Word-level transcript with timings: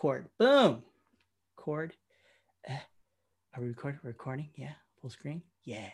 Cord. 0.00 0.30
Boom. 0.38 0.82
Cord. 1.56 1.92
Eh. 2.66 2.78
Are 3.54 3.60
we 3.60 3.68
recording? 3.68 4.00
Recording? 4.02 4.48
Yeah. 4.56 4.72
Full 4.98 5.10
screen? 5.10 5.42
Yeah. 5.62 5.90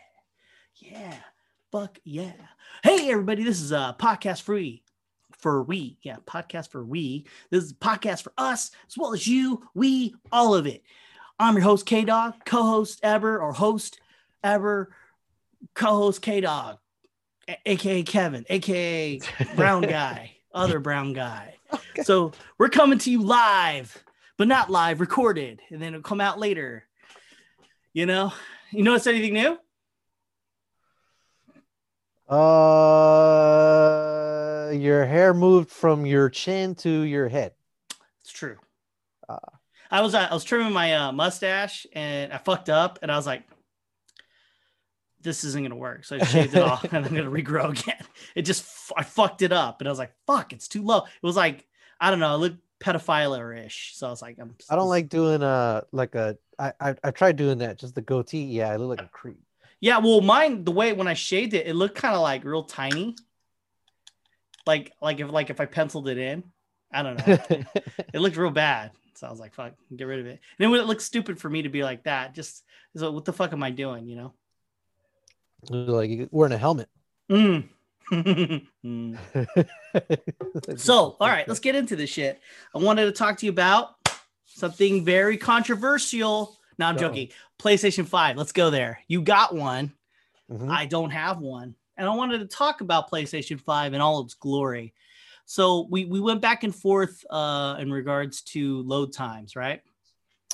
Yeah. 0.76 1.16
Fuck 1.72 1.98
yeah. 2.04 2.30
Hey 2.84 3.10
everybody, 3.10 3.42
this 3.42 3.60
is 3.60 3.72
uh 3.72 3.94
podcast 3.94 4.42
free 4.42 4.84
for 5.38 5.64
we. 5.64 5.98
Yeah, 6.02 6.18
podcast 6.24 6.70
for 6.70 6.84
we. 6.84 7.26
This 7.50 7.64
is 7.64 7.72
podcast 7.72 8.22
for 8.22 8.32
us 8.38 8.70
as 8.86 8.96
well 8.96 9.12
as 9.12 9.26
you, 9.26 9.66
we, 9.74 10.14
all 10.30 10.54
of 10.54 10.68
it. 10.68 10.84
I'm 11.40 11.54
your 11.54 11.64
host 11.64 11.84
K 11.84 12.04
Dog, 12.04 12.34
co-host 12.44 13.00
ever 13.02 13.40
or 13.40 13.52
host 13.52 13.98
ever, 14.44 14.94
co-host 15.74 16.22
K 16.22 16.42
Dog, 16.42 16.78
aka 17.66 18.04
Kevin, 18.04 18.46
aka 18.48 19.18
Brown 19.56 19.82
Guy, 19.82 20.36
other 20.54 20.78
Brown 20.78 21.12
Guy. 21.12 21.55
Okay. 21.72 22.02
So 22.02 22.32
we're 22.58 22.68
coming 22.68 22.98
to 22.98 23.10
you 23.10 23.22
live, 23.22 24.04
but 24.36 24.48
not 24.48 24.70
live, 24.70 25.00
recorded, 25.00 25.60
and 25.70 25.80
then 25.80 25.94
it'll 25.94 26.02
come 26.02 26.20
out 26.20 26.38
later. 26.38 26.84
You 27.92 28.06
know, 28.06 28.32
you 28.70 28.82
notice 28.82 29.06
anything 29.06 29.32
new? 29.34 29.58
Uh, 32.28 33.52
your 34.72 35.06
hair 35.06 35.32
moved 35.32 35.70
from 35.70 36.04
your 36.04 36.28
chin 36.28 36.74
to 36.76 36.90
your 36.90 37.28
head. 37.28 37.52
It's 38.20 38.32
true. 38.32 38.56
Ah. 39.28 39.38
I 39.90 40.00
was 40.00 40.14
uh, 40.14 40.26
I 40.30 40.34
was 40.34 40.42
trimming 40.44 40.72
my 40.72 40.94
uh, 40.94 41.12
mustache 41.12 41.86
and 41.92 42.32
I 42.32 42.38
fucked 42.38 42.68
up, 42.68 42.98
and 43.02 43.12
I 43.12 43.16
was 43.16 43.26
like, 43.26 43.44
"This 45.26 45.44
isn't 45.44 45.62
gonna 45.62 45.76
work." 45.76 46.04
So 46.04 46.16
I 46.16 46.24
shaved 46.24 46.54
it 46.54 46.62
off, 46.62 46.84
and 46.84 47.04
I'm 47.04 47.14
gonna 47.14 47.30
regrow 47.30 47.78
again. 47.78 48.02
It 48.34 48.42
just, 48.42 48.92
I 48.96 49.02
fucked 49.02 49.42
it 49.42 49.52
up, 49.52 49.80
and 49.80 49.88
I 49.88 49.92
was 49.92 49.98
like, 49.98 50.12
"Fuck, 50.26 50.52
it's 50.52 50.68
too 50.68 50.82
low." 50.82 50.98
It 50.98 51.22
was 51.22 51.36
like 51.36 51.66
I 52.00 52.10
don't 52.10 52.20
know, 52.20 52.34
it 52.34 52.38
looked 52.38 52.58
pedophile 52.80 53.64
ish. 53.64 53.92
So 53.96 54.06
I 54.06 54.10
was 54.10 54.22
like, 54.22 54.38
"I'm." 54.40 54.54
I 54.70 54.76
don't 54.76 54.88
like 54.88 55.08
doing 55.08 55.42
a, 55.42 55.84
like 55.92 56.14
a 56.14 56.36
I 56.58 56.72
I, 56.80 56.94
I 57.04 57.10
tried 57.10 57.36
doing 57.36 57.58
that 57.58 57.78
just 57.78 57.94
the 57.94 58.02
goatee. 58.02 58.44
Yeah, 58.44 58.70
I 58.70 58.76
look 58.76 58.98
like 58.98 59.06
a 59.06 59.10
creep. 59.10 59.40
Yeah, 59.80 59.98
well, 59.98 60.20
mine 60.20 60.64
the 60.64 60.72
way 60.72 60.92
when 60.92 61.08
I 61.08 61.14
shaved 61.14 61.54
it, 61.54 61.66
it 61.66 61.74
looked 61.74 61.96
kind 61.96 62.14
of 62.14 62.22
like 62.22 62.44
real 62.44 62.64
tiny. 62.64 63.16
Like 64.66 64.92
like 65.00 65.20
if 65.20 65.30
like 65.30 65.50
if 65.50 65.60
I 65.60 65.66
penciled 65.66 66.08
it 66.08 66.18
in, 66.18 66.44
I 66.92 67.02
don't 67.02 67.26
know. 67.26 67.38
it 68.14 68.20
looked 68.20 68.36
real 68.36 68.50
bad. 68.50 68.92
So 69.14 69.26
I 69.26 69.30
was 69.30 69.40
like, 69.40 69.54
fuck, 69.54 69.72
get 69.94 70.04
rid 70.04 70.20
of 70.20 70.26
it. 70.26 70.30
And 70.30 70.40
then 70.58 70.70
when 70.70 70.80
it 70.80 70.86
looked 70.86 71.02
stupid 71.02 71.38
for 71.38 71.48
me 71.48 71.62
to 71.62 71.70
be 71.70 71.82
like 71.82 72.04
that, 72.04 72.34
just 72.34 72.62
so 72.96 73.10
what 73.10 73.24
the 73.24 73.32
fuck 73.32 73.52
am 73.52 73.62
I 73.62 73.70
doing, 73.70 74.06
you 74.06 74.16
know? 74.16 74.34
Like 75.70 76.28
wearing 76.30 76.52
a 76.52 76.58
helmet. 76.58 76.88
Mm. 77.30 77.68
So, 80.76 81.16
all 81.20 81.28
right, 81.28 81.46
let's 81.48 81.60
get 81.60 81.74
into 81.74 81.96
this 81.96 82.10
shit. 82.10 82.40
I 82.74 82.78
wanted 82.78 83.06
to 83.06 83.12
talk 83.12 83.38
to 83.38 83.46
you 83.46 83.50
about 83.52 83.96
something 84.44 85.04
very 85.04 85.36
controversial. 85.36 86.56
No, 86.78 86.86
I'm 86.86 86.94
Uh-oh. 86.96 87.00
joking. 87.00 87.28
PlayStation 87.58 88.06
5. 88.06 88.36
Let's 88.36 88.52
go 88.52 88.70
there. 88.70 89.00
You 89.08 89.22
got 89.22 89.54
one. 89.54 89.92
Mhm. 90.50 90.70
I 90.70 90.86
don't 90.86 91.10
have 91.10 91.38
one. 91.38 91.74
And 91.96 92.06
I 92.08 92.14
wanted 92.14 92.38
to 92.38 92.46
talk 92.46 92.80
about 92.80 93.10
PlayStation 93.10 93.60
5 93.60 93.94
in 93.94 94.00
all 94.00 94.20
its 94.20 94.34
glory. 94.34 94.94
So 95.46 95.86
we, 95.90 96.04
we 96.04 96.20
went 96.20 96.40
back 96.42 96.62
and 96.64 96.74
forth 96.74 97.24
uh, 97.30 97.76
in 97.80 97.90
regards 97.90 98.42
to 98.42 98.82
load 98.82 99.12
times, 99.12 99.56
right? 99.56 99.80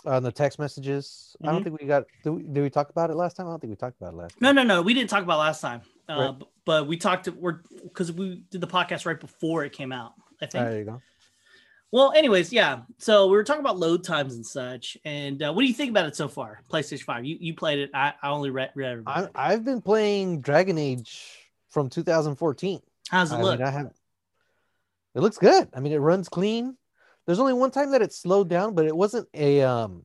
On 0.05 0.22
the 0.22 0.33
text 0.33 0.58
messages, 0.58 1.36
I 1.42 1.47
Mhm. 1.47 1.53
don't 1.53 1.64
think 1.64 1.81
we 1.81 1.86
got. 1.86 2.05
Did 2.25 2.31
we, 2.31 2.42
did 2.42 2.62
we 2.62 2.70
talk 2.70 2.91
about 2.91 3.11
it 3.11 3.14
last 3.14 3.36
time? 3.36 3.47
I 3.47 3.50
don't 3.50 3.61
think 3.61 3.70
we 3.70 3.77
talked 3.77 4.00
about 4.00 4.14
it 4.14 4.17
last. 4.17 4.41
No, 4.41 4.50
no, 4.50 4.62
no. 4.64 4.83
We 4.83 4.95
didn't 4.95 5.11
talk 5.11 5.22
about 5.22 5.39
last 5.39 5.61
time. 5.61 5.83
Uh, 6.08 6.14
Right. 6.39 6.48
But 6.64 6.86
we 6.86 6.97
talked 6.97 7.25
to, 7.25 7.33
we're 7.33 7.61
because 7.83 8.11
we 8.12 8.45
did 8.50 8.61
the 8.61 8.67
podcast 8.67 9.05
right 9.06 9.19
before 9.19 9.64
it 9.64 9.73
came 9.73 9.92
out, 9.92 10.14
I 10.41 10.47
think. 10.47 10.53
Time. 10.62 10.70
There 10.70 10.78
you 10.78 10.84
go. 10.84 11.03
Well, 11.92 12.12
anyways, 12.12 12.53
yeah. 12.53 12.83
So 12.98 13.27
we 13.27 13.33
were 13.33 13.45
talking 13.45 13.61
about 13.61 13.78
load 13.78 14.03
times 14.03 14.34
and 14.34 14.47
such. 14.47 14.97
And 15.05 15.42
uh, 15.42 15.53
what 15.53 15.61
do 15.62 15.67
you 15.69 15.75
think 15.75 15.91
about 15.91 16.06
it 16.06 16.17
so 16.17 16.27
far? 16.28 16.62
PlayStation 16.70 17.03
5. 17.03 17.25
You 17.25 17.36
you 17.41 17.55
played 17.55 17.78
it. 17.80 17.91
I, 17.95 18.14
I 18.23 18.30
only 18.30 18.50
read, 18.50 18.70
read 18.75 19.03
I. 19.06 19.28
I've 19.34 19.64
been 19.64 19.83
playing 19.83 20.41
Dragon 20.41 20.78
Age 20.78 21.48
from 21.68 21.89
2014. 21.91 22.80
How's 23.08 23.30
it 23.33 23.36
I 23.36 23.42
look? 23.42 23.58
mean, 23.58 23.68
I 23.68 23.70
haven't. 23.70 23.95
It 25.14 25.20
looks 25.20 25.36
good. 25.39 25.68
I 25.74 25.80
mean, 25.80 25.92
it 25.92 25.98
runs 25.98 26.29
clean. 26.29 26.77
There's 27.27 27.39
only 27.39 27.53
one 27.53 27.71
time 27.71 27.93
that 27.93 28.03
it 28.03 28.13
slowed 28.13 28.49
down, 28.49 28.75
but 28.75 28.87
it 28.87 28.97
wasn't 28.97 29.29
a 29.35 29.63
um, 29.63 30.05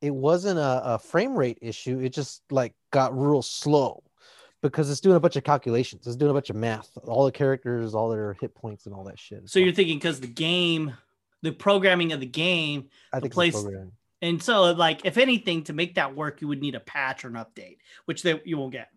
it 0.00 0.14
wasn't 0.14 0.58
a, 0.58 0.94
a 0.94 0.98
frame 0.98 1.34
rate 1.36 1.58
issue. 1.62 1.98
It 2.00 2.10
just 2.10 2.42
like 2.50 2.74
got 2.90 3.18
real 3.18 3.42
slow 3.42 4.02
because 4.62 4.90
it's 4.90 5.00
doing 5.00 5.16
a 5.16 5.20
bunch 5.20 5.36
of 5.36 5.44
calculations. 5.44 6.06
It's 6.06 6.16
doing 6.16 6.30
a 6.30 6.34
bunch 6.34 6.50
of 6.50 6.56
math. 6.56 6.90
All 7.06 7.24
the 7.24 7.32
characters, 7.32 7.94
all 7.94 8.10
their 8.10 8.34
hit 8.40 8.54
points, 8.54 8.86
and 8.86 8.94
all 8.94 9.04
that 9.04 9.18
shit. 9.18 9.48
so 9.48 9.58
you're 9.58 9.72
thinking 9.72 9.98
because 9.98 10.20
the 10.20 10.26
game, 10.26 10.94
the 11.42 11.52
programming 11.52 12.12
of 12.12 12.20
the 12.20 12.26
game, 12.26 12.88
I 13.12 13.20
the 13.20 13.30
place- 13.30 13.56
and 14.20 14.42
so 14.42 14.72
like 14.72 15.06
if 15.06 15.16
anything 15.16 15.64
to 15.64 15.72
make 15.72 15.94
that 15.94 16.14
work, 16.14 16.40
you 16.40 16.48
would 16.48 16.60
need 16.60 16.74
a 16.74 16.80
patch 16.80 17.24
or 17.24 17.28
an 17.28 17.34
update, 17.34 17.78
which 18.04 18.22
they, 18.22 18.40
you 18.44 18.58
won't 18.58 18.72
get. 18.72 18.88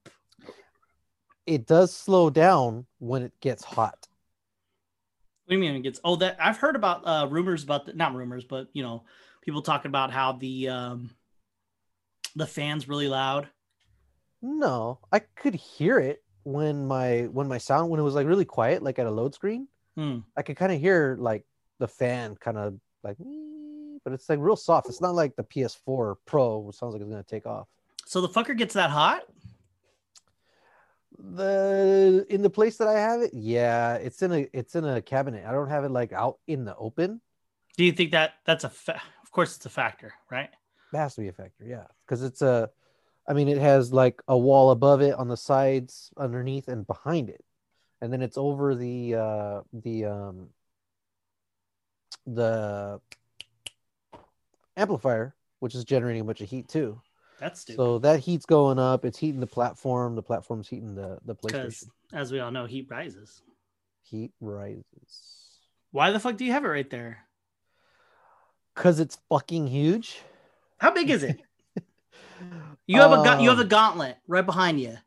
it 1.46 1.68
does 1.68 1.94
slow 1.94 2.30
down 2.30 2.86
when 3.00 3.22
it 3.22 3.32
gets 3.40 3.64
hot. 3.64 4.08
What 5.52 5.58
do 5.58 5.66
you 5.66 5.70
mean 5.70 5.80
it 5.82 5.84
gets? 5.84 6.00
Oh, 6.06 6.16
that 6.16 6.38
I've 6.40 6.56
heard 6.56 6.78
about 6.78 7.06
uh, 7.06 7.28
rumors 7.30 7.62
about 7.62 7.86
the, 7.86 7.92
not 7.92 8.16
rumors, 8.16 8.46
but 8.46 8.70
you 8.72 8.84
know, 8.84 9.04
people 9.42 9.62
talking 9.62 9.90
about 9.90 10.10
how 10.10 10.32
the 10.32 10.70
um, 10.70 11.10
the 12.38 12.48
fans 12.48 12.88
really 12.88 13.10
loud. 13.10 13.50
No, 14.42 15.00
I 15.12 15.20
could 15.20 15.54
hear 15.54 16.00
it 16.00 16.24
when 16.44 16.88
my 16.88 17.24
when 17.34 17.50
my 17.50 17.58
sound 17.58 17.90
when 17.90 18.00
it 18.00 18.04
was 18.04 18.16
like 18.16 18.28
really 18.28 18.46
quiet, 18.46 18.82
like 18.82 18.98
at 18.98 19.08
a 19.08 19.12
load 19.12 19.36
screen. 19.36 19.68
Hmm. 19.98 20.20
I 20.38 20.42
could 20.42 20.56
kind 20.56 20.72
of 20.72 20.80
hear 20.80 21.18
like 21.20 21.46
the 21.80 21.88
fan 21.90 22.38
kind 22.38 22.58
of 22.58 22.80
like, 23.04 23.18
but 24.06 24.14
it's 24.14 24.30
like 24.30 24.40
real 24.40 24.56
soft. 24.56 24.88
It's 24.88 25.02
not 25.02 25.16
like 25.16 25.36
the 25.36 25.44
PS4 25.44 26.16
Pro, 26.26 26.60
which 26.60 26.78
sounds 26.78 26.94
like 26.94 27.02
it's 27.02 27.12
gonna 27.12 27.24
take 27.24 27.46
off. 27.46 27.68
So 28.06 28.22
the 28.22 28.30
fucker 28.30 28.56
gets 28.58 28.76
that 28.76 28.90
hot. 28.90 29.24
The 31.24 32.26
in 32.30 32.42
the 32.42 32.50
place 32.50 32.78
that 32.78 32.88
I 32.88 33.00
have 33.00 33.22
it, 33.22 33.32
yeah, 33.34 33.96
it's 33.96 34.22
in 34.24 34.32
a 34.32 34.48
it's 34.54 34.76
in 34.76 34.86
a 34.86 35.02
cabinet. 35.02 35.46
I 35.46 35.52
don't 35.52 35.70
have 35.70 35.84
it 35.84 35.92
like 35.92 36.14
out 36.14 36.40
in 36.48 36.66
the 36.66 36.76
open. 36.76 37.22
Do 37.78 37.84
you 37.84 37.92
think 37.92 38.12
that 38.12 38.34
that's 38.44 38.64
a 38.64 38.70
fa- 38.70 39.02
of 39.24 39.32
course 39.32 39.56
it's 39.56 39.66
a 39.66 39.70
factor, 39.70 40.14
right? 40.32 40.50
It 40.94 40.98
has 40.98 41.16
to 41.16 41.22
be 41.22 41.28
a 41.28 41.34
factor, 41.34 41.64
yeah, 41.64 41.86
because 42.06 42.24
it's 42.24 42.42
a. 42.42 42.70
I 43.28 43.34
mean, 43.34 43.48
it 43.48 43.60
has 43.60 43.94
like 43.94 44.22
a 44.28 44.38
wall 44.38 44.72
above 44.72 45.02
it, 45.02 45.14
on 45.14 45.28
the 45.28 45.38
sides, 45.38 46.12
underneath, 46.18 46.68
and 46.68 46.88
behind 46.88 47.30
it, 47.30 47.46
and 48.02 48.12
then 48.12 48.24
it's 48.24 48.38
over 48.38 48.74
the 48.74 49.16
uh 49.16 49.62
the 49.74 50.06
um 50.06 50.48
the 52.26 53.00
amplifier, 54.76 55.36
which 55.60 55.76
is 55.76 55.86
generating 55.86 56.22
a 56.22 56.26
bunch 56.26 56.42
of 56.42 56.50
heat 56.50 56.68
too. 56.68 57.00
That's 57.42 57.60
stupid. 57.62 57.78
So 57.78 58.00
that 58.00 58.20
heat's 58.22 58.46
going 58.46 58.78
up. 58.80 59.04
It's 59.04 59.18
heating 59.18 59.40
the 59.42 59.48
platform. 59.48 60.16
The 60.16 60.22
platform's 60.22 60.70
heating 60.70 60.94
the 60.96 61.18
the 61.26 61.34
Because 61.34 61.84
PlayStation. 61.84 62.18
as 62.18 62.32
we 62.32 62.40
all 62.40 62.52
know, 62.52 62.68
heat 62.68 62.88
rises. 62.90 63.42
Heat 64.04 64.32
rises 64.40 65.58
Why 65.92 66.12
the 66.12 66.20
fuck 66.20 66.38
do 66.38 66.46
you 66.46 66.52
have 66.54 66.64
it 66.64 66.70
right 66.70 66.90
there? 66.90 67.18
because 68.76 69.00
it's 69.02 69.18
fucking 69.28 69.68
huge. 69.68 70.22
How 70.78 70.92
big 70.92 71.10
is 71.10 71.24
it? 71.24 71.42
You 72.88 73.00
have 73.00 73.12
a 73.12 73.42
you 73.42 73.50
have 73.50 73.60
a 73.60 73.64
Um, 73.64 73.68
gauntlet 73.68 74.18
right 74.28 74.46
behind 74.46 74.80
you. 74.82 74.98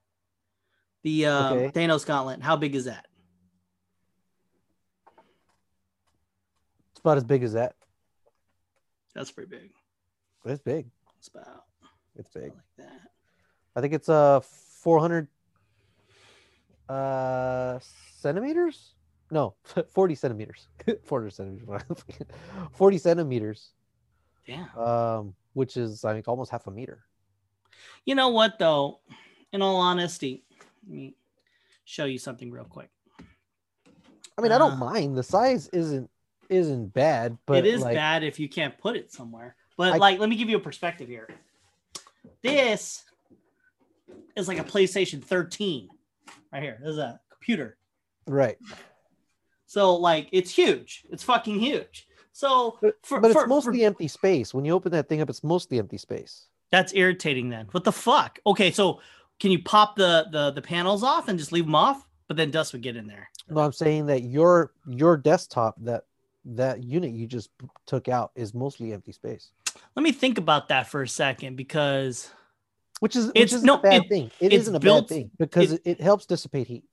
The 1.03 1.27
uh, 1.27 1.55
Okay. 1.55 1.71
Thanos 1.87 2.06
gauntlet. 2.06 2.41
How 2.41 2.56
big 2.56 2.75
is 2.75 2.84
that? 2.87 3.06
It's 6.93 7.01
about 7.01 7.16
as 7.19 7.25
big 7.25 7.43
as 7.43 7.53
that. 7.55 7.75
That's 9.15 9.31
pretty 9.31 9.51
big. 9.51 9.71
It's 10.47 10.62
big. 10.62 10.87
It's 11.19 11.28
about 11.28 11.65
It's 12.16 12.30
big. 12.30 12.44
like 12.44 12.52
that. 12.78 13.00
I 13.76 13.80
think 13.80 13.92
it's 13.94 14.08
uh 14.08 14.41
400 14.41 15.28
uh 16.88 17.78
centimeters. 18.16 18.94
No, 19.30 19.54
40 19.92 20.14
centimeters. 20.14 20.69
400 21.04 21.30
centimeters. 21.32 21.82
40 22.72 22.98
centimeters. 22.98 23.70
Yeah. 24.47 24.66
Um, 24.77 25.34
which 25.54 25.77
is 25.77 26.04
I 26.04 26.12
think 26.12 26.28
almost 26.28 26.50
half 26.50 26.66
a 26.66 26.71
meter. 26.71 27.04
You 28.04 28.15
know 28.15 28.28
what 28.28 28.59
though? 28.59 29.00
In 29.53 29.62
all 29.62 29.77
honesty, 29.77 30.44
let 30.86 30.94
me 30.94 31.15
show 31.84 32.04
you 32.04 32.18
something 32.18 32.50
real 32.50 32.65
quick. 32.65 32.91
I 34.36 34.42
mean, 34.42 34.53
I 34.53 34.59
don't 34.59 34.72
Ah. 34.72 34.77
mind. 34.92 35.16
The 35.16 35.22
size 35.22 35.68
isn't 35.68 36.10
isn't 36.50 36.92
bad, 36.92 37.39
but 37.47 37.59
it 37.59 37.66
is 37.66 37.80
like, 37.80 37.94
bad 37.97 38.22
if 38.22 38.39
you 38.39 38.48
can't 38.48 38.77
put 38.78 38.97
it 38.97 39.10
somewhere. 39.12 39.56
But 39.77 39.94
I- 39.94 39.97
like, 39.97 40.18
let 40.18 40.28
me 40.28 40.36
give 40.36 40.50
you 40.50 40.56
a 40.56 40.60
perspective 40.60 41.09
here. 41.09 41.28
This 42.44 43.02
is 44.36 44.46
like 44.48 44.58
a 44.58 44.64
PlayStation 44.64 45.24
13 45.24 45.88
right 46.52 46.62
here. 46.62 46.78
This 46.80 46.91
is 46.91 46.98
a 46.98 47.18
computer. 47.30 47.76
right. 48.26 48.56
So 49.66 49.96
like, 49.96 50.28
it's 50.30 50.50
huge. 50.52 51.04
It's 51.10 51.24
fucking 51.24 51.58
huge. 51.58 52.06
So 52.32 52.78
But, 52.80 52.94
for, 53.02 53.18
but 53.20 53.30
it's 53.32 53.41
for- 53.41 53.46
mostly 53.48 53.80
for- 53.80 53.86
empty 53.86 54.06
space. 54.08 54.52
When 54.54 54.64
you 54.64 54.72
open 54.72 54.92
that 54.92 55.08
thing 55.08 55.20
up, 55.20 55.28
it's 55.30 55.42
mostly 55.42 55.78
empty 55.78 55.98
space. 55.98 56.46
that's 56.70 56.92
irritating. 56.94 57.48
Then 57.48 57.66
what 57.72 57.82
the 57.84 57.91
fuck? 57.92 58.38
Okay, 58.46 58.70
so 58.70 59.00
can 59.41 59.50
you 59.50 59.62
pop 59.62 59.96
the 59.96 60.26
the 60.30 60.50
the 60.52 60.62
panels 60.62 61.02
off 61.02 61.28
and 61.28 61.38
just 61.38 61.50
leave 61.50 61.64
them 61.64 61.74
off? 61.74 62.06
But 62.28 62.36
then 62.36 62.50
dust 62.50 62.72
would 62.72 62.82
get 62.82 62.94
in 62.96 63.06
there. 63.06 63.28
No, 63.48 63.60
I'm 63.62 63.72
saying 63.72 64.06
that 64.06 64.22
your 64.22 64.72
your 64.86 65.16
desktop 65.16 65.76
that 65.82 66.04
that 66.44 66.76
that 66.76 66.84
unit 66.84 67.12
you 67.12 67.26
just 67.26 67.50
took 67.86 68.08
out 68.08 68.30
is 68.36 68.52
mostly 68.54 68.92
empty 68.92 69.12
space. 69.12 69.50
Let 69.97 70.03
me 70.03 70.12
think 70.12 70.38
about 70.38 70.68
that 70.68 70.88
for 70.88 71.03
a 71.03 71.09
second 71.09 71.56
because 71.56 72.30
which 73.00 73.16
is 73.16 73.26
It's- 73.30 73.41
which 73.42 73.53
is 73.53 73.62
no, 73.65 73.74
a 73.74 73.82
bad 73.82 74.03
it- 74.04 74.09
thing. 74.09 74.30
It's 74.41 74.54
isn't 74.54 74.74
a 74.74 74.80
built- 74.80 75.09
bad 75.09 75.15
thing 75.16 75.30
because 75.38 75.72
it, 75.72 75.82
it 75.84 76.00
helps 76.00 76.26
dissipate 76.26 76.66
heat. 76.68 76.84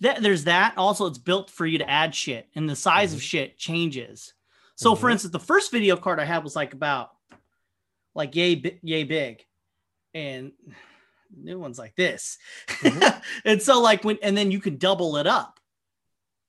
that 0.00 0.22
there's 0.22 0.44
that. 0.44 0.76
Also, 0.78 1.06
it's 1.06 1.18
built 1.18 1.50
for 1.50 1.66
you 1.66 1.78
to 1.78 1.90
add 1.90 2.14
shit, 2.14 2.48
and 2.54 2.68
the 2.70 2.76
size 2.76 3.12
of 3.12 3.18
Mhm. 3.20 3.22
shit 3.24 3.58
changes. 3.58 4.32
So, 4.76 4.94
for 4.94 5.08
Mhm. 5.08 5.12
instance, 5.12 5.32
the 5.32 5.40
first 5.40 5.72
video 5.72 5.96
card 5.96 6.20
I 6.20 6.24
had 6.24 6.44
was 6.44 6.54
like 6.54 6.72
about 6.72 7.10
like 8.14 8.34
yay 8.36 8.78
yay 8.82 9.02
big, 9.04 9.44
and 10.14 10.52
new 11.36 11.58
one's 11.58 11.78
like 11.78 11.96
this. 11.96 12.38
Mhm. 12.68 13.22
and 13.44 13.60
so, 13.62 13.80
like 13.80 14.04
when 14.04 14.18
and 14.22 14.36
then 14.36 14.50
you 14.52 14.60
can 14.60 14.76
double 14.78 15.16
it 15.16 15.26
up, 15.26 15.58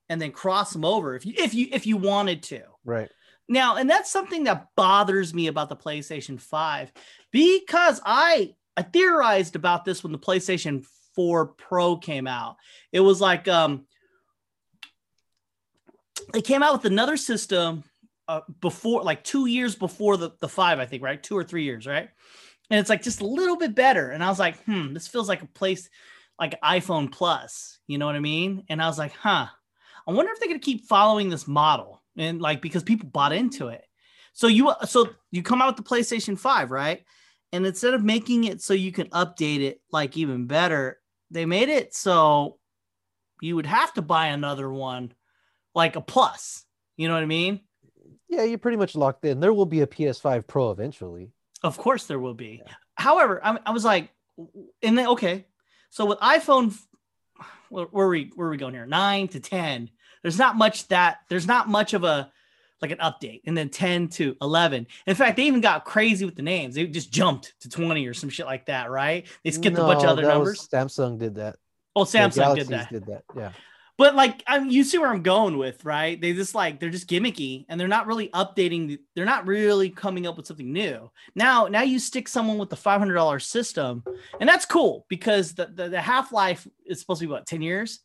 and 0.09 0.21
then 0.21 0.31
cross 0.31 0.71
them 0.71 0.85
over 0.85 1.15
if 1.15 1.25
you 1.25 1.33
if 1.37 1.53
you 1.55 1.67
if 1.71 1.87
you 1.87 1.97
wanted 1.97 2.43
to. 2.43 2.61
Right. 2.85 3.09
Now, 3.49 3.77
and 3.77 3.89
that's 3.89 4.11
something 4.11 4.43
that 4.43 4.67
bothers 4.75 5.33
me 5.33 5.47
about 5.47 5.69
the 5.69 5.75
PlayStation 5.75 6.39
5 6.39 6.91
because 7.31 7.99
I 8.05 8.53
I 8.77 8.83
theorized 8.83 9.55
about 9.55 9.83
this 9.83 10.03
when 10.03 10.13
the 10.13 10.19
PlayStation 10.19 10.85
4 11.15 11.47
Pro 11.47 11.97
came 11.97 12.27
out. 12.27 12.57
It 12.93 12.99
was 12.99 13.19
like 13.19 13.47
um 13.47 13.87
they 16.31 16.41
came 16.41 16.61
out 16.61 16.73
with 16.73 16.85
another 16.85 17.17
system 17.17 17.83
uh, 18.27 18.41
before 18.61 19.03
like 19.03 19.23
2 19.23 19.47
years 19.47 19.75
before 19.75 20.15
the 20.15 20.31
the 20.39 20.47
5 20.47 20.79
I 20.79 20.85
think, 20.85 21.01
right? 21.01 21.21
2 21.21 21.35
or 21.35 21.43
3 21.43 21.63
years, 21.63 21.87
right? 21.87 22.09
And 22.69 22.79
it's 22.79 22.89
like 22.89 23.01
just 23.01 23.21
a 23.21 23.25
little 23.25 23.57
bit 23.57 23.73
better 23.73 24.11
and 24.11 24.23
I 24.23 24.29
was 24.29 24.39
like, 24.39 24.63
"Hmm, 24.65 24.93
this 24.93 25.07
feels 25.07 25.27
like 25.27 25.41
a 25.41 25.47
place 25.47 25.89
like 26.39 26.61
iPhone 26.61 27.11
Plus." 27.11 27.79
You 27.87 27.97
know 27.97 28.05
what 28.05 28.15
I 28.15 28.19
mean? 28.19 28.63
And 28.69 28.79
I 28.79 28.85
was 28.85 28.99
like, 28.99 29.13
"Huh. 29.13 29.47
I 30.07 30.11
wonder 30.11 30.31
if 30.31 30.39
they're 30.39 30.49
going 30.49 30.59
to 30.59 30.65
keep 30.65 30.85
following 30.87 31.29
this 31.29 31.47
model 31.47 31.98
and 32.19 32.41
like 32.41 32.61
because 32.61 32.83
people 32.83 33.09
bought 33.09 33.31
into 33.31 33.69
it. 33.69 33.83
So 34.33 34.45
you 34.45 34.71
so 34.85 35.09
you 35.31 35.41
come 35.41 35.61
out 35.61 35.75
with 35.75 35.83
the 35.83 35.89
PlayStation 35.89 36.37
5, 36.37 36.69
right? 36.69 37.03
And 37.51 37.65
instead 37.65 37.95
of 37.95 38.03
making 38.03 38.43
it 38.43 38.61
so 38.61 38.73
you 38.75 38.91
can 38.91 39.07
update 39.09 39.61
it 39.61 39.81
like 39.91 40.15
even 40.17 40.45
better, 40.45 40.99
they 41.31 41.47
made 41.47 41.69
it 41.69 41.95
so 41.95 42.59
you 43.41 43.55
would 43.55 43.65
have 43.65 43.91
to 43.93 44.03
buy 44.03 44.27
another 44.27 44.71
one 44.71 45.13
like 45.73 45.95
a 45.95 46.01
plus. 46.01 46.63
You 46.97 47.07
know 47.07 47.15
what 47.15 47.23
I 47.23 47.27
mean? 47.27 47.61
Yeah, 48.27 48.43
you're 48.43 48.59
pretty 48.59 48.77
much 48.77 48.95
locked 48.95 49.25
in. 49.25 49.39
There 49.39 49.53
will 49.53 49.65
be 49.65 49.81
a 49.81 49.87
PS5 49.87 50.45
Pro 50.45 50.69
eventually. 50.69 51.31
Of 51.63 51.77
course 51.77 52.05
there 52.05 52.19
will 52.19 52.35
be. 52.35 52.61
However, 52.95 53.43
I, 53.43 53.57
I 53.65 53.71
was 53.71 53.85
like, 53.85 54.11
and 54.83 54.97
then 54.97 55.07
okay, 55.07 55.45
so 55.89 56.05
with 56.05 56.19
iPhone, 56.19 56.77
where, 57.69 57.85
where 57.85 58.05
are 58.05 58.09
we 58.09 58.31
where 58.35 58.47
are 58.47 58.51
we 58.51 58.57
going 58.57 58.73
here? 58.73 58.85
Nine 58.85 59.29
to 59.29 59.39
ten. 59.39 59.89
There's 60.21 60.37
not 60.37 60.55
much 60.57 60.87
that 60.89 61.19
there's 61.29 61.47
not 61.47 61.69
much 61.69 61.93
of 61.93 62.03
a 62.03 62.31
like 62.81 62.91
an 62.91 62.99
update, 62.99 63.41
and 63.45 63.57
then 63.57 63.69
ten 63.69 64.07
to 64.09 64.37
eleven. 64.41 64.87
In 65.05 65.15
fact, 65.15 65.37
they 65.37 65.43
even 65.43 65.61
got 65.61 65.85
crazy 65.85 66.25
with 66.25 66.35
the 66.35 66.41
names. 66.41 66.75
They 66.75 66.87
just 66.87 67.11
jumped 67.11 67.53
to 67.61 67.69
twenty 67.69 68.07
or 68.07 68.13
some 68.13 68.29
shit 68.29 68.45
like 68.45 68.67
that, 68.67 68.89
right? 68.89 69.27
They 69.43 69.51
skipped 69.51 69.77
a 69.77 69.81
bunch 69.81 70.03
of 70.03 70.09
other 70.09 70.23
that 70.23 70.39
was- 70.39 70.69
numbers. 70.71 70.95
Samsung 70.95 71.19
did 71.19 71.35
that. 71.35 71.57
oh, 71.95 72.03
Samsung 72.03 72.55
did 72.55 72.67
that. 72.67 72.91
Did 72.91 73.05
that. 73.07 73.23
Yeah. 73.35 73.51
But 73.97 74.15
like, 74.15 74.43
I 74.47 74.59
mean, 74.59 74.71
you 74.71 74.85
see 74.85 74.97
where 74.97 75.09
I'm 75.09 75.23
going 75.23 75.57
with, 75.57 75.83
right? 75.83 76.19
They 76.21 76.31
just 76.31 76.55
like 76.55 76.79
they're 76.79 76.89
just 76.89 77.09
gimmicky, 77.09 77.65
and 77.67 77.77
they're 77.77 77.89
not 77.89 78.07
really 78.07 78.29
updating. 78.29 78.87
The, 78.87 79.01
they're 79.13 79.25
not 79.25 79.45
really 79.45 79.89
coming 79.89 80.25
up 80.25 80.37
with 80.37 80.47
something 80.47 80.71
new. 80.71 81.11
Now, 81.35 81.67
now 81.67 81.81
you 81.81 81.99
stick 81.99 82.29
someone 82.29 82.57
with 82.57 82.69
the 82.69 82.77
five 82.77 82.99
hundred 82.99 83.15
dollars 83.15 83.45
system, 83.45 84.05
and 84.39 84.47
that's 84.47 84.65
cool 84.65 85.05
because 85.09 85.53
the 85.53 85.65
the, 85.65 85.89
the 85.89 86.01
half 86.01 86.31
life 86.31 86.65
is 86.85 87.01
supposed 87.01 87.19
to 87.19 87.27
be 87.27 87.31
what 87.33 87.45
ten 87.45 87.61
years, 87.61 87.99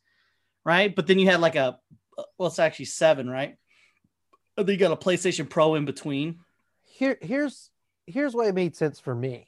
right? 0.65 0.93
But 0.93 1.07
then 1.07 1.17
you 1.17 1.27
had 1.27 1.39
like 1.39 1.55
a 1.55 1.79
well, 2.37 2.47
it's 2.47 2.59
actually 2.59 2.85
seven, 2.85 3.29
right? 3.29 3.55
And 4.57 4.67
then 4.67 4.73
you 4.73 4.79
got 4.79 4.91
a 4.91 4.95
PlayStation 4.95 5.49
Pro 5.49 5.75
in 5.75 5.85
between. 5.85 6.39
Here, 6.83 7.17
here's 7.21 7.69
here's 8.07 8.33
why 8.33 8.47
it 8.47 8.55
made 8.55 8.75
sense 8.75 8.99
for 8.99 9.13
me. 9.13 9.47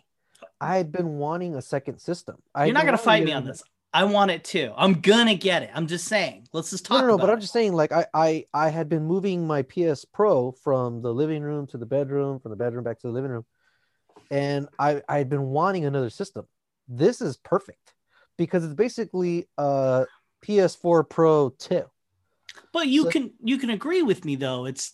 I 0.59 0.77
had 0.77 0.91
been 0.91 1.17
wanting 1.17 1.55
a 1.55 1.61
second 1.61 1.99
system. 1.99 2.37
I 2.53 2.65
You're 2.65 2.73
not 2.73 2.85
gonna 2.85 2.97
fight 2.97 3.23
me 3.23 3.31
on 3.31 3.45
this. 3.45 3.63
I 3.93 4.03
want 4.03 4.31
it 4.31 4.43
too. 4.43 4.73
I'm 4.75 4.93
gonna 5.01 5.35
get 5.35 5.63
it. 5.63 5.71
I'm 5.73 5.87
just 5.87 6.05
saying. 6.07 6.47
Let's 6.53 6.69
just 6.69 6.85
talk 6.85 7.01
no, 7.01 7.07
no, 7.07 7.13
about 7.15 7.27
but 7.27 7.33
I'm 7.33 7.39
just 7.39 7.53
saying, 7.53 7.73
like, 7.73 7.91
I, 7.91 8.05
I, 8.13 8.45
I 8.53 8.69
had 8.69 8.89
been 8.89 9.05
moving 9.05 9.47
my 9.47 9.61
PS 9.61 10.05
Pro 10.05 10.51
from 10.51 11.01
the 11.01 11.13
living 11.13 11.41
room 11.41 11.67
to 11.67 11.77
the 11.77 11.85
bedroom, 11.85 12.39
from 12.39 12.51
the 12.51 12.57
bedroom 12.57 12.83
back 12.83 12.99
to 12.99 13.07
the 13.07 13.13
living 13.13 13.31
room, 13.31 13.45
and 14.29 14.67
I, 14.77 15.01
I 15.07 15.17
had 15.19 15.29
been 15.29 15.43
wanting 15.43 15.85
another 15.85 16.09
system. 16.09 16.45
This 16.87 17.21
is 17.21 17.37
perfect 17.37 17.93
because 18.37 18.63
it's 18.63 18.73
basically 18.73 19.47
a 19.57 20.05
PS4 20.45 21.09
Pro 21.09 21.49
2. 21.49 21.83
But 22.73 22.87
you 22.87 23.03
So- 23.03 23.09
can 23.11 23.33
you 23.43 23.57
can 23.57 23.69
agree 23.69 24.01
with 24.01 24.25
me 24.25 24.35
though. 24.35 24.65
It's 24.65 24.93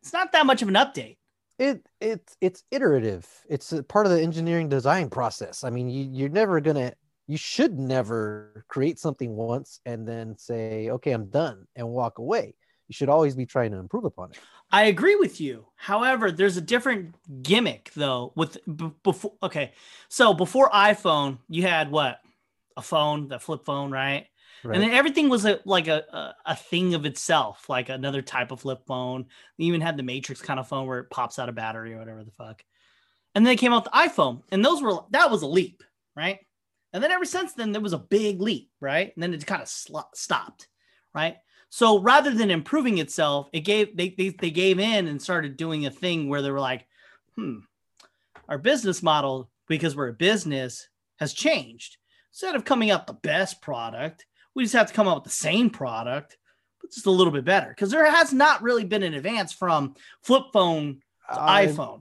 it's 0.00 0.12
not 0.12 0.32
that 0.32 0.46
much 0.46 0.62
of 0.62 0.68
an 0.68 0.74
update. 0.74 1.16
It, 1.58 1.84
it's, 2.00 2.36
it's 2.40 2.62
iterative. 2.70 3.26
It's 3.48 3.72
a 3.72 3.82
part 3.82 4.06
of 4.06 4.12
the 4.12 4.22
engineering 4.22 4.68
design 4.68 5.10
process. 5.10 5.64
I 5.64 5.70
mean, 5.70 5.88
you, 5.88 6.08
you're 6.12 6.28
never 6.28 6.60
gonna, 6.60 6.92
you 7.26 7.36
should 7.36 7.76
never 7.76 8.64
create 8.68 9.00
something 9.00 9.34
once 9.34 9.80
and 9.84 10.06
then 10.06 10.38
say, 10.38 10.88
okay, 10.88 11.10
I'm 11.10 11.26
done, 11.26 11.66
and 11.74 11.88
walk 11.88 12.18
away. 12.18 12.54
You 12.86 12.92
should 12.92 13.08
always 13.08 13.34
be 13.34 13.44
trying 13.44 13.72
to 13.72 13.78
improve 13.78 14.04
upon 14.04 14.30
it. 14.30 14.38
I 14.70 14.84
agree 14.84 15.16
with 15.16 15.40
you. 15.40 15.66
However, 15.74 16.30
there's 16.30 16.56
a 16.56 16.60
different 16.62 17.16
gimmick 17.42 17.90
though. 17.96 18.32
With 18.36 18.58
b- 18.64 18.92
before, 19.02 19.32
okay, 19.42 19.72
so 20.08 20.34
before 20.34 20.70
iPhone, 20.70 21.38
you 21.48 21.62
had 21.62 21.90
what 21.90 22.20
a 22.76 22.82
phone, 22.82 23.26
the 23.26 23.40
flip 23.40 23.64
phone, 23.64 23.90
right? 23.90 24.26
Right? 24.64 24.74
And 24.74 24.82
then 24.82 24.92
everything 24.92 25.28
was 25.28 25.44
a 25.44 25.60
like 25.64 25.88
a, 25.88 26.04
a 26.12 26.34
a 26.52 26.56
thing 26.56 26.94
of 26.94 27.06
itself, 27.06 27.68
like 27.68 27.88
another 27.88 28.22
type 28.22 28.50
of 28.50 28.60
flip 28.60 28.80
phone. 28.86 29.26
They 29.58 29.64
even 29.64 29.80
had 29.80 29.96
the 29.96 30.02
Matrix 30.02 30.40
kind 30.40 30.58
of 30.58 30.68
phone 30.68 30.86
where 30.86 31.00
it 31.00 31.10
pops 31.10 31.38
out 31.38 31.48
a 31.48 31.52
battery 31.52 31.94
or 31.94 31.98
whatever 31.98 32.24
the 32.24 32.32
fuck. 32.32 32.62
And 33.34 33.44
then 33.44 33.52
they 33.52 33.56
came 33.56 33.72
out 33.72 33.84
the 33.84 33.90
iPhone, 33.90 34.42
and 34.50 34.64
those 34.64 34.82
were 34.82 35.00
that 35.10 35.30
was 35.30 35.42
a 35.42 35.46
leap, 35.46 35.82
right? 36.16 36.40
And 36.92 37.02
then 37.02 37.12
ever 37.12 37.24
since 37.24 37.52
then, 37.52 37.72
there 37.72 37.82
was 37.82 37.92
a 37.92 37.98
big 37.98 38.40
leap, 38.40 38.70
right? 38.80 39.12
And 39.14 39.22
then 39.22 39.34
it 39.34 39.46
kind 39.46 39.62
of 39.62 39.68
sl- 39.68 39.98
stopped, 40.14 40.68
right? 41.14 41.36
So 41.70 42.00
rather 42.00 42.32
than 42.32 42.50
improving 42.50 42.98
itself, 42.98 43.48
it 43.52 43.60
gave 43.60 43.96
they, 43.96 44.10
they 44.10 44.30
they 44.30 44.50
gave 44.50 44.78
in 44.78 45.06
and 45.06 45.20
started 45.20 45.56
doing 45.56 45.86
a 45.86 45.90
thing 45.90 46.28
where 46.28 46.42
they 46.42 46.50
were 46.50 46.60
like, 46.60 46.86
hmm, 47.36 47.58
our 48.48 48.58
business 48.58 49.02
model 49.02 49.50
because 49.68 49.94
we're 49.94 50.08
a 50.08 50.14
business 50.14 50.88
has 51.18 51.32
changed. 51.32 51.98
Instead 52.32 52.54
of 52.54 52.64
coming 52.64 52.90
out 52.90 53.06
the 53.06 53.12
best 53.12 53.60
product, 53.60 54.26
we 54.58 54.64
just 54.64 54.74
have 54.74 54.88
to 54.88 54.92
come 54.92 55.06
up 55.06 55.14
with 55.18 55.24
the 55.24 55.30
same 55.30 55.70
product, 55.70 56.36
but 56.80 56.90
just 56.90 57.06
a 57.06 57.10
little 57.12 57.32
bit 57.32 57.44
better. 57.44 57.68
Because 57.68 57.92
there 57.92 58.10
has 58.10 58.32
not 58.32 58.60
really 58.60 58.84
been 58.84 59.04
an 59.04 59.14
advance 59.14 59.52
from 59.52 59.94
flip 60.24 60.46
phone 60.52 61.00
to 61.32 61.40
I- 61.40 61.66
iPhone. 61.66 62.00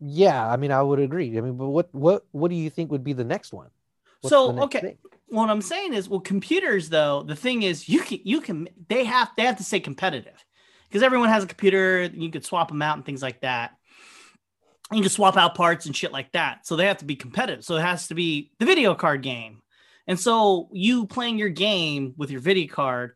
Yeah, 0.00 0.48
I 0.48 0.56
mean, 0.56 0.72
I 0.72 0.80
would 0.80 1.00
agree. 1.00 1.36
I 1.36 1.42
mean, 1.42 1.58
but 1.58 1.68
what 1.68 1.94
what 1.94 2.24
what 2.32 2.48
do 2.50 2.54
you 2.56 2.70
think 2.70 2.90
would 2.90 3.04
be 3.04 3.12
the 3.12 3.24
next 3.24 3.52
one? 3.52 3.68
What's 4.22 4.30
So, 4.30 4.58
okay. 4.62 4.80
thing? 4.80 4.98
what 5.28 5.50
I'm 5.50 5.60
saying 5.60 5.92
is, 5.92 6.08
well, 6.08 6.20
computers 6.20 6.88
though, 6.88 7.24
the 7.24 7.36
thing 7.36 7.62
is, 7.62 7.88
you 7.90 8.00
can 8.00 8.20
you 8.24 8.40
can 8.40 8.68
they 8.88 9.04
have 9.04 9.28
they 9.36 9.42
have 9.44 9.56
to 9.58 9.64
stay 9.64 9.80
competitive 9.80 10.42
because 10.88 11.02
everyone 11.02 11.28
has 11.28 11.44
a 11.44 11.46
computer. 11.46 12.04
You 12.04 12.30
could 12.30 12.46
swap 12.46 12.68
them 12.68 12.80
out 12.80 12.96
and 12.96 13.04
things 13.04 13.20
like 13.22 13.42
that. 13.42 13.72
You 14.92 15.02
can 15.02 15.10
swap 15.10 15.36
out 15.36 15.54
parts 15.54 15.84
and 15.84 15.94
shit 15.94 16.12
like 16.12 16.32
that. 16.32 16.66
So 16.66 16.74
they 16.76 16.86
have 16.86 16.98
to 16.98 17.04
be 17.04 17.16
competitive. 17.16 17.62
So 17.64 17.76
it 17.76 17.82
has 17.82 18.08
to 18.08 18.14
be 18.14 18.50
the 18.58 18.64
video 18.64 18.94
card 18.94 19.22
game. 19.22 19.57
And 20.08 20.18
so 20.18 20.70
you 20.72 21.06
playing 21.06 21.38
your 21.38 21.50
game 21.50 22.14
with 22.16 22.30
your 22.30 22.40
video 22.40 22.72
card, 22.72 23.12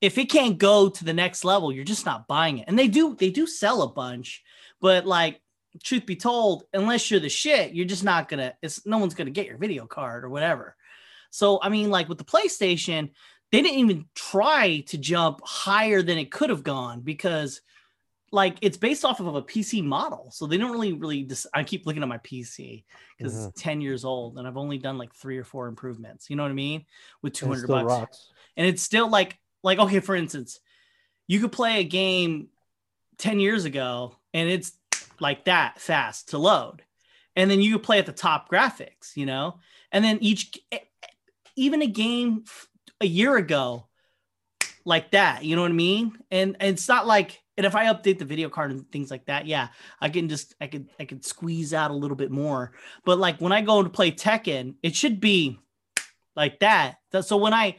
if 0.00 0.18
it 0.18 0.30
can't 0.30 0.58
go 0.58 0.90
to 0.90 1.04
the 1.04 1.14
next 1.14 1.44
level, 1.44 1.72
you're 1.72 1.84
just 1.84 2.04
not 2.04 2.28
buying 2.28 2.58
it. 2.58 2.66
And 2.68 2.78
they 2.78 2.86
do 2.86 3.16
they 3.16 3.30
do 3.30 3.46
sell 3.46 3.82
a 3.82 3.92
bunch, 3.92 4.42
but 4.80 5.06
like 5.06 5.40
truth 5.82 6.06
be 6.06 6.16
told, 6.16 6.64
unless 6.72 7.10
you're 7.10 7.18
the 7.18 7.28
shit, 7.28 7.72
you're 7.72 7.86
just 7.86 8.04
not 8.04 8.28
gonna. 8.28 8.54
It's 8.62 8.86
no 8.86 8.98
one's 8.98 9.14
gonna 9.14 9.30
get 9.30 9.46
your 9.46 9.56
video 9.56 9.86
card 9.86 10.22
or 10.22 10.28
whatever. 10.28 10.76
So 11.30 11.58
I 11.62 11.70
mean, 11.70 11.90
like 11.90 12.08
with 12.08 12.18
the 12.18 12.24
PlayStation, 12.24 13.10
they 13.50 13.62
didn't 13.62 13.78
even 13.78 14.06
try 14.14 14.80
to 14.88 14.98
jump 14.98 15.40
higher 15.44 16.02
than 16.02 16.18
it 16.18 16.30
could 16.30 16.50
have 16.50 16.62
gone 16.62 17.00
because, 17.00 17.62
like, 18.32 18.56
it's 18.62 18.76
based 18.76 19.04
off 19.04 19.20
of 19.20 19.34
a 19.34 19.42
PC 19.42 19.84
model. 19.84 20.30
So 20.32 20.46
they 20.46 20.56
don't 20.56 20.72
really, 20.72 20.92
really. 20.92 21.22
Dis- 21.22 21.46
I 21.54 21.62
keep 21.62 21.86
looking 21.86 22.02
at 22.02 22.08
my 22.08 22.18
PC 22.18 22.84
because 23.16 23.46
it's 23.46 23.60
ten 23.60 23.80
years 23.80 24.04
old 24.04 24.38
and 24.38 24.46
I've 24.46 24.56
only 24.56 24.78
done 24.78 24.98
like 24.98 25.14
three 25.14 25.38
or 25.38 25.44
four 25.44 25.68
improvements. 25.68 26.28
You 26.28 26.36
know 26.36 26.42
what 26.42 26.50
I 26.50 26.54
mean? 26.54 26.84
With 27.22 27.34
two 27.34 27.46
hundred 27.46 27.68
bucks 27.68 27.84
rocks. 27.84 28.28
and 28.56 28.66
it's 28.66 28.82
still 28.82 29.08
like 29.08 29.38
like 29.62 29.78
okay 29.78 30.00
for 30.00 30.14
instance 30.14 30.60
you 31.26 31.40
could 31.40 31.52
play 31.52 31.80
a 31.80 31.84
game 31.84 32.48
10 33.18 33.40
years 33.40 33.64
ago 33.64 34.14
and 34.32 34.48
it's 34.48 34.72
like 35.20 35.46
that 35.46 35.80
fast 35.80 36.30
to 36.30 36.38
load 36.38 36.82
and 37.36 37.50
then 37.50 37.60
you 37.60 37.72
could 37.72 37.82
play 37.82 37.98
at 37.98 38.06
the 38.06 38.12
top 38.12 38.50
graphics 38.50 39.16
you 39.16 39.26
know 39.26 39.58
and 39.90 40.04
then 40.04 40.18
each 40.20 40.58
even 41.56 41.82
a 41.82 41.86
game 41.86 42.44
a 43.00 43.06
year 43.06 43.36
ago 43.36 43.86
like 44.84 45.12
that 45.12 45.44
you 45.44 45.56
know 45.56 45.62
what 45.62 45.70
i 45.70 45.74
mean 45.74 46.16
and, 46.30 46.56
and 46.60 46.74
it's 46.74 46.88
not 46.88 47.06
like 47.06 47.40
and 47.56 47.66
if 47.66 47.74
i 47.74 47.86
update 47.86 48.18
the 48.18 48.24
video 48.24 48.48
card 48.48 48.70
and 48.70 48.90
things 48.90 49.10
like 49.10 49.24
that 49.26 49.46
yeah 49.46 49.68
i 50.00 50.08
can 50.08 50.28
just 50.28 50.54
i 50.60 50.66
could 50.66 50.88
i 50.98 51.04
could 51.04 51.24
squeeze 51.24 51.72
out 51.74 51.90
a 51.90 51.94
little 51.94 52.16
bit 52.16 52.30
more 52.30 52.72
but 53.04 53.18
like 53.18 53.40
when 53.40 53.52
i 53.52 53.60
go 53.60 53.82
to 53.82 53.90
play 53.90 54.10
tekken 54.10 54.74
it 54.82 54.94
should 54.94 55.20
be 55.20 55.58
like 56.36 56.58
that 56.60 56.96
so 57.22 57.36
when 57.36 57.52
i 57.54 57.76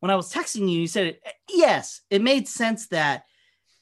when 0.00 0.10
I 0.10 0.16
was 0.16 0.32
texting 0.32 0.70
you, 0.70 0.80
you 0.80 0.86
said 0.86 1.06
it. 1.08 1.22
Yes, 1.48 2.02
it 2.08 2.22
made 2.22 2.46
sense 2.46 2.86
that 2.88 3.24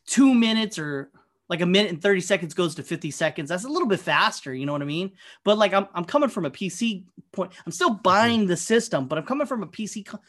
two 0.07 0.33
minutes 0.33 0.79
or 0.79 1.11
like 1.49 1.61
a 1.61 1.67
minute 1.67 1.93
and 1.93 2.01
30 2.03 2.21
seconds 2.23 2.55
goes 2.55 2.75
to 2.77 2.83
50 2.83 3.11
seconds. 3.11 3.51
That's 3.51 3.65
a 3.65 3.69
little 3.69 3.87
bit 3.87 4.01
faster, 4.01 4.55
you 4.55 4.65
know 4.67 4.73
what 4.73 4.81
I 4.83 4.87
mean? 4.87 5.13
But 5.45 5.59
like 5.59 5.75
I'm, 5.75 5.87
I'm 5.95 6.05
coming 6.05 6.31
from 6.31 6.47
a 6.47 6.51
PC 6.51 7.05
point. 7.33 7.53
I'm 7.67 7.73
still 7.73 7.91
Mm-hmm. 7.91 8.03
buying 8.03 8.47
the 8.47 8.57
system, 8.57 9.09
but 9.09 9.19
I'm 9.19 9.27
coming 9.27 9.47
from 9.47 9.63
a 9.63 9.67
PC 9.67 10.07
co- 10.07 10.21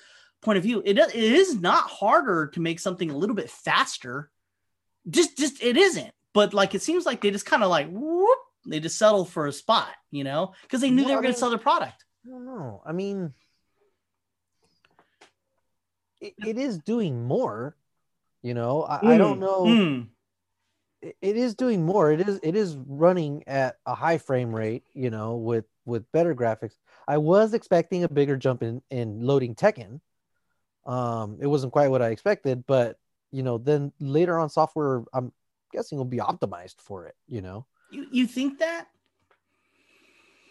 point 0.42 0.58
of 0.58 0.64
view. 0.64 0.82
It, 0.86 0.98
it 1.00 1.16
is 1.16 1.56
not 1.56 1.90
harder 1.90 2.48
to 2.48 2.60
make 2.60 2.80
something 2.82 3.10
a 3.10 3.18
little 3.18 3.36
bit 3.36 3.50
faster. 3.50 4.30
Just 5.10 5.38
just 5.38 5.62
it 5.64 5.78
isn't. 5.78 6.12
But 6.34 6.54
like 6.54 6.76
it 6.76 6.82
seems 6.82 7.06
like 7.06 7.22
they 7.22 7.32
just 7.32 7.46
kind 7.46 7.64
of 7.64 7.70
like 7.70 7.90
whoop, 7.90 8.38
they 8.68 8.80
just 8.80 8.98
settle 8.98 9.26
for 9.26 9.48
a 9.48 9.52
spot, 9.52 9.90
you 10.12 10.24
know, 10.24 10.54
because 10.64 10.82
they 10.82 10.92
knew 10.92 11.04
they 11.06 11.14
were 11.16 11.20
I 11.20 11.24
going 11.24 11.34
to 11.34 11.40
sell 11.40 11.50
their 11.50 11.60
product. 11.60 12.04
I 12.26 12.30
don't 12.32 12.46
know. 12.46 12.82
I 12.86 12.92
mean, 12.92 13.34
it, 16.22 16.34
it 16.46 16.58
is 16.58 16.78
doing 16.80 17.24
more. 17.26 17.76
You 18.44 18.54
know, 18.54 18.84
I, 18.84 19.16
I 19.16 19.18
don't 19.18 19.38
Mm, 19.38 19.42
know. 19.42 19.66
mm. 19.66 20.08
It, 21.02 21.16
it 21.22 21.38
is 21.38 21.56
doing 21.56 21.86
more. 21.86 22.12
It 22.12 22.22
is 22.22 22.40
it 22.44 22.56
is 22.56 22.78
running 22.86 23.44
at 23.48 23.78
a 23.86 23.96
high 23.96 24.18
frame 24.18 24.54
rate. 24.54 24.84
You 24.94 25.10
know, 25.10 25.38
with 25.38 25.66
with 25.86 26.12
better 26.12 26.36
graphics. 26.36 26.74
I 27.08 27.18
was 27.18 27.54
expecting 27.54 28.04
a 28.04 28.10
bigger 28.10 28.36
jump 28.36 28.62
in 28.64 28.82
in 28.92 29.22
loading 29.22 29.56
Tekken. 29.56 30.02
Um, 30.86 31.38
it 31.42 31.48
wasn't 31.48 31.74
quite 31.74 31.90
what 31.90 32.02
I 32.02 32.10
expected, 32.10 32.66
but 32.68 32.98
you 33.32 33.44
know, 33.44 33.58
then 33.58 33.92
later 34.00 34.40
on, 34.40 34.50
software 34.50 35.04
I'm 35.14 35.32
guessing 35.72 35.98
will 35.98 36.06
be 36.06 36.18
optimized 36.18 36.80
for 36.80 37.06
it. 37.06 37.16
You 37.28 37.42
know, 37.42 37.66
You 37.92 38.08
you 38.12 38.28
think 38.28 38.60
that? 38.60 38.88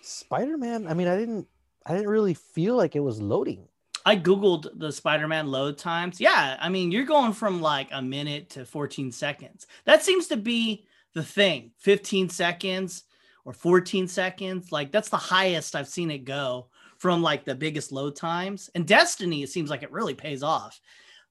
Spider 0.03 0.57
Man. 0.57 0.87
I 0.87 0.95
mean, 0.95 1.09
I 1.09 1.17
didn't 1.17 1.47
I 1.85 1.93
didn't 1.95 2.09
really 2.09 2.35
feel 2.35 2.77
like 2.77 2.97
it 2.97 3.01
was 3.01 3.21
loading. 3.21 3.69
I 4.05 4.17
googled 4.17 4.69
the 4.79 4.93
Spider-Man 4.93 5.49
load 5.49 5.79
times. 5.79 6.21
Yeah, 6.21 6.57
I 6.61 6.69
mean, 6.69 6.93
you're 6.93 7.05
going 7.05 7.33
from 7.33 7.61
like 7.61 7.89
a 7.91 8.01
minute 8.01 8.51
to 8.51 8.65
14 8.65 9.11
seconds. 9.11 9.67
That 9.85 10.05
seems 10.05 10.29
to 10.29 10.37
be 10.37 10.87
the 11.15 11.25
thing. 11.25 11.73
15 11.79 12.29
seconds 12.29 13.03
or 13.45 13.53
14 13.53 14.07
seconds. 14.07 14.71
Like 14.71 14.93
that's 14.93 15.09
the 15.09 15.17
highest 15.17 15.75
I've 15.75 15.89
seen 15.89 16.13
it 16.13 16.25
go 16.25 16.69
from 16.99 17.21
like 17.21 17.45
the 17.45 17.57
biggest 17.57 17.91
load 17.91 18.15
times. 18.15 18.71
And 18.77 18.87
Destiny, 18.87 19.43
it 19.43 19.51
seems 19.51 19.71
like 19.71 19.83
it 19.83 19.91
really 19.91 20.15
pays 20.15 20.45
off. 20.45 20.81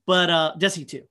But 0.06 0.30
uh 0.30 0.54
Destiny 0.58 0.86
2. 0.86 1.04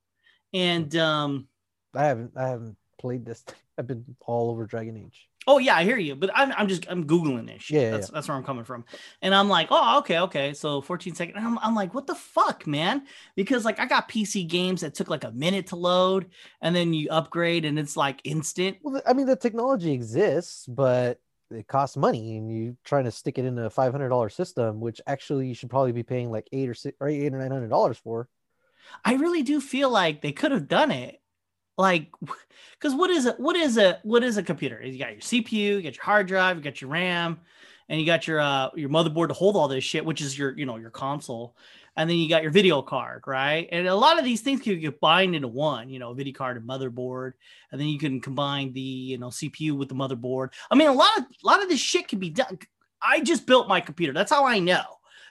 And 0.55 0.95
um 0.97 1.49
I 1.95 2.05
haven't 2.07 2.33
I 2.37 2.49
haven't 2.49 2.77
played 2.99 3.27
this. 3.27 3.45
I've 3.79 3.89
been 3.89 4.05
all 4.21 4.51
over 4.51 4.67
Dragon 4.67 4.97
Age. 4.97 5.29
Oh 5.47 5.59
yeah, 5.59 5.77
I 5.77 5.85
hear 5.85 5.99
you, 5.99 6.15
but 6.15 6.31
I'm, 6.35 6.53
I'm 6.53 6.69
just 6.69 6.87
I'm 6.89 7.05
googling 7.07 7.47
this. 7.47 7.65
Shit. 7.65 7.83
Yeah, 7.83 7.91
that's 7.91 8.09
that's 8.09 8.29
where 8.29 8.37
I'm 8.37 8.45
coming 8.45 8.65
from, 8.65 8.85
and 9.21 9.35
I'm 9.35 9.49
like, 9.49 9.69
oh 9.71 9.99
okay, 9.99 10.21
okay. 10.21 10.55
So 10.55 10.81
14 10.81 11.15
seconds. 11.15 11.37
I'm, 11.39 11.59
I'm 11.59 11.75
like, 11.75 11.93
what 11.93 12.07
the 12.07 12.15
fuck, 12.15 12.67
man? 12.67 13.03
Because 13.37 13.65
like 13.65 13.79
I 13.79 13.87
got 13.87 14.09
PC 14.09 14.49
games 14.49 14.81
that 14.81 14.95
took 14.95 15.11
like 15.11 15.25
a 15.25 15.33
minute 15.33 15.67
to 15.69 15.77
load, 15.77 16.31
and 16.63 16.75
then 16.75 16.95
you 16.95 17.09
upgrade 17.11 17.65
and 17.65 17.79
it's 17.79 17.97
like 17.97 18.21
instant. 18.25 18.79
Well, 18.83 19.03
I 19.07 19.13
mean, 19.13 19.27
the 19.27 19.37
technology 19.37 19.93
exists, 19.93 20.67
but 20.67 21.21
it 21.51 21.67
costs 21.67 21.97
money, 21.97 22.37
and 22.39 22.51
you're 22.51 22.77
trying 22.85 23.05
to 23.05 23.11
stick 23.11 23.39
it 23.39 23.45
in 23.45 23.59
a 23.59 23.69
five 23.69 23.93
hundred 23.93 24.09
dollar 24.09 24.31
system, 24.31 24.81
which 24.81 25.01
actually 25.07 25.49
you 25.49 25.55
should 25.55 25.69
probably 25.69 25.93
be 25.93 26.05
paying 26.05 26.31
like 26.31 26.49
eight 26.53 26.69
or 26.69 26.75
six 26.75 26.97
or 27.01 27.09
eight 27.09 27.35
or 27.35 27.39
nine 27.39 27.51
hundred 27.51 27.69
dollars 27.69 27.99
for. 27.99 28.29
I 29.05 29.15
really 29.15 29.43
do 29.43 29.61
feel 29.61 29.91
like 29.91 30.23
they 30.23 30.33
could 30.33 30.53
have 30.53 30.69
done 30.69 30.91
it, 30.91 31.21
like, 31.77 32.11
because 32.79 32.95
what 32.95 33.11
is 33.11 33.27
it? 33.27 33.39
What 33.39 33.57
is 33.57 33.77
a 33.77 34.01
what 34.03 34.23
is 34.23 34.37
a 34.37 34.43
computer? 34.43 34.83
You 34.83 34.99
got 34.99 35.13
your 35.13 35.21
CPU, 35.21 35.53
you 35.53 35.83
got 35.83 35.97
your 35.97 36.05
hard 36.05 36.27
drive, 36.27 36.57
you 36.57 36.63
got 36.63 36.81
your 36.81 36.91
RAM, 36.91 37.41
and 37.89 38.01
you 38.01 38.07
got 38.07 38.27
your 38.27 38.41
uh 38.41 38.71
your 38.75 38.89
motherboard 38.89 39.29
to 39.29 39.35
hold 39.35 39.57
all 39.57 39.69
this 39.69 39.85
shit, 39.85 40.05
which 40.05 40.21
is 40.21 40.39
your 40.39 40.57
you 40.57 40.67
know 40.67 40.77
your 40.77 40.91
console, 40.91 41.57
and 41.97 42.09
then 42.09 42.17
you 42.17 42.29
got 42.29 42.43
your 42.43 42.53
video 42.53 42.83
card, 42.83 43.23
right? 43.27 43.69
And 43.73 43.87
a 43.87 43.95
lot 43.95 44.19
of 44.19 44.25
these 44.25 44.41
things 44.41 44.61
can 44.61 44.81
get 44.81 44.93
combined 44.93 45.35
into 45.35 45.49
one, 45.49 45.89
you 45.89 45.99
know, 45.99 46.13
video 46.13 46.35
card 46.35 46.57
and 46.57 46.69
motherboard, 46.69 47.33
and 47.73 47.81
then 47.81 47.89
you 47.89 47.99
can 47.99 48.21
combine 48.21 48.73
the 48.73 48.81
you 48.81 49.19
know 49.19 49.29
CPU 49.29 49.77
with 49.77 49.89
the 49.89 49.95
motherboard. 49.95 50.51
I 50.71 50.75
mean, 50.75 50.89
a 50.89 50.93
lot 50.93 51.19
of 51.19 51.25
a 51.25 51.47
lot 51.47 51.63
of 51.63 51.69
this 51.69 51.81
shit 51.81 52.09
can 52.09 52.19
be 52.19 52.31
done. 52.31 52.59
I 53.03 53.21
just 53.21 53.47
built 53.47 53.69
my 53.69 53.81
computer. 53.81 54.13
That's 54.13 54.33
how 54.33 54.45
I 54.47 54.59
know 54.59 54.85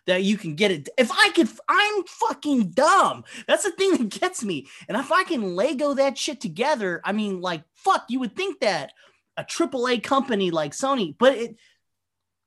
that 0.05 0.23
you 0.23 0.37
can 0.37 0.55
get 0.55 0.71
it. 0.71 0.89
If 0.97 1.11
I 1.11 1.29
could, 1.29 1.49
I'm 1.67 2.03
fucking 2.03 2.71
dumb. 2.71 3.23
That's 3.47 3.63
the 3.63 3.71
thing 3.71 3.91
that 3.97 4.09
gets 4.09 4.43
me. 4.43 4.67
And 4.87 4.97
if 4.97 5.11
I 5.11 5.23
can 5.23 5.55
Lego 5.55 5.93
that 5.93 6.17
shit 6.17 6.41
together, 6.41 7.01
I 7.03 7.11
mean, 7.11 7.41
like, 7.41 7.63
fuck, 7.75 8.05
you 8.09 8.19
would 8.19 8.35
think 8.35 8.59
that 8.59 8.91
a 9.37 9.43
AAA 9.43 10.03
company 10.03 10.51
like 10.51 10.73
Sony, 10.73 11.15
but 11.17 11.37
it, 11.37 11.55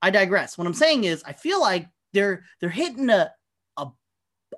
I 0.03 0.11
digress. 0.11 0.57
What 0.57 0.67
I'm 0.67 0.75
saying 0.75 1.05
is, 1.05 1.23
I 1.25 1.33
feel 1.33 1.61
like 1.61 1.89
they're 2.13 2.45
they're 2.61 2.71
hitting 2.71 3.11
a 3.11 3.33
a 3.77 3.89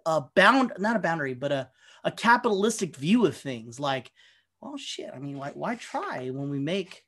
a 0.05 0.25
bound, 0.35 0.73
not 0.79 0.97
a 0.97 1.01
boundary, 1.01 1.35
but 1.35 1.53
a 1.53 1.71
a 2.05 2.11
capitalistic 2.11 2.97
view 2.97 3.27
of 3.27 3.37
things. 3.37 3.81
Like, 3.81 4.11
well, 4.61 4.77
shit. 4.77 5.11
I 5.15 5.19
mean, 5.19 5.39
why 5.39 5.53
why 5.55 5.77
try 5.77 6.31
when 6.31 6.51
we 6.51 6.59
make 6.59 7.05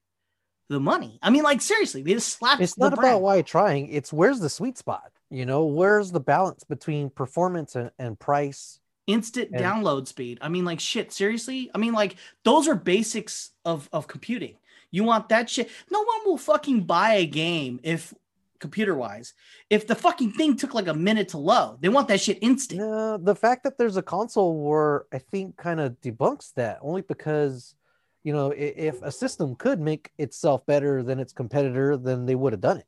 the 0.71 0.81
money? 0.81 1.19
I 1.23 1.29
mean, 1.31 1.43
like 1.43 1.61
seriously, 1.61 2.03
they 2.03 2.15
just 2.15 2.39
slapped. 2.39 2.63
It's 2.63 2.79
not 2.79 2.95
about 2.95 3.21
why 3.21 3.43
trying. 3.43 3.89
It's 3.89 4.13
where's 4.13 4.41
the 4.41 4.49
sweet 4.49 4.79
spot. 4.79 5.13
You 5.29 5.45
know, 5.45 5.67
where's 5.67 6.11
the 6.11 6.21
balance 6.21 6.65
between 6.65 7.11
performance 7.11 7.77
and, 7.77 7.91
and 7.99 8.19
price? 8.19 8.81
instant 9.07 9.51
And- 9.53 9.61
download 9.61 10.07
speed. 10.07 10.39
I 10.41 10.49
mean, 10.49 10.65
like 10.65 10.79
shit, 10.79 11.13
seriously. 11.13 11.71
I 11.75 11.79
mean, 11.79 11.93
like 11.93 12.17
those 12.45 12.69
are 12.69 12.75
basics 12.77 13.51
of 13.65 13.89
of 13.93 14.07
computing. 14.07 14.57
You 14.93 15.05
want 15.05 15.29
that 15.29 15.51
shit. 15.51 15.69
No 15.91 16.01
one 16.01 16.21
will 16.25 16.39
fucking 16.39 16.85
buy 16.85 17.15
a 17.15 17.27
game 17.27 17.81
if 17.83 18.15
computer 18.61 18.95
wise, 18.95 19.33
if 19.71 19.87
the 19.87 19.95
fucking 19.95 20.33
thing 20.33 20.55
took 20.57 20.75
like 20.75 20.87
a 20.87 20.95
minute 20.95 21.31
to 21.31 21.39
load. 21.39 21.79
They 21.81 21.89
want 21.89 22.09
that 22.09 22.21
shit 22.21 22.39
instant. 22.43 22.81
No, 22.81 23.17
the 23.17 23.35
fact 23.35 23.65
that 23.65 23.79
there's 23.79 23.97
a 23.97 24.03
console 24.03 24.55
war, 24.55 25.07
I 25.13 25.19
think, 25.19 25.57
kind 25.57 25.81
of 25.81 26.01
debunks 26.03 26.53
that. 26.55 26.79
Only 26.83 27.03
because, 27.03 27.75
you 28.23 28.33
know, 28.33 28.53
if 28.57 29.03
a 29.03 29.11
system 29.11 29.57
could 29.57 29.81
make 29.81 30.11
itself 30.19 30.67
better 30.67 31.03
than 31.03 31.19
its 31.19 31.33
competitor, 31.33 31.97
then 31.97 32.27
they 32.27 32.35
would 32.35 32.53
have 32.53 32.61
done 32.61 32.79
it. 32.79 32.87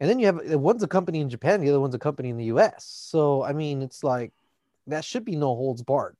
And 0.00 0.10
then 0.10 0.18
you 0.18 0.26
have 0.26 0.40
one's 0.60 0.82
a 0.82 0.88
company 0.88 1.20
in 1.20 1.30
Japan, 1.30 1.60
the 1.60 1.68
other 1.68 1.78
one's 1.78 1.94
a 1.94 1.98
company 1.98 2.30
in 2.30 2.36
the 2.36 2.46
U.S. 2.46 2.84
So 2.84 3.44
I 3.44 3.52
mean, 3.52 3.82
it's 3.82 4.02
like 4.02 4.32
that 4.88 5.04
should 5.04 5.24
be 5.24 5.36
no 5.36 5.54
holds 5.54 5.82
barred. 5.82 6.16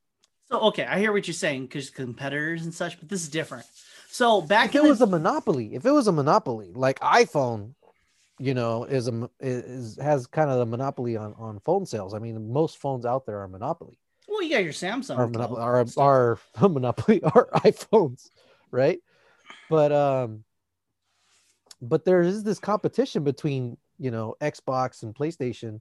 So 0.49 0.61
okay, 0.61 0.85
I 0.85 0.99
hear 1.01 1.13
what 1.13 1.27
you're 1.27 1.35
saying 1.35 1.63
because 1.63 1.91
competitors 1.91 2.63
and 2.63 2.73
such, 2.73 3.01
but 3.01 3.09
this 3.09 3.23
is 3.23 3.29
different. 3.29 3.67
So 4.09 4.41
back 4.41 4.69
If 4.69 4.77
it 4.77 4.83
the, 4.83 4.89
was 4.89 5.01
a 5.01 5.07
monopoly, 5.07 5.75
if 5.75 5.85
it 5.85 5.91
was 5.91 6.07
a 6.07 6.13
monopoly, 6.13 6.71
like 6.75 7.01
iPhone, 7.01 7.75
you 8.39 8.55
know, 8.55 8.85
is 8.85 9.09
a 9.09 9.29
is 9.41 9.99
has 10.01 10.29
kind 10.29 10.51
of 10.51 10.59
the 10.59 10.67
monopoly 10.67 11.17
on 11.17 11.35
on 11.39 11.59
phone 11.65 11.85
sales. 11.85 12.15
I 12.15 12.21
mean, 12.21 12.53
most 12.53 12.79
phones 12.79 13.05
out 13.05 13.27
there 13.27 13.41
are 13.41 13.49
monopoly. 13.49 13.99
You 14.43 14.51
got 14.51 14.65
your 14.65 14.73
Samsung. 14.73 15.17
our 15.19 15.25
code 15.27 15.33
monopoly, 15.33 15.61
and 15.63 15.93
our, 15.99 16.39
our 16.57 16.69
monopoly, 16.69 17.23
our 17.25 17.49
iPhones, 17.55 18.29
right? 18.71 19.01
But 19.71 19.93
um, 19.93 20.45
but 21.81 22.05
there 22.05 22.21
is 22.23 22.43
this 22.43 22.59
competition 22.59 23.25
between 23.25 23.77
you 23.99 24.11
know 24.11 24.37
Xbox 24.41 25.03
and 25.03 25.15
PlayStation, 25.15 25.81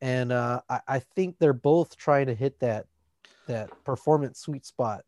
and 0.00 0.32
uh, 0.32 0.60
I, 0.68 0.80
I 0.88 0.98
think 0.98 1.36
they're 1.38 1.52
both 1.52 1.96
trying 1.96 2.26
to 2.26 2.34
hit 2.34 2.58
that 2.60 2.86
that 3.46 3.70
performance 3.84 4.40
sweet 4.40 4.64
spot. 4.66 5.02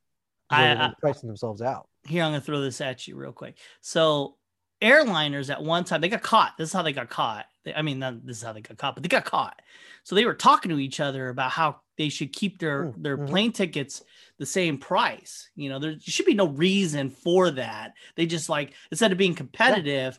I- 0.51 0.73
I- 0.75 0.93
pricing 1.01 1.27
themselves 1.27 1.63
out. 1.63 1.89
here 2.07 2.23
i'm 2.23 2.31
gonna 2.31 2.41
throw 2.41 2.61
this 2.61 2.81
at 2.83 3.09
you 3.09 3.17
real 3.17 3.33
quick 3.33 3.57
so 3.81 4.37
airliners 4.83 5.51
at 5.51 5.61
one 5.63 5.85
time 5.85 6.01
they 6.03 6.09
got 6.11 6.23
caught 6.23 6.53
this 6.59 6.69
is 6.69 6.73
how 6.73 6.83
they 6.83 6.93
got 6.93 7.09
caught 7.09 7.47
They- 7.65 7.75
i 7.75 7.81
mean 7.83 7.99
this 8.25 8.37
is 8.37 8.43
how 8.43 8.53
they 8.53 8.61
got 8.61 8.77
caught 8.77 8.95
but 8.95 9.03
they 9.03 9.09
got 9.09 9.25
caught 9.25 9.61
so 10.05 10.15
they 10.15 10.27
were 10.27 10.35
talking 10.35 10.71
to 10.71 10.79
each 10.79 11.01
other 11.01 11.31
about 11.31 11.51
how 11.51 11.81
they 11.97 12.09
should 12.09 12.33
keep 12.33 12.59
their 12.59 12.87
Mm, 12.87 13.03
their 13.03 13.19
mhm. 13.19 13.29
plane 13.29 13.53
tickets 13.53 14.03
the 14.39 14.47
same 14.47 14.79
price 14.79 15.49
you 15.55 15.69
know 15.69 15.79
there 15.79 15.95
should 16.01 16.27
be 16.27 16.35
no 16.35 16.49
reason 16.49 17.11
for 17.11 17.51
that 17.53 17.93
they 18.17 18.27
just 18.27 18.49
like 18.49 18.73
instead 18.91 19.13
of 19.13 19.19
being 19.19 19.35
competitive 19.35 20.19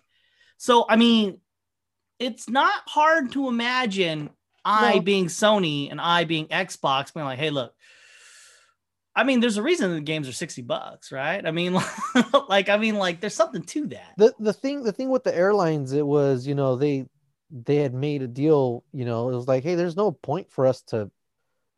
so 0.58 0.86
i 0.90 0.96
mean 0.96 1.40
it's 2.20 2.50
not 2.50 2.74
hard 2.88 3.32
to 3.34 3.48
imagine 3.50 4.30
i 4.64 4.96
No. 4.96 5.02
being 5.02 5.26
sony 5.28 5.92
and 5.92 6.00
i 6.00 6.24
being 6.24 6.48
xbox 6.48 7.14
being 7.14 7.26
like 7.26 7.40
hey 7.40 7.50
look 7.50 7.74
I 9.18 9.24
mean, 9.24 9.40
there's 9.40 9.56
a 9.56 9.64
reason 9.64 9.94
the 9.94 10.02
games 10.02 10.28
are 10.28 10.34
60 10.34 10.62
bucks, 10.64 11.10
right? 11.10 11.46
I 11.46 11.52
mean, 11.52 11.74
like, 12.50 12.68
I 12.68 12.76
mean, 12.76 12.96
like, 12.96 13.22
there's 13.22 13.34
something 13.34 13.64
to 13.64 13.88
that. 13.88 14.14
The 14.18 14.34
the 14.40 14.52
thing 14.52 14.84
the 14.84 14.92
thing 14.92 15.10
with 15.10 15.24
the 15.24 15.34
airlines, 15.34 15.94
it 15.94 16.06
was 16.06 16.46
you 16.46 16.54
know 16.54 16.76
they 16.76 17.06
they 17.50 17.78
had 17.78 17.94
made 17.94 18.24
a 18.24 18.28
deal. 18.28 18.84
You 18.92 19.06
know, 19.06 19.30
it 19.30 19.36
was 19.36 19.48
like, 19.48 19.64
hey, 19.64 19.76
there's 19.76 19.96
no 19.96 20.12
point 20.12 20.52
for 20.52 20.68
us 20.68 20.82
to, 20.88 21.10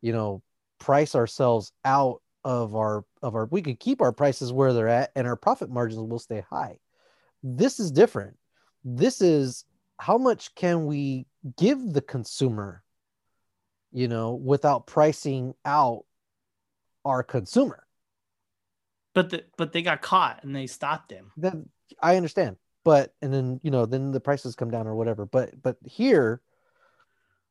you 0.02 0.14
know, 0.14 0.42
price 0.80 1.16
ourselves 1.16 1.72
out 1.86 2.22
of 2.44 2.76
our 2.76 3.06
of 3.22 3.36
our. 3.36 3.46
We 3.46 3.62
could 3.62 3.80
keep 3.80 4.02
our 4.02 4.12
prices 4.12 4.54
where 4.54 4.74
they're 4.74 4.88
at, 4.88 5.12
and 5.16 5.28
our 5.28 5.36
profit 5.36 5.70
margins 5.70 6.02
will 6.02 6.20
stay 6.20 6.44
high. 6.50 6.80
This 7.44 7.80
is 7.80 7.92
different. 7.92 8.38
This 8.84 9.22
is 9.22 9.66
how 10.00 10.18
much 10.18 10.54
can 10.56 10.86
we 10.86 11.26
give 11.58 11.94
the 11.94 12.02
consumer, 12.02 12.84
you 13.92 14.08
know, 14.08 14.34
without 14.36 14.88
pricing 14.88 15.54
out 15.66 16.06
our 17.04 17.24
consumer. 17.24 17.86
But 19.14 19.32
the, 19.32 19.46
but 19.58 19.74
they 19.74 19.82
got 19.82 20.02
caught 20.02 20.44
and 20.44 20.56
they 20.56 20.68
stopped 20.68 21.12
him. 21.12 21.32
then 21.38 21.70
I 22.02 22.18
understand. 22.18 22.58
But 22.84 23.14
and 23.22 23.34
then 23.34 23.60
you 23.64 23.72
know 23.72 23.86
then 23.86 24.12
the 24.12 24.20
prices 24.20 24.56
come 24.56 24.72
down 24.72 24.88
or 24.88 24.96
whatever. 24.96 25.26
But 25.26 25.62
but 25.62 25.78
here, 25.84 26.42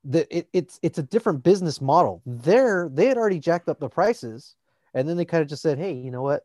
the 0.09 0.37
it, 0.37 0.49
it's 0.53 0.79
it's 0.83 0.99
a 0.99 1.03
different 1.03 1.43
business 1.43 1.81
model. 1.81 2.23
There 2.25 2.89
they 2.93 3.07
had 3.07 3.17
already 3.19 3.41
jacked 3.41 3.69
up 3.69 3.81
the 3.81 3.89
prices, 3.89 4.55
and 4.95 5.09
then 5.09 5.17
they 5.17 5.25
kind 5.25 5.43
of 5.43 5.49
just 5.49 5.63
said, 5.63 5.79
hey, 5.79 5.93
you 5.93 6.11
know 6.11 6.23
what? 6.23 6.45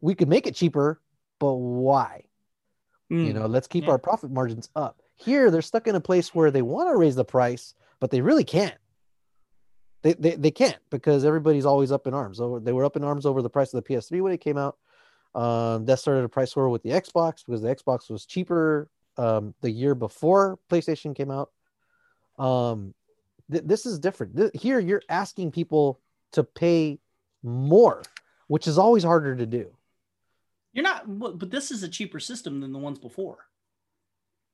we 0.00 0.14
could 0.14 0.28
make 0.28 0.46
it 0.46 0.54
cheaper, 0.54 1.02
but 1.38 1.52
why? 1.54 2.24
You 3.10 3.32
Mm. 3.32 3.34
know, 3.34 3.46
let's 3.46 3.66
keep 3.66 3.84
Yeah. 3.84 3.90
our 3.90 3.98
profit 3.98 4.30
margins 4.30 4.70
up. 4.74 5.02
Here, 5.16 5.50
they're 5.50 5.60
stuck 5.60 5.86
in 5.86 5.94
a 5.94 6.00
place 6.00 6.34
where 6.34 6.50
they 6.50 6.62
want 6.62 6.88
to 6.88 6.96
raise 6.96 7.14
the 7.14 7.26
price, 7.26 7.74
but 8.00 8.10
they 8.10 8.22
really 8.22 8.44
can't. 8.44 8.78
They, 10.02 10.14
they, 10.14 10.36
they 10.36 10.50
can't 10.50 10.78
because 10.90 11.24
everybody's 11.24 11.66
always 11.66 11.92
up 11.92 12.06
in 12.06 12.14
arms. 12.14 12.40
Over 12.40 12.60
they 12.60 12.72
were 12.72 12.84
up 12.84 12.96
in 12.96 13.04
arms 13.04 13.26
over 13.26 13.42
the 13.42 13.50
price 13.50 13.74
of 13.74 13.82
the 13.82 13.94
PS3 13.94 14.22
when 14.22 14.32
it 14.32 14.40
came 14.40 14.56
out. 14.56 14.78
Um, 15.34 15.84
that 15.86 15.98
started 15.98 16.24
a 16.24 16.28
price 16.28 16.56
war 16.56 16.70
with 16.70 16.82
the 16.82 16.90
Xbox 16.90 17.44
because 17.44 17.60
the 17.60 17.74
Xbox 17.74 18.08
was 18.08 18.24
cheaper 18.24 18.88
um, 19.18 19.54
the 19.60 19.70
year 19.70 19.94
before 19.94 20.58
PlayStation 20.70 21.14
came 21.14 21.30
out. 21.30 21.50
Um, 22.38 22.94
th- 23.50 23.64
this 23.66 23.84
is 23.84 23.98
different. 23.98 24.36
Th- 24.36 24.50
here, 24.54 24.78
you're 24.78 25.02
asking 25.08 25.50
people 25.50 26.00
to 26.32 26.44
pay 26.44 27.00
more, 27.42 28.02
which 28.46 28.66
is 28.66 28.78
always 28.78 29.02
harder 29.04 29.36
to 29.36 29.46
do. 29.46 29.74
You're 30.72 30.84
not, 30.84 31.18
but 31.18 31.50
this 31.50 31.70
is 31.70 31.82
a 31.82 31.88
cheaper 31.88 32.20
system 32.20 32.60
than 32.60 32.72
the 32.72 32.78
ones 32.78 32.98
before. 32.98 33.38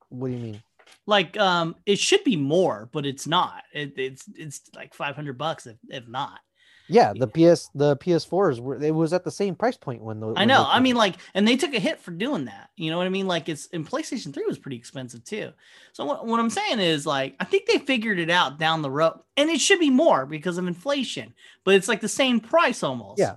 What 0.09 0.29
do 0.29 0.35
you 0.35 0.41
mean? 0.41 0.63
Like, 1.07 1.37
um, 1.39 1.77
it 1.85 1.99
should 1.99 2.25
be 2.25 2.37
more, 2.37 2.89
but 2.93 3.05
it's 3.05 3.27
not. 3.27 3.63
It, 3.73 3.99
it's 3.99 4.25
it's 4.35 4.63
like 4.75 4.95
five 4.95 5.17
hundred 5.17 5.37
bucks 5.37 5.67
if 5.67 5.77
if 5.89 6.09
not. 6.09 6.41
Yeah, 6.89 7.13
the 7.15 7.27
PS 7.27 7.71
the 7.75 7.97
PS4s 7.97 8.61
were 8.61 8.83
it 8.83 8.95
was 8.95 9.13
at 9.13 9.25
the 9.25 9.31
same 9.31 9.55
price 9.55 9.77
point 9.77 10.03
when 10.03 10.21
the 10.21 10.35
I 10.37 10.45
know. 10.45 10.67
I 10.69 10.81
mean, 10.81 10.97
like, 10.97 11.17
and 11.33 11.49
they 11.49 11.57
took 11.57 11.73
a 11.73 11.81
hit 11.81 11.99
for 11.99 12.11
doing 12.11 12.45
that. 12.45 12.71
You 12.77 12.91
know 12.91 12.99
what 12.99 13.07
I 13.07 13.11
mean? 13.11 13.27
Like, 13.27 13.49
it's 13.49 13.69
and 13.73 13.89
PlayStation 13.89 14.35
Three 14.35 14.45
was 14.47 14.59
pretty 14.59 14.77
expensive 14.77 15.25
too. 15.25 15.53
So 15.93 16.05
what, 16.05 16.27
what 16.27 16.41
I'm 16.41 16.51
saying 16.51 16.81
is, 16.81 17.07
like, 17.07 17.37
I 17.41 17.45
think 17.45 17.67
they 17.67 17.79
figured 17.79 18.19
it 18.19 18.31
out 18.31 18.59
down 18.59 18.83
the 18.83 18.91
road, 18.91 19.19
and 19.37 19.49
it 19.49 19.61
should 19.61 19.81
be 19.81 19.91
more 19.91 20.27
because 20.27 20.59
of 20.59 20.67
inflation, 20.67 21.35
but 21.65 21.75
it's 21.75 21.89
like 21.89 22.01
the 22.03 22.09
same 22.09 22.41
price 22.41 22.83
almost. 22.83 23.19
Yeah. 23.19 23.37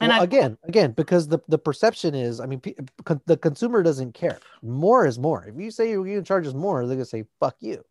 And 0.00 0.10
Well, 0.10 0.20
I, 0.20 0.24
again, 0.24 0.58
again, 0.64 0.90
because 0.90 1.28
the, 1.28 1.38
the 1.46 1.58
perception 1.58 2.16
is, 2.16 2.40
I 2.40 2.46
mean, 2.46 2.58
pe- 2.58 2.74
con- 3.04 3.20
the 3.26 3.36
consumer 3.36 3.82
doesn't 3.82 4.12
care. 4.12 4.40
More 4.60 5.06
is 5.06 5.20
more. 5.20 5.44
If 5.46 5.54
you 5.56 5.70
say 5.70 5.90
you're 5.90 6.04
going 6.04 6.16
to 6.16 6.22
charge 6.22 6.46
us 6.48 6.54
more, 6.54 6.80
they're 6.80 6.96
going 6.96 7.04
to 7.04 7.06
say 7.06 7.24
"fuck 7.38 7.56
you." 7.60 7.84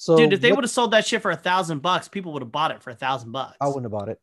So, 0.00 0.16
dude, 0.16 0.32
if 0.32 0.40
they 0.40 0.52
would 0.52 0.62
have 0.62 0.70
sold 0.70 0.92
that 0.92 1.04
shit 1.04 1.22
for 1.22 1.32
a 1.32 1.36
thousand 1.36 1.82
bucks, 1.82 2.06
people 2.06 2.32
would 2.34 2.42
have 2.42 2.52
bought 2.52 2.70
it 2.70 2.84
for 2.84 2.90
a 2.90 2.94
thousand 2.94 3.32
bucks. 3.32 3.56
I 3.60 3.66
wouldn't 3.66 3.86
have 3.86 3.90
bought 3.90 4.08
it. 4.08 4.20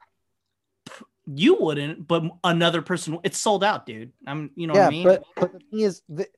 You 1.27 1.57
wouldn't, 1.59 2.07
but 2.07 2.23
another 2.45 2.81
person. 2.81 3.19
It's 3.23 3.37
sold 3.37 3.61
out, 3.61 3.85
dude. 3.85 4.13
I'm, 4.25 4.51
you 4.55 4.67
know 4.67 4.73
yeah, 4.73 4.85
what 4.85 4.87
I 4.87 4.89
mean? 4.91 5.03
but 5.03 5.23
but 5.35 5.51
the 5.51 5.59
thing 5.59 5.81
is, 5.81 6.01
th- 6.15 6.29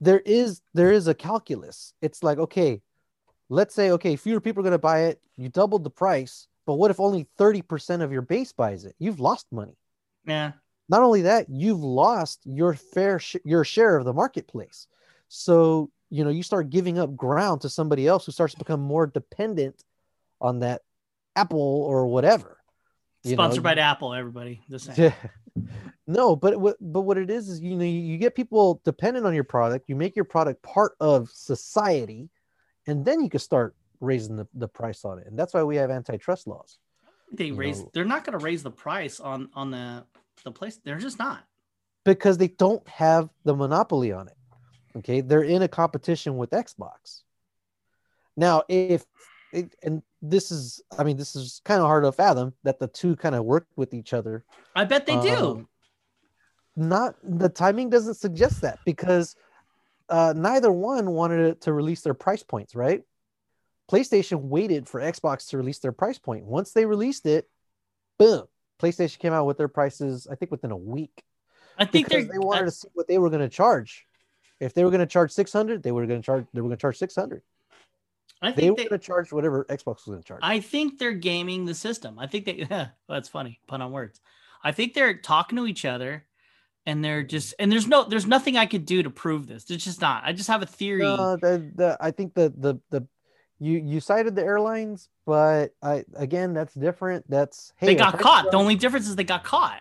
there 0.00 0.20
is 0.20 0.60
there 0.72 0.92
is 0.92 1.08
a 1.08 1.14
calculus. 1.14 1.94
It's 2.00 2.22
like 2.22 2.38
okay, 2.38 2.80
let's 3.48 3.74
say 3.74 3.90
okay, 3.90 4.14
fewer 4.14 4.40
people 4.40 4.60
are 4.60 4.62
going 4.62 4.70
to 4.70 4.78
buy 4.78 5.06
it. 5.06 5.20
You 5.36 5.48
doubled 5.48 5.82
the 5.82 5.90
price, 5.90 6.46
but 6.64 6.74
what 6.74 6.92
if 6.92 7.00
only 7.00 7.26
thirty 7.36 7.62
percent 7.62 8.02
of 8.02 8.12
your 8.12 8.22
base 8.22 8.52
buys 8.52 8.84
it? 8.84 8.94
You've 9.00 9.18
lost 9.18 9.46
money. 9.50 9.76
yeah. 10.24 10.52
not 10.88 11.02
only 11.02 11.22
that 11.22 11.46
you've 11.48 11.82
lost 11.82 12.40
your 12.44 12.74
fair 12.74 13.18
sh- 13.18 13.42
your 13.44 13.64
share 13.64 13.96
of 13.96 14.04
the 14.04 14.12
marketplace 14.12 14.86
so 15.28 15.90
you 16.10 16.24
know 16.24 16.30
you 16.30 16.42
start 16.42 16.70
giving 16.70 16.98
up 16.98 17.16
ground 17.16 17.60
to 17.62 17.68
somebody 17.68 18.06
else 18.06 18.26
who 18.26 18.32
starts 18.32 18.54
to 18.54 18.58
become 18.58 18.80
more 18.80 19.06
dependent 19.06 19.82
on 20.40 20.60
that 20.60 20.82
apple 21.34 21.60
or 21.60 22.06
whatever 22.06 22.58
you 23.24 23.32
know, 23.34 23.42
Sponsored 23.42 23.64
by 23.64 23.74
Apple, 23.74 24.14
everybody. 24.14 24.62
The 24.68 24.78
same. 24.78 24.94
Yeah. 24.96 25.14
no 26.06 26.36
but 26.36 26.60
what 26.60 26.76
but 26.80 27.00
what 27.00 27.18
it 27.18 27.28
is 27.28 27.48
is 27.48 27.60
you 27.60 27.74
know 27.74 27.84
you, 27.84 28.18
get 28.18 28.36
people 28.36 28.80
dependent 28.84 29.26
on 29.26 29.34
your 29.34 29.42
product 29.42 29.88
you 29.88 29.96
make 29.96 30.14
your 30.14 30.24
product 30.24 30.62
part 30.62 30.92
of 31.00 31.28
society 31.30 32.28
and 32.86 33.04
then 33.04 33.20
you 33.20 33.28
can 33.28 33.40
start 33.40 33.74
raising 34.00 34.36
the, 34.36 34.46
the 34.54 34.68
price 34.68 35.04
on 35.04 35.18
it 35.18 35.26
and 35.26 35.36
that's 35.36 35.54
why 35.54 35.62
we 35.64 35.74
have 35.74 35.90
antitrust 35.90 36.46
laws 36.46 36.78
They 37.32 37.50
raise. 37.50 37.80
know- 37.80 37.90
They're 37.94 38.04
not 38.04 38.22
going 38.24 38.38
to 38.38 38.44
raise 38.44 38.62
the 38.62 38.70
price 38.70 39.18
on 39.18 39.48
on 39.54 39.70
the 39.72 40.04
the 40.44 40.52
place. 40.52 40.78
They're 40.84 40.98
just 40.98 41.18
not. 41.18 41.42
because 42.04 42.38
they 42.38 42.48
don't 42.48 42.86
have 42.86 43.28
the 43.44 43.56
monopoly 43.56 44.12
on 44.12 44.28
it. 44.28 44.35
Okay, 44.98 45.20
they're 45.20 45.42
in 45.42 45.62
a 45.62 45.68
competition 45.68 46.36
with 46.36 46.50
Xbox. 46.50 47.22
Now, 48.36 48.62
if 48.68 49.04
it, 49.52 49.74
and 49.82 50.02
this 50.22 50.50
is, 50.50 50.82
I 50.98 51.04
mean, 51.04 51.16
this 51.16 51.36
is 51.36 51.60
kind 51.64 51.80
of 51.80 51.86
hard 51.86 52.04
to 52.04 52.12
fathom 52.12 52.54
that 52.64 52.78
the 52.78 52.88
two 52.88 53.16
kind 53.16 53.34
of 53.34 53.44
work 53.44 53.66
with 53.76 53.94
each 53.94 54.12
other. 54.12 54.44
I 54.74 54.84
bet 54.84 55.06
they 55.06 55.20
do. 55.20 55.36
Um, 55.36 55.68
Not 56.76 57.16
the 57.22 57.48
timing 57.48 57.90
doesn't 57.90 58.14
suggest 58.14 58.62
that 58.62 58.78
because 58.84 59.36
uh, 60.08 60.34
neither 60.36 60.72
one 60.72 61.10
wanted 61.10 61.60
to 61.62 61.72
release 61.72 62.02
their 62.02 62.14
price 62.14 62.42
points, 62.42 62.74
right? 62.74 63.02
PlayStation 63.90 64.42
waited 64.42 64.88
for 64.88 65.00
Xbox 65.00 65.48
to 65.48 65.58
release 65.58 65.78
their 65.78 65.92
price 65.92 66.18
point. 66.18 66.44
Once 66.44 66.72
they 66.72 66.86
released 66.86 67.26
it, 67.26 67.48
boom, 68.18 68.44
PlayStation 68.80 69.18
came 69.18 69.32
out 69.32 69.46
with 69.46 69.58
their 69.58 69.68
prices. 69.68 70.26
I 70.30 70.34
think 70.34 70.50
within 70.50 70.70
a 70.70 70.76
week 70.76 71.22
I 71.78 71.84
think 71.84 72.08
they 72.08 72.26
wanted 72.38 72.62
I, 72.62 72.64
to 72.64 72.70
see 72.70 72.88
what 72.94 73.06
they 73.08 73.18
were 73.18 73.30
going 73.30 73.42
to 73.42 73.48
charge. 73.48 74.06
If 74.60 74.74
they 74.74 74.84
were 74.84 74.90
going 74.90 75.00
to 75.00 75.06
charge 75.06 75.32
600, 75.32 75.82
they 75.82 75.92
were 75.92 76.06
going 76.06 76.20
to 76.20 76.24
charge 76.24 76.46
they 76.52 76.60
were 76.60 76.68
going 76.68 76.76
to 76.76 76.80
charge 76.80 76.96
600. 76.98 77.42
I 78.42 78.50
They 78.50 78.62
think 78.62 78.70
were 78.70 78.76
they, 78.76 78.88
going 78.88 79.00
to 79.00 79.06
charge 79.06 79.32
whatever 79.32 79.64
Xbox 79.64 79.84
was 79.84 80.04
going 80.06 80.22
to 80.22 80.26
charge. 80.26 80.40
I 80.42 80.60
think 80.60 80.98
they're 80.98 81.12
gaming 81.12 81.64
the 81.64 81.74
system. 81.74 82.18
I 82.18 82.26
think 82.26 82.44
they. 82.44 82.66
well, 82.70 82.90
that's 83.08 83.28
funny. 83.28 83.60
Pun 83.66 83.82
on 83.82 83.92
words. 83.92 84.20
I 84.62 84.72
think 84.72 84.94
they're 84.94 85.16
talking 85.16 85.56
to 85.56 85.66
each 85.66 85.84
other, 85.84 86.24
and 86.84 87.04
they're 87.04 87.22
just. 87.22 87.54
And 87.58 87.70
there's 87.72 87.86
no. 87.86 88.04
There's 88.04 88.26
nothing 88.26 88.56
I 88.56 88.66
could 88.66 88.84
do 88.84 89.02
to 89.02 89.10
prove 89.10 89.46
this. 89.46 89.70
It's 89.70 89.84
just 89.84 90.00
not. 90.00 90.22
I 90.24 90.32
just 90.32 90.48
have 90.48 90.62
a 90.62 90.66
theory. 90.66 91.02
no, 91.02 91.36
the, 91.36 91.70
the, 91.74 91.96
I 92.00 92.10
think 92.10 92.34
the 92.34 92.52
the 92.56 92.78
the 92.90 93.06
you 93.58 93.78
you 93.78 94.00
cited 94.00 94.34
the 94.36 94.42
airlines, 94.42 95.08
but 95.24 95.74
I 95.82 96.04
again 96.14 96.52
that's 96.52 96.74
different. 96.74 97.28
That's 97.30 97.72
hey, 97.76 97.86
they 97.86 97.94
got 97.94 98.18
caught. 98.18 98.50
The 98.50 98.56
only 98.58 98.74
difference 98.76 99.08
is 99.08 99.16
they 99.16 99.24
got 99.24 99.44
caught. 99.44 99.80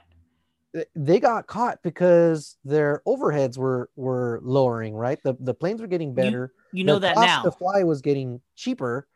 They 0.96 1.20
got 1.20 1.48
caught 1.48 1.82
because 1.84 2.58
their 2.66 3.02
overheads 3.08 3.58
were 3.58 3.90
were 3.96 4.40
lowering, 4.44 4.96
right? 4.96 5.20
The 5.24 5.36
the 5.40 5.54
planes 5.54 5.82
were 5.82 5.88
getting 5.88 6.14
better. 6.14 6.54
You 6.72 6.84
know 6.84 7.00
Their 7.00 7.12
that 7.12 7.16
cost 7.16 7.28
now. 7.28 7.44
to 7.44 7.52
fly 7.52 7.84
was 7.84 8.02
getting 8.02 8.42
cheaper, 8.56 9.08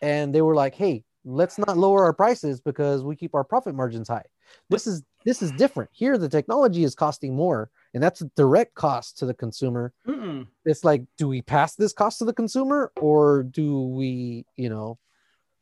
and 0.00 0.34
they 0.34 0.42
were 0.42 0.54
like, 0.54 0.74
"Hey, 0.74 1.04
let's 1.24 1.58
not 1.58 1.76
lower 1.76 2.04
our 2.04 2.12
prices 2.12 2.60
because 2.60 3.02
we 3.02 3.16
keep 3.16 3.34
our 3.34 3.44
profit 3.44 3.74
margins 3.74 4.08
high." 4.08 4.24
This 4.70 4.86
is 4.86 5.02
this 5.24 5.42
is 5.42 5.52
different. 5.52 5.90
Here, 5.92 6.16
the 6.16 6.28
technology 6.28 6.84
is 6.84 6.94
costing 6.94 7.34
more, 7.34 7.70
and 7.94 8.02
that's 8.02 8.20
a 8.20 8.30
direct 8.36 8.74
cost 8.74 9.18
to 9.18 9.26
the 9.26 9.34
consumer. 9.34 9.92
Mm-mm. 10.06 10.46
It's 10.64 10.84
like, 10.84 11.02
do 11.16 11.28
we 11.28 11.42
pass 11.42 11.74
this 11.74 11.92
cost 11.92 12.18
to 12.18 12.24
the 12.24 12.32
consumer, 12.32 12.92
or 12.96 13.42
do 13.42 13.82
we, 13.82 14.46
you 14.56 14.68
know, 14.68 14.98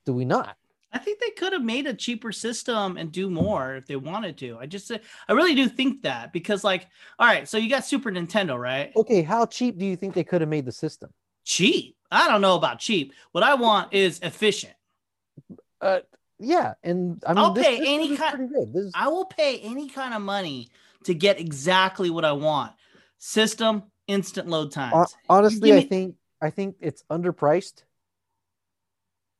do 0.04 0.12
we 0.12 0.24
not? 0.24 0.56
I 0.96 0.98
think 0.98 1.20
they 1.20 1.28
could 1.28 1.52
have 1.52 1.62
made 1.62 1.86
a 1.86 1.92
cheaper 1.92 2.32
system 2.32 2.96
and 2.96 3.12
do 3.12 3.28
more 3.28 3.76
if 3.76 3.86
they 3.86 3.96
wanted 3.96 4.38
to. 4.38 4.56
I 4.58 4.64
just, 4.64 4.90
I 4.90 5.32
really 5.32 5.54
do 5.54 5.68
think 5.68 6.00
that 6.02 6.32
because, 6.32 6.64
like, 6.64 6.86
all 7.18 7.26
right, 7.26 7.46
so 7.46 7.58
you 7.58 7.68
got 7.68 7.84
Super 7.84 8.10
Nintendo, 8.10 8.58
right? 8.58 8.92
Okay, 8.96 9.20
how 9.20 9.44
cheap 9.44 9.76
do 9.76 9.84
you 9.84 9.94
think 9.94 10.14
they 10.14 10.24
could 10.24 10.40
have 10.40 10.48
made 10.48 10.64
the 10.64 10.72
system? 10.72 11.10
Cheap. 11.44 11.96
I 12.10 12.28
don't 12.28 12.40
know 12.40 12.54
about 12.54 12.78
cheap. 12.78 13.12
What 13.32 13.44
I 13.44 13.56
want 13.56 13.92
is 13.92 14.20
efficient. 14.22 14.72
Uh, 15.82 15.98
yeah, 16.38 16.72
and 16.82 17.22
I 17.26 17.34
mean, 17.34 17.44
I'll 17.44 17.52
this, 17.52 17.66
pay 17.66 17.78
this 17.78 17.88
any 17.88 18.12
is 18.12 18.18
ki- 18.18 18.30
pretty 18.30 18.54
good. 18.54 18.72
This 18.72 18.84
is, 18.86 18.92
I 18.94 19.08
will 19.08 19.26
pay 19.26 19.60
any 19.60 19.90
kind 19.90 20.14
of 20.14 20.22
money 20.22 20.70
to 21.04 21.12
get 21.12 21.38
exactly 21.38 22.08
what 22.08 22.24
I 22.24 22.32
want. 22.32 22.72
System, 23.18 23.82
instant 24.06 24.48
load 24.48 24.72
times. 24.72 25.14
Honestly, 25.28 25.68
give 25.68 25.76
I 25.76 25.86
think 25.86 26.14
I 26.40 26.48
think 26.48 26.76
it's 26.80 27.04
underpriced. 27.10 27.82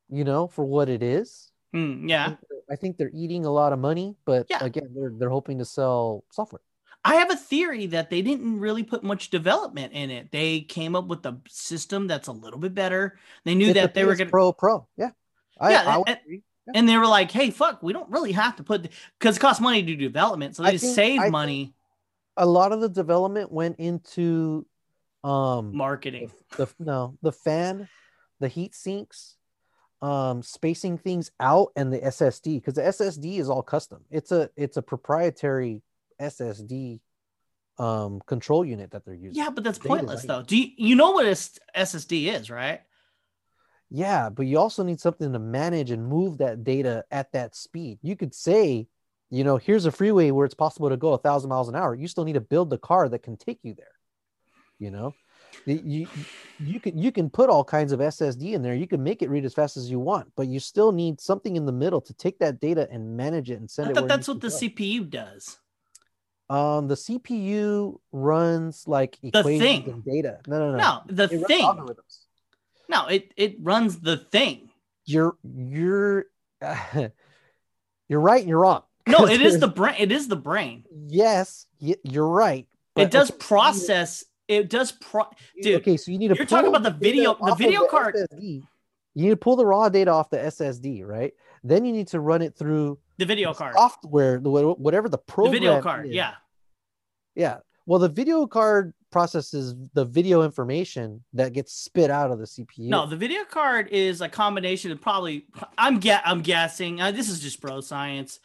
You 0.09 0.25
know, 0.25 0.47
for 0.47 0.65
what 0.65 0.89
it 0.89 1.03
is. 1.03 1.51
I 1.75 1.79
yeah. 2.05 2.27
think 2.27 2.39
I 2.71 2.77
think 2.77 2.97
they're 2.97 3.11
eating 3.15 3.45
a 3.45 3.51
lot 3.51 3.73
of 3.73 3.79
money, 3.79 4.17
but 4.25 4.47
Yeah. 4.49 4.65
again, 4.65 4.89
they're 4.95 5.13
they're 5.17 5.31
hoping 5.31 5.59
to 5.59 5.65
sell 5.65 6.25
software. 6.33 6.61
I 7.05 7.17
have 7.17 7.31
a 7.31 7.37
theory 7.37 7.87
that 7.87 8.11
they 8.11 8.23
didn't 8.23 8.59
really 8.59 8.83
put 8.83 9.05
much 9.05 9.31
development 9.31 9.93
in 9.93 10.11
it. 10.11 10.33
They 10.33 10.61
came 10.63 10.97
up 10.97 11.07
with 11.07 11.25
a 11.27 11.39
system 11.49 12.07
that's 12.09 12.27
a 12.29 12.33
little 12.33 12.59
bit 12.59 12.75
better. 12.75 13.19
They 13.45 13.55
knew 13.55 13.67
It's 13.69 13.75
that 13.75 13.91
a 13.91 13.95
they 13.95 14.05
were 14.05 14.17
going 14.17 14.27
to 14.29 14.31
Pro 14.33 14.53
Pro. 14.53 14.87
Yeah. 14.97 15.11
I, 15.61 15.71
Yeah, 15.71 15.83
I 15.87 16.03
and- 16.07 16.19
agree. 16.25 16.43
and 16.75 16.89
they 16.89 16.97
were 16.99 17.07
like, 17.07 17.31
"Hey, 17.31 17.51
fuck, 17.51 17.83
we 17.83 17.93
don't 17.93 18.11
really 18.11 18.33
have 18.33 18.57
to 18.57 18.63
put 18.65 18.89
because 19.19 19.37
it 19.37 19.41
costs 19.41 19.61
money 19.61 19.83
to 19.83 19.87
do 19.87 19.97
development, 19.97 20.57
so 20.57 20.63
they 20.63 20.71
I 20.71 20.73
just 20.73 20.85
think- 20.85 20.95
save 20.97 21.21
I 21.21 21.31
money 21.31 21.75
A 22.37 22.47
lot 22.47 22.73
of 22.73 22.81
the 22.81 22.89
development 22.89 23.51
went 23.53 23.79
into 23.79 24.67
um 25.25 25.77
marketing." 25.77 26.31
the 26.57 26.67
no 26.79 27.17
the 27.23 27.33
fan, 27.33 27.89
the 28.41 28.49
heat 28.49 28.75
sinks, 28.75 29.37
um 30.03 30.43
spacing 30.43 30.99
things 30.99 31.31
out, 31.41 31.73
and 31.77 31.93
the 31.93 31.99
SSD 31.99 32.57
because 32.57 32.75
the 32.75 32.83
SSD 32.83 33.39
is 33.39 33.49
all 33.49 33.63
custom. 33.63 34.05
It's 34.11 34.33
a 34.33 34.51
it's 34.57 34.77
a 34.77 34.83
proprietary 34.83 35.83
SSD 36.21 37.01
um 37.79 38.21
control 38.27 38.65
unit 38.65 38.91
that 38.93 39.05
they're 39.05 39.15
using. 39.15 39.43
Yeah, 39.43 39.51
but 39.51 39.65
that's 39.65 39.79
They 39.79 39.89
pointless 39.89 40.23
design 40.23 40.39
though. 40.39 40.43
Do 40.45 40.57
you, 40.57 40.71
you 40.77 40.97
know 40.97 41.13
what 41.13 41.27
a 41.27 41.31
SSD 41.31 42.33
is, 42.33 42.51
right? 42.51 42.81
Yeah, 43.91 44.31
but 44.31 44.47
you 44.47 44.59
also 44.59 44.83
need 44.83 45.01
something 45.01 45.33
to 45.33 45.39
manage 45.39 45.91
and 45.91 46.07
move 46.07 46.39
that 46.39 46.65
data 46.65 47.05
at 47.11 47.33
that 47.33 47.55
speed. 47.55 47.99
You 48.03 48.17
could 48.17 48.35
say, 48.35 48.89
you 49.31 49.45
know, 49.45 49.59
here's 49.59 49.87
a 49.87 49.93
freeway 49.93 50.33
where 50.33 50.45
it's 50.45 50.55
possible 50.55 50.89
to 50.89 50.97
go 50.97 51.13
a 51.13 51.19
thousand 51.19 51.51
miles 51.51 51.69
an 51.69 51.77
hour. 51.77 51.95
You 51.95 52.09
still 52.09 52.25
need 52.25 52.33
to 52.33 52.41
build 52.41 52.71
the 52.71 52.79
car 52.79 53.09
that 53.09 53.23
can 53.23 53.37
take 53.37 53.61
you 53.63 53.75
there. 53.75 53.87
You 54.79 54.91
know, 54.91 55.15
you 55.65 56.07
you 56.59 56.81
can 56.81 56.97
you 56.99 57.11
can 57.11 57.29
put 57.31 57.49
all 57.51 57.65
kinds 57.65 57.93
of 57.93 58.01
SSD 58.01 58.53
in 58.53 58.63
there. 58.63 58.75
You 58.75 58.87
can 58.87 59.03
make 59.03 59.23
it 59.23 59.31
read 59.31 59.45
as 59.45 59.55
fast 59.55 59.77
as 59.77 59.91
you 59.91 59.99
want, 59.99 60.31
but 60.37 60.47
you 60.47 60.61
still 60.61 60.93
need 60.93 61.21
something 61.21 61.57
in 61.57 61.67
the 61.67 61.73
middle 61.73 62.01
to 62.03 62.15
take 62.15 62.39
that 62.41 62.61
data 62.61 62.89
and 62.91 63.17
manage 63.17 63.51
it 63.51 63.59
and 63.61 63.71
send 63.71 63.91
I 63.91 63.93
thought 63.95 64.05
it 64.05 64.09
that's 64.09 64.29
what 64.29 64.41
the 64.41 64.49
go. 64.49 64.55
CPU 64.55 65.09
does. 65.11 65.59
Um, 66.49 66.87
the 66.87 66.95
CPU 66.95 67.99
runs 68.13 68.85
like 68.87 69.19
equations 69.23 69.61
thing. 69.61 69.91
and 69.91 70.05
data. 70.05 70.39
No, 70.47 70.59
no, 70.61 70.71
no. 70.73 70.77
No, 70.79 71.03
the 71.07 71.25
It 71.25 71.47
thing. 71.49 71.65
algorithms. 71.65 72.21
No, 72.89 73.07
it 73.09 73.33
it 73.37 73.57
runs 73.61 73.99
the 73.99 74.17
thing. 74.17 74.71
You're 75.05 75.37
you're 75.43 76.27
you're 78.09 78.21
right 78.21 78.41
and 78.41 78.49
you're 78.49 78.61
wrong. 78.61 78.83
no 79.09 79.27
it 79.29 79.41
is 79.41 79.59
the 79.59 79.69
brain. 79.69 79.97
It 79.99 80.13
is 80.13 80.29
the 80.29 80.37
brain. 80.37 80.85
yes, 81.09 81.67
you're 81.81 82.29
right. 82.29 82.67
It 82.95 83.11
does 83.11 83.31
okay, 83.31 83.39
process. 83.41 84.25
It 84.49 84.71
does 84.71 84.93
pro. 84.93 85.25
dude, 85.61 85.81
okay, 85.81 85.97
so 85.97 86.11
you 86.13 86.19
need 86.19 86.29
to. 86.29 86.37
you're 86.37 86.47
talking 86.47 86.69
about 86.69 86.83
the 86.85 86.91
video- 86.91 87.35
the 87.35 87.53
of 87.53 87.59
video 87.59 87.87
card- 87.87 88.15
SSD. 88.15 88.63
You 89.15 89.23
need 89.25 89.31
to 89.31 89.37
pull 89.37 89.57
the 89.57 89.65
raw 89.67 89.89
data 89.89 90.11
off 90.13 90.29
the 90.31 90.37
SSD, 90.39 91.03
right? 91.05 91.33
Then 91.65 91.85
you 91.85 91.93
need 91.93 92.09
to 92.09 92.21
run 92.21 92.43
it 92.43 92.55
through 92.55 92.99
The 93.17 93.25
video 93.25 93.53
the 93.53 93.59
card. 93.59 93.75
software, 93.75 94.39
the 94.39 94.51
whatever 94.51 95.09
the 95.09 95.19
The 95.27 95.49
video 95.51 95.81
card. 95.81 96.07
is. 96.07 96.13
Yeah. 96.15 96.35
yeah. 97.35 97.59
Well, 97.87 97.99
the 97.99 98.09
video 98.09 98.47
card 98.47 98.93
processes 99.11 99.75
the 99.95 100.05
video 100.05 100.43
information 100.43 101.25
that 101.33 101.53
gets 101.55 101.73
spit 101.73 102.11
out 102.11 102.31
of 102.31 102.39
the 102.39 102.45
CPU. 102.45 102.89
No, 102.89 103.07
the 103.07 103.17
video 103.17 103.45
card 103.45 103.89
is 103.89 104.21
a 104.21 104.29
combination 104.29 104.93
of 104.93 105.01
probably. 105.01 105.47
I'm 105.79 105.99
get. 105.99 106.23
I'm 106.27 106.43
guessing. 106.43 107.01
Uh, 107.01 107.11
this 107.13 107.29
is 107.31 107.41
just 107.41 107.61
bro 107.61 107.81
science. 107.81 108.39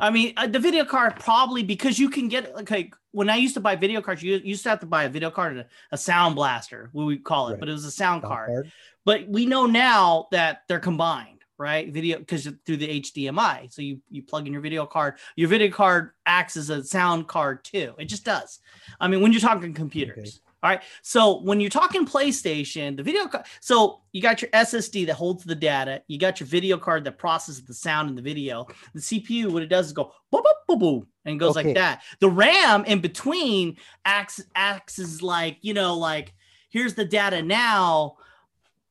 I 0.00 0.10
mean, 0.10 0.34
uh, 0.36 0.46
the 0.46 0.58
video 0.58 0.84
card 0.84 1.16
probably 1.18 1.62
because 1.62 1.98
you 1.98 2.10
can 2.10 2.28
get 2.28 2.54
okay. 2.60 2.90
When 3.12 3.30
I 3.30 3.36
used 3.36 3.54
to 3.54 3.60
buy 3.60 3.76
video 3.76 4.02
cards, 4.02 4.22
you 4.22 4.36
used 4.44 4.62
to 4.64 4.68
have 4.70 4.80
to 4.80 4.86
buy 4.86 5.04
a 5.04 5.08
video 5.08 5.30
card 5.30 5.52
and 5.52 5.60
a, 5.62 5.66
a 5.92 5.96
sound 5.96 6.34
blaster, 6.34 6.90
what 6.92 7.04
we 7.04 7.16
call 7.16 7.48
it, 7.48 7.52
Right. 7.52 7.60
but 7.60 7.68
it 7.68 7.72
was 7.72 7.84
a 7.86 7.90
sound 7.90 8.22
Sound 8.22 8.30
card. 8.34 8.48
card. 8.50 8.72
But 9.06 9.28
we 9.28 9.46
know 9.46 9.64
now 9.66 10.26
that 10.32 10.62
they're 10.68 10.80
combined, 10.80 11.44
right? 11.58 11.90
Video 11.90 12.18
because 12.18 12.44
through 12.66 12.76
the 12.76 13.00
HDMI. 13.00 13.72
So 13.72 13.80
you 13.80 14.00
you 14.10 14.22
plug 14.22 14.46
in 14.46 14.52
your 14.52 14.62
video 14.62 14.84
card. 14.84 15.14
Your 15.36 15.48
video 15.48 15.70
card 15.70 16.10
acts 16.26 16.56
as 16.56 16.68
a 16.68 16.84
sound 16.84 17.26
card 17.26 17.64
too. 17.64 17.94
It 17.98 18.06
just 18.06 18.24
does. 18.24 18.58
I 19.00 19.08
mean, 19.08 19.22
when 19.22 19.32
you're 19.32 19.40
talking 19.40 19.72
computers. 19.72 20.40
All 20.66 20.72
right. 20.72 20.82
So 21.02 21.42
when 21.42 21.60
you're 21.60 21.70
talking 21.70 22.04
PlayStation, 22.04 22.96
the 22.96 23.04
video 23.04 23.28
card, 23.28 23.44
so 23.60 24.00
you 24.12 24.20
got 24.20 24.42
your 24.42 24.50
SSD 24.50 25.06
that 25.06 25.14
holds 25.14 25.44
the 25.44 25.54
data, 25.54 26.02
you 26.08 26.18
got 26.18 26.40
your 26.40 26.48
video 26.48 26.76
card 26.76 27.04
that 27.04 27.18
processes 27.18 27.62
the 27.62 27.72
sound 27.72 28.08
and 28.08 28.18
the 28.18 28.22
video. 28.22 28.66
The 28.92 29.00
CPU, 29.00 29.52
what 29.52 29.62
it 29.62 29.68
does 29.68 29.86
is 29.86 29.92
go 29.92 30.12
boop, 30.34 30.42
boop, 30.42 30.68
boop, 30.68 30.80
boop, 30.80 31.06
and 31.24 31.38
goes 31.38 31.56
Okay. 31.56 31.68
like 31.68 31.76
that. 31.76 32.02
The 32.18 32.28
RAM 32.28 32.84
in 32.84 33.00
between 33.00 33.76
acts 34.04 34.40
acts 34.56 34.98
as 34.98 35.22
like, 35.22 35.58
you 35.62 35.72
know, 35.72 35.94
like 35.96 36.34
here's 36.68 36.94
the 36.94 37.04
data 37.04 37.42
now. 37.42 38.16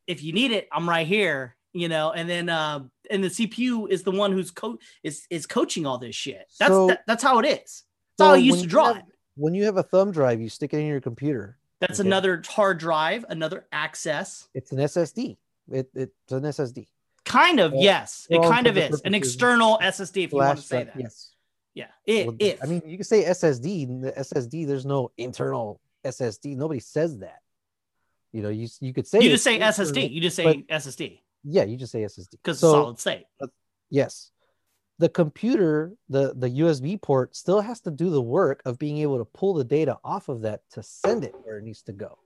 If 0.08 0.24
you 0.24 0.32
need 0.32 0.52
it, 0.54 0.70
I'm 0.72 0.88
right 0.88 1.06
here, 1.06 1.58
you 1.74 1.90
know, 1.90 2.14
and 2.14 2.30
then 2.30 2.48
uh 2.48 2.86
and 3.12 3.22
the 3.22 3.28
CPU 3.28 3.90
is 3.90 4.04
the 4.04 4.12
one 4.12 4.32
who's 4.32 4.50
co 4.50 4.78
is 5.04 5.28
is 5.30 5.46
coaching 5.46 5.86
all 5.86 5.98
this 5.98 6.16
shit. 6.16 6.46
That's 6.58 6.72
So- 6.72 6.88
that, 6.88 7.02
that's 7.06 7.22
how 7.24 7.40
it 7.40 7.46
is. 7.46 7.84
That's 8.18 8.30
how 8.30 8.34
I 8.36 8.38
used 8.38 8.62
to 8.62 8.68
draw 8.68 8.94
have- 8.94 8.98
it. 9.00 9.04
When 9.38 9.54
you 9.54 9.66
have 9.66 9.76
a 9.76 9.84
thumb 9.84 10.14
drive, 10.14 10.40
you 10.40 10.48
stick 10.48 10.74
it 10.74 10.78
in 10.78 10.86
your 10.88 11.02
computer. 11.02 11.58
That's 11.80 12.00
Okay. 12.00 12.08
another 12.08 12.42
hard 12.48 12.78
drive, 12.78 13.26
another 13.30 13.66
access. 13.72 14.48
It's 14.54 14.72
an 14.72 14.80
SSD. 14.80 15.38
It, 15.72 15.90
it's 15.94 16.32
an 16.32 16.44
SSD. 16.44 16.88
Kind 17.26 17.60
of, 17.60 17.74
Well, 17.74 17.82
yes. 17.82 18.28
It 18.30 18.42
kind 18.44 18.68
of 18.68 18.78
is 18.78 19.02
an 19.02 19.14
external 19.16 19.80
SSD, 19.82 20.26
if 20.26 20.32
you 20.32 20.38
want 20.38 20.60
to 20.60 20.64
say 20.64 20.84
that. 20.84 21.00
Yes. 21.00 21.32
Yeah. 21.74 21.88
It, 22.06 22.28
Well, 22.28 22.36
if. 22.40 22.64
I 22.64 22.68
mean, 22.68 22.82
you 22.86 22.98
can 22.98 23.04
say 23.04 23.26
SSD. 23.26 24.02
The 24.02 24.12
SSD, 24.14 24.68
there's 24.68 24.86
no 24.86 25.12
internal 25.18 25.82
SSD. 26.06 26.56
Nobody 26.56 26.80
says 26.80 27.18
that. 27.20 27.40
You 28.32 28.42
know, 28.42 28.50
you 28.50 28.68
you 28.82 28.94
could 28.94 29.08
say 29.08 29.22
you 29.22 29.30
just 29.30 29.44
say 29.46 29.60
SSD. 29.60 30.12
You 30.12 30.20
just 30.20 30.36
say 30.36 30.64
SSD 30.70 31.20
Yeah, 31.46 31.64
you 31.64 31.78
just 31.78 31.92
say 31.94 32.02
SSD 32.04 32.32
because 32.32 32.60
So, 32.60 32.72
solid 32.72 33.00
state. 33.00 33.26
Uh, 33.40 33.48
yes, 33.90 34.32
the 35.00 35.10
computer, 35.10 35.94
the 36.10 36.34
the 36.36 36.50
USB 36.62 37.02
port 37.02 37.36
still 37.36 37.62
has 37.62 37.82
to 37.82 37.92
do 37.92 38.10
the 38.10 38.22
work 38.22 38.62
of 38.66 38.80
being 38.80 38.98
able 39.00 39.18
to 39.18 39.26
pull 39.26 39.54
the 39.54 39.64
data 39.64 39.98
off 40.04 40.30
of 40.30 40.42
that 40.42 40.62
to 40.72 40.84
send 40.84 41.24
it 41.24 41.36
where 41.44 41.58
it 41.58 41.64
needs 41.64 41.82
to 41.84 41.92
go. 41.94 42.18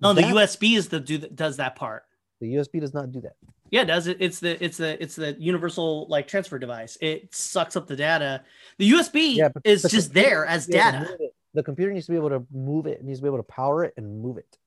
No, 0.00 0.12
the 0.12 0.22
USB 0.22 0.76
is 0.76 0.88
the 0.88 1.00
do 1.00 1.18
that 1.18 1.34
does 1.36 1.56
that 1.56 1.76
part. 1.76 2.04
the 2.40 2.54
USB 2.54 2.80
does 2.80 2.92
not 2.92 3.10
do 3.12 3.20
that. 3.22 3.36
Yeah, 3.70 3.82
it 3.82 3.86
does 3.86 4.06
it? 4.06 4.18
It's 4.20 4.38
the 4.40 4.62
it's 4.62 4.76
the 4.76 5.02
it's 5.02 5.16
the 5.16 5.34
universal 5.38 6.06
like 6.08 6.28
transfer 6.28 6.58
device. 6.58 6.98
It 7.00 7.34
sucks 7.34 7.74
up 7.76 7.86
the 7.86 7.96
data. 7.96 8.42
The 8.78 8.90
USB 8.90 9.34
Yeah, 9.36 9.48
is 9.64 9.82
the 9.82 9.88
just 9.88 10.12
there 10.12 10.44
as 10.44 10.66
to 10.66 10.72
be 10.72 10.78
able 10.78 10.92
to 10.92 10.98
data. 10.98 11.28
The 11.54 11.62
computer 11.62 11.92
needs 11.92 12.06
to 12.06 12.12
be 12.12 12.18
able 12.18 12.30
to 12.30 12.44
move 12.52 12.86
it. 12.86 12.98
It 12.98 13.04
needs 13.04 13.20
to 13.20 13.22
be 13.22 13.28
able 13.28 13.38
to 13.38 13.44
power 13.44 13.84
it 13.84 13.94
and 13.96 14.20
move 14.20 14.38
it. 14.38 14.58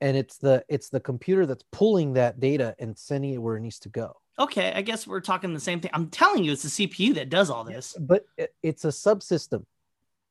And 0.00 0.16
it's 0.16 0.38
the 0.38 0.64
it's 0.68 0.90
the 0.90 1.00
computer 1.00 1.46
that's 1.46 1.64
pulling 1.72 2.14
that 2.14 2.40
data 2.40 2.74
and 2.78 2.96
sending 2.96 3.34
it 3.34 3.38
where 3.38 3.56
it 3.56 3.60
needs 3.60 3.80
to 3.80 3.88
go. 3.88 4.16
Okay, 4.38 4.72
I 4.72 4.82
guess 4.82 5.06
we're 5.06 5.20
talking 5.20 5.52
the 5.52 5.60
same 5.60 5.80
thing. 5.80 5.90
I'm 5.92 6.08
telling 6.10 6.44
you, 6.44 6.52
it's 6.52 6.62
the 6.62 6.86
CPU 6.86 7.14
that 7.16 7.28
does 7.28 7.50
all 7.50 7.64
this. 7.64 7.96
But 7.98 8.24
it, 8.36 8.54
it's 8.62 8.84
a 8.84 8.88
subsystem. 8.88 9.64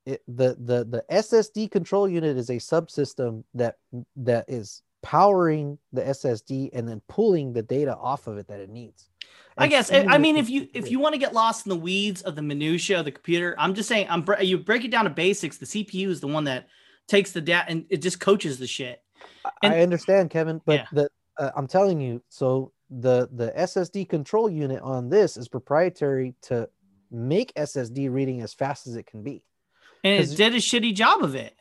It, 0.05 0.21
the 0.27 0.55
the 0.57 0.85
the 0.85 1.03
SSD 1.11 1.69
control 1.69 2.07
unit 2.07 2.37
is 2.37 2.49
a 2.49 2.53
subsystem 2.53 3.43
that 3.55 3.75
that 4.15 4.45
is 4.47 4.81
powering 5.03 5.77
the 5.91 6.01
SSD 6.01 6.69
and 6.73 6.87
then 6.87 7.01
pulling 7.09 7.53
the 7.53 7.61
data 7.61 7.95
off 7.95 8.27
of 8.27 8.37
it 8.37 8.47
that 8.47 8.59
it 8.59 8.69
needs. 8.69 9.09
I 9.57 9.63
And 9.63 9.71
guess. 9.71 9.89
I 9.89 9.95
sending 9.95 10.11
I 10.11 10.17
mean, 10.17 10.37
if 10.37 10.49
you 10.49 10.67
if 10.73 10.89
you 10.89 10.99
want 10.99 11.13
to 11.13 11.19
get 11.19 11.33
lost 11.33 11.65
in 11.65 11.69
the 11.69 11.75
weeds 11.75 12.21
of 12.21 12.35
the 12.35 12.41
minutia 12.41 12.99
of 12.99 13.05
the 13.05 13.11
computer, 13.11 13.55
I'm 13.57 13.73
just 13.73 13.89
saying, 13.89 14.07
I'm 14.09 14.25
you 14.41 14.57
break 14.57 14.85
it 14.85 14.91
down 14.91 15.05
to 15.05 15.09
basics. 15.09 15.57
The 15.57 15.65
CPU 15.65 16.07
is 16.07 16.21
the 16.21 16.27
one 16.27 16.45
that 16.45 16.67
takes 17.07 17.31
the 17.31 17.41
data 17.41 17.65
and 17.67 17.85
it 17.89 17.97
just 17.97 18.19
coaches 18.19 18.59
the 18.59 18.67
shit. 18.67 19.01
And- 19.63 19.73
I 19.73 19.81
understand, 19.81 20.29
Kevin, 20.29 20.61
but 20.65 20.79
Yeah. 20.79 20.85
the 20.91 21.09
uh, 21.37 21.51
I'm 21.55 21.67
telling 21.67 22.01
you, 22.01 22.21
so 22.29 22.71
the 22.89 23.29
the 23.31 23.51
SSD 23.55 24.07
control 24.09 24.49
unit 24.49 24.81
on 24.81 25.09
this 25.09 25.37
is 25.37 25.47
proprietary 25.47 26.33
to 26.43 26.69
make 27.11 27.53
SSD 27.55 28.09
reading 28.11 28.41
as 28.41 28.53
fast 28.53 28.87
as 28.87 28.95
it 28.95 29.05
can 29.05 29.21
be. 29.23 29.43
And 30.03 30.23
it 30.23 30.35
did 30.35 30.53
a 30.53 30.57
shitty 30.57 30.93
job 30.95 31.23
of 31.23 31.35
it. 31.35 31.53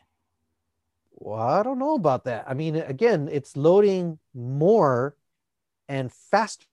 Well, 1.12 1.38
I 1.40 1.62
don't 1.62 1.78
know 1.78 1.94
about 1.94 2.24
that. 2.24 2.44
I 2.46 2.54
mean, 2.54 2.76
again, 2.76 3.28
it's 3.30 3.56
loading 3.56 4.18
more 4.34 5.16
and 5.88 6.12
faster. 6.12 6.64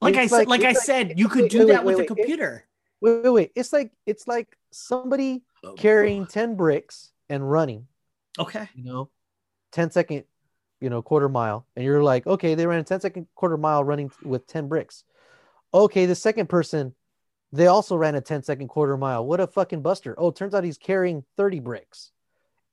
Like 0.00 0.16
I 0.16 0.26
said, 0.26 0.38
like- 0.46 0.48
like 0.48 0.62
I 0.64 0.70
it's 0.70 0.78
like- 0.80 0.86
said, 0.86 1.18
you 1.18 1.28
could 1.28 1.42
wait, 1.42 1.50
do 1.50 1.58
wait, 1.60 1.66
that 1.68 1.84
with 1.84 1.96
wait, 1.96 2.04
a 2.04 2.06
computer. 2.14 2.64
Wait, 3.00 3.22
wait, 3.22 3.30
wait. 3.30 3.52
It's 3.54 3.72
like 3.72 3.92
it's 4.06 4.26
like 4.28 4.56
somebody 4.70 5.42
carrying 5.76 6.26
10 6.26 6.54
bricks 6.56 7.12
and 7.28 7.48
running, 7.50 7.86
Okay. 8.38 8.68
you 8.74 8.84
know, 8.84 9.10
10 9.76 9.90
second, 9.90 10.24
you 10.80 10.88
know, 10.88 11.02
quarter 11.02 11.28
mile. 11.28 11.66
And 11.76 11.84
you're 11.84 12.02
like, 12.02 12.26
okay, 12.26 12.54
they 12.54 12.66
ran 12.66 12.80
a 12.80 12.84
10 12.84 13.00
second 13.00 13.26
quarter 13.34 13.58
mile 13.58 13.84
running 13.84 14.10
with 14.24 14.46
10 14.46 14.68
bricks. 14.68 15.04
Okay, 15.74 16.06
the 16.06 16.14
second 16.14 16.48
person, 16.48 16.94
they 17.52 17.66
also 17.66 17.94
ran 17.94 18.14
a 18.14 18.22
10 18.22 18.42
second 18.42 18.68
quarter 18.68 18.96
mile. 18.96 19.24
What 19.24 19.40
a 19.40 19.46
fucking 19.46 19.82
buster. 19.82 20.14
Oh, 20.16 20.30
turns 20.30 20.54
out 20.54 20.64
he's 20.64 20.78
carrying 20.78 21.24
30 21.36 21.60
bricks. 21.60 22.10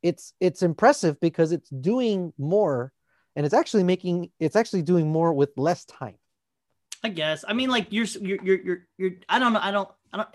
It's 0.01 0.33
it's 0.39 0.63
impressive 0.63 1.19
because 1.19 1.51
it's 1.51 1.69
doing 1.69 2.33
more 2.37 2.91
and 3.35 3.45
it's 3.45 3.53
actually 3.53 3.83
making 3.83 4.31
it's 4.39 4.55
actually 4.55 4.81
doing 4.81 5.11
more 5.11 5.33
with 5.33 5.51
less 5.57 5.85
time. 5.85 6.15
I 7.03 7.09
guess. 7.09 7.43
I 7.45 7.53
mean, 7.53 7.69
like 7.69 7.87
you're 7.89 8.05
you're 8.05 8.43
you're 8.43 8.61
you're, 8.61 8.87
you're 8.97 9.11
I 9.27 9.39
don't 9.39 9.53
know. 9.53 9.59
I 9.61 9.71
don't 9.71 9.89
I 10.13 10.17
don't 10.17 10.29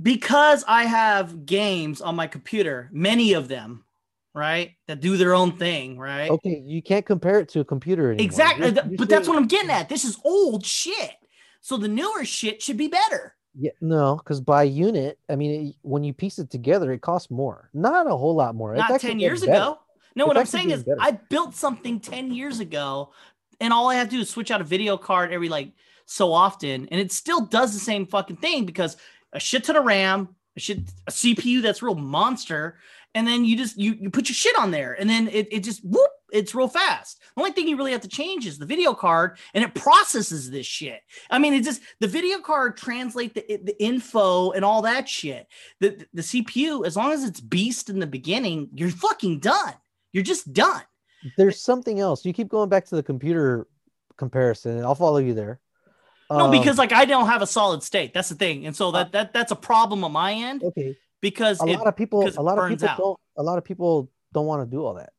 because 0.00 0.64
I 0.66 0.84
have 0.84 1.46
games 1.46 2.00
on 2.00 2.16
my 2.16 2.26
computer, 2.26 2.88
many 2.92 3.34
of 3.34 3.48
them, 3.48 3.84
right, 4.34 4.72
that 4.88 5.00
do 5.00 5.16
their 5.16 5.34
own 5.34 5.52
thing, 5.56 5.98
right? 5.98 6.30
Okay, 6.30 6.62
you 6.64 6.82
can't 6.82 7.06
compare 7.06 7.38
it 7.38 7.48
to 7.50 7.60
a 7.60 7.64
computer 7.64 8.08
anymore. 8.10 8.24
Exactly. 8.24 8.66
You're- 8.68 8.88
you're 8.88 8.98
but 8.98 9.08
that's 9.08 9.28
what 9.28 9.36
I'm 9.36 9.46
getting 9.46 9.70
at. 9.70 9.88
This 9.88 10.04
is 10.04 10.18
old 10.24 10.66
shit. 10.66 11.12
So 11.60 11.76
the 11.76 11.88
newer 11.88 12.24
shit 12.24 12.60
should 12.60 12.76
be 12.76 12.88
better. 12.88 13.36
Yeah, 13.56 13.70
no, 13.80 14.16
because 14.16 14.40
by 14.40 14.64
unit, 14.64 15.18
I 15.30 15.36
mean, 15.36 15.68
it, 15.68 15.74
when 15.82 16.02
you 16.02 16.12
piece 16.12 16.38
it 16.40 16.50
together, 16.50 16.92
it 16.92 17.00
costs 17.00 17.30
more. 17.30 17.70
Not 17.72 18.08
a 18.08 18.16
whole 18.16 18.34
lot 18.34 18.56
more. 18.56 18.74
Not 18.74 19.00
10 19.00 19.20
years 19.20 19.40
better. 19.42 19.52
ago. 19.52 19.78
No, 20.16 20.24
It's 20.24 20.28
what 20.28 20.36
I'm 20.38 20.46
saying 20.46 20.70
is 20.72 20.82
getting 20.82 21.00
I 21.00 21.12
built 21.12 21.54
something 21.54 22.00
10 22.00 22.32
years 22.32 22.60
ago 22.60 23.12
and 23.60 23.72
all 23.72 23.88
I 23.88 23.94
have 23.94 24.08
to 24.10 24.16
do 24.16 24.20
is 24.22 24.30
switch 24.30 24.50
out 24.50 24.60
a 24.60 24.64
video 24.64 24.96
card 24.96 25.32
every 25.32 25.48
like 25.48 25.70
so 26.06 26.32
often 26.32 26.88
and 26.90 27.00
it 27.00 27.10
still 27.12 27.40
does 27.46 27.72
the 27.72 27.80
same 27.80 28.06
fucking 28.06 28.36
thing 28.36 28.64
because 28.66 28.96
a 29.32 29.40
shit 29.40 29.64
ton 29.64 29.76
of 29.76 29.84
RAM, 29.84 30.28
a 30.56 30.60
shit 30.60 30.78
a 31.06 31.10
CPU 31.10 31.62
that's 31.62 31.82
real 31.82 31.94
monster 31.96 32.76
and 33.14 33.26
then 33.26 33.44
you 33.44 33.56
just 33.56 33.76
you 33.76 33.96
you 34.00 34.10
put 34.10 34.28
your 34.28 34.34
shit 34.34 34.56
on 34.58 34.70
there 34.70 34.94
and 34.98 35.08
then 35.08 35.28
it, 35.28 35.48
it 35.50 35.60
just 35.60 35.80
whoop 35.84 36.10
it's 36.34 36.54
real 36.54 36.68
fast. 36.68 37.20
The 37.36 37.42
only 37.42 37.52
thing 37.52 37.68
you 37.68 37.76
really 37.76 37.92
have 37.92 38.00
to 38.00 38.08
change 38.08 38.44
is 38.44 38.58
the 38.58 38.66
video 38.66 38.92
card 38.92 39.38
and 39.54 39.62
it 39.62 39.72
processes 39.72 40.50
this 40.50 40.66
shit. 40.66 41.00
I 41.30 41.38
mean, 41.38 41.54
it 41.54 41.62
just 41.62 41.80
the 42.00 42.08
video 42.08 42.40
card 42.40 42.76
translate 42.76 43.34
the, 43.34 43.60
the 43.62 43.80
info 43.82 44.50
and 44.50 44.64
all 44.64 44.82
that 44.82 45.08
shit. 45.08 45.46
The 45.78 46.04
the 46.12 46.22
CPU, 46.22 46.84
as 46.84 46.96
long 46.96 47.12
as 47.12 47.22
it's 47.24 47.40
beast 47.40 47.88
in 47.88 48.00
the 48.00 48.06
beginning, 48.06 48.68
you're 48.74 48.90
fucking 48.90 49.38
done. 49.38 49.74
You're 50.12 50.24
just 50.24 50.52
done. 50.52 50.82
There's 51.38 51.62
something 51.62 52.00
else. 52.00 52.24
You 52.24 52.32
keep 52.32 52.48
going 52.48 52.68
back 52.68 52.86
to 52.86 52.96
the 52.96 53.02
computer 53.02 53.66
comparison. 54.16 54.72
and 54.72 54.84
I'll 54.84 54.94
follow 54.94 55.18
you 55.18 55.34
there. 55.34 55.60
No, 56.30 56.46
Um, 56.46 56.50
because 56.50 56.78
like 56.78 56.92
I 56.92 57.04
don't 57.04 57.26
have 57.26 57.42
a 57.42 57.46
solid 57.46 57.82
state. 57.82 58.12
That's 58.12 58.28
the 58.28 58.34
thing, 58.34 58.66
and 58.66 58.74
so 58.74 58.90
that 58.92 59.12
that 59.12 59.32
that's 59.32 59.52
a 59.52 59.56
problem 59.56 60.02
on 60.04 60.12
my 60.12 60.32
end 60.32 60.64
okay, 60.64 60.96
because 61.24 61.60
a 61.62 61.66
it, 61.66 61.78
lot 61.78 61.86
of 61.86 61.96
people, 61.96 62.30
a 62.36 62.42
lot 62.42 62.58
of 62.58 62.68
people 62.68 62.88
out. 62.88 62.98
don't. 62.98 63.18
A 63.38 63.42
lot 63.42 63.56
of 63.56 63.64
people 63.64 64.10
don't 64.34 64.46
want 64.46 64.62
to 64.62 64.70
do 64.70 64.84
all 64.84 64.94
that. 64.94 65.10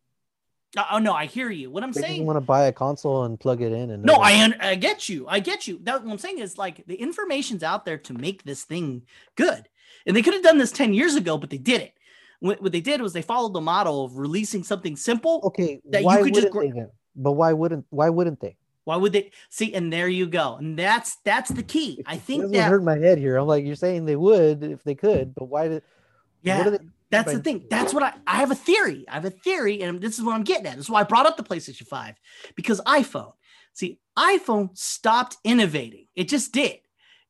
Uh, 0.77 0.85
oh 0.91 0.99
no, 0.99 1.13
I 1.13 1.25
hear 1.25 1.49
you. 1.49 1.71
What 1.71 1.83
I'm 1.83 1.91
They 1.91 2.01
saying. 2.01 2.25
want 2.25 2.37
to 2.37 2.41
buy 2.41 2.65
a 2.65 2.71
console 2.71 3.23
and 3.23 3.39
plug 3.39 3.61
it 3.61 3.71
in. 3.71 3.89
And 3.89 4.03
No, 4.03 4.15
I 4.15 4.53
I 4.59 4.75
get 4.75 5.09
you. 5.09 5.25
I 5.27 5.39
get 5.39 5.67
you. 5.67 5.79
That 5.83 6.03
what 6.03 6.11
I'm 6.11 6.17
saying 6.19 6.39
is 6.39 6.57
like 6.57 6.85
the 6.85 6.95
information's 6.95 7.63
out 7.63 7.85
there 7.85 7.97
to 7.97 8.13
make 8.13 8.43
this 8.43 8.63
thing 8.63 9.01
good. 9.35 9.67
And 10.05 10.15
they 10.15 10.21
could 10.21 10.35
have 10.35 10.43
done 10.43 10.59
this 10.59 10.71
10 10.71 10.93
years 10.93 11.15
ago, 11.15 11.37
but 11.37 11.49
they 11.49 11.57
did 11.57 11.81
it. 11.81 11.93
What, 12.39 12.61
what 12.61 12.71
they 12.71 12.81
did 12.81 13.01
was 13.01 13.13
they 13.13 13.23
followed 13.23 13.53
the 13.53 13.61
model 13.61 14.05
of 14.05 14.17
releasing 14.17 14.63
something 14.63 14.95
simple. 14.95 15.41
Okay, 15.45 15.81
That 15.89 16.03
you 16.03 16.09
could 16.23 16.33
just 16.35 16.53
wouldn't 16.53 16.75
they 16.75 16.79
then? 16.79 16.89
But 17.15 17.31
why 17.31 17.53
wouldn't 17.53 17.85
why 17.89 18.09
wouldn't 18.09 18.39
they? 18.39 18.57
Why 18.83 18.97
would 18.97 19.13
they 19.13 19.31
see? 19.49 19.73
And 19.73 19.91
there 19.91 20.07
you 20.07 20.27
go. 20.27 20.57
And 20.57 20.77
that's 20.77 21.15
that's 21.23 21.49
the 21.49 21.63
key. 21.63 22.03
I 22.05 22.17
think 22.17 22.51
that 22.51 22.69
hurt 22.69 22.83
my 22.83 22.97
head 22.97 23.17
here. 23.17 23.35
I'm 23.37 23.47
like, 23.47 23.65
you're 23.65 23.75
saying 23.75 24.05
they 24.05 24.15
would 24.15 24.63
if 24.63 24.83
they 24.83 24.95
could, 24.95 25.33
but 25.33 25.45
why 25.45 25.67
did? 25.67 25.83
Yeah, 26.45 26.57
what 26.59 26.67
are 26.67 26.71
they- 26.71 26.85
that's 27.11 27.31
the 27.31 27.39
thing. 27.43 27.65
That's 27.69 27.93
what 27.93 28.03
I 28.03 28.13
I 28.27 28.35
have 28.37 28.51
a 28.51 28.55
theory. 28.55 29.05
I 29.07 29.13
have 29.13 29.25
a 29.25 29.29
theory, 29.29 29.81
and 29.81 30.01
this 30.01 30.17
is 30.17 30.23
what 30.23 30.33
I'm 30.35 30.43
getting 30.43 30.65
at. 30.67 30.75
This 30.75 30.85
is 30.85 30.89
why 30.89 31.01
I 31.01 31.03
brought 31.03 31.25
up 31.25 31.37
the 31.37 31.43
PlayStation 31.43 31.87
5 31.87 32.15
because 32.55 32.81
iPhone. 32.81 33.33
See, 33.73 33.99
iPhone 34.17 34.75
stopped 34.77 35.37
innovating. 35.43 36.07
It 36.15 36.29
just 36.29 36.51
did. 36.51 36.79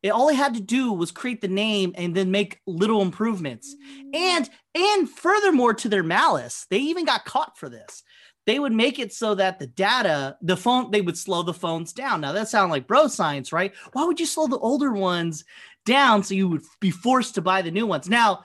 It 0.02 0.10
all 0.10 0.30
it 0.30 0.36
had 0.36 0.54
to 0.54 0.62
do 0.62 0.94
was 0.94 1.12
create 1.12 1.42
the 1.42 1.48
name 1.48 1.94
and 1.98 2.16
then 2.16 2.32
make 2.32 2.62
little 2.68 3.02
improvements. 3.02 3.76
And 4.14 4.50
and 4.76 5.10
furthermore 5.10 5.74
to 5.76 5.90
their 5.90 6.04
malice, 6.04 6.68
they 6.70 6.78
even 6.78 7.06
got 7.06 7.26
caught 7.26 7.58
for 7.58 7.70
this. 7.70 8.04
They 8.46 8.60
would 8.60 8.74
make 8.74 9.00
it 9.00 9.12
so 9.12 9.34
that 9.36 9.58
the 9.58 9.66
data, 9.68 10.38
the 10.42 10.56
phone, 10.56 10.92
they 10.92 11.02
would 11.02 11.18
slow 11.18 11.42
the 11.42 11.54
phones 11.54 11.92
down. 11.94 12.22
Now 12.22 12.32
that 12.34 12.48
sounds 12.48 12.70
like 12.70 12.88
bro 12.88 13.08
science, 13.08 13.52
right? 13.52 13.74
Why 13.94 14.06
would 14.06 14.20
you 14.20 14.28
slow 14.28 14.48
the 14.48 14.60
older 14.60 14.94
ones 14.94 15.44
down 15.86 16.24
so 16.24 16.36
you 16.36 16.48
would 16.50 16.64
be 16.80 16.92
forced 16.92 17.36
to 17.36 17.42
buy 17.42 17.64
the 17.64 17.72
new 17.72 17.88
ones? 17.88 18.08
Now 18.08 18.44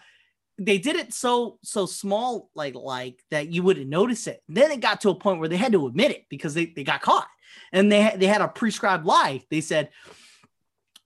they 0.60 0.76
did 0.76 0.94
it 0.94 1.12
so 1.12 1.58
so 1.62 1.86
small 1.86 2.50
like 2.54 2.74
like 2.74 3.24
that 3.30 3.50
you 3.50 3.62
wouldn't 3.62 3.88
notice 3.88 4.26
it. 4.26 4.42
Then 4.48 4.70
it 4.70 4.80
got 4.80 5.00
to 5.00 5.10
a 5.10 5.14
point 5.14 5.40
where 5.40 5.48
they 5.48 5.56
had 5.56 5.72
to 5.72 5.86
admit 5.86 6.10
it 6.10 6.26
because 6.28 6.52
they, 6.52 6.66
they 6.66 6.84
got 6.84 7.00
caught 7.00 7.26
and 7.72 7.90
they 7.90 8.14
they 8.16 8.26
had 8.26 8.42
a 8.42 8.48
prescribed 8.48 9.06
lie. 9.06 9.42
They 9.50 9.62
said, 9.62 9.88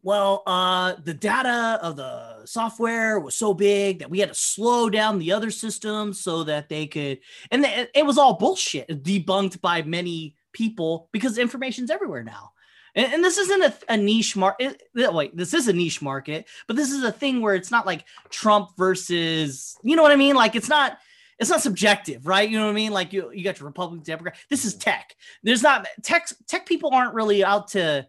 well, 0.03 0.43
uh, 0.47 0.95
the 1.03 1.15
data 1.15 1.79
of 1.81 1.97
the 1.97 2.45
software 2.47 3.21
was 3.21 3.37
so 3.37 3.55
big 3.55 4.01
that 4.01 4.11
we 4.11 4.19
had 4.19 4.29
to 4.29 4.35
slow 4.35 4.91
down 4.91 5.19
the 5.19 5.33
other 5.33 5.51
systems 5.51 6.21
so 6.21 6.45
that 6.45 6.69
they 6.69 6.87
could, 6.87 7.21
and 7.51 7.65
it, 7.65 7.91
it 7.95 8.05
was 8.05 8.19
all 8.19 8.35
bullshit, 8.35 9.03
debunked 9.03 9.61
by 9.61 9.83
many 9.83 10.35
people 10.53 11.09
because 11.13 11.39
information's 11.39 11.91
everywhere 11.91 12.25
now. 12.25 12.54
And, 12.95 13.15
and 13.15 13.25
this 13.25 13.39
isn't 13.39 13.63
a, 13.63 13.75
a 13.89 13.97
niche 13.97 14.37
market. 14.37 14.83
Wait, 14.95 15.37
this 15.37 15.55
is 15.55 15.69
a 15.69 15.73
niche 15.73 16.03
market, 16.03 16.47
but 16.67 16.77
this 16.77 16.91
is 16.91 17.03
a 17.03 17.13
thing 17.13 17.41
where 17.41 17.55
it's 17.55 17.71
not 17.71 17.87
like 17.87 18.05
Trump 18.31 18.71
versus, 18.77 19.77
you 19.83 19.97
know 19.97 20.03
what 20.03 20.13
I 20.13 20.17
mean? 20.17 20.37
Like 20.37 20.55
it's 20.55 20.69
not, 20.69 20.99
it's 21.39 21.51
not 21.51 21.63
subjective, 21.63 22.27
right? 22.27 22.49
You 22.49 22.59
know 22.59 22.67
what 22.67 22.73
I 22.73 22.75
mean? 22.75 22.93
Like 22.93 23.13
you, 23.13 23.31
you 23.33 23.43
got 23.43 23.59
your 23.59 23.67
Republican, 23.67 24.05
Democrat. 24.05 24.37
This 24.51 24.65
is 24.65 24.75
mm-hmm. 24.75 24.91
tech. 24.91 25.17
There's 25.43 25.63
not 25.63 25.87
tech. 26.03 26.29
Tech 26.47 26.67
people 26.67 26.91
aren't 26.93 27.15
really 27.15 27.45
out 27.45 27.69
to, 27.69 28.07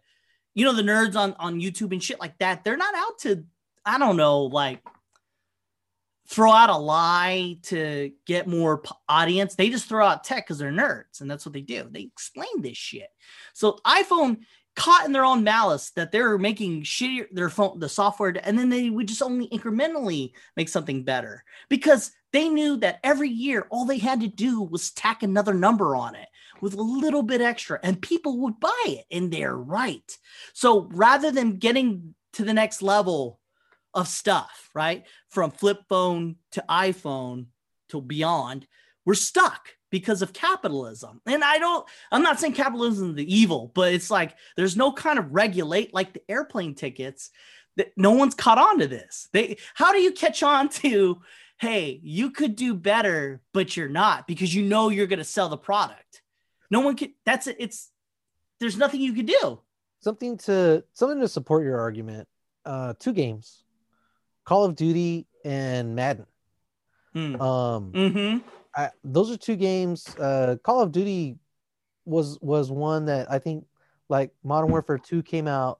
you 0.53 0.63
know, 0.63 0.73
the 0.73 0.83
nerds 0.83 1.15
on 1.15 1.33
on 1.39 1.59
YouTube 1.59 1.91
and 1.91 2.03
shit 2.03 2.19
like 2.19 2.37
that. 2.37 2.63
They're 2.63 2.77
not 2.77 2.93
out 2.95 3.17
to, 3.21 3.43
I 3.83 3.97
don't 3.97 4.17
know, 4.17 4.43
like 4.43 4.81
throw 6.27 6.51
out 6.51 6.69
a 6.69 6.77
lie 6.77 7.57
to 7.63 8.11
get 8.25 8.47
more 8.47 8.81
audience. 9.09 9.55
They 9.55 9.69
just 9.69 9.87
throw 9.87 10.05
out 10.05 10.23
tech 10.23 10.45
because 10.45 10.57
they're 10.57 10.71
nerds, 10.71 11.21
and 11.21 11.29
that's 11.29 11.45
what 11.45 11.53
they 11.53 11.61
do. 11.61 11.87
They 11.89 12.01
explain 12.01 12.61
this 12.61 12.77
shit. 12.77 13.09
So 13.53 13.79
iPhone 13.85 14.41
caught 14.75 15.05
in 15.05 15.11
their 15.11 15.25
own 15.25 15.43
malice 15.43 15.91
that 15.91 16.11
they're 16.11 16.37
making 16.37 16.83
shittier 16.83 17.27
their 17.31 17.49
phone 17.49 17.79
the 17.79 17.89
software 17.89 18.35
and 18.43 18.59
then 18.59 18.69
they 18.69 18.89
would 18.89 19.07
just 19.07 19.21
only 19.21 19.47
incrementally 19.49 20.33
make 20.57 20.69
something 20.69 21.03
better 21.03 21.43
because 21.69 22.11
they 22.33 22.49
knew 22.49 22.77
that 22.77 22.99
every 23.03 23.29
year 23.29 23.65
all 23.69 23.85
they 23.85 23.97
had 23.97 24.19
to 24.19 24.27
do 24.27 24.61
was 24.61 24.91
tack 24.91 25.23
another 25.23 25.53
number 25.53 25.95
on 25.95 26.15
it 26.15 26.27
with 26.61 26.73
a 26.73 26.81
little 26.81 27.23
bit 27.23 27.41
extra 27.41 27.79
and 27.83 28.01
people 28.01 28.39
would 28.39 28.59
buy 28.59 28.83
it 28.85 29.05
and 29.11 29.31
they're 29.31 29.55
right. 29.55 30.17
So 30.53 30.89
rather 30.91 31.31
than 31.31 31.57
getting 31.57 32.15
to 32.33 32.43
the 32.43 32.53
next 32.53 32.81
level 32.81 33.39
of 33.93 34.09
stuff 34.09 34.69
right 34.75 35.05
from 35.29 35.51
flip 35.51 35.79
phone 35.87 36.35
to 36.51 36.63
iphone 36.69 37.45
to 37.87 38.01
beyond 38.01 38.67
we're 39.05 39.13
stuck 39.13 39.69
because 39.89 40.21
of 40.21 40.33
capitalism. 40.33 41.21
And 41.25 41.43
I 41.43 41.57
don't, 41.57 41.87
I'm 42.11 42.23
not 42.23 42.39
saying 42.39 42.53
capitalism 42.53 43.11
is 43.11 43.15
the 43.15 43.35
evil, 43.35 43.71
but 43.73 43.93
it's 43.93 44.11
like 44.11 44.35
there's 44.57 44.75
no 44.75 44.91
kind 44.91 45.19
of 45.19 45.33
regulate 45.33 45.93
like 45.93 46.13
the 46.13 46.23
airplane 46.29 46.75
tickets 46.75 47.29
that 47.77 47.91
no 47.97 48.11
one's 48.11 48.35
caught 48.35 48.57
on 48.57 48.79
to 48.79 48.87
this. 48.87 49.29
They, 49.31 49.57
how 49.73 49.91
do 49.91 49.99
you 49.99 50.11
catch 50.11 50.43
on 50.43 50.69
to, 50.69 51.21
hey, 51.59 51.99
you 52.03 52.31
could 52.31 52.55
do 52.55 52.73
better, 52.73 53.41
but 53.53 53.77
you're 53.77 53.89
not 53.89 54.27
because 54.27 54.53
you 54.53 54.63
know 54.63 54.89
you're 54.89 55.07
going 55.07 55.19
to 55.19 55.25
sell 55.25 55.49
the 55.49 55.57
product. 55.57 56.21
No 56.69 56.79
one 56.81 56.95
can, 56.95 57.13
that's 57.25 57.47
it. 57.47 57.57
It's, 57.59 57.91
there's 58.59 58.77
nothing 58.77 59.01
you 59.01 59.13
can 59.13 59.25
do. 59.25 59.59
Something 59.99 60.37
to 60.39 60.83
something 60.93 61.19
to 61.19 61.27
support 61.27 61.63
your 61.63 61.79
argument. 61.79 62.27
Uh, 62.63 62.93
two 62.99 63.11
games, 63.11 63.63
Call 64.43 64.65
of 64.65 64.75
Duty 64.75 65.25
and 65.43 65.95
Madden. 65.95 66.25
Hmm. 67.13 67.41
Um, 67.41 67.91
Mm-hmm. 67.91 68.47
I, 68.75 68.89
those 69.03 69.31
are 69.31 69.37
two 69.37 69.55
games. 69.55 70.07
Uh, 70.15 70.57
Call 70.63 70.81
of 70.81 70.91
Duty 70.91 71.37
was 72.05 72.37
was 72.41 72.69
one 72.69 73.05
that 73.05 73.31
I 73.31 73.39
think 73.39 73.65
like 74.09 74.31
Modern 74.43 74.69
Warfare 74.69 74.97
2 74.97 75.23
came 75.23 75.47
out, 75.47 75.79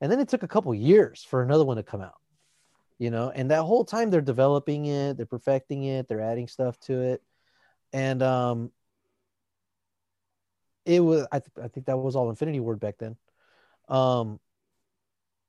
and 0.00 0.10
then 0.10 0.20
it 0.20 0.28
took 0.28 0.42
a 0.42 0.48
couple 0.48 0.74
years 0.74 1.24
for 1.24 1.42
another 1.42 1.64
one 1.64 1.76
to 1.76 1.82
come 1.82 2.00
out. 2.00 2.20
You 2.98 3.10
know, 3.10 3.30
and 3.34 3.50
that 3.50 3.62
whole 3.62 3.84
time 3.84 4.10
they're 4.10 4.20
developing 4.20 4.86
it, 4.86 5.16
they're 5.16 5.26
perfecting 5.26 5.84
it, 5.84 6.08
they're 6.08 6.20
adding 6.20 6.46
stuff 6.46 6.78
to 6.80 7.00
it, 7.00 7.22
and 7.92 8.22
um, 8.22 8.70
it 10.84 11.00
was 11.00 11.26
I, 11.32 11.40
th- 11.40 11.50
I 11.62 11.68
think 11.68 11.86
that 11.86 11.98
was 11.98 12.14
all 12.14 12.30
Infinity 12.30 12.60
Ward 12.60 12.80
back 12.80 12.98
then, 12.98 13.16
um, 13.88 14.38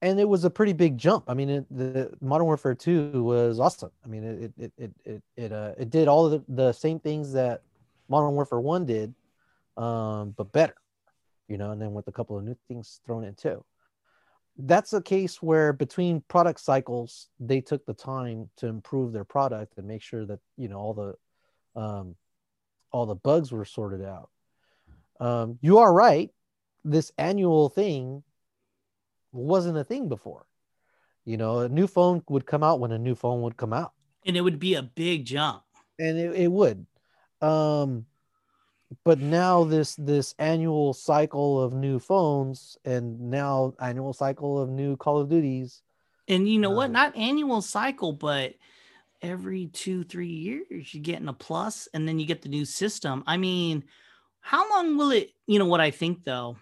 and 0.01 0.19
it 0.19 0.27
was 0.27 0.43
a 0.43 0.49
pretty 0.49 0.73
big 0.73 0.97
jump. 0.97 1.25
I 1.27 1.34
mean, 1.34 1.49
it, 1.49 1.65
the 1.71 2.12
Modern 2.21 2.45
Warfare 2.45 2.75
2 2.75 3.23
was 3.23 3.60
awesome. 3.60 3.91
I 4.03 4.08
mean, 4.08 4.23
it 4.23 4.53
it 4.58 4.73
it 4.77 4.91
it 5.05 5.23
it 5.38 5.51
uh, 5.51 5.71
it 5.77 5.89
did 5.89 6.08
all 6.08 6.29
the, 6.29 6.43
the 6.47 6.73
same 6.73 6.99
things 6.99 7.34
that 7.34 7.62
Modern 8.10 8.34
Warfare 8.34 8.60
1 8.60 8.86
did, 8.86 9.13
um, 9.77 10.34
but 10.38 10.51
better. 10.51 10.75
You 11.47 11.58
know, 11.58 11.71
and 11.71 11.81
then 11.81 11.93
with 11.93 12.08
a 12.08 12.12
couple 12.12 12.38
of 12.38 12.43
new 12.43 12.58
things 12.67 12.99
thrown 13.05 13.23
in 13.23 13.36
too. 13.36 13.63
That's 14.58 14.93
a 14.93 15.01
case 15.01 15.41
where 15.41 15.73
between 15.73 16.21
product 16.21 16.62
cycles, 16.62 17.27
they 17.39 17.62
took 17.62 17.86
the 17.86 17.93
time 17.93 18.49
to 18.58 18.67
improve 18.67 19.12
their 19.12 19.25
product 19.25 19.77
and 19.77 19.88
make 19.88 20.01
sure 20.01 20.25
that 20.25 20.39
you 20.58 20.67
know 20.67 20.77
all 20.77 20.93
the 20.93 21.79
um, 21.79 22.15
all 22.91 23.05
the 23.05 23.15
bugs 23.15 23.51
were 23.51 23.65
sorted 23.65 24.03
out. 24.03 24.29
Um, 25.19 25.60
you 25.62 25.79
are 25.79 25.93
right. 25.93 26.31
This 26.84 27.12
annual 27.17 27.69
thing 27.69 28.23
wasn't 29.36 29.78
a 29.78 29.84
thing 29.84 30.10
before. 30.10 30.45
You 31.26 31.38
know, 31.38 31.60
a 31.60 31.69
new 31.69 31.88
phone 31.88 32.24
would 32.30 32.45
come 32.45 32.63
out 32.63 32.80
when 32.80 32.91
a 32.91 32.98
new 33.00 33.15
phone 33.15 33.41
would 33.41 33.58
come 33.58 33.74
out, 33.74 33.93
And 34.26 34.38
it 34.38 34.41
would 34.41 34.60
be 34.60 34.76
a 34.76 34.84
big 34.84 35.26
jump. 35.26 35.63
and 36.00 36.17
it, 36.17 36.36
it 36.36 36.52
would. 36.52 36.86
Um, 37.41 38.06
but 39.04 39.19
now 39.19 39.63
this 39.63 39.95
this 39.95 40.36
annual 40.38 40.93
cycle 40.93 41.60
of 41.62 41.74
new 41.74 42.00
phones, 42.00 42.78
and 42.86 43.19
now 43.32 43.74
annual 43.80 44.13
cycle 44.13 44.60
of 44.62 44.69
new 44.69 44.95
Call 44.95 45.19
of 45.19 45.30
Duties. 45.30 45.82
And 46.28 46.48
you 46.48 46.60
know 46.60 46.69
what? 46.69 46.86
Um, 46.88 46.91
Not 46.93 47.15
annual 47.17 47.62
cycle, 47.62 48.13
but 48.13 48.54
every 49.21 49.67
two, 49.67 50.04
three 50.04 50.28
years 50.28 50.93
you're 50.93 51.04
getting 51.04 51.28
a 51.28 51.34
plus, 51.34 51.88
and 51.93 52.08
then 52.08 52.19
you 52.19 52.26
get 52.28 52.41
the 52.43 52.50
new 52.50 52.65
system. 52.65 53.24
I 53.26 53.38
mean, 53.38 53.84
how 54.41 54.69
long 54.69 54.98
will 54.98 55.12
it? 55.12 55.32
You 55.48 55.58
know 55.60 55.65
what 55.65 55.82
I 55.82 55.89
think 55.91 56.24
though? 56.24 56.58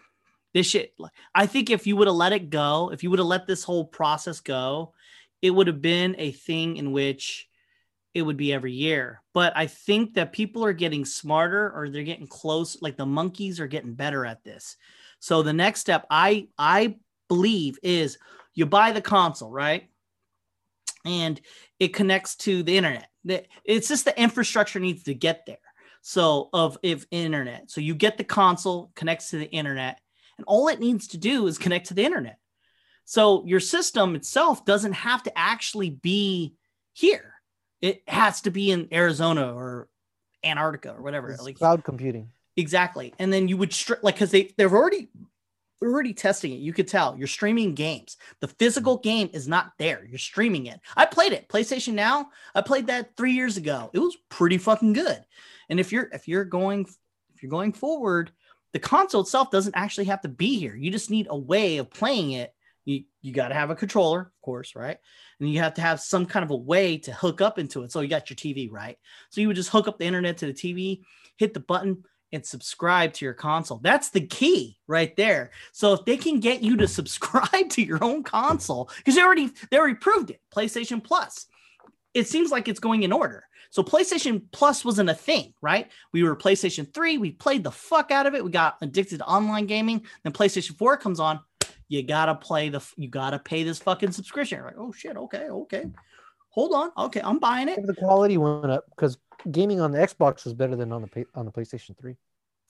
This 0.53 0.67
shit. 0.67 0.93
I 1.33 1.47
think 1.47 1.69
if 1.69 1.87
you 1.87 1.95
would 1.95 2.07
have 2.07 2.15
let 2.15 2.33
it 2.33 2.49
go, 2.49 2.91
if 2.93 3.03
you 3.03 3.09
would 3.09 3.19
have 3.19 3.27
let 3.27 3.47
this 3.47 3.63
whole 3.63 3.85
process 3.85 4.39
go, 4.39 4.93
it 5.41 5.51
would 5.51 5.67
have 5.67 5.81
been 5.81 6.15
a 6.19 6.31
thing 6.31 6.77
in 6.77 6.91
which 6.91 7.49
it 8.13 8.21
would 8.21 8.37
be 8.37 8.53
every 8.53 8.71
year. 8.71 9.21
But 9.33 9.53
I 9.55 9.65
think 9.65 10.13
that 10.13 10.31
people 10.31 10.63
are 10.63 10.73
getting 10.73 11.05
smarter 11.05 11.71
or 11.75 11.89
they're 11.89 12.03
getting 12.03 12.27
close. 12.27 12.81
Like 12.81 12.97
the 12.97 13.05
monkeys 13.05 13.59
are 13.59 13.67
getting 13.67 13.95
better 13.95 14.25
at 14.25 14.43
this. 14.43 14.77
So 15.19 15.41
the 15.41 15.53
next 15.53 15.79
step, 15.79 16.05
I 16.09 16.49
I 16.57 16.97
believe, 17.27 17.79
is 17.81 18.19
you 18.53 18.67
buy 18.67 18.91
the 18.91 19.01
console, 19.01 19.49
right? 19.49 19.89
And 21.05 21.41
it 21.79 21.93
connects 21.93 22.35
to 22.37 22.61
the 22.61 22.77
internet. 22.77 23.09
It's 23.65 23.87
just 23.87 24.05
the 24.05 24.21
infrastructure 24.21 24.79
needs 24.79 25.03
to 25.03 25.15
get 25.15 25.45
there. 25.47 25.57
So 26.01 26.49
of 26.53 26.77
if 26.83 27.05
internet. 27.09 27.71
So 27.71 27.81
you 27.81 27.95
get 27.95 28.17
the 28.17 28.23
console, 28.23 28.91
connects 28.95 29.31
to 29.31 29.37
the 29.37 29.49
internet, 29.49 29.99
and 30.37 30.45
all 30.47 30.67
it 30.67 30.79
needs 30.79 31.09
to 31.09 31.17
do 31.17 31.47
is 31.47 31.57
connect 31.57 31.87
to 31.87 31.93
the 31.93 32.05
internet. 32.05 32.37
So 33.05 33.45
your 33.45 33.59
system 33.59 34.15
itself 34.15 34.65
doesn't 34.65 34.93
have 34.93 35.23
to 35.23 35.37
actually 35.37 35.89
be 35.89 36.55
here. 36.93 37.33
It 37.81 38.01
has 38.07 38.41
to 38.41 38.51
be 38.51 38.71
in 38.71 38.87
Arizona 38.93 39.53
or 39.53 39.89
Antarctica 40.43 40.93
or 40.93 41.01
whatever. 41.01 41.31
It's 41.31 41.43
Like 41.43 41.57
cloud 41.57 41.83
computing. 41.83 42.29
Exactly. 42.55 43.13
And 43.19 43.33
then 43.33 43.47
you 43.47 43.57
would 43.57 43.71
stri- 43.71 44.01
like 44.03 44.15
because 44.15 44.31
they 44.31 44.53
they're 44.57 44.69
already 44.69 45.09
they're 45.81 45.91
already 45.91 46.13
testing 46.13 46.53
it. 46.53 46.59
You 46.59 46.71
could 46.71 46.87
tell 46.87 47.17
you're 47.17 47.27
streaming 47.27 47.73
games. 47.73 48.15
The 48.39 48.47
physical 48.47 48.97
game 48.97 49.29
is 49.33 49.47
not 49.47 49.73
there. 49.79 50.05
You're 50.05 50.19
streaming 50.19 50.67
it. 50.67 50.79
I 50.95 51.05
played 51.05 51.33
it. 51.33 51.49
PlayStation 51.49 51.93
Now. 51.93 52.29
I 52.55 52.61
played 52.61 52.87
that 52.87 53.17
three 53.17 53.33
years 53.33 53.57
ago. 53.57 53.89
It 53.91 53.99
was 53.99 54.15
pretty 54.29 54.59
fucking 54.59 54.93
good. 54.93 55.25
And 55.69 55.79
if 55.79 55.91
you're 55.91 56.09
if 56.13 56.27
you're 56.27 56.45
going 56.45 56.85
if 57.35 57.43
you're 57.43 57.49
going 57.49 57.73
forward, 57.73 58.31
the 58.73 58.79
console 58.79 59.21
itself 59.21 59.51
doesn't 59.51 59.75
actually 59.75 60.05
have 60.05 60.21
to 60.21 60.29
be 60.29 60.59
here. 60.59 60.75
You 60.75 60.91
just 60.91 61.11
need 61.11 61.27
a 61.29 61.37
way 61.37 61.77
of 61.77 61.89
playing 61.91 62.31
it 62.31 62.53
You 62.85 63.03
you 63.21 63.31
got 63.31 63.49
to 63.49 63.53
have 63.53 63.69
a 63.69 63.75
controller, 63.75 64.19
of 64.21 64.41
course, 64.41 64.75
right? 64.75 64.97
And 65.39 65.49
you 65.49 65.59
have 65.59 65.75
to 65.75 65.81
have 65.81 66.01
some 66.01 66.25
kind 66.25 66.43
of 66.43 66.51
a 66.51 66.55
way 66.55 66.97
to 66.99 67.13
hook 67.13 67.39
up 67.39 67.57
into 67.59 67.83
it. 67.83 67.91
So 67.91 68.01
you 68.01 68.09
got 68.09 68.29
your 68.29 68.35
TV, 68.35 68.69
right? 68.71 68.97
So 69.29 69.41
you 69.41 69.47
would 69.47 69.55
just 69.55 69.69
hook 69.69 69.87
up 69.87 69.99
the 69.99 70.05
internet 70.05 70.37
to 70.39 70.47
the 70.47 70.53
TV, 70.53 71.01
hit 71.37 71.53
the 71.53 71.59
button, 71.59 72.03
and 72.33 72.45
subscribe 72.45 73.13
to 73.13 73.25
your 73.25 73.35
console. 73.35 73.79
That's 73.81 74.09
the 74.09 74.25
key 74.25 74.79
right 74.87 75.15
there. 75.15 75.51
So 75.71 75.93
if 75.93 76.03
they 76.03 76.17
can 76.17 76.39
get 76.39 76.63
you 76.63 76.77
to 76.77 76.87
subscribe 76.99 77.69
to 77.69 77.83
your 77.83 78.03
own 78.03 78.23
console, 78.23 78.89
because 78.97 79.15
they 79.15 79.21
already 79.21 79.51
they 79.69 79.77
already 79.77 79.95
proved 79.95 80.31
it, 80.31 80.41
PlayStation 80.53 81.01
Plus. 81.03 81.45
It 82.13 82.27
seems 82.27 82.51
like 82.51 82.67
it's 82.67 82.79
going 82.79 83.03
in 83.03 83.11
order. 83.11 83.43
So 83.73 83.81
PlayStation 83.81 84.43
Plus 84.51 84.85
wasn't 84.85 85.09
a 85.09 85.15
thing, 85.15 85.55
right? 85.59 85.89
We 86.11 86.21
were 86.21 86.35
PlayStation 86.35 86.93
3, 86.93 87.17
we 87.17 87.31
played 87.31 87.63
the 87.63 87.71
fuck 87.71 88.11
out 88.11 88.27
of 88.27 88.35
it. 88.35 88.45
We 88.45 88.51
got 88.51 88.77
addicted 88.83 89.17
to 89.17 89.25
online 89.25 89.65
gaming. 89.65 90.05
Then 90.23 90.31
PlayStation 90.31 90.77
4 90.77 90.97
comes 90.97 91.19
on. 91.19 91.39
You 91.87 92.03
gotta 92.03 92.35
play 92.35 92.69
the 92.69 92.87
you 92.97 93.07
gotta 93.07 93.39
pay 93.39 93.63
this 93.63 93.79
fucking 93.79 94.11
subscription. 94.11 94.59
You're 94.59 94.67
like, 94.67 94.75
oh 94.77 94.91
shit, 94.91 95.17
okay, 95.17 95.49
okay. 95.49 95.85
Hold 96.49 96.75
on. 96.75 96.91
Okay, 97.05 97.21
I'm 97.23 97.39
buying 97.39 97.67
it. 97.67 97.83
The 97.83 97.95
quality 97.95 98.37
went 98.37 98.69
up 98.69 98.85
because 98.95 99.17
gaming 99.49 99.81
on 99.81 99.91
the 99.91 99.97
Xbox 99.97 100.45
was 100.45 100.53
better 100.53 100.75
than 100.75 100.91
on 100.91 101.01
the 101.01 101.25
on 101.33 101.45
the 101.45 101.51
PlayStation 101.51 101.97
3. 101.97 102.15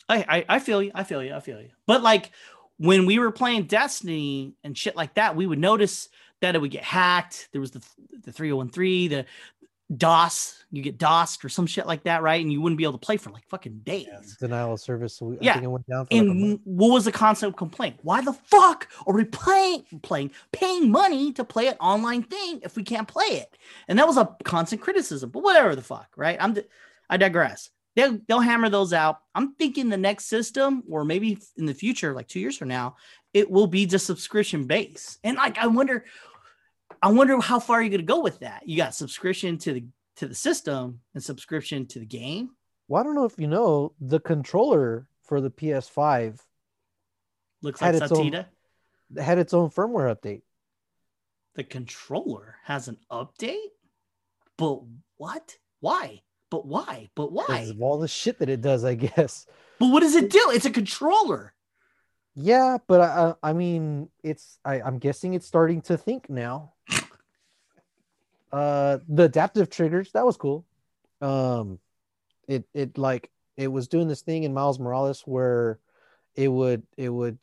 I, 0.07 0.17
I 0.29 0.45
I 0.55 0.59
feel 0.59 0.81
you. 0.81 0.91
I 0.95 1.03
feel 1.03 1.21
you. 1.21 1.33
I 1.33 1.41
feel 1.41 1.59
you. 1.59 1.71
But 1.85 2.01
like 2.01 2.31
when 2.77 3.05
we 3.05 3.19
were 3.19 3.31
playing 3.31 3.63
Destiny 3.63 4.55
and 4.63 4.77
shit 4.77 4.95
like 4.95 5.15
that, 5.15 5.35
we 5.35 5.47
would 5.47 5.59
notice 5.59 6.07
that 6.43 6.55
it 6.55 6.61
would 6.61 6.71
get 6.71 6.83
hacked. 6.83 7.49
There 7.51 7.61
was 7.61 7.71
the 7.71 7.81
the 8.23 8.31
3013, 8.31 9.09
the 9.09 9.25
DOS, 9.97 10.63
you 10.71 10.81
get 10.81 10.97
DOSed 10.97 11.43
or 11.45 11.49
some 11.49 11.67
shit 11.67 11.85
like 11.85 12.03
that, 12.03 12.21
right? 12.21 12.41
And 12.41 12.51
you 12.51 12.61
wouldn't 12.61 12.77
be 12.77 12.83
able 12.83 12.93
to 12.93 13.05
play 13.05 13.17
for 13.17 13.29
like 13.29 13.47
fucking 13.47 13.81
days. 13.83 14.07
Yeah, 14.07 14.47
denial 14.47 14.73
of 14.73 14.79
service. 14.79 15.17
So 15.17 15.27
we, 15.27 15.37
yeah. 15.41 15.59
it 15.59 15.67
went 15.67 15.87
down. 15.87 16.07
and 16.09 16.51
like 16.51 16.59
what 16.63 16.91
was 16.91 17.05
the 17.05 17.11
constant 17.11 17.55
complaint? 17.57 17.97
Why 18.01 18.21
the 18.21 18.33
fuck 18.33 18.87
are 19.05 19.13
we 19.13 19.25
playing, 19.25 19.85
playing, 20.01 20.31
paying 20.51 20.89
money 20.89 21.31
to 21.33 21.43
play 21.43 21.67
an 21.67 21.75
online 21.79 22.23
thing 22.23 22.61
if 22.63 22.75
we 22.75 22.83
can't 22.83 23.07
play 23.07 23.25
it? 23.25 23.57
And 23.87 23.99
that 23.99 24.07
was 24.07 24.17
a 24.17 24.35
constant 24.43 24.81
criticism. 24.81 25.29
But 25.29 25.43
whatever 25.43 25.75
the 25.75 25.81
fuck, 25.81 26.07
right? 26.15 26.37
I'm, 26.39 26.57
I 27.09 27.17
digress. 27.17 27.69
They'll, 27.95 28.19
they'll 28.27 28.39
hammer 28.39 28.69
those 28.69 28.93
out. 28.93 29.19
I'm 29.35 29.53
thinking 29.55 29.89
the 29.89 29.97
next 29.97 30.25
system, 30.25 30.83
or 30.89 31.05
maybe 31.05 31.37
in 31.57 31.65
the 31.67 31.73
future, 31.75 32.13
like 32.13 32.27
two 32.27 32.39
years 32.39 32.57
from 32.57 32.69
now, 32.69 32.95
it 33.33 33.49
will 33.49 33.67
be 33.67 33.85
just 33.85 34.05
subscription 34.05 34.65
based. 34.65 35.19
And 35.23 35.37
like, 35.37 35.57
I 35.57 35.67
wonder 35.67 36.05
I 37.03 37.11
wonder 37.11 37.39
how 37.41 37.59
far 37.59 37.81
you're 37.81 37.89
going 37.89 37.99
to 37.99 38.05
go 38.05 38.21
with 38.21 38.39
that. 38.39 38.63
You 38.65 38.77
got 38.77 38.95
subscription 38.95 39.57
to 39.59 39.73
the 39.73 39.83
to 40.15 40.27
the 40.27 40.35
system 40.35 41.01
and 41.13 41.21
subscription 41.21 41.85
to 41.87 41.99
the 41.99 42.05
game. 42.05 42.51
Well, 42.87 43.01
I 43.01 43.03
don't 43.03 43.15
know 43.15 43.25
if 43.25 43.37
you 43.37 43.47
know 43.47 43.93
the 43.99 44.19
controller 44.19 45.07
for 45.23 45.41
the 45.41 45.49
PS5 45.49 46.39
looks 47.61 47.81
like 47.81 47.95
Satita. 47.95 48.45
Own, 49.17 49.23
had 49.23 49.37
its 49.37 49.53
own 49.53 49.69
firmware 49.69 50.15
update. 50.15 50.43
The 51.55 51.63
controller 51.63 52.55
has 52.63 52.87
an 52.87 52.97
update, 53.11 53.57
but 54.57 54.81
what? 55.17 55.57
Why? 55.81 56.21
But 56.49 56.65
why? 56.65 57.09
But 57.15 57.31
why? 57.31 57.67
Of 57.69 57.81
all 57.81 57.97
the 57.97 58.07
shit 58.07 58.39
that 58.39 58.49
it 58.49 58.61
does, 58.61 58.85
I 58.85 58.95
guess. 58.95 59.45
But 59.79 59.87
what 59.87 60.01
does 60.01 60.15
it 60.15 60.29
do? 60.29 60.51
It's 60.53 60.65
a 60.65 60.71
controller. 60.71 61.52
Yeah, 62.35 62.77
but 62.87 63.01
I, 63.01 63.35
I 63.43 63.53
mean, 63.53 64.09
it's 64.23 64.59
I, 64.65 64.81
I'm 64.81 64.97
guessing 64.97 65.33
it's 65.33 65.45
starting 65.45 65.81
to 65.83 65.97
think 65.97 66.29
now. 66.29 66.73
Uh, 68.51 68.99
the 69.07 69.23
adaptive 69.23 69.69
triggers 69.69 70.11
that 70.11 70.25
was 70.25 70.37
cool. 70.37 70.65
Um, 71.21 71.79
it 72.47 72.65
it 72.73 72.97
like 72.97 73.31
it 73.57 73.67
was 73.67 73.87
doing 73.87 74.07
this 74.07 74.21
thing 74.21 74.43
in 74.43 74.53
Miles 74.53 74.79
Morales 74.79 75.21
where 75.25 75.79
it 76.35 76.47
would 76.47 76.83
it 76.97 77.09
would 77.09 77.37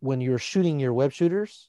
when 0.00 0.20
you're 0.20 0.38
shooting 0.38 0.78
your 0.78 0.92
web 0.92 1.12
shooters, 1.12 1.68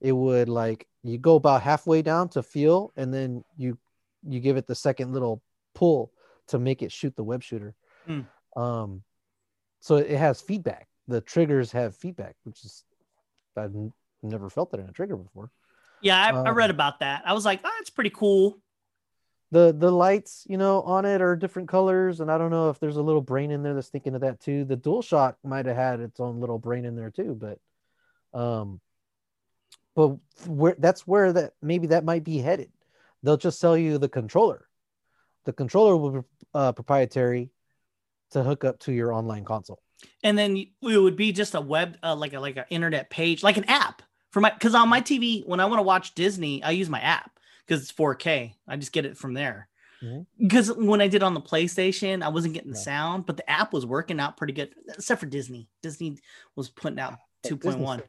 it 0.00 0.12
would 0.12 0.48
like 0.48 0.86
you 1.02 1.18
go 1.18 1.36
about 1.36 1.62
halfway 1.62 2.02
down 2.02 2.28
to 2.30 2.42
feel, 2.42 2.92
and 2.96 3.14
then 3.14 3.44
you 3.56 3.78
you 4.26 4.40
give 4.40 4.56
it 4.56 4.66
the 4.66 4.74
second 4.74 5.12
little 5.12 5.42
pull 5.74 6.12
to 6.48 6.58
make 6.58 6.82
it 6.82 6.92
shoot 6.92 7.14
the 7.16 7.24
web 7.24 7.42
shooter. 7.42 7.74
Mm. 8.08 8.26
Um, 8.56 9.02
so 9.80 9.96
it 9.96 10.18
has 10.18 10.40
feedback. 10.40 10.88
The 11.08 11.20
triggers 11.20 11.72
have 11.72 11.96
feedback, 11.96 12.34
which 12.44 12.64
is 12.64 12.84
I've 13.56 13.74
never 14.22 14.50
felt 14.50 14.70
that 14.70 14.80
in 14.80 14.88
a 14.88 14.92
trigger 14.92 15.16
before. 15.16 15.50
Yeah, 16.00 16.20
I, 16.20 16.30
um, 16.30 16.46
I 16.46 16.50
read 16.50 16.70
about 16.70 17.00
that. 17.00 17.22
I 17.24 17.32
was 17.32 17.44
like, 17.44 17.60
oh, 17.64 17.76
it's 17.80 17.90
pretty 17.90 18.10
cool. 18.10 18.58
The 19.52 19.72
the 19.76 19.92
lights, 19.92 20.44
you 20.48 20.58
know, 20.58 20.82
on 20.82 21.04
it 21.04 21.22
are 21.22 21.36
different 21.36 21.68
colors, 21.68 22.20
and 22.20 22.30
I 22.30 22.36
don't 22.36 22.50
know 22.50 22.68
if 22.68 22.80
there's 22.80 22.96
a 22.96 23.02
little 23.02 23.20
brain 23.22 23.52
in 23.52 23.62
there 23.62 23.74
that's 23.74 23.88
thinking 23.88 24.14
of 24.14 24.22
that 24.22 24.40
too. 24.40 24.64
The 24.64 24.76
DualShock 24.76 25.36
might 25.44 25.66
have 25.66 25.76
had 25.76 26.00
its 26.00 26.18
own 26.18 26.40
little 26.40 26.58
brain 26.58 26.84
in 26.84 26.96
there 26.96 27.10
too, 27.10 27.38
but 27.40 27.58
um, 28.38 28.80
but 29.94 30.16
where 30.46 30.74
that's 30.78 31.06
where 31.06 31.32
that 31.32 31.52
maybe 31.62 31.88
that 31.88 32.04
might 32.04 32.24
be 32.24 32.38
headed. 32.38 32.70
They'll 33.22 33.36
just 33.36 33.60
sell 33.60 33.76
you 33.76 33.98
the 33.98 34.08
controller. 34.08 34.68
The 35.44 35.52
controller 35.52 35.96
will 35.96 36.10
be 36.10 36.28
uh, 36.52 36.72
proprietary 36.72 37.50
to 38.32 38.42
hook 38.42 38.64
up 38.64 38.80
to 38.80 38.92
your 38.92 39.12
online 39.12 39.44
console. 39.44 39.80
And 40.22 40.36
then 40.36 40.56
it 40.56 40.68
would 40.80 41.16
be 41.16 41.32
just 41.32 41.54
a 41.54 41.60
web, 41.60 41.96
uh, 42.02 42.16
like 42.16 42.32
a 42.32 42.40
like 42.40 42.56
an 42.56 42.64
internet 42.70 43.10
page, 43.10 43.42
like 43.42 43.56
an 43.56 43.64
app 43.64 44.02
for 44.30 44.40
my 44.40 44.50
because 44.50 44.74
on 44.74 44.88
my 44.88 45.00
TV 45.00 45.46
when 45.46 45.60
I 45.60 45.66
want 45.66 45.78
to 45.78 45.82
watch 45.84 46.14
Disney, 46.14 46.62
I 46.62 46.72
use 46.72 46.90
my 46.90 47.00
app 47.00 47.30
because 47.66 47.82
it's 47.82 47.92
4K. 47.92 48.52
I 48.68 48.76
just 48.76 48.92
get 48.92 49.06
it 49.06 49.16
from 49.16 49.34
there. 49.34 49.68
Because 50.38 50.70
mm-hmm. 50.70 50.86
when 50.86 51.00
I 51.00 51.08
did 51.08 51.22
on 51.22 51.34
the 51.34 51.40
PlayStation, 51.40 52.22
I 52.22 52.28
wasn't 52.28 52.54
getting 52.54 52.70
the 52.70 52.78
yeah. 52.78 52.84
sound, 52.84 53.26
but 53.26 53.36
the 53.36 53.48
app 53.50 53.72
was 53.72 53.86
working 53.86 54.20
out 54.20 54.36
pretty 54.36 54.52
good, 54.52 54.74
except 54.88 55.20
for 55.20 55.26
Disney. 55.26 55.68
Disney 55.82 56.18
was 56.54 56.68
putting 56.68 56.98
out 56.98 57.14
2.1. 57.46 58.02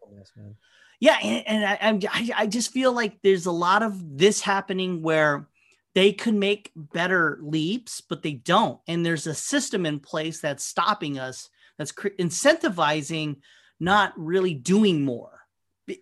Yeah, 1.00 1.18
and, 1.24 1.48
and 1.48 2.04
I, 2.04 2.10
I, 2.12 2.30
I 2.44 2.48
just 2.48 2.72
feel 2.72 2.92
like 2.92 3.22
there's 3.22 3.46
a 3.46 3.52
lot 3.52 3.84
of 3.84 4.18
this 4.18 4.42
happening 4.42 5.02
where 5.02 5.48
they 5.96 6.12
could 6.12 6.34
make 6.34 6.72
better 6.76 7.40
leaps, 7.42 8.02
but 8.02 8.22
they 8.22 8.34
don't. 8.34 8.80
And 8.88 9.06
there's 9.06 9.28
a 9.28 9.34
system 9.34 9.86
in 9.86 10.00
place 10.00 10.42
that's 10.42 10.66
stopping 10.66 11.20
us, 11.20 11.50
that's 11.78 11.92
incentivizing 11.92 13.38
not 13.80 14.14
really 14.18 14.54
doing 14.54 15.06
more 15.06 15.42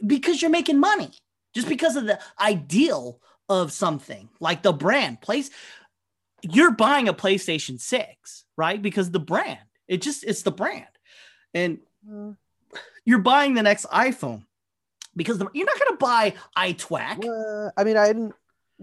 because 0.05 0.41
you're 0.41 0.51
making 0.51 0.79
money. 0.79 1.11
Just 1.53 1.69
because 1.69 1.95
of 1.95 2.05
the 2.05 2.19
ideal 2.39 3.21
of 3.47 3.71
something 3.71 4.29
like 4.39 4.63
the 4.63 4.73
brand 4.73 5.21
place 5.21 5.51
you're 6.41 6.71
buying 6.71 7.07
a 7.07 7.13
playstation 7.13 7.79
6 7.79 8.43
right? 8.57 8.81
Because 8.81 9.11
the 9.11 9.19
brand 9.19 9.59
it 9.87 10.01
just 10.01 10.23
it's 10.23 10.41
the 10.41 10.51
brand. 10.51 10.87
And 11.53 11.79
you're 13.05 13.19
buying 13.19 13.53
the 13.53 13.63
next 13.63 13.85
iphone 13.85 14.45
because 15.15 15.37
the, 15.37 15.47
you're 15.53 15.65
not 15.65 15.79
going 15.79 15.91
to 15.91 15.97
buy 15.97 16.33
itwac 16.57 17.23
uh, 17.23 17.71
i 17.77 17.83
mean 17.83 17.97
i 17.97 18.07
didn't 18.07 18.33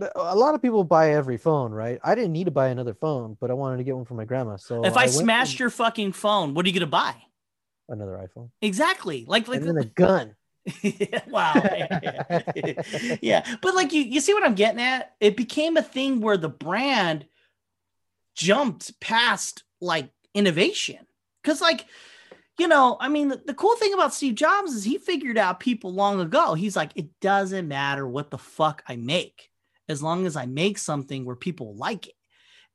Uh, 0.00 0.08
a 0.14 0.36
lot 0.36 0.54
of 0.54 0.62
people 0.62 0.84
buy 0.84 1.12
every 1.12 1.36
phone, 1.36 1.72
right? 1.72 1.98
I 2.02 2.14
didn't 2.14 2.32
need 2.32 2.44
to 2.44 2.50
buy 2.50 2.68
another 2.68 2.94
phone, 2.94 3.36
but 3.40 3.50
I 3.50 3.54
wanted 3.54 3.78
to 3.78 3.84
get 3.84 3.96
one 3.96 4.04
for 4.04 4.14
my 4.14 4.24
grandma. 4.24 4.56
So 4.56 4.84
if 4.84 4.96
I, 4.96 5.02
I 5.02 5.06
smashed 5.06 5.58
your 5.58 5.70
fucking 5.70 6.12
phone, 6.12 6.54
what 6.54 6.64
are 6.64 6.68
you 6.68 6.74
gonna 6.74 6.86
buy? 6.86 7.14
Another 7.88 8.12
iPhone. 8.12 8.50
Exactly. 8.60 9.24
Like 9.26 9.48
like 9.48 9.60
and 9.62 9.78
a 9.78 9.84
gun. 9.84 10.34
wow. 11.28 11.52
yeah. 13.20 13.56
But 13.60 13.74
like 13.74 13.92
you 13.92 14.02
you 14.02 14.20
see 14.20 14.32
what 14.32 14.44
I'm 14.44 14.54
getting 14.54 14.80
at? 14.80 15.14
It 15.20 15.36
became 15.36 15.76
a 15.76 15.82
thing 15.82 16.20
where 16.20 16.36
the 16.36 16.48
brand 16.48 17.26
jumped 18.34 18.98
past 19.00 19.64
like 19.80 20.10
innovation. 20.34 21.06
Cause 21.44 21.60
like, 21.60 21.86
you 22.58 22.68
know, 22.68 22.96
I 23.00 23.08
mean, 23.08 23.28
the, 23.28 23.42
the 23.44 23.54
cool 23.54 23.74
thing 23.76 23.92
about 23.92 24.14
Steve 24.14 24.36
Jobs 24.36 24.72
is 24.72 24.84
he 24.84 24.98
figured 24.98 25.36
out 25.36 25.58
people 25.58 25.92
long 25.92 26.20
ago. 26.20 26.54
He's 26.54 26.76
like, 26.76 26.92
it 26.94 27.08
doesn't 27.20 27.66
matter 27.66 28.06
what 28.06 28.30
the 28.30 28.38
fuck 28.38 28.82
I 28.86 28.96
make, 28.96 29.50
as 29.88 30.02
long 30.02 30.26
as 30.26 30.36
I 30.36 30.46
make 30.46 30.78
something 30.78 31.24
where 31.24 31.36
people 31.36 31.74
like 31.76 32.06
it. 32.06 32.14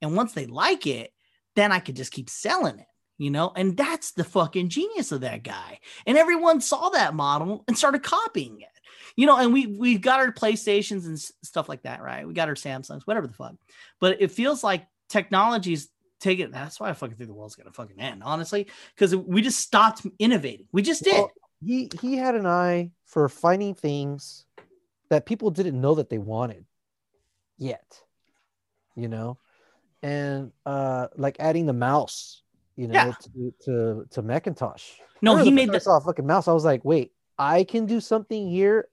And 0.02 0.15
once 0.15 0.34
they 0.34 0.46
like 0.46 0.86
it, 0.86 1.12
then 1.56 1.72
I 1.72 1.80
could 1.80 1.96
just 1.96 2.12
keep 2.12 2.30
selling 2.30 2.80
it 2.80 2.88
you 3.17 3.32
know? 3.32 3.52
And 3.56 3.76
that's 3.76 4.12
the 4.12 4.24
fucking 4.24 4.70
genius 4.70 5.12
of 5.12 5.22
that 5.22 5.43
guy. 5.43 5.80
And 6.06 6.17
everyone 6.17 6.62
saw 6.62 6.89
that 6.89 7.15
model 7.15 7.64
and 7.68 7.78
started 7.78 8.03
copying 8.03 8.62
it 8.62 8.70
you 9.16 9.26
know? 9.26 9.38
And 9.38 9.51
we 9.51 9.68
we 9.68 9.97
got 9.97 10.20
our 10.20 10.32
playstations 10.32 11.05
and 11.05 11.20
stuff 11.20 11.68
like 11.68 11.84
that 11.84 12.01
right? 12.01 12.28
We 12.28 12.34
got 12.34 12.47
our 12.47 12.55
samsungs 12.55 13.03
whatever 13.03 13.28
the 13.28 13.34
fuck. 13.34 13.55
But 13.99 14.22
it 14.22 14.32
feels 14.32 14.64
like 14.64 14.88
technology's 15.10 15.89
taking 16.20 16.49
that's 16.49 16.80
why 16.80 16.89
i 16.89 16.93
fucking 16.93 17.16
think 17.16 17.30
the 17.30 17.34
world's 17.34 17.53
gonna 17.53 17.72
fucking 17.72 17.99
end 17.99 18.24
honestly 18.26 18.66
because 18.95 19.16
we 19.16 19.41
just 19.41 19.60
stopped 19.60 20.05
innovating. 20.20 20.68
We 20.72 20.82
just 20.82 21.03
did. 21.03 21.26
He 21.64 21.89
he 22.01 22.18
had 22.18 22.36
an 22.36 22.45
eye 22.45 22.91
for 23.05 23.28
finding 23.30 23.74
things 23.74 24.45
that 25.10 25.26
people 25.26 25.49
didn't 25.49 25.80
know 25.80 25.95
that 25.95 26.10
they 26.10 26.18
wanted 26.18 26.66
yet 27.58 28.01
you 28.95 29.08
know 29.08 29.38
and 30.03 30.51
uh 30.66 31.08
like 31.16 31.38
adding 31.39 31.66
the 31.66 31.74
mouse 31.74 32.43
you 32.78 32.88
know, 32.88 32.93
yeah. 32.93 33.14
to, 33.36 33.53
to, 33.66 34.08
to 34.12 34.22
Macintosh. 34.22 34.84
No, 35.22 35.36
he 35.36 35.51
made 35.51 35.72
the 35.72 35.80
saw 35.80 35.99
fucking 35.99 36.26
mouse. 36.26 36.47
I 36.47 36.53
was 36.53 36.64
like, 36.64 36.86
wait, 36.86 37.12
I 37.38 37.64
can 37.64 37.88
do 37.88 37.99
something 37.99 38.47
here 38.49 38.88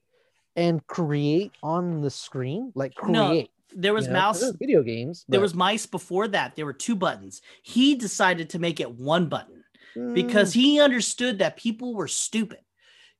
and 0.55 0.85
create 0.87 1.51
on 1.61 2.01
the 2.01 2.09
screen, 2.09 2.71
like 2.73 2.95
create. 2.95 3.13
No, 3.13 3.45
there 3.75 3.93
was 3.93 4.07
you 4.07 4.13
know? 4.13 4.19
mouse 4.19 4.43
video 4.59 4.81
games. 4.81 5.23
But... 5.27 5.33
There 5.33 5.41
was 5.41 5.53
mice 5.53 5.85
before 5.85 6.27
that. 6.29 6.55
There 6.55 6.65
were 6.65 6.73
two 6.73 6.95
buttons. 6.95 7.41
He 7.61 7.95
decided 7.95 8.49
to 8.51 8.59
make 8.59 8.79
it 8.79 8.91
one 8.91 9.29
button 9.29 9.63
mm. 9.95 10.15
because 10.15 10.51
he 10.51 10.81
understood 10.81 11.39
that 11.39 11.55
people 11.55 11.93
were 11.93 12.07
stupid. 12.07 12.59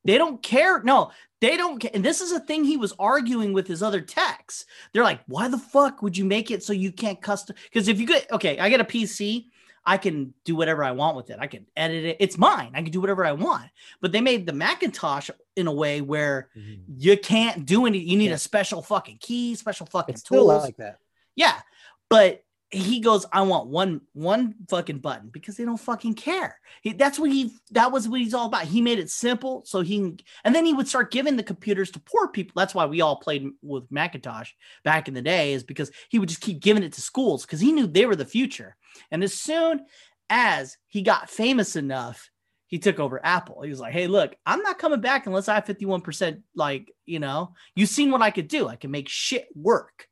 They 0.06 0.18
don't 0.18 0.42
care. 0.42 0.82
No, 0.82 1.10
they 1.40 1.56
don't 1.56 1.78
care. 1.78 1.90
And 1.94 2.04
this 2.04 2.20
is 2.20 2.32
a 2.32 2.40
thing 2.40 2.64
he 2.64 2.76
was 2.76 2.92
arguing 2.98 3.52
with 3.52 3.66
his 3.66 3.82
other 3.82 4.00
techs. 4.00 4.64
They're 4.92 5.02
like, 5.04 5.20
why 5.26 5.48
the 5.48 5.58
fuck 5.58 6.02
would 6.02 6.16
you 6.16 6.24
make 6.24 6.50
it 6.50 6.62
so 6.62 6.72
you 6.72 6.92
can't 6.92 7.20
custom? 7.20 7.56
Because 7.64 7.88
if 7.88 8.00
you 8.00 8.06
get, 8.06 8.30
okay, 8.32 8.58
I 8.58 8.68
get 8.68 8.80
a 8.80 8.84
PC, 8.84 9.46
I 9.88 9.98
can 9.98 10.34
do 10.44 10.56
whatever 10.56 10.82
I 10.82 10.90
want 10.90 11.16
with 11.16 11.30
it. 11.30 11.38
I 11.40 11.46
can 11.46 11.64
edit 11.76 12.04
it. 12.04 12.16
It's 12.18 12.36
mine. 12.36 12.72
I 12.74 12.82
can 12.82 12.90
do 12.90 13.00
whatever 13.00 13.24
I 13.24 13.32
want. 13.32 13.70
But 14.00 14.10
they 14.10 14.20
made 14.20 14.44
the 14.46 14.52
Macintosh 14.52 15.30
in 15.54 15.66
a 15.68 15.72
way 15.72 16.00
where 16.00 16.48
Mhm. 16.56 16.80
you 16.98 17.16
can't 17.16 17.64
do 17.64 17.86
any. 17.86 17.98
You 17.98 18.16
need 18.16 18.30
Yeah. 18.30 18.34
a 18.34 18.38
special 18.38 18.82
fucking 18.82 19.18
key, 19.20 19.54
special 19.54 19.86
fucking 19.86 20.14
It's 20.14 20.22
still 20.22 20.44
tools. 20.48 20.62
like 20.64 20.76
that. 20.78 20.98
Yeah, 21.36 21.60
but 22.08 22.42
he 22.70 22.98
goes, 22.98 23.24
I 23.32 23.42
want 23.42 23.68
one 23.68 24.00
one 24.12 24.54
fucking 24.68 24.98
button 24.98 25.28
because 25.28 25.56
they 25.56 25.64
don't 25.64 25.76
fucking 25.76 26.14
care. 26.14 26.58
He, 26.82 26.92
that's 26.92 27.18
what 27.18 27.30
he 27.30 27.52
that 27.70 27.92
was 27.92 28.08
what 28.08 28.20
he's 28.20 28.34
all 28.34 28.46
about. 28.46 28.64
He 28.64 28.80
made 28.80 28.98
it 28.98 29.10
simple 29.10 29.62
so 29.64 29.82
he 29.82 30.18
and 30.44 30.54
then 30.54 30.64
he 30.66 30.72
would 30.72 30.88
start 30.88 31.12
giving 31.12 31.36
the 31.36 31.44
computers 31.44 31.92
to 31.92 32.00
poor 32.00 32.28
people. 32.28 32.54
That's 32.56 32.74
why 32.74 32.86
we 32.86 33.00
all 33.00 33.16
played 33.16 33.46
with 33.62 33.84
Macintosh 33.90 34.50
back 34.84 35.06
in 35.06 35.14
the 35.14 35.22
day, 35.22 35.52
is 35.52 35.62
because 35.62 35.92
he 36.08 36.18
would 36.18 36.28
just 36.28 36.40
keep 36.40 36.60
giving 36.60 36.82
it 36.82 36.92
to 36.94 37.00
schools 37.00 37.46
because 37.46 37.60
he 37.60 37.72
knew 37.72 37.86
they 37.86 38.06
were 38.06 38.16
the 38.16 38.24
future. 38.24 38.76
And 39.12 39.22
as 39.22 39.34
soon 39.34 39.84
as 40.28 40.76
he 40.88 41.02
got 41.02 41.30
famous 41.30 41.76
enough, 41.76 42.30
he 42.66 42.80
took 42.80 42.98
over 42.98 43.24
Apple. 43.24 43.62
He 43.62 43.70
was 43.70 43.78
like, 43.78 43.92
"Hey, 43.92 44.08
look, 44.08 44.34
I'm 44.44 44.62
not 44.62 44.80
coming 44.80 45.00
back 45.00 45.26
unless 45.26 45.48
I 45.48 45.54
have 45.54 45.66
51%. 45.66 46.42
Like, 46.56 46.92
you 47.04 47.20
know, 47.20 47.54
you've 47.76 47.90
seen 47.90 48.10
what 48.10 48.22
I 48.22 48.32
could 48.32 48.48
do. 48.48 48.66
I 48.66 48.74
can 48.74 48.90
make 48.90 49.08
shit 49.08 49.46
work." 49.54 50.08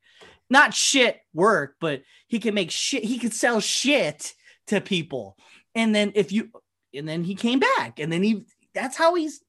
not 0.51 0.75
shit 0.75 1.21
work, 1.33 1.77
but 1.81 2.03
he 2.35 2.41
can 2.41 2.55
make 2.55 2.71
shit. 2.73 3.05
He 3.05 3.19
could 3.19 3.33
sell 3.33 3.61
shit 3.61 4.35
to 4.67 4.81
people. 4.81 5.37
And 5.75 5.95
then 5.95 6.13
if 6.17 6.33
you, 6.33 6.51
and 6.93 7.09
then 7.09 7.23
he 7.25 7.35
came 7.37 7.61
back, 7.61 7.99
and 8.01 8.13
then 8.13 8.23
he, 8.23 8.45
that's 8.75 8.97
how 8.97 9.15
he's, 9.15 9.41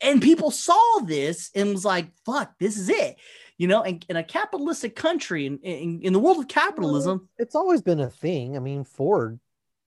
and 0.00 0.22
people 0.22 0.50
saw 0.52 1.00
this 1.04 1.50
and 1.54 1.70
was 1.72 1.84
like, 1.84 2.06
fuck, 2.24 2.52
this 2.60 2.76
is 2.76 2.88
it. 2.88 3.16
You 3.58 3.66
know, 3.68 3.82
and 3.82 4.04
in 4.08 4.16
a 4.16 4.22
capitalistic 4.24 4.94
country, 4.96 5.46
in, 5.46 5.58
in, 5.58 6.00
in 6.02 6.12
the 6.12 6.18
world 6.18 6.38
of 6.38 6.48
capitalism, 6.48 7.28
It's 7.38 7.54
always 7.54 7.82
been 7.82 8.00
a 8.00 8.08
thing. 8.10 8.56
I 8.56 8.60
mean, 8.60 8.84
Ford, 8.84 9.38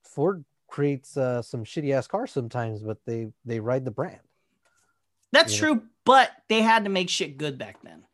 Ford 0.04 0.44
creates 0.68 1.16
uh, 1.16 1.42
some 1.42 1.64
shitty 1.64 1.92
ass 1.92 2.06
cars 2.06 2.30
sometimes, 2.32 2.82
but 2.82 2.98
they 3.06 3.28
they 3.44 3.60
ride 3.60 3.84
the 3.84 3.90
brand. 3.90 4.20
that's 5.32 5.54
Yeah. 5.54 5.60
true. 5.60 5.82
But 6.04 6.30
they 6.48 6.62
had 6.62 6.84
to 6.84 6.90
make 6.90 7.08
shit 7.10 7.36
good 7.38 7.58
back 7.58 7.82
then. 7.82 8.04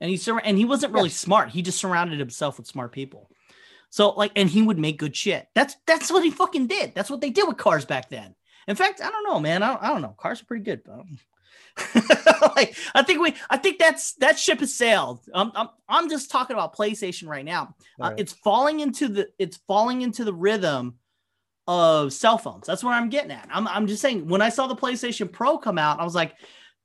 And 0.00 0.08
he 0.10 0.16
sur- 0.16 0.38
and 0.42 0.56
he 0.56 0.64
wasn't 0.64 0.94
really 0.94 1.08
smart. 1.10 1.50
He 1.50 1.62
just 1.62 1.78
surrounded 1.78 2.18
himself 2.18 2.58
with 2.58 2.66
smart 2.66 2.92
people. 2.92 3.28
So 3.92 4.08
like, 4.12 4.32
and 4.36 4.48
he 4.48 4.62
would 4.62 4.78
make 4.78 4.98
good 4.98 5.14
shit. 5.14 5.48
That's 5.54 5.76
that's 5.86 6.10
what 6.10 6.24
he 6.24 6.30
fucking 6.30 6.66
did. 6.66 6.94
That's 6.94 7.10
what 7.10 7.20
they 7.20 7.28
did 7.28 7.46
with 7.46 7.58
cars 7.58 7.84
back 7.84 8.08
then. 8.08 8.34
In 8.66 8.74
fact, 8.74 9.02
I 9.02 9.10
don't 9.10 9.24
know, 9.24 9.38
man. 9.38 9.62
I 9.62 9.68
don't, 9.68 9.82
I 9.82 9.88
don't 9.88 10.00
know. 10.00 10.14
Cars 10.16 10.40
are 10.40 10.46
pretty 10.46 10.64
good, 10.64 10.80
but 10.82 11.04
like 12.56 12.74
I 12.94 13.02
think 13.02 13.20
we, 13.20 13.34
I 13.50 13.58
think 13.58 13.78
that's 13.78 14.14
that 14.14 14.38
ship 14.38 14.60
has 14.60 14.74
sailed. 14.74 15.20
I'm, 15.34 15.52
I'm, 15.54 15.68
I'm 15.90 16.08
just 16.08 16.30
talking 16.30 16.54
about 16.54 16.74
PlayStation 16.74 17.28
right 17.28 17.44
now. 17.44 17.74
Uh, 18.00 18.14
it's 18.16 18.32
falling 18.32 18.80
into 18.80 19.08
the, 19.08 19.28
it's 19.38 19.58
falling 19.68 20.00
into 20.00 20.24
the 20.24 20.32
rhythm 20.32 20.94
of 21.68 22.14
cell 22.14 22.38
phones. 22.38 22.66
That's 22.66 22.82
what 22.82 22.94
I'm 22.94 23.10
getting 23.10 23.30
at. 23.30 23.46
I'm, 23.52 23.68
I'm 23.68 23.86
just 23.86 24.00
saying. 24.00 24.26
When 24.26 24.40
I 24.40 24.48
saw 24.48 24.68
the 24.68 24.74
PlayStation 24.74 25.30
Pro 25.30 25.58
come 25.58 25.76
out, 25.76 26.00
I 26.00 26.04
was 26.04 26.14
like, 26.14 26.34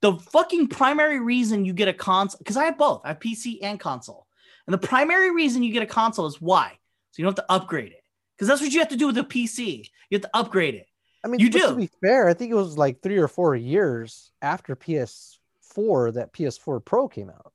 the 0.02 0.18
fucking 0.18 0.68
primary 0.68 1.22
reason 1.22 1.64
you 1.64 1.72
get 1.72 1.88
a 1.88 1.94
console 1.94 2.40
because 2.40 2.58
I 2.58 2.66
have 2.66 2.78
both. 2.78 3.00
I 3.06 3.10
have 3.10 3.20
PC 3.20 3.60
and 3.62 3.80
console, 3.80 4.28
and 4.68 4.74
the 4.74 4.88
primary 4.88 5.34
reason 5.34 5.64
you 5.64 5.72
get 5.72 5.84
a 5.84 5.88
console 5.88 6.26
is 6.26 6.42
why, 6.42 6.80
so 7.18 7.22
you 7.22 7.26
don't 7.26 7.36
have 7.36 7.48
to 7.48 7.52
upgrade 7.52 7.94
it. 7.94 8.04
Because 8.36 8.48
that's 8.48 8.62
what 8.62 8.72
you 8.72 8.80
have 8.80 8.90
to 8.90 8.96
do 8.96 9.08
with 9.08 9.18
a 9.18 9.24
PC. 9.24 9.90
You 10.12 10.18
have 10.18 10.22
to 10.22 10.30
upgrade 10.36 10.76
it. 10.76 10.86
I 11.26 11.28
mean, 11.28 11.40
You 11.40 11.50
do. 11.50 11.70
To 11.70 11.76
be 11.76 11.90
fair, 12.00 12.30
I 12.30 12.36
think 12.36 12.52
it 12.52 12.56
was 12.56 12.78
like 12.78 13.02
three 13.02 13.18
or 13.18 13.28
four 13.28 13.56
years 13.56 14.32
after 14.40 14.76
PS4 14.76 16.14
that 16.14 16.32
PS4 16.32 16.86
Pro 16.86 17.08
came 17.08 17.32
out. 17.32 17.54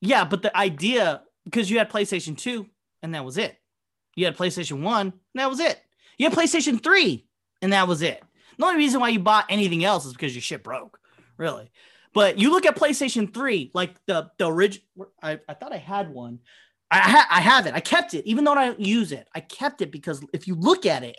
Yeah, 0.00 0.24
but 0.24 0.42
the 0.42 0.56
idea 0.56 1.22
because 1.44 1.70
you 1.70 1.78
had 1.78 1.88
PlayStation 1.88 2.36
2 2.36 2.66
and 3.04 3.14
that 3.14 3.24
was 3.24 3.38
it. 3.38 3.56
You 4.16 4.24
had 4.24 4.36
PlayStation 4.36 4.82
1 4.82 5.06
and 5.06 5.14
that 5.36 5.48
was 5.48 5.60
it. 5.60 5.80
You 6.18 6.28
had 6.28 6.36
PlayStation 6.36 6.82
3 6.82 7.24
and 7.62 7.72
that 7.72 7.86
was 7.86 8.02
it. 8.02 8.20
The 8.58 8.64
only 8.64 8.78
reason 8.78 9.00
why 9.00 9.10
you 9.10 9.20
bought 9.20 9.46
anything 9.48 9.84
else 9.84 10.06
is 10.06 10.12
because 10.12 10.34
your 10.34 10.42
shit 10.42 10.64
broke, 10.64 10.98
really. 11.36 11.70
But 12.12 12.38
you 12.38 12.50
look 12.50 12.66
at 12.66 12.74
PlayStation 12.74 13.32
3, 13.32 13.70
like 13.74 13.94
the 14.06 14.30
the 14.38 14.50
original 14.50 14.86
I, 15.22 15.38
I 15.48 15.54
thought 15.54 15.72
I 15.72 15.78
had 15.78 16.10
one. 16.10 16.40
I 16.90 16.98
ha- 16.98 17.26
I 17.30 17.40
have 17.40 17.66
it. 17.66 17.74
I 17.74 17.80
kept 17.80 18.14
it, 18.14 18.24
even 18.26 18.44
though 18.44 18.52
I 18.52 18.66
don't 18.66 18.80
use 18.80 19.12
it. 19.12 19.26
I 19.34 19.40
kept 19.40 19.82
it 19.82 19.90
because 19.90 20.24
if 20.32 20.46
you 20.46 20.54
look 20.54 20.86
at 20.86 21.02
it, 21.02 21.18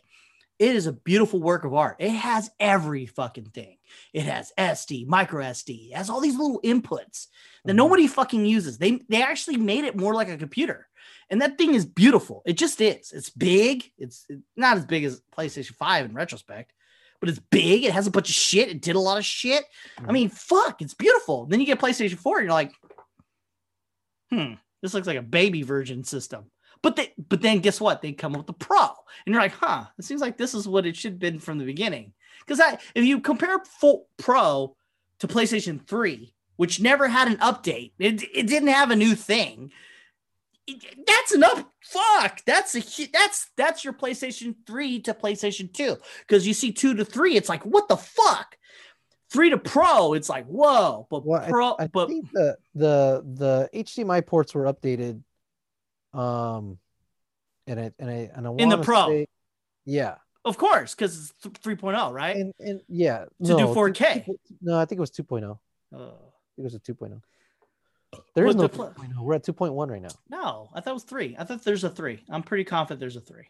it 0.59 0.75
is 0.75 0.87
a 0.87 0.93
beautiful 0.93 1.39
work 1.41 1.65
of 1.65 1.73
art. 1.73 1.97
It 1.99 2.09
has 2.09 2.49
every 2.59 3.05
fucking 3.05 3.49
thing. 3.51 3.77
It 4.13 4.23
has 4.23 4.51
SD, 4.57 5.05
micro 5.07 5.43
SD, 5.43 5.91
it 5.91 5.95
has 5.97 6.09
all 6.09 6.19
these 6.21 6.37
little 6.37 6.59
inputs 6.63 7.27
that 7.65 7.73
Mhm. 7.73 7.77
nobody 7.77 8.07
fucking 8.07 8.45
uses. 8.45 8.77
They 8.77 9.03
they 9.09 9.21
actually 9.21 9.57
made 9.57 9.83
it 9.83 9.97
more 9.97 10.13
like 10.13 10.29
a 10.29 10.37
computer. 10.37 10.87
And 11.29 11.41
that 11.41 11.57
thing 11.57 11.73
is 11.75 11.85
beautiful. 11.85 12.41
It 12.45 12.53
just 12.53 12.79
is. 12.81 13.11
It's 13.11 13.29
big. 13.29 13.91
It's 13.97 14.25
not 14.55 14.77
as 14.77 14.85
big 14.85 15.03
as 15.03 15.21
PlayStation 15.37 15.75
5 15.75 16.05
in 16.05 16.13
retrospect, 16.13 16.71
but 17.19 17.27
it's 17.29 17.39
big. 17.51 17.83
It 17.83 17.91
has 17.93 18.07
a 18.07 18.11
bunch 18.11 18.29
of 18.29 18.35
shit. 18.35 18.69
It 18.69 18.81
did 18.81 18.95
a 18.95 18.99
lot 18.99 19.17
of 19.17 19.25
shit. 19.25 19.65
I 19.97 20.01
Mhm. 20.03 20.11
mean, 20.13 20.29
fuck, 20.29 20.81
it's 20.81 20.93
beautiful. 20.93 21.45
Then 21.45 21.59
you 21.59 21.65
get 21.65 21.79
PlayStation 21.79 22.17
4 22.17 22.37
and 22.39 22.45
you're 22.45 22.53
like, 22.53 22.73
hmm, 24.31 24.53
this 24.81 24.93
looks 24.93 25.07
like 25.07 25.17
a 25.17 25.23
baby 25.23 25.63
version 25.63 26.03
system. 26.03 26.45
But 26.81 26.95
they, 26.95 27.13
but 27.17 27.41
then 27.41 27.59
guess 27.59 27.81
what? 27.81 28.01
They 28.01 28.13
come 28.13 28.33
up 28.33 28.39
with 28.39 28.47
the 28.47 28.65
Pro, 28.65 28.85
and 29.25 29.33
you're 29.33 29.41
like, 29.41 29.53
huh? 29.53 29.85
It 29.97 30.05
seems 30.05 30.21
like 30.21 30.37
this 30.37 30.53
is 30.53 30.67
what 30.67 30.85
it 30.85 30.95
should 30.95 31.13
have 31.13 31.19
been 31.19 31.39
from 31.39 31.57
the 31.57 31.65
beginning. 31.65 32.13
Because 32.45 32.59
I, 32.59 32.77
if 32.95 33.03
you 33.03 33.19
compare 33.19 33.59
full 33.59 34.07
Pro 34.17 34.75
to 35.19 35.27
PlayStation 35.27 35.85
3, 35.85 36.33
which 36.55 36.79
never 36.79 37.07
had 37.07 37.27
an 37.27 37.37
update, 37.37 37.93
it, 37.99 38.23
it 38.33 38.47
didn't 38.47 38.69
have 38.69 38.91
a 38.91 38.95
new 38.95 39.15
thing. 39.15 39.71
that's 41.05 41.33
enough. 41.33 41.65
Fuck, 41.81 42.41
that's 42.45 42.75
a 42.75 43.07
that's 43.11 43.49
that's 43.55 43.83
your 43.83 43.93
PlayStation 43.93 44.55
3 44.65 44.99
to 45.01 45.13
PlayStation 45.13 45.71
2. 45.71 45.97
Because 46.27 46.45
you 46.45 46.53
see 46.53 46.71
two 46.71 46.93
to 46.95 47.05
three, 47.05 47.35
it's 47.35 47.49
like 47.49 47.63
what 47.63 47.87
the 47.87 47.97
fuck. 47.97 48.57
Three 49.29 49.49
to 49.49 49.57
Pro, 49.57 50.13
it's 50.13 50.29
like 50.29 50.45
whoa. 50.45 51.05
But 51.09 51.25
Well, 51.25 51.45
Pro, 51.47 51.75
I, 51.77 51.87
but 51.87 52.07
think 52.07 52.31
the 52.31 52.57
the 52.75 53.23
the 53.25 53.69
HDMI 53.73 54.25
ports 54.25 54.55
were 54.55 54.63
updated, 54.65 55.21
um, 56.13 56.77
and 57.67 57.79
I 57.79 57.91
and 57.99 58.09
I 58.09 58.29
and 58.33 58.47
I 58.47 58.51
In 58.57 58.69
the 58.69 58.77
Pro. 58.81 59.07
say- 59.09 59.27
yeah, 59.85 60.15
of 60.45 60.57
course, 60.57 60.95
because 60.95 61.17
it's 61.17 61.33
th- 61.41 61.55
3.0, 61.61 62.11
right? 62.13 62.35
and 62.37 62.53
and 62.59 62.81
yeah, 62.87 63.25
To 63.43 63.57
do 63.57 63.67
4K. 63.73 64.25
two- 64.25 64.39
no, 64.61 64.77
I 64.79 64.85
think 64.85 64.97
it 64.97 65.01
was 65.01 65.11
2.0. 65.11 65.59
I 65.93 65.95
Uh, 65.95 65.99
think 66.09 66.19
it 66.57 66.63
was 66.63 66.75
a 66.75 66.79
2.0. 66.79 67.21
There 68.33 68.47
is 68.47 68.55
no 68.55 68.63
the 68.63 68.69
pl- 68.69 68.93
2.0. 68.97 69.21
We're 69.21 69.35
at 69.35 69.43
2.1 69.43 69.89
right 69.91 70.01
now. 70.01 70.09
no, 70.29 70.69
I 70.73 70.79
thought 70.79 70.91
it 70.91 70.93
was 70.93 71.03
three. 71.03 71.35
I 71.37 71.43
thought 71.43 71.63
there's 71.63 71.83
a 71.83 71.89
three. 71.89 72.23
I'm 72.29 72.43
pretty 72.43 72.63
confident 72.63 72.99
there's 73.01 73.17
a 73.17 73.21
three. 73.21 73.49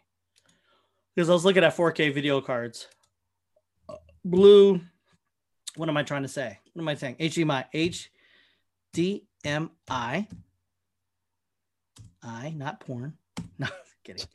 Because 1.14 1.30
I 1.30 1.32
was 1.32 1.44
looking 1.44 1.62
at 1.64 1.74
4K 1.76 2.12
video 2.12 2.40
cards. 2.40 2.88
Blue. 4.24 4.80
What 5.78 5.88
am 5.88 5.96
I 5.96 6.02
trying 6.02 6.22
to 6.22 6.28
say? 6.28 6.58
What 6.72 6.82
am 6.82 6.88
I 6.88 6.96
saying? 6.96 7.16
HDMI. 7.20 8.02
HDMI. 8.94 10.26
I, 12.22 12.50
not 12.56 12.80
porn. 12.80 13.14
No, 13.60 13.66
kidding. 14.04 14.26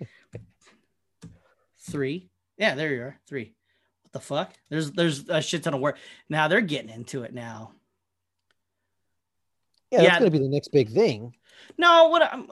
Three. 1.80 2.30
Yeah, 2.58 2.76
there 2.76 2.94
you 2.94 3.02
are. 3.02 3.20
Three. 3.28 3.54
What 4.04 4.12
the 4.14 4.20
fuck? 4.20 4.54
There's 4.70 4.92
there's 4.92 5.28
a 5.30 5.42
shit 5.42 5.64
ton 5.64 5.74
of 5.74 5.80
work. 5.82 5.98
Now 6.30 6.48
they're 6.48 6.62
getting 6.62 6.90
into 6.90 7.24
it 7.24 7.34
now. 7.34 7.72
Yeah, 9.92 10.02
Yeah. 10.02 10.10
that's 10.10 10.20
gonna 10.20 10.32
be 10.32 10.40
the 10.40 10.48
next 10.50 10.70
big 10.70 10.90
thing. 10.92 11.36
No, 11.78 12.08
what 12.10 12.22
I'm, 12.22 12.50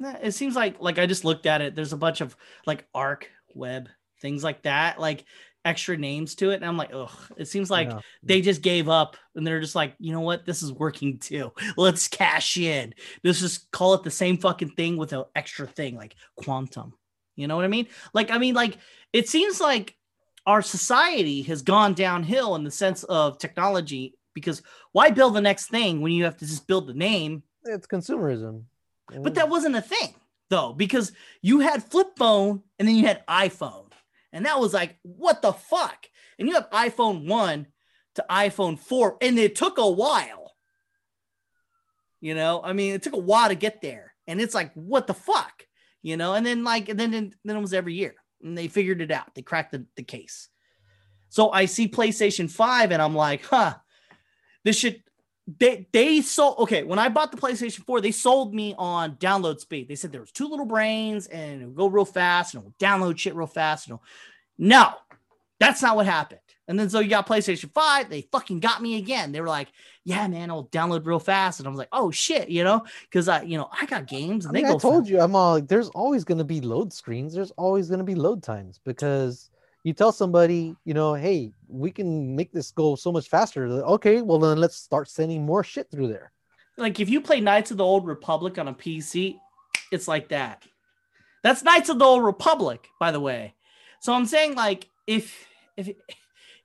it 0.22 0.32
seems 0.32 0.54
like 0.56 0.80
like 0.80 0.98
I 0.98 1.06
just 1.06 1.24
looked 1.24 1.46
at 1.46 1.60
it. 1.62 1.74
There's 1.74 1.92
a 1.92 1.98
bunch 1.98 2.20
of 2.20 2.36
like 2.66 2.86
arc 2.94 3.30
web 3.54 3.88
things 4.20 4.44
like 4.44 4.62
that, 4.62 4.98
like 5.00 5.24
extra 5.66 5.96
names 5.96 6.34
to 6.36 6.50
it, 6.50 6.54
and 6.56 6.64
I'm 6.64 6.76
like, 6.78 6.90
ugh. 6.94 7.10
It 7.36 7.46
seems 7.48 7.70
like 7.70 7.88
No. 7.88 8.00
they 8.22 8.40
just 8.40 8.62
gave 8.62 8.88
up, 8.88 9.16
and 9.34 9.46
they're 9.46 9.60
just 9.60 9.74
like, 9.74 9.94
you 9.98 10.12
know 10.12 10.20
what, 10.22 10.46
this 10.46 10.62
is 10.62 10.72
working 10.72 11.18
too. 11.18 11.52
Let's 11.76 12.08
cash 12.08 12.56
in. 12.56 12.94
Let's 13.22 13.40
just 13.40 13.70
call 13.72 13.92
it 13.94 14.02
the 14.04 14.10
same 14.10 14.38
fucking 14.38 14.70
thing 14.70 14.96
with 14.96 15.12
an 15.12 15.24
extra 15.34 15.66
thing 15.66 15.96
like 15.96 16.14
quantum. 16.36 16.94
You 17.34 17.48
know 17.48 17.56
what 17.56 17.66
I 17.66 17.68
mean? 17.68 17.88
Like, 18.14 18.30
I 18.30 18.38
mean, 18.38 18.54
like 18.54 18.78
it 19.12 19.28
seems 19.28 19.60
like 19.60 19.94
our 20.46 20.62
society 20.62 21.42
has 21.42 21.60
gone 21.62 21.92
downhill 21.92 22.54
in 22.54 22.64
the 22.64 22.70
sense 22.70 23.02
of 23.04 23.38
technology 23.38 24.14
because 24.32 24.62
why 24.92 25.10
build 25.10 25.34
the 25.34 25.40
next 25.40 25.66
thing 25.66 26.00
when 26.00 26.12
you 26.12 26.24
have 26.24 26.36
to 26.38 26.46
just 26.46 26.66
build 26.66 26.86
the 26.86 26.94
name 26.94 27.42
it's 27.64 27.86
consumerism. 27.86 28.62
but 29.22 29.34
that 29.34 29.48
wasn't 29.48 29.74
a 29.74 29.80
thing 29.82 30.14
though, 30.50 30.72
because 30.72 31.12
you 31.42 31.58
had 31.60 31.82
flip 31.82 32.08
phone 32.16 32.62
and 32.78 32.86
then 32.86 32.94
you 32.94 33.06
had 33.06 33.26
iPhone. 33.26 33.85
And 34.36 34.44
that 34.44 34.60
was 34.60 34.74
like, 34.74 34.98
what 35.00 35.40
the 35.40 35.54
fuck? 35.54 36.06
And 36.38 36.46
you 36.46 36.54
have 36.54 36.68
iPhone 36.68 37.26
1 37.26 37.66
to 38.16 38.24
iPhone 38.30 38.78
4, 38.78 39.16
and 39.22 39.38
it 39.38 39.56
took 39.56 39.78
a 39.78 39.90
while. 39.90 40.52
You 42.20 42.34
know, 42.34 42.60
I 42.62 42.74
mean, 42.74 42.92
it 42.92 43.02
took 43.02 43.14
a 43.14 43.18
while 43.18 43.48
to 43.48 43.54
get 43.54 43.80
there. 43.80 44.12
And 44.26 44.38
it's 44.38 44.54
like, 44.54 44.72
what 44.74 45.06
the 45.06 45.14
fuck? 45.14 45.64
You 46.02 46.18
know, 46.18 46.34
and 46.34 46.44
then 46.44 46.64
like, 46.64 46.90
and 46.90 47.00
then 47.00 47.12
then 47.44 47.56
it 47.56 47.60
was 47.60 47.72
every 47.72 47.94
year. 47.94 48.14
And 48.42 48.58
they 48.58 48.68
figured 48.68 49.00
it 49.00 49.10
out. 49.10 49.34
They 49.34 49.40
cracked 49.40 49.72
the, 49.72 49.86
the 49.96 50.02
case. 50.02 50.50
So 51.30 51.50
I 51.50 51.64
see 51.64 51.88
PlayStation 51.88 52.50
5 52.50 52.92
and 52.92 53.00
I'm 53.00 53.14
like, 53.14 53.42
huh, 53.42 53.76
this 54.64 54.76
should 54.76 55.02
they 55.58 55.86
they 55.92 56.20
sold 56.20 56.58
okay 56.58 56.82
when 56.82 56.98
i 56.98 57.08
bought 57.08 57.30
the 57.30 57.36
playstation 57.36 57.84
4 57.84 58.00
they 58.00 58.10
sold 58.10 58.52
me 58.52 58.74
on 58.78 59.14
download 59.16 59.60
speed 59.60 59.86
they 59.88 59.94
said 59.94 60.10
there 60.10 60.20
was 60.20 60.32
two 60.32 60.48
little 60.48 60.66
brains 60.66 61.26
and 61.28 61.62
it 61.62 61.66
would 61.66 61.76
go 61.76 61.86
real 61.86 62.04
fast 62.04 62.54
and 62.54 62.62
it 62.62 62.66
will 62.66 62.74
download 62.80 63.16
shit 63.16 63.34
real 63.34 63.46
fast 63.46 63.88
and 63.88 63.98
no 64.58 64.90
that's 65.60 65.82
not 65.82 65.94
what 65.94 66.06
happened 66.06 66.40
and 66.66 66.76
then 66.78 66.90
so 66.90 66.98
you 66.98 67.08
got 67.08 67.28
playstation 67.28 67.70
5 67.72 68.10
they 68.10 68.22
fucking 68.32 68.58
got 68.58 68.82
me 68.82 68.96
again 68.96 69.30
they 69.30 69.40
were 69.40 69.46
like 69.46 69.68
yeah 70.02 70.26
man 70.26 70.50
i'll 70.50 70.66
download 70.66 71.06
real 71.06 71.20
fast 71.20 71.60
and 71.60 71.68
i 71.68 71.70
was 71.70 71.78
like 71.78 71.88
oh 71.92 72.10
shit 72.10 72.48
you 72.48 72.64
know 72.64 72.84
because 73.02 73.28
i 73.28 73.42
you 73.42 73.56
know 73.56 73.68
i 73.80 73.86
got 73.86 74.08
games 74.08 74.46
and 74.46 74.50
I, 74.50 74.54
mean, 74.54 74.64
they 74.64 74.70
go 74.70 74.76
I 74.76 74.80
told 74.80 75.04
fast. 75.04 75.10
you, 75.10 75.20
I'm 75.20 75.36
all 75.36 75.54
like, 75.54 75.68
there's 75.68 75.90
always 75.90 76.24
going 76.24 76.38
to 76.38 76.44
be 76.44 76.60
load 76.60 76.92
screens. 76.92 77.34
There's 77.34 77.52
always 77.52 77.88
going 77.88 77.98
to 77.98 78.04
be 78.04 78.16
load 78.16 78.42
times 78.42 78.80
because 78.84 79.48
you 79.86 79.92
tell 79.92 80.10
somebody, 80.10 80.74
you 80.84 80.94
know, 80.94 81.14
hey, 81.14 81.52
we 81.68 81.92
can 81.92 82.34
make 82.34 82.50
this 82.50 82.72
go 82.72 82.96
so 82.96 83.12
much 83.12 83.28
faster. 83.28 83.66
Okay, 83.66 84.20
well 84.20 84.40
then 84.40 84.58
let's 84.58 84.74
start 84.74 85.08
sending 85.08 85.46
more 85.46 85.62
shit 85.62 85.88
through 85.92 86.08
there. 86.08 86.32
like 86.76 86.98
if 86.98 87.08
you 87.08 87.20
play 87.20 87.40
Knights 87.40 87.70
of 87.70 87.76
the 87.76 87.84
Old 87.84 88.04
Republic 88.04 88.58
on 88.58 88.66
a 88.66 88.74
PC, 88.74 89.36
it's 89.92 90.08
like 90.08 90.30
that. 90.30 90.64
That's 91.44 91.62
Knights 91.62 91.88
of 91.88 92.00
the 92.00 92.04
Old 92.04 92.24
Republic, 92.24 92.88
by 92.98 93.12
the 93.12 93.20
way. 93.20 93.54
So 94.00 94.12
I'm 94.12 94.26
saying 94.26 94.56
like 94.56 94.88
if 95.06 95.46
if 95.76 95.88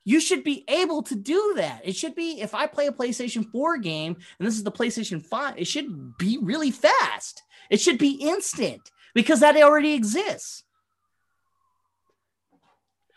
you 0.04 0.20
should 0.20 0.44
be 0.44 0.66
able 0.68 1.04
to 1.04 1.16
do 1.16 1.54
that. 1.58 1.82
It 1.84 1.96
should 1.96 2.16
be 2.16 2.42
if 2.42 2.56
I 2.56 2.66
play 2.66 2.88
a 2.88 2.92
PlayStation 2.92 3.46
4 3.52 3.78
game 3.78 4.16
and 4.40 4.48
this 4.48 4.56
is 4.56 4.64
the 4.64 4.72
PlayStation 4.72 5.24
5, 5.24 5.60
it 5.60 5.68
should 5.68 6.18
be 6.18 6.40
really 6.42 6.72
fast. 6.72 7.44
It 7.70 7.80
should 7.80 8.00
be 8.00 8.14
instant 8.14 8.90
because 9.14 9.42
that 9.42 9.56
already 9.58 9.94
exists. 9.94 10.64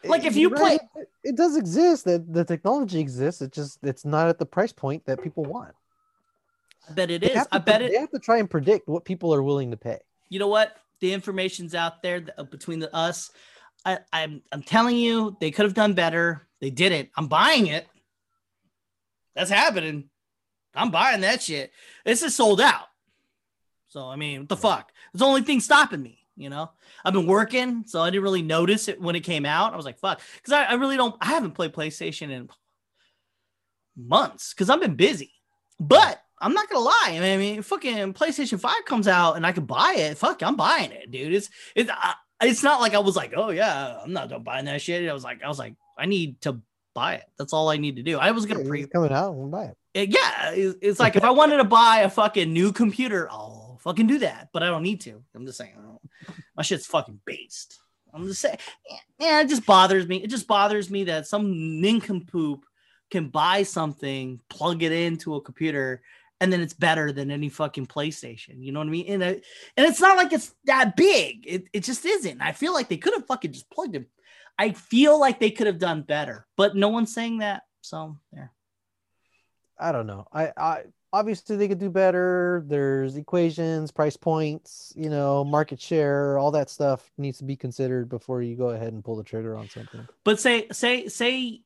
Like, 0.06 0.24
if 0.24 0.36
you 0.36 0.50
play- 0.50 0.78
it, 1.22 1.36
does 1.36 1.56
exist. 1.56 2.04
That 2.04 2.32
the 2.32 2.44
technology 2.44 3.00
exists. 3.00 3.40
It 3.42 3.52
just 3.52 3.78
it's 3.82 4.04
not 4.04 4.28
at 4.28 4.38
the 4.38 4.46
price 4.46 4.72
point 4.72 5.04
that 5.06 5.22
people 5.22 5.44
want. 5.44 5.74
I 6.88 6.92
bet 6.92 7.10
it 7.10 7.22
is. 7.22 7.46
I 7.50 7.58
bet 7.58 7.76
pre- 7.76 7.86
it 7.86 7.92
They 7.92 7.98
have 7.98 8.10
to 8.10 8.18
try 8.18 8.38
and 8.38 8.48
predict 8.48 8.88
what 8.88 9.04
people 9.04 9.34
are 9.34 9.42
willing 9.42 9.70
to 9.70 9.76
pay. 9.76 9.98
you 10.28 10.38
know 10.38 10.48
what? 10.48 10.76
The 11.00 11.12
information's 11.12 11.74
out 11.74 12.02
there 12.02 12.24
uh, 12.38 12.44
between 12.44 12.78
the, 12.78 12.94
us. 12.94 13.30
I, 13.84 13.98
I'm 14.12 14.42
I'm 14.52 14.62
telling 14.62 14.96
you, 14.96 15.36
they 15.40 15.50
could 15.50 15.64
have 15.64 15.74
done 15.74 15.94
better. 15.94 16.46
They 16.60 16.70
didn't. 16.70 17.10
I'm 17.16 17.26
buying 17.28 17.66
it. 17.66 17.86
That's 19.34 19.50
happening. 19.50 20.08
I'm 20.74 20.90
buying 20.90 21.20
that 21.22 21.42
shit. 21.42 21.72
This 22.04 22.22
is 22.22 22.34
sold 22.34 22.60
out. 22.60 22.86
So 23.88 24.08
I 24.08 24.16
mean, 24.16 24.40
what 24.40 24.48
the 24.48 24.56
fuck? 24.56 24.92
It's 25.12 25.20
the 25.20 25.26
only 25.26 25.42
thing 25.42 25.60
stopping 25.60 26.02
me. 26.02 26.23
You 26.36 26.50
know, 26.50 26.70
I've 27.04 27.12
been 27.12 27.26
working, 27.26 27.84
so 27.86 28.00
I 28.02 28.10
didn't 28.10 28.24
really 28.24 28.42
notice 28.42 28.88
it 28.88 29.00
when 29.00 29.14
it 29.14 29.20
came 29.20 29.46
out. 29.46 29.72
I 29.72 29.76
was 29.76 29.84
like, 29.84 29.98
fuck, 30.00 30.20
because 30.36 30.52
I, 30.52 30.64
I 30.64 30.74
really 30.74 30.96
don't. 30.96 31.14
I 31.20 31.26
haven't 31.26 31.52
played 31.52 31.72
PlayStation 31.72 32.30
in 32.30 32.48
months 33.96 34.52
because 34.52 34.70
I've 34.70 34.80
been 34.80 34.96
busy. 34.96 35.32
But 35.80 36.20
I'm 36.40 36.52
not 36.52 36.68
gonna 36.68 36.84
lie. 36.84 37.08
I 37.10 37.20
mean, 37.20 37.22
I 37.22 37.36
mean, 37.36 37.62
fucking 37.62 38.14
PlayStation 38.14 38.58
Five 38.60 38.84
comes 38.86 39.08
out 39.08 39.36
and 39.36 39.46
I 39.46 39.52
can 39.52 39.64
buy 39.64 39.94
it. 39.96 40.18
Fuck, 40.18 40.42
I'm 40.42 40.56
buying 40.56 40.90
it, 40.92 41.10
dude. 41.10 41.32
It's 41.32 41.48
it's 41.74 41.90
I, 41.92 42.14
it's 42.42 42.62
not 42.62 42.80
like 42.80 42.94
I 42.94 42.98
was 42.98 43.16
like, 43.16 43.32
oh 43.36 43.50
yeah, 43.50 43.98
I'm 44.02 44.12
not 44.12 44.28
done 44.28 44.42
buying 44.42 44.64
that 44.66 44.82
shit. 44.82 45.08
I 45.08 45.12
was 45.12 45.24
like, 45.24 45.42
I 45.42 45.48
was 45.48 45.58
like, 45.58 45.74
I 45.96 46.06
need 46.06 46.40
to 46.42 46.60
buy 46.94 47.14
it. 47.14 47.24
That's 47.38 47.52
all 47.52 47.70
I 47.70 47.76
need 47.76 47.96
to 47.96 48.02
do. 48.02 48.18
I 48.18 48.32
was 48.32 48.46
gonna 48.46 48.62
Yeah, 48.62 48.68
pre 48.68 48.86
coming 48.86 49.12
out. 49.12 49.34
We'll 49.34 49.48
buy 49.48 49.64
it. 49.66 49.76
it- 49.94 50.08
yeah, 50.10 50.50
it's, 50.50 50.76
it's 50.82 51.00
like 51.00 51.16
if 51.16 51.24
I 51.24 51.30
wanted 51.30 51.58
to 51.58 51.64
buy 51.64 51.98
a 52.00 52.10
fucking 52.10 52.52
new 52.52 52.72
computer, 52.72 53.28
I'll 53.30 53.53
fucking 53.84 54.06
do 54.06 54.18
that. 54.18 54.48
But 54.52 54.62
I 54.62 54.66
don't 54.66 54.82
need 54.82 55.02
to. 55.02 55.22
I'm 55.34 55.46
just 55.46 55.58
saying, 55.58 55.76
my 56.56 56.62
shit's 56.62 56.86
fucking 56.86 57.20
based. 57.24 57.78
I'm 58.12 58.26
just 58.26 58.40
saying, 58.40 58.58
yeah, 59.18 59.40
it 59.40 59.48
just 59.48 59.66
bothers 59.66 60.06
me. 60.06 60.16
It 60.16 60.30
just 60.30 60.46
bothers 60.46 60.90
me 60.90 61.04
that 61.04 61.26
some 61.26 61.80
nincompoop 61.80 62.64
can 63.10 63.28
buy 63.28 63.62
something, 63.62 64.40
plug 64.48 64.82
it 64.82 64.92
into 64.92 65.34
a 65.34 65.40
computer, 65.40 66.02
and 66.40 66.52
then 66.52 66.60
it's 66.60 66.74
better 66.74 67.12
than 67.12 67.30
any 67.30 67.48
fucking 67.48 67.86
PlayStation. 67.86 68.62
You 68.62 68.72
know 68.72 68.80
what 68.80 68.88
I 68.88 68.90
mean? 68.90 69.06
And, 69.08 69.24
I, 69.24 69.28
and 69.76 69.86
it's 69.86 70.00
not 70.00 70.16
like 70.16 70.32
it's 70.32 70.54
that 70.64 70.96
big. 70.96 71.44
It, 71.46 71.64
it 71.72 71.84
just 71.84 72.04
isn't. 72.04 72.40
I 72.40 72.52
feel 72.52 72.72
like 72.72 72.88
they 72.88 72.96
could 72.96 73.14
have 73.14 73.26
fucking 73.26 73.52
just 73.52 73.70
plugged 73.70 73.96
it. 73.96 74.08
I 74.58 74.70
feel 74.70 75.18
like 75.18 75.40
they 75.40 75.50
could 75.50 75.66
have 75.66 75.78
done 75.78 76.02
better, 76.02 76.46
but 76.56 76.76
no 76.76 76.88
one's 76.88 77.12
saying 77.12 77.38
that. 77.38 77.62
So 77.80 78.16
there. 78.32 78.52
I 79.78 79.90
don't 79.90 80.06
know. 80.06 80.26
I, 80.32 80.52
I 80.56 80.82
obviously 81.14 81.54
they 81.54 81.68
could 81.68 81.78
do 81.78 81.90
better. 81.90 82.64
There's 82.66 83.16
equations, 83.16 83.92
price 83.92 84.16
points, 84.16 84.92
you 84.96 85.08
know, 85.08 85.44
market 85.44 85.80
share, 85.80 86.38
all 86.38 86.50
that 86.50 86.68
stuff 86.68 87.08
needs 87.16 87.38
to 87.38 87.44
be 87.44 87.54
considered 87.54 88.08
before 88.08 88.42
you 88.42 88.56
go 88.56 88.70
ahead 88.70 88.92
and 88.92 89.04
pull 89.04 89.14
the 89.14 89.22
trigger 89.22 89.56
on 89.56 89.68
something. 89.68 90.08
But 90.24 90.40
say 90.40 90.66
say 90.72 91.06
say 91.06 91.62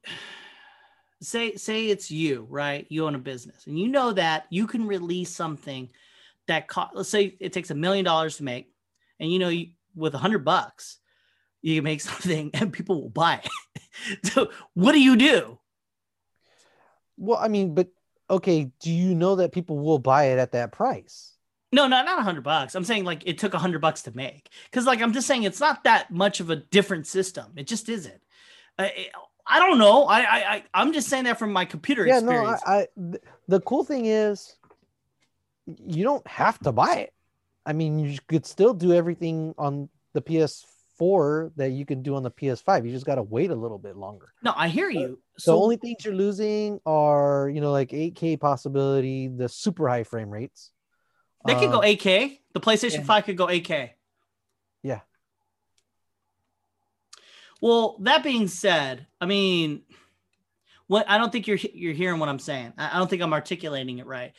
say 1.22 1.56
say 1.56 1.86
it's 1.86 2.10
you, 2.10 2.46
right? 2.50 2.86
You 2.90 3.06
own 3.06 3.14
a 3.14 3.18
business 3.18 3.66
and 3.66 3.78
you 3.78 3.88
know 3.88 4.12
that 4.12 4.44
you 4.50 4.66
can 4.66 4.86
release 4.86 5.30
something 5.34 5.88
that 6.46 6.68
cost 6.68 6.94
let's 6.94 7.08
say 7.08 7.34
it 7.40 7.54
takes 7.54 7.70
a 7.70 7.74
million 7.74 8.04
dollars 8.04 8.36
to 8.36 8.44
make 8.44 8.70
and 9.18 9.32
you 9.32 9.38
know 9.38 9.48
you, 9.48 9.68
with 9.94 10.14
a 10.14 10.18
hundred 10.18 10.44
bucks 10.44 10.98
you 11.62 11.76
can 11.76 11.84
make 11.84 12.00
something 12.02 12.50
and 12.52 12.70
people 12.70 13.00
will 13.00 13.08
buy 13.08 13.40
it. 13.42 14.26
so 14.32 14.50
what 14.74 14.92
do 14.92 15.00
you 15.00 15.16
do? 15.16 15.58
Well, 17.16 17.38
I 17.38 17.48
mean, 17.48 17.74
but 17.74 17.88
okay, 18.30 18.70
do 18.80 18.90
you 18.90 19.14
know 19.14 19.36
that 19.36 19.52
people 19.52 19.78
will 19.78 19.98
buy 19.98 20.26
it 20.26 20.38
at 20.38 20.52
that 20.52 20.72
price? 20.72 21.34
No, 21.70 21.86
no, 21.86 22.02
not 22.02 22.18
a 22.18 22.22
hundred 22.22 22.44
bucks. 22.44 22.74
I'm 22.74 22.84
saying 22.84 23.04
like 23.04 23.26
it 23.26 23.38
took 23.38 23.54
a 23.54 23.58
hundred 23.58 23.80
bucks 23.80 24.02
to 24.02 24.16
make. 24.16 24.48
Cause 24.72 24.86
like 24.86 25.02
I'm 25.02 25.12
just 25.12 25.26
saying 25.26 25.42
it's 25.42 25.60
not 25.60 25.84
that 25.84 26.10
much 26.10 26.40
of 26.40 26.50
a 26.50 26.56
different 26.56 27.06
system. 27.06 27.52
It 27.56 27.66
just 27.66 27.88
isn't. 27.88 28.20
Uh, 28.78 28.84
I, 28.84 29.08
I 29.46 29.58
don't 29.60 29.78
know. 29.78 30.04
I, 30.04 30.20
I 30.20 30.54
I 30.54 30.64
I'm 30.74 30.92
just 30.92 31.08
saying 31.08 31.24
that 31.24 31.38
from 31.38 31.52
my 31.52 31.64
computer 31.64 32.06
Yeah, 32.06 32.20
no, 32.20 32.30
experience. 32.30 32.62
I, 32.66 32.76
I 32.80 32.86
the 33.48 33.60
cool 33.60 33.84
thing 33.84 34.06
is 34.06 34.56
you 35.66 36.04
don't 36.04 36.26
have 36.26 36.58
to 36.60 36.72
buy 36.72 36.96
it. 36.96 37.12
I 37.66 37.74
mean, 37.74 37.98
you 37.98 38.18
could 38.28 38.46
still 38.46 38.72
do 38.72 38.94
everything 38.94 39.54
on 39.58 39.90
the 40.14 40.22
PS4 41.00 41.52
that 41.56 41.70
you 41.70 41.84
can 41.86 42.02
do 42.02 42.16
on 42.16 42.22
the 42.22 42.30
PS5. 42.30 42.84
You 42.86 42.92
just 42.92 43.06
got 43.06 43.16
to 43.16 43.22
wait 43.22 43.50
a 43.50 43.54
little 43.54 43.78
bit 43.78 43.96
longer. 43.96 44.32
no, 44.42 44.52
I 44.56 44.68
hear 44.68 44.90
you. 44.90 45.18
the 45.36 45.40
So 45.40 45.62
only 45.62 45.76
things 45.76 46.04
you're 46.04 46.14
losing 46.14 46.80
are, 46.86 47.50
you 47.52 47.60
know, 47.60 47.72
like 47.72 47.90
8K 47.90 48.38
possibility, 48.40 49.28
the 49.28 49.48
super 49.48 49.88
high 49.88 50.04
frame 50.04 50.30
rates. 50.30 50.70
They 51.46 51.54
could 51.54 51.70
go 51.70 51.78
Um, 51.78 51.84
8K. 51.84 52.40
The 52.52 52.60
PlayStation 52.60 52.98
yeah. 52.98 53.04
5 53.04 53.24
could 53.24 53.36
go 53.36 53.46
8K. 53.46 53.90
Yeah. 54.82 55.00
Well, 57.60 57.96
that 58.00 58.22
being 58.22 58.48
said, 58.48 59.06
I 59.20 59.26
mean, 59.26 59.82
what 60.86 61.08
I 61.08 61.18
don't 61.18 61.30
think 61.30 61.46
you're 61.46 61.58
you're 61.74 61.92
hearing 61.92 62.18
what 62.20 62.28
I'm 62.28 62.38
saying. 62.38 62.72
I 62.78 62.94
I 62.94 62.98
don't 62.98 63.08
think 63.10 63.22
I'm 63.22 63.32
articulating 63.32 63.98
it 63.98 64.06
right. 64.06 64.32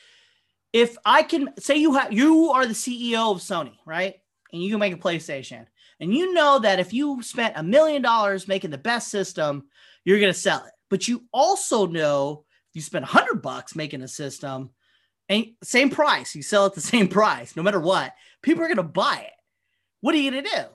If 0.72 0.98
I 1.06 1.24
can 1.24 1.54
say 1.60 1.78
you 1.78 1.94
have 1.94 2.14
you 2.14 2.52
are 2.52 2.66
the 2.66 2.74
CEO 2.74 3.32
of 3.32 3.40
Sony, 3.40 3.74
right? 3.86 4.16
And 4.52 4.62
you 4.64 4.70
can 4.72 4.80
make 4.80 4.94
a 4.94 4.98
PlayStation, 4.98 5.66
and 6.00 6.14
you 6.14 6.34
know 6.34 6.60
that 6.60 6.80
if 6.80 6.94
you 6.94 7.22
spent 7.22 7.56
a 7.58 7.64
million 7.64 8.02
dollars 8.02 8.48
making 8.48 8.72
the 8.72 8.78
best 8.78 9.10
system, 9.10 9.68
you're 10.06 10.20
gonna 10.20 10.34
sell 10.34 10.64
it. 10.66 10.72
But 10.90 11.08
you 11.08 11.26
also 11.32 11.86
know 11.86 12.46
if 12.70 12.76
you 12.76 12.82
spend 12.82 13.04
a 13.04 13.10
hundred 13.10 13.42
bucks 13.42 13.76
making 13.76 14.02
a 14.02 14.08
system, 14.08 14.72
and 15.28 15.48
same 15.64 15.90
price, 15.90 16.36
you 16.36 16.42
sell 16.42 16.66
it 16.66 16.74
the 16.74 16.82
same 16.96 17.08
price, 17.08 17.56
no 17.56 17.64
matter 17.64 17.80
what, 17.80 18.14
people 18.42 18.64
are 18.64 18.68
gonna 18.68 18.84
buy 18.84 19.24
it. 19.26 19.34
What 20.02 20.16
are 20.16 20.18
you 20.18 20.32
gonna 20.32 20.44
do? 20.44 20.66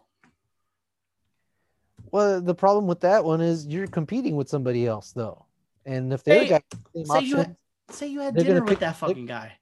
Well, 2.11 2.41
the 2.41 2.55
problem 2.55 2.87
with 2.87 3.01
that 3.01 3.25
one 3.25 3.41
is 3.41 3.67
you're 3.67 3.89
competing 3.89 4.37
with 4.37 4.49
somebody 4.49 4.87
else, 4.87 5.13
though. 5.13 5.47
And 5.85 6.13
if 6.13 6.23
they're 6.23 6.43
Hey, 6.43 6.49
got 6.49 6.63
the 6.95 7.05
say 7.05 7.21
you 7.21 7.39
option, 7.39 7.57
say 7.91 8.07
you 8.07 8.21
had 8.21 8.37
dinner 8.37 8.63
with 8.63 8.81
that 8.81 8.97
fucking 8.97 9.27
guy, 9.27 9.53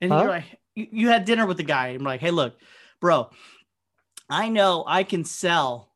and 0.00 0.10
Huh? 0.10 0.20
you're 0.20 0.30
like, 0.30 0.44
you, 0.74 0.86
you 0.90 1.08
had 1.08 1.24
dinner 1.24 1.46
with 1.46 1.58
the 1.58 1.62
guy, 1.62 1.88
and 1.88 1.98
I'm 1.98 2.04
like, 2.04 2.20
hey, 2.20 2.30
look, 2.30 2.56
bro, 3.00 3.30
I 4.30 4.48
know 4.48 4.84
I 4.86 5.02
can 5.02 5.24
sell, 5.24 5.90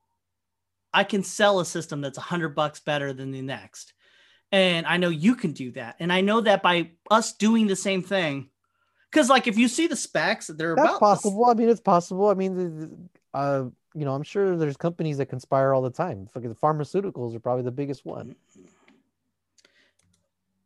I 0.93 1.05
can 1.05 1.23
sell 1.23 1.61
a 1.61 1.65
system 1.65 2.01
that's 2.01 2.19
a 2.19 2.23
hundred 2.23 2.55
bucks 2.55 2.81
better 2.81 3.13
than 3.13 3.31
the 3.31 3.43
next, 3.43 3.93
and 4.51 4.87
I 4.87 4.97
know 4.97 5.09
you 5.09 5.37
can 5.37 5.53
do 5.53 5.71
that, 5.73 5.97
and 6.01 6.13
I 6.13 6.21
know 6.21 6.41
that 6.41 6.63
by 6.63 6.91
us 7.11 7.33
doing 7.33 7.67
the 7.67 7.77
same 7.77 8.03
thing, 8.03 8.51
because 9.11 9.31
like 9.31 9.47
if 9.47 9.57
you 9.57 9.69
see 9.69 9.87
the 9.87 9.97
specs, 9.97 10.49
they're 10.49 10.75
that's 10.75 10.89
about 10.89 11.01
possible. 11.01 11.47
I 11.47 11.55
mean, 11.55 11.69
it's 11.69 11.81
possible. 11.81 12.29
I 12.29 12.35
mean, 12.35 13.09
uh, 13.33 13.65
you 13.95 14.05
know, 14.05 14.15
I'm 14.15 14.25
sure 14.25 14.57
there's 14.57 14.77
companies 14.77 15.19
that 15.19 15.27
conspire 15.27 15.73
all 15.73 15.83
the 15.83 15.91
time. 15.91 16.29
Fucking 16.35 16.49
the 16.49 16.57
pharmaceuticals 16.57 17.35
are 17.35 17.41
probably 17.41 17.63
the 17.63 17.71
biggest 17.71 18.05
one. 18.05 18.35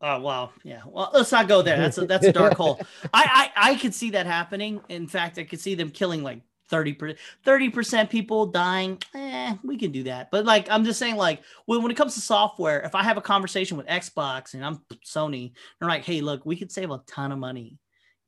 Oh 0.01 0.21
well, 0.21 0.53
yeah. 0.63 0.83
Well, 0.87 1.11
let's 1.13 1.33
not 1.33 1.49
go 1.49 1.61
there. 1.61 1.77
That's 1.77 1.99
a 1.99 2.07
that's 2.07 2.27
a 2.27 2.33
dark 2.33 2.55
hole. 2.55 2.81
I, 3.13 3.51
I 3.57 3.71
I 3.73 3.75
could 3.77 3.95
see 3.95 4.11
that 4.11 4.27
happening. 4.27 4.81
In 4.89 5.09
fact, 5.09 5.39
I 5.39 5.45
could 5.45 5.61
see 5.61 5.75
them 5.75 5.91
killing 5.91 6.23
like 6.23 6.41
30 6.69 7.71
percent 7.71 8.11
people 8.11 8.47
dying. 8.47 8.99
Eh, 9.15 9.55
we 9.65 9.77
can 9.77 9.91
do 9.93 10.03
that. 10.05 10.31
But 10.31 10.45
like 10.45 10.71
I'm 10.71 10.85
just 10.85 10.99
saying, 10.99 11.17
like 11.17 11.43
when, 11.67 11.83
when 11.83 11.91
it 11.91 11.97
comes 11.97 12.15
to 12.15 12.21
software, 12.21 12.81
if 12.83 12.95
I 12.95 13.03
have 13.03 13.17
a 13.17 13.23
conversation 13.23 13.77
with 13.77 13.87
Xbox 13.87 14.55
and 14.55 14.65
I'm 14.65 14.81
Sony, 15.07 15.53
they're 15.79 15.89
like, 15.89 16.05
hey, 16.05 16.21
look, 16.21 16.45
we 16.45 16.57
could 16.57 16.71
save 16.73 16.91
a 16.91 17.03
ton 17.07 17.33
of 17.33 17.39
money 17.39 17.79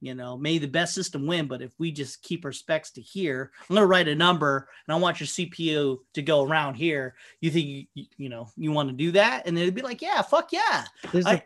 You 0.00 0.14
know, 0.14 0.38
may 0.38 0.58
the 0.58 0.66
best 0.66 0.94
system 0.94 1.26
win, 1.26 1.46
but 1.46 1.60
if 1.60 1.72
we 1.78 1.92
just 1.92 2.22
keep 2.22 2.44
our 2.46 2.52
specs 2.52 2.90
to 2.92 3.02
here, 3.02 3.50
I'm 3.68 3.74
gonna 3.76 3.86
write 3.86 4.08
a 4.08 4.14
number 4.14 4.68
and 4.86 4.94
I 4.94 4.98
want 4.98 5.20
your 5.20 5.26
CPU 5.26 5.98
to 6.14 6.22
go 6.22 6.42
around 6.42 6.74
here. 6.76 7.14
You 7.42 7.50
think 7.50 7.88
you, 7.94 8.06
you 8.16 8.28
know 8.30 8.48
you 8.56 8.72
want 8.72 8.88
to 8.88 8.94
do 8.94 9.12
that? 9.12 9.46
And 9.46 9.54
they'd 9.56 9.74
be 9.74 9.82
like, 9.82 10.00
yeah, 10.00 10.22
fuck 10.22 10.52
yeah. 10.52 10.84
There's 11.12 11.26
I- 11.26 11.34
a 11.34 11.42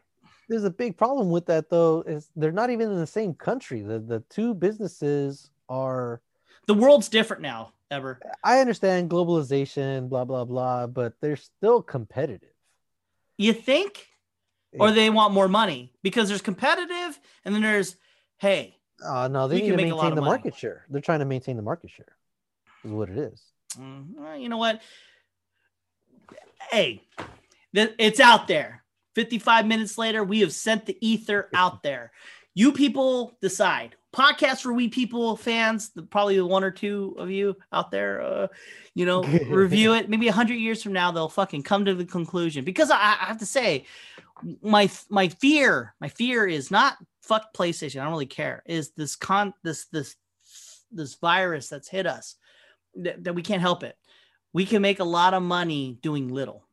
there's 0.49 0.65
a 0.65 0.71
big 0.71 0.97
problem 0.97 1.31
with 1.31 1.47
that 1.47 1.71
though. 1.71 2.03
Is 2.07 2.31
they're 2.37 2.53
not 2.53 2.71
even 2.71 2.91
in 2.93 2.99
the 3.01 3.07
same 3.07 3.35
country. 3.35 3.81
The 3.83 3.99
the 3.99 4.21
two 4.31 4.55
businesses 4.55 5.51
are. 5.69 6.21
The 6.67 6.75
world's 6.75 7.09
different 7.09 7.43
now, 7.43 7.73
ever. 7.91 8.21
I 8.43 8.61
understand 8.61 9.11
globalization, 9.11 10.09
blah 10.09 10.25
blah 10.25 10.45
blah, 10.45 10.87
but 10.87 11.15
they're 11.21 11.37
still 11.37 11.83
competitive. 11.83 12.49
You 13.37 13.53
think? 13.53 14.09
Or 14.77 14.91
they 14.91 15.09
want 15.09 15.33
more 15.33 15.47
money 15.47 15.93
because 16.03 16.29
there's 16.29 16.43
competitive 16.43 17.21
and 17.45 17.55
then 17.55 17.63
there's 17.63 17.97
hey, 18.39 18.77
Oh 19.03 19.27
no, 19.29 19.47
they 19.47 19.57
need 19.57 19.69
can 19.69 19.71
to 19.71 19.77
make 19.77 19.93
a 19.93 19.95
lot 19.95 20.03
maintain 20.05 20.15
the 20.17 20.21
money. 20.23 20.31
market 20.31 20.57
share. 20.57 20.85
They're 20.89 21.01
trying 21.01 21.21
to 21.21 21.25
maintain 21.25 21.57
the 21.57 21.63
market 21.63 21.91
share. 21.91 22.17
Is 22.85 22.91
what 22.91 23.09
it 23.09 23.19
is. 23.19 23.41
Mm, 23.79 24.07
well, 24.17 24.37
you 24.37 24.49
know 24.49 24.57
what? 24.57 24.81
Hey, 26.71 27.03
th- 27.75 27.95
it's 27.99 28.21
out 28.21 28.49
there. 28.49 28.83
55 29.15 29.67
minutes 29.67 29.97
later, 29.97 30.25
we 30.25 30.41
have 30.41 30.53
sent 30.53 30.87
the 30.87 30.97
ether 31.01 31.49
out 31.55 31.83
there. 31.83 32.13
You 32.55 32.73
people 32.73 33.37
decide. 33.41 33.97
Podcast 34.15 34.63
for 34.63 34.73
we 34.73 34.89
people 34.89 35.37
fans, 35.37 35.91
the- 35.91 36.03
probably 36.03 36.37
the 36.37 36.47
one 36.47 36.65
or 36.65 36.71
two 36.71 37.15
of 37.19 37.31
you 37.31 37.57
out 37.73 37.91
there, 37.91 38.23
uh, 38.23 38.47
you 38.95 39.07
know, 39.07 39.23
review 39.49 39.95
it. 39.95 40.09
Maybe 40.09 40.27
100 40.27 40.55
years 40.55 40.83
from 40.83 40.93
now, 40.93 41.11
they'll 41.11 41.29
fucking 41.29 41.63
come 41.63 41.85
to 41.85 41.95
the 41.95 42.05
conclusion. 42.05 42.65
Because 42.65 42.91
I, 42.91 42.97
I 42.99 43.27
have 43.27 43.39
to 43.39 43.47
say, 43.47 43.87
my 44.63 44.91
my 45.09 45.29
fear, 45.29 45.95
my 46.01 46.09
fear 46.09 46.47
is 46.47 46.71
not 46.71 46.97
fuck 47.23 47.55
PlayStation. 47.55 48.01
I 48.01 48.05
don't 48.05 48.13
really 48.13 48.27
care. 48.27 48.63
Is 48.67 48.91
this 48.91 49.17
con 49.17 49.55
this 49.63 49.87
this 49.87 50.17
this 50.93 51.15
virus 51.15 51.69
that's 51.69 51.89
hit 51.89 52.07
us 52.07 52.37
that, 52.97 53.25
that 53.25 53.35
we 53.35 53.43
can't 53.43 53.61
help 53.61 53.83
it. 53.83 53.97
We 54.53 54.67
can 54.67 54.83
make 54.83 55.01
a 55.01 55.05
lot 55.05 55.35
of 55.35 55.43
money 55.43 55.99
doing 56.01 56.29
little. 56.29 56.65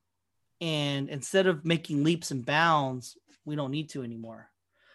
And 0.59 1.09
instead 1.09 1.47
of 1.47 1.65
making 1.65 2.03
leaps 2.03 2.29
and 2.29 2.45
bounds, 2.45 3.17
we 3.45 3.55
don't 3.55 3.71
need 3.71 3.89
to 3.89 4.03
anymore. 4.03 4.50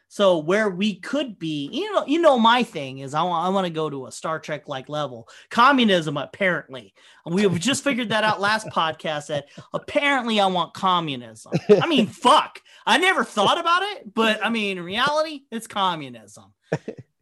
So 0.08 0.38
where 0.38 0.70
we 0.70 0.94
could 0.94 1.38
be, 1.38 1.68
you 1.72 1.92
know, 1.92 2.06
you 2.06 2.20
know, 2.20 2.38
my 2.38 2.62
thing 2.62 3.00
is 3.00 3.12
I 3.12 3.22
want 3.22 3.44
I 3.44 3.48
want 3.50 3.66
to 3.66 3.72
go 3.72 3.90
to 3.90 4.06
a 4.06 4.12
Star 4.12 4.38
Trek 4.38 4.68
like 4.68 4.88
level. 4.88 5.28
Communism, 5.50 6.16
apparently. 6.16 6.94
We 7.24 7.42
have 7.42 7.58
just 7.58 7.82
figured 7.82 8.10
that 8.10 8.24
out 8.24 8.40
last 8.40 8.68
podcast 8.68 9.26
that 9.26 9.46
apparently 9.72 10.38
I 10.40 10.46
want 10.46 10.74
communism. 10.74 11.52
I 11.82 11.86
mean, 11.86 12.06
fuck. 12.06 12.60
I 12.86 12.98
never 12.98 13.24
thought 13.24 13.58
about 13.58 13.82
it, 13.82 14.14
but 14.14 14.44
I 14.44 14.48
mean, 14.48 14.78
in 14.78 14.84
reality, 14.84 15.42
it's 15.50 15.66
communism. 15.66 16.54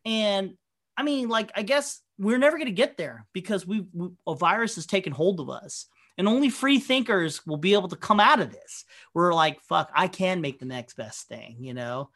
And 0.04 0.54
I 0.96 1.02
mean, 1.02 1.28
like, 1.28 1.50
I 1.54 1.62
guess 1.62 2.00
we're 2.18 2.38
never 2.38 2.58
going 2.58 2.66
to 2.66 2.72
get 2.72 2.96
there 2.96 3.26
because 3.32 3.66
we, 3.66 3.86
we 3.92 4.10
a 4.26 4.34
virus 4.34 4.76
has 4.76 4.86
taken 4.86 5.12
hold 5.12 5.40
of 5.40 5.50
us, 5.50 5.86
and 6.16 6.28
only 6.28 6.50
free 6.50 6.78
thinkers 6.78 7.44
will 7.46 7.56
be 7.56 7.72
able 7.72 7.88
to 7.88 7.96
come 7.96 8.20
out 8.20 8.40
of 8.40 8.52
this. 8.52 8.84
We're 9.14 9.34
like, 9.34 9.60
fuck, 9.62 9.90
I 9.94 10.08
can 10.08 10.40
make 10.40 10.58
the 10.58 10.66
next 10.66 10.94
best 10.94 11.26
thing, 11.28 11.56
you 11.60 11.74
know, 11.74 12.10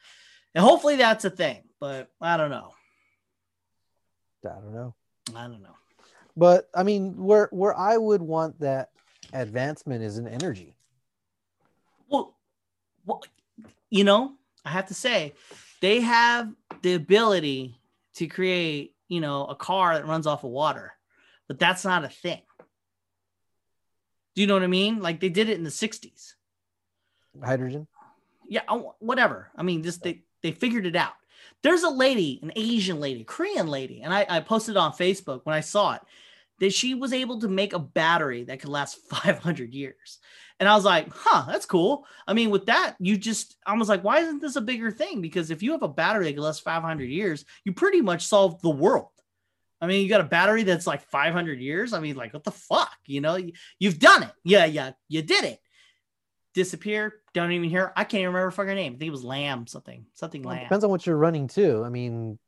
and 0.59 0.67
hopefully 0.67 0.97
that's 0.97 1.25
a 1.25 1.31
thing. 1.31 1.63
But 1.79 2.11
I 2.21 2.37
don't 2.37 2.51
know. 2.51 2.73
I 4.45 4.61
don't 4.61 4.75
know. 4.75 4.95
I 5.37 5.43
don't 5.43 5.63
know. 5.63 5.77
But 6.37 6.69
I 6.75 6.83
mean, 6.83 7.17
where 7.17 7.49
where 7.53 7.79
I 7.79 7.97
would 7.97 8.21
want 8.21 8.59
that 8.59 8.91
advancement 9.33 10.03
is 10.03 10.19
in 10.19 10.27
energy. 10.27 10.75
Well, 12.09 12.35
well, 13.07 13.23
you 13.89 14.03
know, 14.03 14.33
I 14.65 14.71
have 14.71 14.89
to 14.89 14.95
say, 14.95 15.35
they 15.81 16.01
have 16.01 16.53
the 16.83 16.95
ability 16.95 17.79
to 18.17 18.27
create, 18.27 18.97
you 19.07 19.21
know, 19.21 19.45
a 19.45 19.55
car 19.55 19.95
that 19.95 20.07
runs 20.09 20.27
off 20.27 20.43
of 20.43 20.51
water, 20.51 20.93
but 21.47 21.61
that's 21.61 21.85
not 21.85 22.05
a 22.05 22.09
thing. 22.09 22.43
Do 24.35 24.41
you 24.41 24.49
know 24.49 24.55
what 24.55 24.65
I 24.65 24.69
mean? 24.69 24.99
Like 24.99 25.21
they 25.21 25.29
did 25.29 25.49
it 25.49 25.57
in 25.57 25.63
the 25.63 25.71
60s. 25.71 26.35
Hydrogen. 27.45 27.87
Yeah, 28.49 28.63
whatever. 28.99 29.53
I 29.55 29.63
mean, 29.63 29.85
just 29.85 30.03
they 30.03 30.23
they 30.43 30.53
figured 30.53 30.87
it 30.87 30.97
out. 30.97 31.13
There's 31.63 31.83
a 31.83 31.91
lady, 31.91 32.39
an 32.43 32.53
Asian 32.57 33.01
lady, 33.01 33.25
Korean 33.25 33.67
lady, 33.67 34.03
and 34.03 34.15
I, 34.15 34.27
I 34.29 34.41
posted 34.41 34.77
on 34.77 34.93
Facebook 34.93 35.41
when 35.45 35.55
I 35.55 35.61
saw 35.61 35.95
it 35.95 36.03
that 36.61 36.73
she 36.73 36.95
was 36.95 37.13
able 37.13 37.41
to 37.41 37.49
make 37.49 37.73
a 37.73 37.79
battery 37.79 38.45
that 38.45 38.61
could 38.61 38.69
last 38.69 38.99
500 39.11 39.73
years. 39.73 40.19
And 40.61 40.69
I 40.69 40.75
was 40.75 40.85
like, 40.85 41.09
huh, 41.13 41.45
that's 41.47 41.67
cool. 41.67 42.05
I 42.27 42.35
mean, 42.35 42.51
with 42.51 42.67
that, 42.67 42.97
you 42.99 43.17
just, 43.17 43.57
I 43.65 43.75
was 43.75 43.89
like, 43.89 44.03
why 44.03 44.21
isn't 44.21 44.41
this 44.41 44.57
a 44.57 44.61
bigger 44.61 44.91
thing? 44.91 45.21
Because 45.21 45.53
if 45.53 45.63
you 45.63 45.71
have 45.73 45.85
a 45.85 45.89
battery 45.89 46.25
that 46.25 46.33
can 46.33 46.43
last 46.43 46.65
500 46.65 47.05
years, 47.05 47.45
you 47.65 47.73
pretty 47.73 48.01
much 48.01 48.27
solved 48.27 48.63
the 48.63 48.71
world. 48.71 49.11
I 49.81 49.87
mean, 49.87 50.03
you 50.03 50.09
got 50.09 50.21
a 50.21 50.25
battery 50.25 50.65
that's 50.65 50.89
like 50.89 51.03
500 51.03 51.61
years. 51.61 51.93
I 51.93 52.01
mean, 52.01 52.17
like, 52.17 52.35
what 52.35 52.43
the 52.43 52.51
fuck? 52.51 52.91
You 53.07 53.21
know, 53.21 53.37
you, 53.37 53.53
you've 53.79 54.01
done 54.01 54.25
it. 54.25 54.33
Yeah, 54.43 54.65
yeah, 54.65 54.93
you 55.09 55.23
did 55.23 55.45
it. 55.45 55.61
Disappear. 56.55 57.15
Don't 57.39 57.53
even 57.53 57.71
hear. 57.71 57.93
I 57.97 58.05
can't 58.05 58.21
even 58.21 58.29
remember 58.29 58.47
her 58.47 58.51
fucking 58.51 58.75
name. 58.75 58.95
I 58.95 58.97
think 58.99 59.09
it 59.09 59.11
was 59.11 59.25
Lamb 59.25 59.67
something. 59.67 60.07
Something 60.15 60.43
Well, 60.43 60.55
Lamb. 60.55 60.65
depends 60.65 60.85
on 60.85 60.91
what 60.91 61.07
you're 61.07 61.17
running 61.17 61.47
too. 61.49 61.83
I 61.85 61.89
mean, 61.89 62.39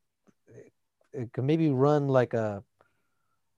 it, 0.49 0.73
it 1.13 1.33
could 1.33 1.45
maybe 1.45 1.71
run 1.71 2.09
like 2.09 2.35
a 2.35 2.63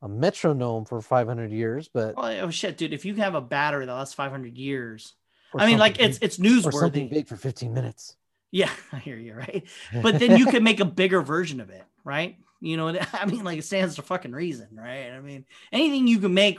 a 0.03 0.09
metronome 0.09 0.85
for 0.85 1.01
500 1.01 1.53
years, 1.53 1.89
but 1.93 2.15
Oh, 2.17 2.27
oh 2.41 2.51
shit, 2.51 2.77
dude! 2.77 2.93
If 2.93 3.05
you 3.05 3.15
have 3.17 3.35
a 3.37 3.41
battery 3.41 3.87
that 3.87 3.93
lasts 3.95 4.15
500 4.15 4.59
years, 4.59 5.15
I 5.57 5.67
mean, 5.67 5.79
like 5.79 5.93
something 5.93 6.09
it's 6.11 6.19
big- 6.19 6.27
it's 6.27 6.67
or 6.67 6.73
something 6.73 7.07
newsworthy. 7.07 7.11
big 7.11 7.29
for 7.29 7.37
15 7.37 7.73
minutes. 7.73 8.17
Yeah, 8.51 8.71
I 8.93 8.99
hear 8.99 9.17
you, 9.17 9.35
right? 9.35 9.65
But 10.03 10.19
then 10.19 10.37
you 10.37 10.47
could 10.47 10.63
make 10.63 10.81
a 10.81 10.85
bigger 10.85 11.23
version 11.23 11.61
of 11.61 11.71
it, 11.71 11.85
right? 12.05 12.37
You 12.61 12.77
know, 12.77 12.89
I 13.13 13.27
mean, 13.27 13.45
like 13.45 13.59
it 13.59 13.65
stands 13.65 13.95
to 13.97 14.03
fucking 14.03 14.33
reason, 14.33 14.69
right? 14.73 15.11
I 15.11 15.21
mean, 15.21 15.45
anything 15.73 16.07
you 16.09 16.19
can 16.19 16.35
make 16.35 16.59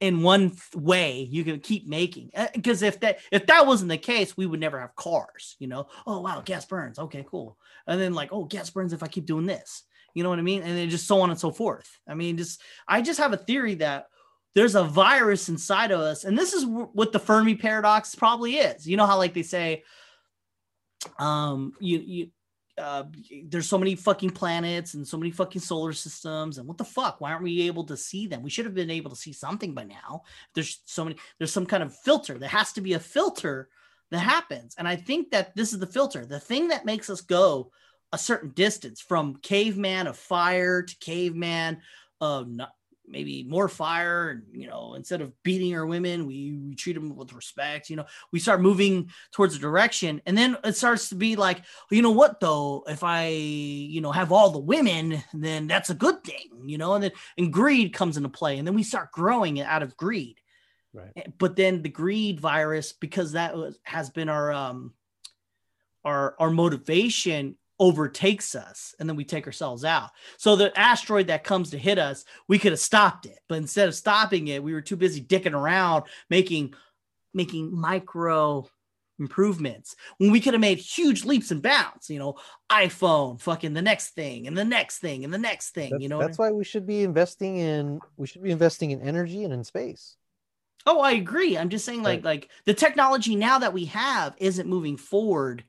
in 0.00 0.22
one 0.22 0.52
way, 0.74 1.28
you 1.30 1.44
can 1.44 1.60
keep 1.60 1.86
making. 1.86 2.30
Because 2.54 2.82
if 2.82 3.00
that 3.00 3.18
if 3.30 3.46
that 3.46 3.66
wasn't 3.66 3.90
the 3.90 3.98
case, 3.98 4.36
we 4.36 4.46
would 4.46 4.60
never 4.60 4.80
have 4.80 4.94
cars. 4.96 5.56
You 5.58 5.68
know, 5.68 5.86
oh 6.06 6.20
wow, 6.20 6.42
gas 6.44 6.64
burns. 6.64 6.98
Okay, 6.98 7.24
cool. 7.28 7.56
And 7.86 8.00
then 8.00 8.14
like, 8.14 8.32
oh, 8.32 8.44
gas 8.44 8.70
burns 8.70 8.92
if 8.92 9.02
I 9.02 9.08
keep 9.08 9.26
doing 9.26 9.46
this. 9.46 9.84
You 10.14 10.22
know 10.22 10.30
what 10.30 10.38
I 10.38 10.42
mean? 10.42 10.62
And 10.62 10.76
then 10.76 10.90
just 10.90 11.06
so 11.06 11.20
on 11.20 11.30
and 11.30 11.38
so 11.38 11.50
forth. 11.50 11.88
I 12.08 12.14
mean, 12.14 12.36
just 12.36 12.60
I 12.86 13.02
just 13.02 13.20
have 13.20 13.32
a 13.32 13.38
theory 13.38 13.74
that 13.76 14.06
there's 14.54 14.76
a 14.76 14.84
virus 14.84 15.48
inside 15.48 15.90
of 15.90 16.00
us, 16.00 16.24
and 16.24 16.38
this 16.38 16.52
is 16.52 16.64
wh- 16.64 16.94
what 16.94 17.12
the 17.12 17.18
Fermi 17.18 17.56
paradox 17.56 18.14
probably 18.14 18.56
is. 18.56 18.86
You 18.86 18.96
know 18.96 19.06
how 19.06 19.18
like 19.18 19.34
they 19.34 19.42
say, 19.42 19.82
um, 21.18 21.72
you 21.80 21.98
you 21.98 22.30
uh, 22.76 23.04
there's 23.46 23.68
so 23.68 23.78
many 23.78 23.94
fucking 23.94 24.30
planets 24.30 24.94
and 24.94 25.06
so 25.06 25.16
many 25.16 25.30
fucking 25.30 25.60
solar 25.60 25.92
systems 25.92 26.58
and 26.58 26.66
what 26.66 26.78
the 26.78 26.84
fuck? 26.84 27.20
Why 27.20 27.30
aren't 27.30 27.44
we 27.44 27.62
able 27.62 27.84
to 27.84 27.96
see 27.96 28.26
them? 28.26 28.42
We 28.42 28.50
should 28.50 28.64
have 28.64 28.74
been 28.74 28.90
able 28.90 29.10
to 29.10 29.16
see 29.16 29.32
something 29.32 29.74
by 29.74 29.84
now. 29.84 30.22
There's 30.54 30.80
so 30.84 31.04
many 31.04 31.16
there's 31.38 31.52
some 31.52 31.66
kind 31.66 31.82
of 31.82 31.96
filter. 31.96 32.38
There 32.38 32.48
has 32.48 32.72
to 32.72 32.80
be 32.80 32.94
a 32.94 32.98
filter 32.98 33.68
that 34.10 34.18
happens. 34.18 34.74
And 34.76 34.88
i 34.88 34.96
think 34.96 35.30
that 35.30 35.54
this 35.54 35.72
is 35.72 35.78
the 35.78 35.86
filter. 35.86 36.26
The 36.26 36.40
thing 36.40 36.68
that 36.68 36.84
makes 36.84 37.08
us 37.10 37.20
go 37.20 37.70
a 38.12 38.18
certain 38.18 38.50
distance 38.50 39.00
from 39.00 39.36
caveman 39.36 40.06
of 40.06 40.16
fire 40.16 40.82
to 40.82 40.96
caveman 40.98 41.80
of 42.20 42.48
maybe 43.06 43.44
more 43.44 43.68
fire 43.68 44.30
and 44.30 44.42
you 44.52 44.66
know 44.66 44.94
instead 44.94 45.20
of 45.20 45.32
beating 45.42 45.74
our 45.74 45.86
women 45.86 46.26
we, 46.26 46.58
we 46.66 46.74
treat 46.74 46.94
them 46.94 47.14
with 47.14 47.32
respect 47.32 47.90
you 47.90 47.96
know 47.96 48.06
we 48.32 48.38
start 48.38 48.60
moving 48.60 49.10
towards 49.32 49.54
a 49.54 49.58
direction. 49.58 50.20
And 50.26 50.36
then 50.36 50.56
it 50.64 50.76
starts 50.76 51.08
to 51.10 51.14
be 51.14 51.36
like 51.36 51.62
you 51.90 52.02
know 52.02 52.10
what 52.10 52.40
though? 52.40 52.84
If 52.86 53.02
i 53.02 53.28
you 53.28 54.00
know 54.00 54.12
have 54.12 54.32
all 54.32 54.50
the 54.50 54.58
women 54.58 55.22
then 55.32 55.66
that's 55.66 55.90
a 55.90 55.94
good 55.94 56.22
thing 56.24 56.62
you 56.64 56.78
know? 56.78 56.94
And 56.94 57.04
then 57.04 57.12
and 57.36 57.52
greed 57.52 57.92
comes 57.92 58.16
into 58.16 58.28
play 58.28 58.58
and 58.58 58.66
then 58.66 58.74
we 58.74 58.82
start 58.82 59.12
growing 59.12 59.60
out 59.60 59.82
of 59.82 59.96
greed. 59.96 60.40
Right. 60.92 61.12
Eh, 61.16 61.26
but 61.38 61.56
then 61.56 61.82
the 61.82 61.88
greed 61.88 62.40
virus 62.40 62.92
because 62.92 63.32
that 63.32 63.56
was, 63.56 63.78
has 63.82 64.10
been 64.10 64.28
our 64.28 64.52
um 64.52 64.94
our 66.04 66.34
our 66.38 66.50
motivation 66.50 67.56
overtakes 67.78 68.54
us 68.54 68.94
and 68.98 69.08
then 69.08 69.16
we 69.16 69.24
take 69.24 69.46
ourselves 69.46 69.84
out 69.84 70.10
so 70.36 70.54
the 70.54 70.76
asteroid 70.78 71.26
that 71.26 71.42
comes 71.42 71.70
to 71.70 71.78
hit 71.78 71.98
us 71.98 72.24
we 72.46 72.58
could 72.58 72.72
have 72.72 72.78
stopped 72.78 73.26
it 73.26 73.38
but 73.48 73.58
instead 73.58 73.88
of 73.88 73.94
stopping 73.94 74.48
it 74.48 74.62
we 74.62 74.72
were 74.72 74.80
too 74.80 74.96
busy 74.96 75.20
dicking 75.20 75.54
around 75.54 76.04
making 76.30 76.72
making 77.32 77.74
micro 77.76 78.64
improvements 79.18 79.96
when 80.18 80.30
we 80.30 80.40
could 80.40 80.54
have 80.54 80.60
made 80.60 80.78
huge 80.78 81.24
leaps 81.24 81.50
and 81.50 81.62
bounds 81.62 82.08
you 82.08 82.18
know 82.18 82.34
iphone 82.70 83.40
fucking 83.40 83.72
the 83.72 83.82
next 83.82 84.10
thing 84.10 84.46
and 84.46 84.56
the 84.56 84.64
next 84.64 84.98
thing 84.98 85.24
and 85.24 85.32
the 85.32 85.38
next 85.38 85.70
thing 85.70 85.90
That's, 85.90 86.02
you 86.02 86.08
know 86.08 86.20
I 86.20 86.26
that's 86.26 86.38
why 86.38 86.50
we 86.50 86.64
should 86.64 86.86
be 86.86 87.02
investing 87.02 87.56
in 87.56 88.00
we 88.16 88.26
should 88.26 88.42
be 88.42 88.50
investing 88.50 88.92
in 88.92 89.00
energy 89.00 89.44
and 89.44 89.52
in 89.52 89.64
space. 89.64 90.16
Oh, 90.86 91.00
I 91.00 91.12
agree. 91.12 91.56
I'm 91.56 91.70
just 91.70 91.86
saying, 91.86 92.02
like, 92.02 92.18
Right. 92.18 92.24
like 92.24 92.50
the 92.66 92.74
technology 92.74 93.36
now 93.36 93.58
that 93.58 93.72
we 93.72 93.86
have 93.86 94.34
isn't 94.36 94.68
moving 94.68 94.98
forward 94.98 95.64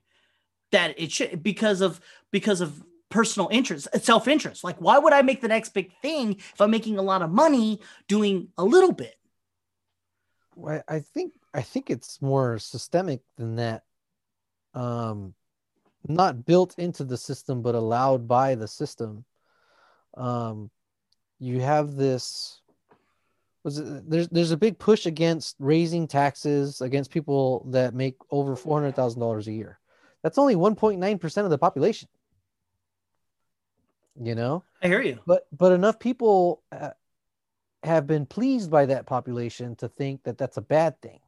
that 0.76 1.00
it 1.00 1.12
should 1.12 1.42
because 1.42 1.80
of 1.80 2.02
because 2.32 2.60
of 2.60 2.84
personal 3.10 3.48
interest, 3.50 3.88
self 4.04 4.28
interest. 4.28 4.64
Like, 4.64 4.78
why 4.80 4.98
would 4.98 5.14
I 5.14 5.22
make 5.22 5.40
the 5.40 5.48
next 5.48 5.70
big 5.70 5.92
thing 6.02 6.36
if 6.36 6.60
I'm 6.60 6.70
making 6.70 6.98
a 6.98 7.02
lot 7.02 7.22
of 7.22 7.32
money 7.32 7.80
doing 8.10 8.50
a 8.58 8.64
little 8.66 8.92
bit? 8.92 9.16
Well, 10.56 10.84
I 10.88 11.00
think 11.00 11.32
I 11.54 11.62
think 11.62 11.90
it's 11.90 12.22
more 12.22 12.60
systemic 12.60 13.22
than 13.38 13.56
that. 13.56 13.84
Um, 14.74 15.34
not 16.08 16.46
built 16.46 16.78
into 16.78 17.04
the 17.04 17.18
system 17.18 17.62
but 17.62 17.74
allowed 17.74 18.28
by 18.28 18.54
the 18.54 18.68
system 18.68 19.26
um 20.18 20.70
you 21.40 21.60
have 21.62 21.96
this 21.96 22.62
was 23.64 23.80
it, 23.80 24.10
there's 24.10 24.28
there's 24.30 24.52
a 24.52 24.58
big 24.58 24.78
push 24.78 25.08
against 25.08 25.56
raising 25.60 26.08
taxes 26.08 26.82
against 26.82 27.10
people 27.10 27.66
that 27.72 27.96
make 27.96 28.16
over 28.30 28.56
four 28.56 28.80
hundred 28.80 28.96
thousand 28.96 29.20
dollars 29.20 29.48
a 29.48 29.52
year. 29.52 29.80
That's 30.26 30.40
only 30.40 30.56
one 30.56 30.74
point 30.74 31.00
nine 31.00 31.20
percent 31.20 31.46
of 31.46 31.52
the 31.52 31.60
population. 31.60 32.10
You 34.20 34.34
know, 34.34 34.64
I 34.82 34.88
hear 34.88 35.04
you. 35.04 35.20
but 35.28 35.46
but 35.56 35.72
enough 35.72 36.00
people 36.00 36.64
uh, 36.72 36.90
have 37.84 38.08
been 38.08 38.26
pleased 38.26 38.72
by 38.72 38.88
that 38.88 39.06
population 39.06 39.76
to 39.76 39.88
think 39.88 40.24
that 40.24 40.40
that's 40.40 40.58
a 40.58 40.64
bad 40.64 41.00
thing, 41.00 41.20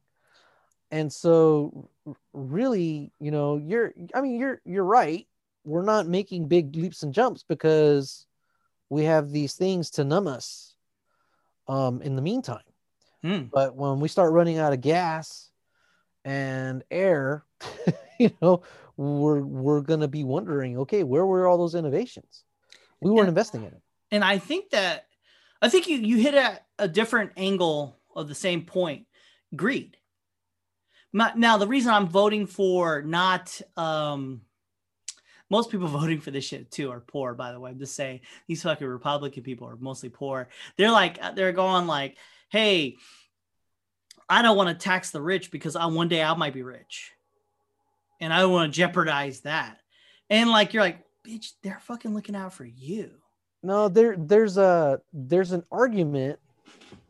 and 0.90 1.12
so 1.12 1.88
really, 2.32 3.12
you 3.20 3.30
know, 3.30 3.56
you're 3.56 3.94
I 4.14 4.20
mean 4.20 4.36
you're 4.36 4.60
you're 4.64 4.82
right. 4.82 5.28
We're 5.62 5.84
not 5.84 6.08
making 6.08 6.48
big 6.48 6.74
leaps 6.74 7.04
and 7.04 7.14
jumps 7.14 7.44
because 7.44 8.26
we 8.90 9.04
have 9.04 9.30
these 9.30 9.54
things 9.54 9.90
to 9.90 10.02
numb 10.02 10.26
us 10.26 10.74
um, 11.68 12.02
in 12.02 12.16
the 12.16 12.22
meantime. 12.22 12.66
Hmm. 13.22 13.42
But 13.52 13.76
when 13.76 14.00
we 14.00 14.08
start 14.08 14.32
running 14.32 14.58
out 14.58 14.72
of 14.72 14.80
gas 14.80 15.52
and 16.24 16.82
air, 16.90 17.44
you 18.18 18.32
know, 18.42 18.62
we're 18.98 19.40
we're 19.40 19.80
gonna 19.80 20.08
be 20.08 20.24
wondering, 20.24 20.76
okay, 20.78 21.04
where 21.04 21.24
were 21.24 21.46
all 21.46 21.56
those 21.56 21.74
innovations? 21.76 22.44
We 23.00 23.10
weren't 23.10 23.26
Yeah. 23.26 23.30
investing 23.30 23.62
in 23.62 23.68
it. 23.72 23.82
and 24.10 24.24
I 24.24 24.38
think 24.38 24.70
that 24.70 25.06
I 25.62 25.68
think 25.70 25.86
you 25.88 25.96
you 25.98 26.18
hit 26.18 26.34
at 26.34 26.66
a 26.78 26.88
different 26.88 27.32
angle 27.36 27.98
of 28.14 28.28
the 28.28 28.34
same 28.34 28.64
point, 28.66 29.06
greed. 29.56 29.96
My- 31.12 31.32
Now 31.36 31.56
the 31.58 31.66
reason 31.68 31.92
I'm 31.94 32.08
voting 32.08 32.46
for 32.46 33.00
not 33.02 33.58
um 33.76 34.42
most 35.50 35.70
people 35.70 35.86
voting 36.00 36.20
for 36.20 36.30
this 36.32 36.44
shit 36.44 36.70
too 36.70 36.90
are 36.90 37.00
poor, 37.00 37.34
by 37.34 37.52
the 37.52 37.60
way. 37.60 37.70
I'm 37.70 37.78
just 37.78 37.94
saying 37.94 38.20
these 38.48 38.62
fucking 38.64 38.86
Republican 38.86 39.42
people 39.44 39.68
are 39.68 39.76
mostly 39.76 40.08
poor. 40.10 40.48
They're 40.76 40.90
like 40.90 41.18
they're 41.36 41.52
going 41.52 41.86
like, 41.86 42.18
hey, 42.50 42.96
I 44.28 44.42
don't 44.42 44.56
want 44.56 44.68
to 44.76 44.84
tax 44.84 45.10
the 45.10 45.22
rich 45.22 45.50
because 45.52 45.76
I 45.76 45.86
one 45.86 46.08
day 46.08 46.22
I 46.22 46.34
might 46.34 46.52
be 46.52 46.62
rich. 46.62 47.12
And 48.20 48.32
I 48.32 48.40
don't 48.40 48.52
want 48.52 48.72
to 48.72 48.76
jeopardize 48.76 49.40
that. 49.40 49.80
And 50.30 50.50
like 50.50 50.74
you're 50.74 50.82
like, 50.82 51.04
bitch, 51.26 51.52
they're 51.62 51.80
fucking 51.80 52.14
looking 52.14 52.36
out 52.36 52.52
for 52.52 52.64
you. 52.64 53.10
No, 53.62 53.88
there 53.88 54.16
there's 54.16 54.56
a 54.56 55.00
there's 55.12 55.52
an 55.52 55.64
argument 55.70 56.38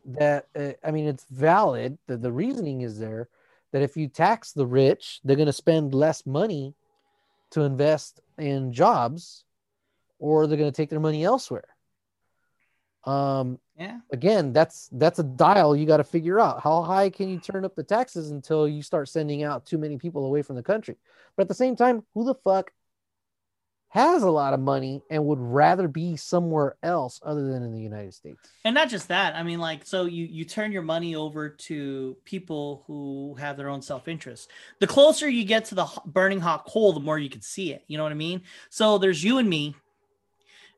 that 0.05 0.47
uh, 0.55 0.71
I 0.83 0.91
mean 0.91 1.07
it's 1.07 1.25
valid. 1.29 1.97
The 2.07 2.17
the 2.17 2.31
reasoning 2.31 2.81
is 2.81 2.99
there 2.99 3.29
that 3.71 3.83
if 3.83 3.95
you 3.95 4.07
tax 4.07 4.51
the 4.51 4.65
rich, 4.65 5.19
they're 5.23 5.35
going 5.35 5.45
to 5.45 5.53
spend 5.53 5.93
less 5.93 6.25
money 6.25 6.73
to 7.51 7.61
invest 7.61 8.19
in 8.37 8.73
jobs, 8.73 9.43
or 10.17 10.47
they're 10.47 10.57
going 10.57 10.71
to 10.71 10.75
take 10.75 10.89
their 10.89 10.99
money 10.99 11.23
elsewhere. 11.23 11.67
Um, 13.05 13.59
Yeah. 13.79 13.99
again, 14.11 14.51
that's 14.51 14.89
that's 14.91 15.19
a 15.19 15.23
dial 15.23 15.73
you 15.75 15.85
got 15.85 15.97
to 15.97 16.03
figure 16.03 16.39
out. 16.39 16.61
How 16.61 16.81
high 16.81 17.09
can 17.09 17.29
you 17.29 17.39
turn 17.39 17.63
up 17.63 17.75
the 17.75 17.83
taxes 17.83 18.31
until 18.31 18.67
you 18.67 18.81
start 18.81 19.07
sending 19.07 19.43
out 19.43 19.65
too 19.65 19.77
many 19.77 19.97
people 19.97 20.25
away 20.25 20.41
from 20.41 20.57
the 20.57 20.63
country? 20.63 20.97
But 21.37 21.43
at 21.43 21.47
the 21.47 21.53
same 21.55 21.77
time, 21.77 22.03
who 22.13 22.25
the 22.25 22.35
fuck 22.35 22.71
has 23.89 24.21
a 24.21 24.29
lot 24.29 24.53
of 24.53 24.59
money 24.59 25.01
and 25.09 25.25
would 25.25 25.39
rather 25.39 25.87
be 25.87 26.15
somewhere 26.15 26.75
else 26.83 27.19
other 27.23 27.47
than 27.47 27.63
in 27.63 27.71
the 27.71 27.79
United 27.79 28.13
States? 28.13 28.49
and 28.65 28.75
not 28.75 28.87
just 28.87 29.07
that 29.07 29.35
i 29.35 29.41
mean 29.41 29.59
like 29.59 29.85
so 29.85 30.05
you 30.05 30.25
you 30.25 30.45
turn 30.45 30.71
your 30.71 30.83
money 30.83 31.15
over 31.15 31.49
to 31.49 32.15
people 32.23 32.83
who 32.85 33.35
have 33.39 33.57
their 33.57 33.69
own 33.69 33.81
self-interest 33.81 34.49
the 34.79 34.85
closer 34.85 35.27
you 35.27 35.43
get 35.43 35.65
to 35.65 35.73
the 35.73 35.87
burning 36.05 36.39
hot 36.39 36.65
coal 36.65 36.93
the 36.93 36.99
more 36.99 37.17
you 37.17 37.29
can 37.29 37.41
see 37.41 37.71
it 37.71 37.83
you 37.87 37.97
know 37.97 38.03
what 38.03 38.11
i 38.11 38.15
mean 38.15 38.41
so 38.69 38.99
there's 38.99 39.23
you 39.23 39.39
and 39.39 39.49
me 39.49 39.75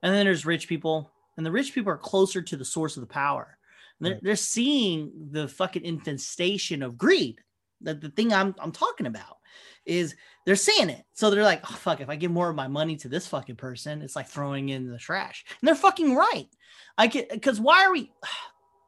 and 0.04 0.14
then 0.14 0.26
there's 0.26 0.46
rich 0.46 0.68
people 0.70 1.12
and 1.38 1.46
the 1.46 1.52
rich 1.52 1.74
people 1.74 1.92
are 1.92 1.98
closer 1.98 2.42
to 2.42 2.58
the 2.58 2.66
source 2.66 2.98
of 2.98 3.02
the 3.02 3.08
power 3.08 3.58
they're, 4.00 4.14
Right. 4.14 4.24
they're 4.24 4.36
seeing 4.36 5.12
the 5.32 5.48
fucking 5.48 5.86
infestation 5.86 6.82
of 6.82 6.98
greed 6.98 7.40
that 7.82 8.02
the 8.02 8.10
thing 8.10 8.34
I'm, 8.34 8.56
I'm 8.60 8.72
talking 8.72 9.06
about 9.06 9.38
is 9.86 10.16
they're 10.46 10.56
seeing 10.56 10.90
it 10.90 11.04
so 11.14 11.30
they're 11.30 11.44
like 11.44 11.62
oh 11.70 11.76
fuck 11.76 12.02
if 12.02 12.10
i 12.10 12.16
give 12.16 12.32
more 12.32 12.50
of 12.50 12.56
my 12.56 12.68
money 12.68 12.96
to 12.98 13.10
this 13.10 13.28
fucking 13.28 13.56
person 13.56 14.02
it's 14.02 14.16
like 14.16 14.28
throwing 14.28 14.70
in 14.70 14.90
the 14.90 14.98
trash 14.98 15.46
and 15.50 15.68
they're 15.68 15.76
fucking 15.76 16.16
right 16.16 16.48
I 16.98 17.08
can 17.08 17.26
because 17.32 17.60
why 17.60 17.86
are 17.86 17.92
we? 17.92 18.12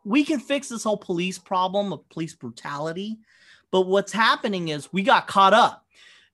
We 0.05 0.25
can 0.25 0.41
fix 0.41 0.67
this 0.67 0.83
whole 0.83 0.97
police 0.97 1.39
problem 1.39 1.93
of 1.93 2.09
police 2.09 2.35
brutality, 2.35 3.19
but 3.71 3.87
what's 3.87 4.11
happening 4.11 4.67
is 4.67 4.91
we 4.91 5.01
got 5.01 5.27
caught 5.27 5.53
up 5.53 5.82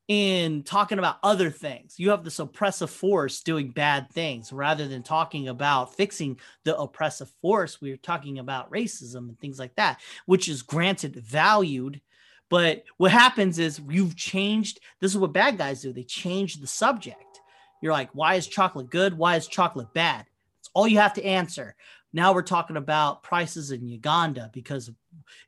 in 0.09 0.63
talking 0.63 0.97
about 0.97 1.19
other 1.21 1.51
things. 1.51 1.99
You 1.99 2.09
have 2.09 2.23
this 2.23 2.39
oppressive 2.39 2.89
force 2.89 3.41
doing 3.41 3.69
bad 3.69 4.09
things 4.11 4.51
rather 4.51 4.87
than 4.87 5.03
talking 5.03 5.47
about 5.47 5.95
fixing 5.95 6.39
the 6.63 6.75
oppressive 6.75 7.29
force. 7.43 7.79
We're 7.79 7.95
talking 7.95 8.39
about 8.39 8.71
racism 8.71 9.29
and 9.29 9.39
things 9.39 9.59
like 9.59 9.75
that, 9.75 10.01
which 10.25 10.49
is 10.49 10.63
granted 10.63 11.15
valued. 11.15 12.01
But 12.49 12.85
what 12.97 13.11
happens 13.11 13.59
is 13.59 13.79
you've 13.87 14.15
changed. 14.15 14.79
This 14.99 15.11
is 15.11 15.17
what 15.19 15.31
bad 15.31 15.59
guys 15.59 15.83
do. 15.83 15.93
They 15.93 16.03
change 16.03 16.55
the 16.55 16.65
subject. 16.65 17.41
You're 17.79 17.93
like, 17.93 18.09
why 18.13 18.33
is 18.33 18.47
chocolate 18.47 18.89
good? 18.89 19.15
Why 19.15 19.35
is 19.35 19.47
chocolate 19.47 19.93
bad? 19.93 20.25
It's 20.59 20.71
all 20.73 20.87
you 20.87 20.97
have 20.97 21.13
to 21.13 21.23
answer. 21.23 21.75
Now 22.13 22.33
we're 22.33 22.41
talking 22.41 22.77
about 22.77 23.21
prices 23.21 23.69
in 23.71 23.87
Uganda 23.87 24.49
because 24.51 24.89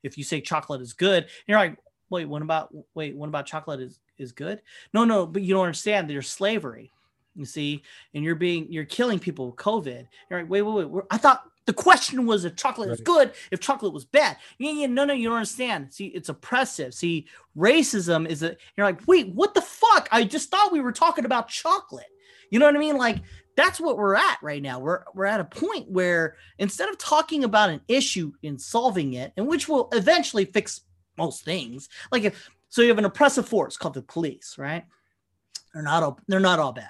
if 0.04 0.20
you 0.20 0.24
say 0.24 0.40
chocolate 0.40 0.82
is 0.82 0.94
good, 0.94 1.26
you're 1.48 1.58
like, 1.58 1.78
wait, 2.12 2.26
what 2.26 2.44
about 2.44 2.70
wait, 2.94 3.16
what 3.16 3.28
about 3.28 3.48
chocolate 3.48 3.80
is 3.80 4.00
is 4.22 4.32
good? 4.32 4.62
No, 4.94 5.04
no, 5.04 5.26
but 5.26 5.42
you 5.42 5.54
don't 5.54 5.66
understand. 5.66 6.10
There's 6.10 6.30
slavery, 6.30 6.92
you 7.36 7.46
see, 7.46 7.84
and 8.14 8.24
you're 8.24 8.36
being 8.36 8.72
you're 8.72 8.86
killing 8.86 9.20
people 9.20 9.48
with 9.48 9.56
COVID. 9.56 10.08
You're 10.30 10.42
like, 10.42 10.50
wait, 10.50 10.62
wait, 10.62 10.90
wait. 10.90 11.04
I 11.10 11.18
thought 11.18 11.44
the 11.66 11.74
question 11.74 12.26
was 12.26 12.46
if 12.46 12.56
chocolate 12.56 12.90
is 12.90 13.02
good, 13.02 13.34
if 13.52 13.60
chocolate 13.60 13.94
was 13.94 14.06
bad. 14.06 14.38
Yeah, 14.58 14.72
yeah, 14.72 14.88
no, 14.88 15.06
no, 15.06 15.14
you 15.14 15.30
don't 15.30 15.38
understand. 15.38 15.94
See, 15.94 16.08
it's 16.08 16.30
oppressive. 16.30 16.94
See, 16.94 17.28
racism 17.58 18.28
is 18.28 18.44
a. 18.44 18.56
You're 18.76 18.88
like, 18.88 19.08
wait, 19.08 19.30
what 19.30 19.54
the 19.54 19.62
fuck? 19.62 20.10
I 20.12 20.24
just 20.24 20.50
thought 20.50 20.72
we 20.72 20.82
were 20.82 20.92
talking 20.92 21.26
about 21.26 21.50
chocolate. 21.50 22.08
You 22.50 22.60
know 22.60 22.66
what 22.66 22.76
I 22.76 22.80
mean? 22.80 22.98
Like 22.98 23.22
that's 23.56 23.80
what 23.80 23.98
we're 23.98 24.16
at 24.16 24.38
right 24.42 24.62
now. 24.62 24.80
We're 24.80 25.04
we're 25.14 25.26
at 25.26 25.40
a 25.40 25.46
point 25.46 25.90
where 25.90 26.36
instead 26.58 26.90
of 26.90 26.98
talking 26.98 27.44
about 27.44 27.70
an 27.70 27.82
issue 27.88 28.34
and 28.44 28.60
solving 28.60 29.14
it, 29.14 29.34
and 29.38 29.48
which 29.48 29.68
will 29.68 29.90
eventually 29.94 30.46
fix 30.46 30.82
most 31.18 31.44
things, 31.44 31.90
like 32.12 32.24
if 32.24 32.50
so, 32.72 32.82
you 32.82 32.88
have 32.88 32.98
an 32.98 33.06
oppressive 33.06 33.48
force 33.48 33.76
called 33.76 33.96
the 33.96 34.02
police, 34.02 34.56
right? 34.58 34.86
They're 35.74 35.84
not 35.84 36.04
all 36.04 36.20
they're 36.28 36.40
not 36.40 36.60
all 36.60 36.72
bad, 36.72 36.90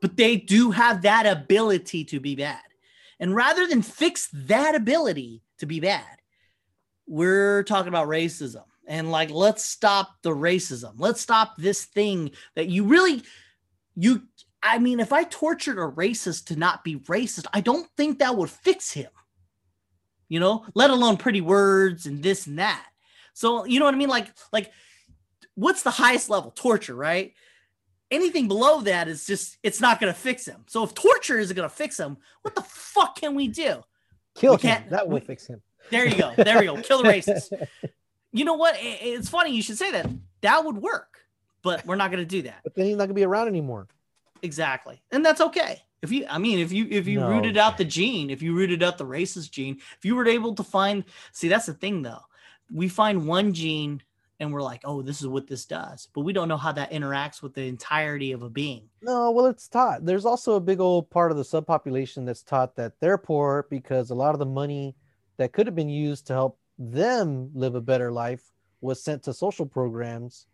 but 0.00 0.16
they 0.16 0.36
do 0.36 0.70
have 0.70 1.02
that 1.02 1.26
ability 1.26 2.04
to 2.06 2.18
be 2.18 2.34
bad. 2.34 2.62
And 3.20 3.34
rather 3.34 3.66
than 3.66 3.82
fix 3.82 4.28
that 4.32 4.74
ability 4.74 5.42
to 5.58 5.66
be 5.66 5.80
bad, 5.80 6.16
we're 7.06 7.62
talking 7.64 7.88
about 7.88 8.08
racism 8.08 8.64
and 8.86 9.10
like 9.10 9.30
let's 9.30 9.66
stop 9.66 10.16
the 10.22 10.30
racism. 10.30 10.94
Let's 10.96 11.20
stop 11.20 11.56
this 11.58 11.84
thing 11.84 12.30
that 12.56 12.68
you 12.68 12.84
really 12.84 13.22
you 13.96 14.22
I 14.62 14.78
mean, 14.78 14.98
if 14.98 15.12
I 15.12 15.24
tortured 15.24 15.78
a 15.78 15.92
racist 15.92 16.46
to 16.46 16.56
not 16.56 16.84
be 16.84 16.96
racist, 16.96 17.46
I 17.52 17.60
don't 17.60 17.88
think 17.98 18.18
that 18.18 18.34
would 18.34 18.50
fix 18.50 18.92
him. 18.92 19.10
You 20.28 20.40
know, 20.40 20.64
let 20.74 20.90
alone 20.90 21.18
pretty 21.18 21.42
words 21.42 22.06
and 22.06 22.22
this 22.22 22.46
and 22.46 22.58
that. 22.58 22.84
So, 23.34 23.64
you 23.66 23.78
know 23.78 23.84
what 23.84 23.94
I 23.94 23.98
mean? 23.98 24.08
Like, 24.08 24.32
like, 24.52 24.72
what's 25.58 25.82
the 25.82 25.90
highest 25.90 26.30
level? 26.30 26.50
Torture, 26.52 26.94
right? 26.94 27.34
Anything 28.10 28.48
below 28.48 28.80
that 28.82 29.08
is 29.08 29.26
just, 29.26 29.58
it's 29.62 29.80
not 29.80 30.00
going 30.00 30.12
to 30.12 30.18
fix 30.18 30.46
him. 30.46 30.64
So, 30.66 30.82
if 30.84 30.94
torture 30.94 31.38
isn't 31.38 31.54
going 31.54 31.68
to 31.68 31.74
fix 31.74 31.98
him, 31.98 32.16
what 32.42 32.54
the 32.54 32.62
fuck 32.62 33.16
can 33.20 33.34
we 33.34 33.48
do? 33.48 33.82
Kill 34.34 34.56
We 34.56 34.68
him. 34.68 34.84
That 34.90 35.08
will 35.08 35.16
we- 35.16 35.20
fix 35.20 35.46
him. 35.46 35.60
There 35.90 36.06
you 36.06 36.16
go. 36.16 36.32
There 36.36 36.58
we 36.58 36.66
go. 36.66 36.76
Kill 36.80 37.02
the 37.02 37.08
racist. 37.14 37.52
You 38.32 38.44
know 38.44 38.54
what? 38.54 38.76
It's 38.78 39.28
funny 39.28 39.54
you 39.54 39.62
should 39.62 39.78
say 39.78 39.90
that. 39.92 40.08
That 40.42 40.64
would 40.64 40.76
work, 40.76 41.18
but 41.62 41.84
we're 41.86 41.96
not 41.96 42.10
going 42.10 42.22
to 42.22 42.28
do 42.28 42.42
that. 42.42 42.60
But 42.62 42.74
then 42.74 42.86
he's 42.86 42.96
not 42.96 43.04
gonna 43.04 43.14
be 43.14 43.24
around 43.24 43.48
anymore. 43.48 43.88
Exactly. 44.42 45.02
And 45.10 45.24
that's 45.24 45.40
okay. 45.40 45.82
If 46.02 46.12
you 46.12 46.26
I 46.28 46.38
mean 46.38 46.58
if 46.60 46.70
you 46.70 46.86
if 46.90 47.06
you 47.08 47.20
No. 47.20 47.28
rooted 47.30 47.56
out 47.56 47.76
the 47.78 47.84
gene, 47.84 48.28
if 48.30 48.40
you 48.42 48.54
rooted 48.54 48.82
out 48.82 48.98
the 48.98 49.06
racist 49.06 49.50
gene, 49.50 49.78
if 49.96 50.04
you 50.04 50.14
were 50.14 50.28
able 50.28 50.54
to 50.56 50.62
find 50.62 51.04
see 51.32 51.48
that's 51.48 51.66
the 51.66 51.74
thing 51.74 52.02
though. 52.02 52.20
We 52.72 52.88
find 52.88 53.26
one 53.26 53.52
gene 53.54 54.02
and 54.40 54.52
we're 54.52 54.62
like, 54.62 54.82
"Oh, 54.84 55.02
this 55.02 55.20
is 55.20 55.26
what 55.26 55.46
this 55.46 55.64
does." 55.64 56.08
But 56.14 56.22
we 56.22 56.32
don't 56.32 56.48
know 56.48 56.56
how 56.56 56.72
that 56.72 56.90
interacts 56.92 57.42
with 57.42 57.54
the 57.54 57.62
entirety 57.66 58.32
of 58.32 58.42
a 58.42 58.48
being. 58.50 58.88
No, 59.02 59.30
well, 59.30 59.46
it's 59.46 59.68
taught. 59.68 60.04
There's 60.04 60.24
also 60.26 60.54
a 60.54 60.60
big 60.60 60.80
old 60.80 61.10
part 61.10 61.30
of 61.30 61.36
the 61.36 61.42
subpopulation 61.44 62.24
that's 62.26 62.42
taught 62.42 62.76
that 62.76 62.94
they're 63.00 63.18
poor 63.18 63.66
because 63.70 64.10
a 64.10 64.14
lot 64.14 64.34
of 64.34 64.38
the 64.38 64.46
money 64.46 64.94
that 65.36 65.52
could 65.52 65.66
have 65.66 65.76
been 65.76 65.88
used 65.88 66.26
to 66.28 66.32
help 66.32 66.58
them 66.78 67.50
live 67.54 67.74
a 67.74 67.80
better 67.80 68.10
life 68.12 68.42
was 68.80 69.02
sent 69.02 69.22
to 69.24 69.32
social 69.34 69.66
programs 69.66 70.46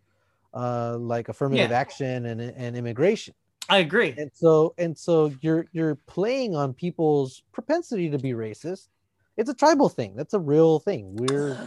uh, 0.55 0.97
like 0.99 1.29
affirmative 1.29 1.71
Yeah. 1.71 1.79
action 1.79 2.27
and, 2.27 2.41
and 2.41 2.77
immigration. 2.77 3.35
I 3.69 3.79
agree. 3.79 4.15
And 4.17 4.31
so 4.35 4.75
and 4.79 4.97
so 4.97 5.33
you're 5.41 5.67
you're 5.73 5.95
playing 6.07 6.55
on 6.55 6.75
people's 6.75 7.43
propensity 7.53 8.11
to 8.11 8.19
be 8.19 8.33
racist. 8.33 8.89
It's 9.37 9.51
a 9.51 9.55
tribal 9.55 9.89
thing. 9.89 10.15
That's 10.15 10.35
a 10.35 10.39
real 10.39 10.79
thing. 10.79 11.17
We're 11.17 11.59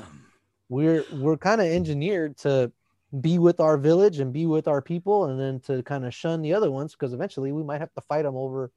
we're 0.69 1.03
we're 1.13 1.37
kind 1.37 1.61
of 1.61 1.67
engineered 1.67 2.37
to 2.37 2.71
be 3.21 3.39
with 3.39 3.59
our 3.59 3.77
village 3.77 4.19
and 4.19 4.33
be 4.33 4.45
with 4.45 4.67
our 4.67 4.81
people 4.81 5.25
and 5.25 5.39
then 5.39 5.59
to 5.61 5.81
kind 5.83 6.05
of 6.05 6.13
shun 6.13 6.41
the 6.41 6.53
other 6.53 6.69
ones 6.69 6.93
because 6.93 7.13
eventually 7.13 7.51
we 7.51 7.63
might 7.63 7.79
have 7.79 7.93
to 7.93 8.01
fight 8.01 8.23
them 8.23 8.35
over 8.35 8.71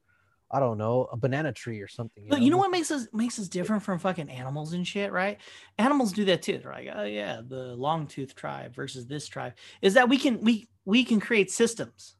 I 0.53 0.59
don't 0.59 0.77
know, 0.77 1.07
a 1.11 1.17
banana 1.17 1.53
tree 1.53 1.79
or 1.79 1.87
something. 1.87 2.23
You 2.23 2.29
but 2.29 2.39
know? 2.39 2.45
you 2.45 2.51
know 2.51 2.57
what 2.57 2.71
makes 2.71 2.91
us 2.91 3.07
makes 3.13 3.39
us 3.39 3.47
different 3.47 3.83
from 3.83 3.99
fucking 3.99 4.29
animals 4.29 4.73
and 4.73 4.85
shit, 4.85 5.11
right? 5.11 5.37
Animals 5.77 6.11
do 6.11 6.25
that 6.25 6.41
too. 6.41 6.57
They're 6.57 6.71
like, 6.71 6.89
oh 6.93 7.03
yeah, 7.03 7.41
the 7.47 7.73
long 7.75 8.05
tooth 8.05 8.35
tribe 8.35 8.75
versus 8.75 9.07
this 9.07 9.27
tribe 9.27 9.53
is 9.81 9.93
that 9.93 10.09
we 10.09 10.17
can 10.17 10.41
we 10.41 10.67
we 10.83 11.05
can 11.05 11.21
create 11.21 11.51
systems. 11.51 12.15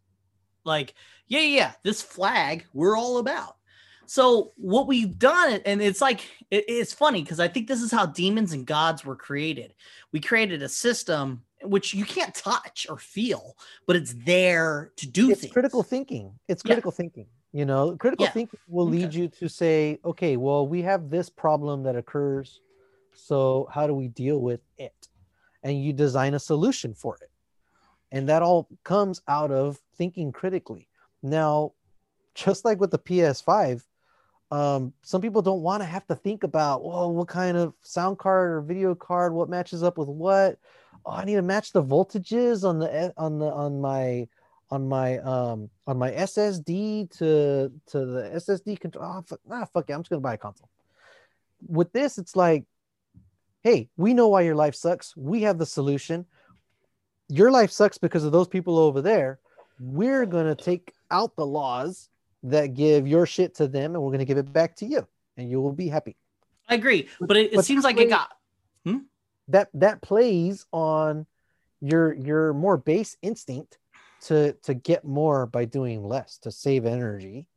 Like, 0.63 0.93
yeah, 1.27 1.41
yeah, 1.41 1.71
this 1.83 2.01
flag 2.01 2.65
we're 2.73 2.97
all 2.97 3.17
about. 3.17 3.57
So 4.05 4.51
what 4.55 4.87
we've 4.87 5.17
done, 5.17 5.61
and 5.65 5.81
it's 5.81 6.01
like 6.01 6.21
it, 6.49 6.65
it's 6.67 6.93
funny 6.93 7.21
because 7.21 7.39
I 7.39 7.47
think 7.47 7.67
this 7.67 7.81
is 7.81 7.91
how 7.91 8.05
demons 8.05 8.53
and 8.53 8.65
gods 8.65 9.05
were 9.05 9.15
created. 9.15 9.73
We 10.11 10.19
created 10.19 10.61
a 10.61 10.69
system 10.69 11.43
which 11.63 11.93
you 11.93 12.05
can't 12.05 12.33
touch 12.33 12.87
or 12.89 12.97
feel, 12.97 13.55
but 13.85 13.95
it's 13.95 14.13
there 14.13 14.91
to 14.97 15.07
do 15.07 15.29
it's 15.29 15.41
things. 15.41 15.53
critical 15.53 15.83
thinking. 15.83 16.33
It's 16.47 16.63
critical 16.63 16.91
yeah. 16.91 16.97
thinking. 16.97 17.27
You 17.53 17.65
know, 17.65 17.97
critical 17.97 18.25
yeah. 18.25 18.31
thinking 18.31 18.59
will 18.67 18.87
lead 18.87 19.07
okay. 19.07 19.19
you 19.19 19.27
to 19.27 19.49
say, 19.49 19.99
okay, 20.05 20.37
well, 20.37 20.65
we 20.65 20.81
have 20.83 21.09
this 21.09 21.29
problem 21.29 21.83
that 21.83 21.95
occurs. 21.95 22.61
So 23.13 23.67
how 23.71 23.87
do 23.87 23.93
we 23.93 24.07
deal 24.07 24.39
with 24.39 24.61
it? 24.77 25.07
And 25.63 25.83
you 25.83 25.93
design 25.93 26.33
a 26.33 26.39
solution 26.39 26.93
for 26.93 27.17
it. 27.21 27.29
And 28.11 28.29
that 28.29 28.41
all 28.41 28.67
comes 28.83 29.21
out 29.27 29.51
of 29.51 29.79
thinking 29.95 30.31
critically. 30.31 30.87
Now, 31.21 31.73
just 32.33 32.65
like 32.65 32.79
with 32.79 32.91
the 32.91 32.99
PS5, 32.99 33.83
um, 34.51 34.91
some 35.01 35.21
people 35.21 35.41
don't 35.41 35.61
want 35.61 35.81
to 35.81 35.87
have 35.87 36.05
to 36.07 36.15
think 36.15 36.43
about, 36.43 36.83
well, 36.83 37.11
what 37.13 37.29
kind 37.29 37.55
of 37.55 37.73
sound 37.81 38.19
card 38.19 38.51
or 38.51 38.61
video 38.61 38.93
card, 38.93 39.33
what 39.33 39.49
matches 39.49 39.81
up 39.81 39.97
with 39.97 40.09
what. 40.09 40.59
Oh, 41.05 41.13
I 41.13 41.23
need 41.23 41.35
to 41.35 41.41
match 41.41 41.71
the 41.71 41.83
voltages 41.83 42.67
on 42.67 42.79
the 42.79 43.13
on 43.17 43.39
the 43.39 43.45
on 43.45 43.79
my 43.79 44.27
on 44.69 44.87
my 44.87 45.17
um 45.19 45.69
on 45.87 45.97
my 45.97 46.11
SSD 46.11 47.09
to 47.17 47.71
to 47.87 48.05
the 48.05 48.31
SSD 48.35 48.79
control. 48.79 49.05
Oh, 49.05 49.21
fuck, 49.25 49.39
ah, 49.49 49.65
fuck 49.73 49.89
it, 49.89 49.93
I'm 49.93 50.01
just 50.01 50.09
gonna 50.09 50.19
buy 50.19 50.33
a 50.33 50.37
console. 50.37 50.69
With 51.65 51.91
this, 51.93 52.17
it's 52.17 52.35
like, 52.35 52.65
hey, 53.63 53.89
we 53.95 54.13
know 54.13 54.27
why 54.27 54.41
your 54.41 54.55
life 54.55 54.75
sucks. 54.75 55.15
We 55.15 55.43
have 55.43 55.59
the 55.59 55.65
solution. 55.65 56.25
Your 57.29 57.51
life 57.51 57.71
sucks 57.71 57.97
because 57.97 58.25
of 58.25 58.33
those 58.33 58.49
people 58.49 58.77
over 58.77 59.01
there. 59.01 59.39
We're 59.79 60.25
gonna 60.25 60.55
take 60.55 60.93
out 61.09 61.35
the 61.37 61.45
laws 61.45 62.09
that 62.43 62.73
give 62.73 63.07
your 63.07 63.25
shit 63.25 63.55
to 63.55 63.67
them, 63.67 63.95
and 63.95 64.03
we're 64.03 64.11
gonna 64.11 64.25
give 64.25 64.37
it 64.37 64.51
back 64.51 64.75
to 64.77 64.85
you, 64.85 65.07
and 65.37 65.49
you 65.49 65.61
will 65.61 65.73
be 65.73 65.87
happy. 65.87 66.15
I 66.67 66.75
agree, 66.75 67.07
but 67.19 67.37
it, 67.37 67.53
it 67.53 67.55
but 67.57 67.65
seems 67.65 67.83
like 67.83 67.97
plays, 67.97 68.07
it 68.07 68.11
got 68.11 68.29
hmm? 68.85 68.97
that 69.49 69.69
that 69.73 70.01
plays 70.01 70.65
on 70.71 71.25
your 71.81 72.13
your 72.13 72.53
more 72.53 72.77
base 72.77 73.17
instinct 73.21 73.77
to 74.21 74.53
to 74.63 74.73
get 74.73 75.03
more 75.03 75.45
by 75.45 75.65
doing 75.65 76.03
less 76.03 76.37
to 76.37 76.51
save 76.51 76.85
energy 76.85 77.47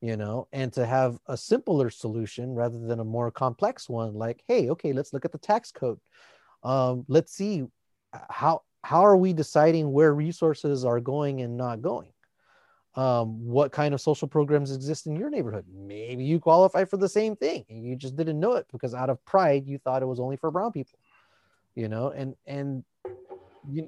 you 0.00 0.16
know 0.16 0.46
and 0.52 0.72
to 0.72 0.84
have 0.84 1.18
a 1.26 1.36
simpler 1.36 1.90
solution 1.90 2.54
rather 2.54 2.78
than 2.78 3.00
a 3.00 3.04
more 3.04 3.30
complex 3.30 3.88
one 3.88 4.14
like 4.14 4.42
hey 4.46 4.68
okay 4.68 4.92
let's 4.92 5.12
look 5.12 5.24
at 5.24 5.32
the 5.32 5.38
tax 5.38 5.70
code 5.70 5.98
um, 6.62 7.04
let's 7.08 7.32
see 7.32 7.64
how 8.28 8.62
how 8.82 9.04
are 9.04 9.16
we 9.16 9.32
deciding 9.32 9.92
where 9.92 10.14
resources 10.14 10.84
are 10.84 11.00
going 11.00 11.40
and 11.40 11.56
not 11.56 11.82
going 11.82 12.08
um, 12.96 13.44
what 13.44 13.72
kind 13.72 13.94
of 13.94 14.00
social 14.00 14.26
programs 14.26 14.74
exist 14.74 15.06
in 15.06 15.16
your 15.16 15.30
neighborhood? 15.30 15.66
Maybe 15.72 16.24
you 16.24 16.40
qualify 16.40 16.84
for 16.84 16.96
the 16.96 17.08
same 17.08 17.36
thing 17.36 17.64
and 17.68 17.84
you 17.84 17.94
just 17.94 18.16
didn't 18.16 18.40
know 18.40 18.54
it 18.54 18.66
because 18.72 18.94
out 18.94 19.10
of 19.10 19.24
pride 19.24 19.66
you 19.66 19.78
thought 19.78 20.02
it 20.02 20.06
was 20.06 20.20
only 20.20 20.36
for 20.36 20.50
brown 20.50 20.72
people 20.72 20.98
you 21.76 21.88
know 21.88 22.10
and 22.10 22.34
and 22.46 22.82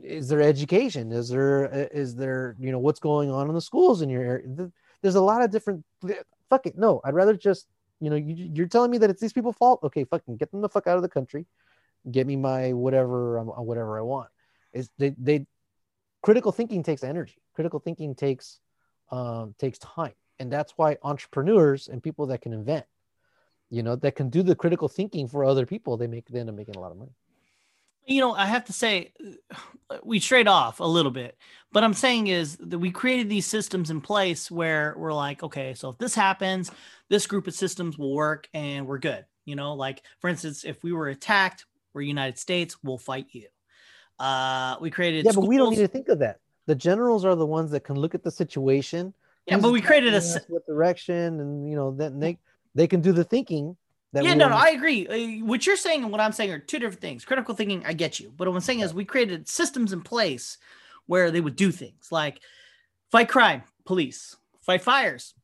is 0.03 0.29
there 0.29 0.43
education? 0.43 1.13
Is 1.13 1.29
there 1.29 1.73
uh, 1.73 2.05
there 2.17 2.57
you 2.59 2.71
know 2.71 2.79
what's 2.79 3.01
going 3.01 3.31
on 3.31 3.49
in 3.49 3.55
the 3.55 3.61
schools 3.61 4.03
in 4.03 4.09
your 4.11 4.23
area? 4.23 4.71
There's 5.03 5.15
a 5.15 5.21
lot 5.21 5.43
of 5.43 5.51
different 5.51 5.85
fuck 6.51 6.67
it 6.67 6.79
no 6.79 6.99
i'd 7.05 7.15
rather 7.15 7.37
just 7.37 7.67
you 8.01 8.09
know 8.09 8.17
you, 8.17 8.51
you're 8.55 8.67
telling 8.67 8.91
me 8.91 8.97
that 8.97 9.11
it's 9.11 9.21
these 9.21 9.33
people's 9.33 9.57
fault? 9.57 9.81
Okay 9.83 10.05
fucking 10.05 10.37
get 10.37 10.51
them 10.51 10.61
the 10.61 10.69
fuck 10.69 10.87
out 10.87 10.97
of 10.97 11.03
the 11.03 11.09
country. 11.09 11.47
Get 12.11 12.27
me 12.27 12.37
my 12.37 12.73
whatever 12.73 13.39
um, 13.39 13.51
uh, 13.51 13.63
whatever 13.63 13.99
i 13.99 14.03
want. 14.03 14.29
Is 14.73 14.91
they 14.99 15.15
they 15.19 15.47
critical 16.23 16.53
thinking 16.53 16.83
takes 16.83 17.03
energy. 17.03 17.37
Critical 17.55 17.81
thinking 17.81 18.15
takes 18.15 18.61
um 19.11 19.55
takes 19.59 19.79
time 19.79 20.13
and 20.39 20.53
that's 20.53 20.73
why 20.77 20.97
entrepreneurs 21.03 21.89
and 21.89 22.03
people 22.03 22.27
that 22.27 22.41
can 22.41 22.53
invent 22.53 22.87
you 23.71 23.83
know 23.83 23.97
that 23.97 24.17
can 24.17 24.29
do 24.29 24.43
the 24.43 24.55
critical 24.55 24.89
thinking 24.89 25.27
for 25.27 25.45
other 25.45 25.67
people 25.67 25.97
they 25.97 26.07
make 26.07 26.27
they 26.29 26.41
end 26.41 26.49
up 26.49 26.55
making 26.55 26.77
a 26.77 26.81
lot 26.81 26.93
of 26.93 26.99
money 26.99 27.13
you 28.09 28.23
know, 28.23 28.33
I 28.33 28.47
have 28.47 28.65
to 28.65 28.73
say, 28.73 29.13
we 30.03 30.19
trade 30.19 30.49
off 30.49 30.81
a 30.81 30.85
little 30.85 31.13
bit. 31.13 31.37
But 31.73 31.85
I'm 31.85 31.93
saying 31.93 32.29
is 32.29 32.57
that 32.57 32.79
we 32.79 32.91
created 32.91 33.29
these 33.29 33.47
systems 33.47 33.91
in 33.91 34.01
place 34.01 34.51
where 34.51 34.95
we're 34.97 35.13
like, 35.13 35.43
okay, 35.43 35.75
so 35.75 35.91
if 35.91 35.99
this 35.99 36.15
happens, 36.15 36.71
this 37.11 37.27
group 37.27 37.47
of 37.47 37.55
systems 37.55 37.99
will 37.99 38.15
work 38.15 38.49
and 38.55 38.87
we're 38.87 38.99
good. 38.99 39.27
You 39.45 39.57
know, 39.57 39.75
like 39.75 40.03
for 40.21 40.29
instance, 40.29 40.65
if 40.65 40.83
we 40.83 40.93
were 40.93 41.09
attacked, 41.09 41.67
we're 41.93 42.01
United 42.03 42.39
States, 42.39 42.77
we'll 42.83 42.99
fight 42.99 43.27
you. 43.33 43.47
Uh, 44.19 44.77
we 44.81 44.91
created. 44.91 45.27
Yeah, 45.27 45.33
schools. 45.33 45.47
but 45.47 45.49
we 45.49 45.59
don't 45.59 45.71
need 45.71 45.77
to 45.77 45.89
think 45.89 46.09
of 46.09 46.21
that. 46.21 46.41
The 46.69 46.77
generals 46.77 47.25
are 47.25 47.35
the 47.35 47.47
ones 47.47 47.73
that 47.73 47.81
can 47.81 47.97
look 47.97 48.15
at 48.15 48.23
the 48.23 48.31
situation. 48.31 49.13
Yeah, 49.47 49.59
but 49.59 49.73
we 49.73 49.81
created 49.81 50.15
a 50.15 50.23
what 50.49 50.65
direction, 50.67 51.41
and 51.41 51.69
you 51.69 51.75
know, 51.75 51.91
then 51.91 52.21
they 52.21 52.39
they 52.77 52.87
can 52.87 53.01
do 53.01 53.13
the 53.13 53.25
thinking 53.25 53.77
yeah, 54.15 54.35
no, 54.35 54.49
no, 54.49 54.57
I 54.57 54.71
agree. 54.71 55.07
Uh, 55.07 55.45
what 55.45 55.67
you're 55.67 55.77
saying 55.77 56.03
and 56.03 56.11
what 56.11 56.21
I'm 56.21 56.33
saying 56.33 56.51
are 56.51 56.59
two 56.59 56.79
different 56.79 57.01
things. 57.01 57.25
Critical 57.25 57.55
thinking, 57.55 57.85
I 57.87 57.93
get 57.93 58.19
you, 58.19 58.33
but 58.35 58.49
what 58.49 58.55
I'm 58.55 58.61
saying 58.63 58.81
is 58.81 58.95
we 58.95 59.05
created 59.05 59.49
systems 59.49 59.93
in 59.93 60.01
place 60.01 60.57
where 61.07 61.31
they 61.31 61.41
would 61.41 61.57
do 61.57 61.71
things 61.71 62.11
like 62.11 62.41
fight 63.11 63.29
crime, 63.29 63.63
police, 63.85 64.37
fight 64.63 64.83
fires, 64.83 65.35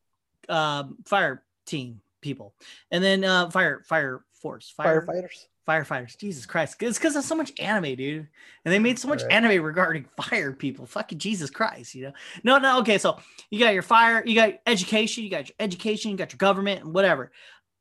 uh, 0.49 0.85
fire 1.05 1.43
team 1.67 2.01
people, 2.23 2.55
and 2.91 3.05
then 3.05 3.23
uh, 3.23 3.51
fire 3.51 3.83
fire 3.85 4.25
force, 4.33 4.71
fire, 4.71 5.03
firefighters, 5.03 5.47
firefighters. 5.67 6.17
Jesus 6.17 6.47
Christ, 6.47 6.77
it's 6.81 6.99
because 6.99 7.15
there's 7.15 7.25
so 7.25 7.35
much 7.35 7.53
anime, 7.59 7.95
dude, 7.95 8.29
and 8.65 8.75
they 8.75 8.79
made 8.79 8.99
so 8.99 9.09
much 9.09 9.23
right. 9.23 9.33
anime 9.33 9.63
regarding 9.63 10.05
fire 10.21 10.53
people. 10.53 10.87
Fucking 10.87 11.19
Jesus 11.19 11.51
Christ, 11.51 11.95
you 11.95 12.05
know? 12.05 12.13
No, 12.43 12.59
no, 12.59 12.79
okay. 12.81 12.99
So 12.99 13.19
you 13.51 13.59
got 13.59 13.75
your 13.75 13.83
fire, 13.83 14.23
you 14.25 14.35
got 14.35 14.55
education, 14.67 15.25
you 15.25 15.31
got 15.31 15.49
your 15.49 15.57
education, 15.59 16.11
you 16.11 16.17
got 16.17 16.33
your 16.33 16.39
government, 16.39 16.85
and 16.85 16.95
whatever 16.95 17.31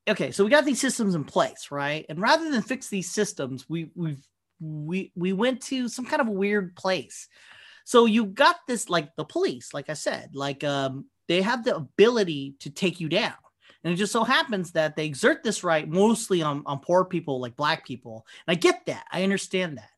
okay, 0.08 0.32
so 0.32 0.44
we 0.44 0.50
got 0.50 0.66
these 0.66 0.82
systems 0.82 1.16
in 1.16 1.24
place, 1.24 1.70
right? 1.72 2.06
And 2.10 2.20
rather 2.20 2.50
than 2.50 2.62
fix 2.62 2.90
these 2.90 3.12
systems, 3.12 3.70
we 3.70 3.90
we've 3.96 4.26
we 4.60 5.12
we 5.16 5.34
went 5.34 5.62
to 5.64 5.90
some 5.90 6.06
kind 6.06 6.22
of 6.22 6.28
a 6.28 6.32
weird 6.32 6.76
place. 6.76 7.28
So 7.86 8.06
you 8.06 8.26
got 8.26 8.58
this 8.68 8.90
like 8.90 9.16
the 9.16 9.26
police, 9.26 9.74
like 9.74 9.90
I 9.90 9.94
said, 9.94 10.32
like 10.34 10.64
um 10.64 11.06
they 11.28 11.42
have 11.42 11.64
the 11.64 11.76
ability 11.76 12.56
to 12.60 12.70
take 12.70 13.00
you 13.00 13.10
down. 13.10 13.34
And 13.84 13.94
it 13.94 13.98
just 13.98 14.14
so 14.14 14.24
happens 14.24 14.72
that 14.72 14.96
they 14.96 15.06
exert 15.06 15.44
this 15.44 15.64
right 15.64 15.88
mostly 15.88 16.42
on, 16.42 16.64
on 16.66 16.80
poor 16.80 17.04
people 17.04 17.42
like 17.42 17.56
black 17.56 17.86
people. 17.86 18.26
And 18.48 18.56
I 18.56 18.60
get 18.60 18.86
that. 18.86 19.06
I 19.12 19.24
understand 19.24 19.78
that. 19.78 19.90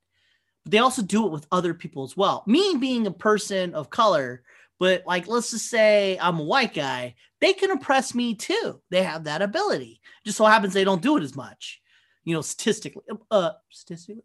But 0.63 0.71
they 0.71 0.79
also 0.79 1.03
do 1.03 1.25
it 1.25 1.31
with 1.31 1.47
other 1.51 1.73
people 1.73 2.03
as 2.03 2.17
well. 2.17 2.43
Me 2.47 2.77
being 2.79 3.05
a 3.05 3.11
person 3.11 3.75
of 3.75 3.91
color, 3.91 4.43
but 4.79 5.03
like, 5.05 5.27
let's 5.27 5.51
just 5.51 5.69
say 5.69 6.17
I'm 6.19 6.39
a 6.39 6.43
white 6.43 6.73
guy, 6.73 7.15
they 7.39 7.53
can 7.53 7.71
oppress 7.71 8.15
me 8.15 8.36
too. 8.36 8.81
They 8.89 9.03
have 9.03 9.25
that 9.25 9.41
ability. 9.41 10.01
Just 10.25 10.38
so 10.38 10.45
happens 10.45 10.73
they 10.73 10.83
don't 10.83 11.01
do 11.01 11.17
it 11.17 11.23
as 11.23 11.36
much, 11.36 11.81
you 12.23 12.33
know, 12.33 12.41
statistically, 12.41 13.03
uh, 13.29 13.51
statistically, 13.69 14.23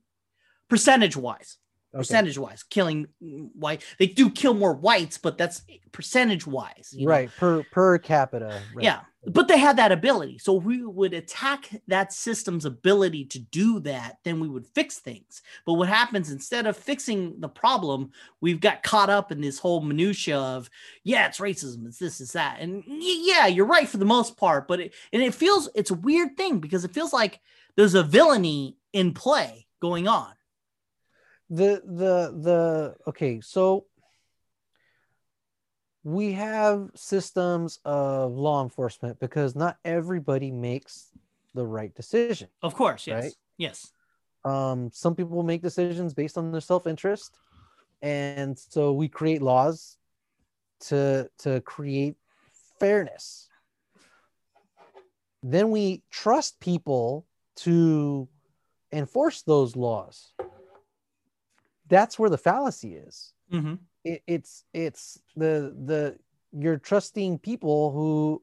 percentage 0.69 1.17
wise. 1.17 1.59
Okay. 1.93 1.99
Percentage 1.99 2.39
wise, 2.39 2.63
killing 2.63 3.09
white, 3.19 3.83
they 3.99 4.07
do 4.07 4.31
kill 4.31 4.55
more 4.55 4.75
whites, 4.75 5.19
but 5.19 5.37
that's 5.37 5.63
percentage 5.91 6.47
wise, 6.47 6.95
right? 7.03 7.27
Know? 7.27 7.33
Per 7.37 7.63
per 7.65 7.99
capita, 7.99 8.63
right. 8.75 8.85
yeah 8.85 9.01
but 9.27 9.49
they 9.49 9.59
had 9.59 9.77
that 9.77 9.93
ability. 9.93 10.39
So 10.39 10.55
we 10.55 10.85
would 10.85 11.13
attack 11.13 11.69
that 11.89 12.13
system's 12.13 12.65
ability 12.65 13.27
to 13.27 13.39
do 13.39 13.79
that, 13.81 14.19
then 14.25 14.41
we 14.41 14.49
would 14.49 14.67
fix 14.67 14.99
things. 14.99 15.43
But 15.67 15.75
what 15.75 15.89
happens 15.89 16.31
instead 16.31 16.67
of 16.67 16.77
fixing 16.77 17.39
the 17.39 17.49
problem, 17.49 18.13
we've 18.41 18.61
got 18.61 18.83
caught 18.83 19.11
up 19.11 19.31
in 19.31 19.41
this 19.41 19.59
whole 19.59 19.83
minutia 19.83 20.39
of, 20.39 20.71
yeah, 21.05 21.27
it's 21.27 21.39
racism, 21.39 21.87
it's 21.87 21.99
this, 21.99 22.21
it's 22.21 22.33
that. 22.33 22.61
And 22.61 22.83
yeah, 22.87 23.47
you're 23.47 23.67
right 23.67 23.89
for 23.89 23.99
the 23.99 24.05
most 24.07 24.37
part, 24.37 24.67
but 24.67 24.81
it, 24.81 24.95
and 25.13 25.23
it 25.23 25.35
feels 25.35 25.69
it's 25.75 25.91
a 25.91 25.95
weird 25.95 26.37
thing 26.37 26.59
because 26.59 26.85
it 26.85 26.95
feels 26.95 27.13
like 27.13 27.41
there's 27.77 27.95
a 27.95 28.03
villainy 28.03 28.77
in 28.93 29.13
play 29.13 29.67
going 29.81 30.09
on. 30.09 30.33
The 31.51 31.83
the 31.85 32.33
the 32.41 32.95
okay, 33.09 33.41
so 33.41 33.87
we 36.05 36.33
have 36.33 36.91
systems 36.95 37.81
of 37.85 38.33
law 38.33 38.63
enforcement 38.63 39.19
because 39.21 39.55
not 39.55 39.77
everybody 39.85 40.51
makes 40.51 41.11
the 41.55 41.67
right 41.67 41.95
decision. 41.95 42.49
Of 42.63 42.75
course, 42.75 43.07
yes. 43.07 43.23
Right? 43.23 43.35
Yes. 43.59 43.93
Um, 44.45 44.91
some 44.93 45.15
people 45.15 45.43
make 45.43 45.61
decisions 45.61 46.15
based 46.15 46.39
on 46.39 46.53
their 46.53 46.61
self-interest. 46.61 47.37
And 48.01 48.59
so 48.59 48.93
we 48.93 49.09
create 49.09 49.43
laws 49.43 49.99
to 50.89 51.29
to 51.39 51.61
create 51.61 52.17
fairness. 52.79 53.49
Then 55.43 55.71
we 55.71 56.03
trust 56.11 56.61
people 56.61 57.27
to 57.57 58.29
enforce 58.93 59.43
those 59.43 59.77
laws. 59.77 60.33
That's 61.91 62.19
where 62.19 62.31
the 62.31 62.39
fallacy 62.39 62.95
is. 62.95 63.35
Mm-hmm. 63.53 63.75
It, 64.05 64.23
it's 64.27 64.65
it's 64.73 65.21
the 65.37 65.75
the 65.85 66.17
you're 66.53 66.79
trusting 66.79 67.39
people 67.41 67.93
who 67.93 68.43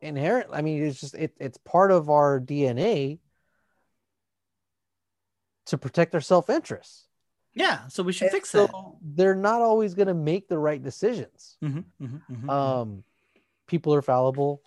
inherent. 0.00 0.48
I 0.52 0.62
mean, 0.62 0.82
it's 0.82 1.00
just 1.00 1.14
it, 1.14 1.32
it's 1.38 1.58
part 1.58 1.92
of 1.92 2.10
our 2.10 2.40
DNA 2.40 3.20
to 5.66 5.78
protect 5.78 6.14
our 6.14 6.20
self 6.20 6.50
interest. 6.50 7.06
Yeah, 7.54 7.86
so 7.86 8.02
we 8.02 8.12
should 8.12 8.30
fix 8.30 8.50
so 8.50 8.66
that. 8.66 8.74
They're 9.00 9.36
not 9.36 9.60
always 9.60 9.94
going 9.94 10.08
to 10.08 10.14
make 10.14 10.48
the 10.48 10.58
right 10.58 10.82
decisions. 10.82 11.56
Mm-hmm, 11.62 12.04
mm-hmm, 12.04 12.34
mm-hmm, 12.34 12.50
Um, 12.50 13.04
people 13.68 13.94
are 13.94 14.02
fallible. 14.02 14.60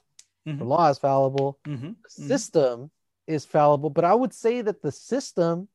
The 0.45 0.53
Mhm. 0.53 0.67
law 0.67 0.89
is 0.89 0.97
fallible. 0.97 1.59
mm-hmm, 1.65 1.91
The 2.03 2.09
system 2.09 2.89
is 3.27 3.43
fallible, 3.43 3.89
but 3.89 4.05
I 4.05 4.15
would 4.15 4.33
say 4.33 4.61
that 4.61 4.81
the 4.81 4.93
system 4.93 5.67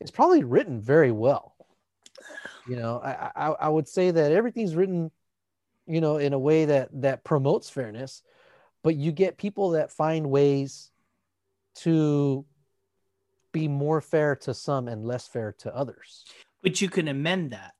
is 0.00 0.10
probably 0.10 0.42
written 0.42 0.80
very 0.80 1.12
well. 1.12 1.53
You 2.68 2.76
know, 2.76 3.00
I, 3.04 3.30
I 3.34 3.46
I 3.52 3.68
would 3.68 3.88
say 3.88 4.10
that 4.10 4.32
everything's 4.32 4.74
written, 4.74 5.10
you 5.86 6.00
know, 6.00 6.16
in 6.16 6.32
a 6.32 6.38
way 6.38 6.64
that 6.64 6.88
that 7.02 7.24
promotes 7.24 7.68
fairness, 7.68 8.22
but 8.82 8.96
you 8.96 9.12
get 9.12 9.36
people 9.36 9.70
that 9.70 9.90
find 9.90 10.30
ways 10.30 10.90
to 11.76 12.44
be 13.52 13.68
more 13.68 14.00
fair 14.00 14.36
to 14.36 14.54
some 14.54 14.88
and 14.88 15.04
less 15.04 15.26
fair 15.26 15.52
to 15.58 15.74
others. 15.74 16.24
But 16.62 16.80
you 16.80 16.88
can 16.88 17.08
amend 17.08 17.50
that. 17.52 17.74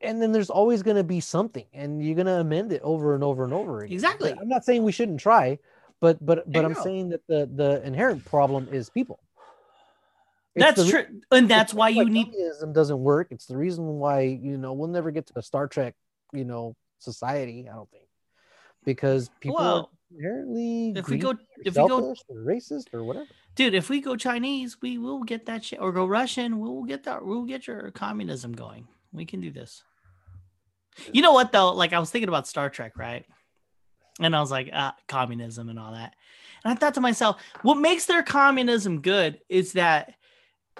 and 0.00 0.22
then 0.22 0.32
there's 0.32 0.50
always 0.50 0.82
going 0.82 0.96
to 0.96 1.04
be 1.04 1.20
something 1.20 1.64
and 1.72 2.02
you're 2.04 2.14
going 2.14 2.26
to 2.26 2.40
amend 2.40 2.72
it 2.72 2.80
over 2.82 3.14
and 3.14 3.24
over 3.24 3.44
and 3.44 3.52
over 3.52 3.82
again. 3.82 3.92
Exactly. 3.92 4.32
i'm 4.32 4.48
not 4.48 4.64
saying 4.64 4.82
we 4.82 4.92
shouldn't 4.92 5.20
try 5.20 5.58
but 6.00 6.24
but 6.24 6.50
but 6.50 6.64
i'm 6.64 6.74
saying 6.74 7.08
that 7.08 7.26
the 7.26 7.50
the 7.54 7.84
inherent 7.84 8.24
problem 8.24 8.68
is 8.70 8.88
people 8.90 9.18
That's 10.58 10.84
the 10.84 10.90
true, 10.90 11.06
and 11.30 11.48
that's 11.48 11.74
why 11.74 11.88
you 11.90 12.04
need. 12.08 12.26
communism 12.26 12.72
doesn't 12.72 12.98
work 12.98 13.28
it's 13.30 13.46
the 13.46 13.56
reason 13.56 13.84
why 13.84 14.22
you 14.22 14.58
know 14.58 14.72
we'll 14.72 14.88
never 14.88 15.10
get 15.10 15.26
to 15.26 15.32
a 15.36 15.42
star 15.42 15.68
trek 15.68 15.94
you 16.32 16.44
know 16.44 16.74
society 16.98 17.66
i 17.70 17.74
don't 17.74 17.90
think 17.90 18.08
because 18.84 19.30
people 19.40 19.56
Well, 19.56 19.90
inherently 20.10 20.92
if 20.96 21.08
we 21.08 21.18
go, 21.18 21.34
if 21.64 21.76
we 21.76 21.88
go, 21.88 22.14
or 22.28 22.36
racist 22.36 22.92
or 22.92 23.04
whatever 23.04 23.26
dude, 23.58 23.74
if 23.74 23.90
we 23.90 24.00
go 24.00 24.14
Chinese, 24.14 24.80
we 24.80 24.98
will 24.98 25.24
get 25.24 25.46
that 25.46 25.64
shit, 25.64 25.80
or 25.80 25.90
go 25.90 26.06
Russian, 26.06 26.60
we'll 26.60 26.84
get 26.84 27.02
that. 27.04 27.26
We'll 27.26 27.42
get 27.42 27.66
your 27.66 27.90
communism 27.90 28.52
going. 28.52 28.86
We 29.12 29.26
can 29.26 29.40
do 29.40 29.50
this. 29.50 29.82
You 31.12 31.22
know 31.22 31.32
what 31.32 31.50
though? 31.50 31.72
Like 31.72 31.92
I 31.92 31.98
was 31.98 32.08
thinking 32.10 32.28
about 32.28 32.46
Star 32.46 32.70
Trek, 32.70 32.96
right? 32.96 33.26
And 34.20 34.34
I 34.34 34.40
was 34.40 34.50
like, 34.50 34.70
ah, 34.72 34.94
communism 35.08 35.68
and 35.68 35.78
all 35.78 35.92
that. 35.92 36.14
And 36.64 36.72
I 36.72 36.76
thought 36.76 36.94
to 36.94 37.00
myself, 37.00 37.40
what 37.62 37.76
makes 37.76 38.06
their 38.06 38.22
communism 38.22 39.00
good 39.00 39.40
is 39.48 39.72
that 39.72 40.14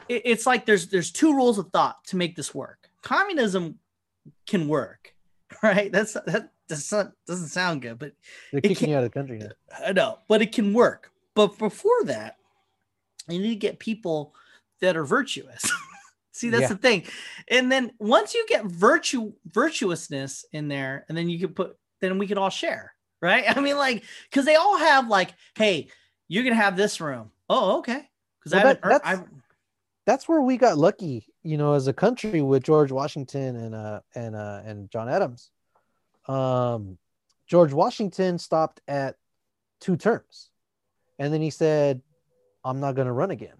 it- 0.09 0.23
it's 0.25 0.47
like 0.47 0.67
there's 0.67 0.89
there's 0.89 1.11
two 1.11 1.35
rules 1.35 1.59
of 1.59 1.71
thought 1.71 2.05
to 2.07 2.17
make 2.17 2.37
this 2.37 2.55
work. 2.55 2.89
Communism 3.03 3.79
can 4.47 4.69
work, 4.69 5.15
right? 5.63 5.91
That's 5.93 6.13
that 6.15 6.53
does 6.69 6.91
not, 6.93 7.13
doesn't 7.27 7.49
sound 7.49 7.83
good, 7.83 7.99
but 7.99 8.13
they're 8.53 8.61
kicking 8.61 8.77
can't- 8.77 8.91
you 8.91 8.97
out 8.97 9.05
of 9.05 9.11
the 9.13 9.19
country 9.19 9.39
now 9.39 9.49
I 9.87 9.93
know, 9.93 10.19
but 10.29 10.43
it 10.43 10.53
can 10.53 10.73
work. 10.75 11.11
But 11.35 11.57
before 11.59 12.05
that, 12.05 12.37
you 13.29 13.39
need 13.39 13.51
to 13.51 13.55
get 13.57 13.79
people 13.79 14.35
that 14.81 14.97
are 14.97 15.05
virtuous. 15.05 15.71
See, 16.33 16.51
that's 16.51 16.63
Yeah. 16.63 16.69
the 16.69 16.77
thing. 16.77 17.05
And 17.49 17.71
then 17.73 17.93
once 17.99 18.35
you 18.35 18.45
get 18.49 18.65
virtue 18.67 19.33
virtuousness 19.47 20.45
in 20.53 20.69
there, 20.69 21.05
and 21.09 21.17
then 21.19 21.29
you 21.29 21.39
can 21.39 21.49
put, 21.55 21.77
then 22.01 22.19
we 22.19 22.27
could 22.27 22.39
all 22.39 22.51
share, 22.51 22.93
right? 23.21 23.45
I 23.57 23.61
mean, 23.61 23.77
like, 23.77 24.05
because 24.31 24.45
they 24.45 24.57
all 24.57 24.77
have 24.79 25.09
like, 25.09 25.35
hey, 25.57 25.89
you're 26.29 26.45
gonna 26.45 26.55
have 26.57 26.77
this 26.77 27.01
room. 27.01 27.31
Oh, 27.49 27.79
okay. 27.79 28.09
Because 28.41 28.53
Well, 28.53 28.67
I, 28.67 28.73
that- 28.75 29.05
haven't- 29.05 29.29
I, 29.29 29.39
that's 30.09 30.27
where 30.27 30.41
we 30.41 30.57
got 30.57 30.79
lucky, 30.79 31.27
you 31.43 31.59
know, 31.59 31.75
as 31.75 31.87
a 31.87 31.93
country 31.93 32.41
with 32.41 32.63
George 32.63 32.91
Washington 32.91 33.57
and 33.57 33.75
uh 33.75 34.01
and 34.15 34.35
uh 34.35 34.63
and 34.65 34.91
John 34.91 35.07
Adams. 35.07 35.51
Um 36.27 36.97
George 37.47 37.75
Washington 37.75 38.39
stopped 38.39 38.81
at 38.89 39.17
two 39.81 39.99
terms. 39.99 40.49
And 41.19 41.31
then 41.31 41.43
he 41.43 41.51
said, 41.51 42.01
I'm 42.65 42.81
not 42.81 42.95
going 42.95 43.07
to 43.07 43.13
run 43.13 43.31
again. 43.31 43.57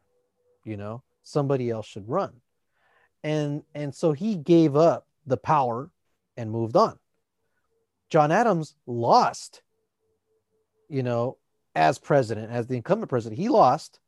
You 0.64 0.78
know, 0.78 1.03
somebody 1.22 1.68
else 1.68 1.86
should 1.86 2.09
run. 2.09 2.32
And 3.22 3.62
and 3.74 3.94
so 3.94 4.12
he 4.12 4.34
gave 4.34 4.74
up 4.74 5.07
the 5.26 5.36
power 5.36 5.90
and 6.38 6.51
moved 6.51 6.76
on. 6.76 6.99
John 8.09 8.32
Adams 8.32 8.74
lost, 8.86 9.61
you 10.88 11.03
know, 11.03 11.36
as 11.74 11.99
president, 11.99 12.51
as 12.51 12.66
the 12.68 12.76
incumbent 12.76 13.11
president. 13.11 13.38
He 13.38 13.51
lost. 13.51 14.01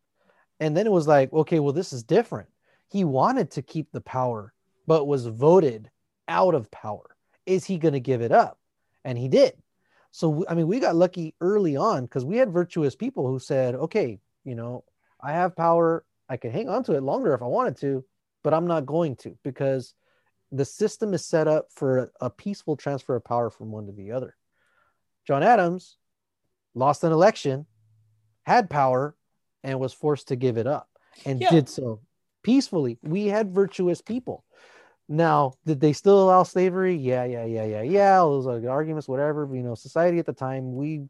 And 0.61 0.76
then 0.76 0.86
it 0.86 0.92
was 0.92 1.08
like, 1.08 1.32
okay, 1.32 1.58
well, 1.58 1.72
this 1.72 1.92
is 1.92 2.02
different. 2.02 2.48
He 2.88 3.04
wanted 3.04 3.50
to 3.52 3.62
keep 3.62 3.90
the 3.90 4.00
power, 4.00 4.52
but 4.86 5.06
was 5.06 5.26
voted 5.26 5.90
out 6.28 6.54
of 6.54 6.70
power. 6.70 7.16
Is 7.46 7.64
he 7.64 7.78
going 7.78 7.94
to 7.94 8.00
give 8.00 8.20
it 8.20 8.30
up? 8.30 8.58
And 9.04 9.16
he 9.16 9.28
did. 9.28 9.54
So, 10.12 10.44
I 10.48 10.54
mean, 10.54 10.66
we 10.66 10.80
got 10.80 10.96
lucky 10.96 11.34
early 11.40 11.76
on 11.76 12.04
because 12.04 12.24
we 12.24 12.36
had 12.36 12.52
virtuous 12.52 12.94
people 12.94 13.26
who 13.26 13.38
said, 13.38 13.74
okay, 13.74 14.20
you 14.44 14.54
know, 14.54 14.84
I 15.20 15.32
have 15.32 15.56
power. 15.56 16.04
I 16.28 16.36
could 16.36 16.52
hang 16.52 16.68
on 16.68 16.84
to 16.84 16.94
it 16.94 17.02
longer 17.02 17.32
if 17.32 17.42
I 17.42 17.46
wanted 17.46 17.76
to, 17.78 18.04
but 18.42 18.52
I'm 18.52 18.66
not 18.66 18.86
going 18.86 19.16
to 19.16 19.36
because 19.42 19.94
the 20.52 20.64
system 20.64 21.14
is 21.14 21.24
set 21.24 21.48
up 21.48 21.68
for 21.70 22.12
a 22.20 22.28
peaceful 22.28 22.76
transfer 22.76 23.16
of 23.16 23.24
power 23.24 23.50
from 23.50 23.70
one 23.70 23.86
to 23.86 23.92
the 23.92 24.12
other. 24.12 24.36
John 25.26 25.42
Adams 25.42 25.96
lost 26.74 27.04
an 27.04 27.12
election, 27.12 27.66
had 28.42 28.68
power, 28.68 29.14
and 29.62 29.78
was 29.78 29.92
forced 29.92 30.28
to 30.28 30.36
give 30.36 30.56
it 30.56 30.66
up 30.66 30.88
and 31.24 31.40
Yeah. 31.40 31.50
did 31.50 31.68
so 31.68 32.00
peacefully. 32.42 32.98
We 33.02 33.26
had 33.26 33.54
virtuous 33.54 34.00
people. 34.00 34.44
Now, 35.08 35.54
did 35.66 35.80
they 35.80 35.92
still 35.92 36.22
allow 36.22 36.44
slavery? 36.44 36.94
Yeah, 36.94 37.24
yeah, 37.24 37.44
yeah, 37.44 37.64
yeah, 37.64 37.82
yeah. 37.82 38.18
All 38.20 38.40
those 38.40 38.46
are 38.64 38.70
arguments, 38.70 39.08
whatever. 39.08 39.48
You 39.52 39.62
know, 39.62 39.74
society 39.74 40.18
at 40.18 40.26
the 40.26 40.32
time, 40.32 40.74
we 40.74 41.08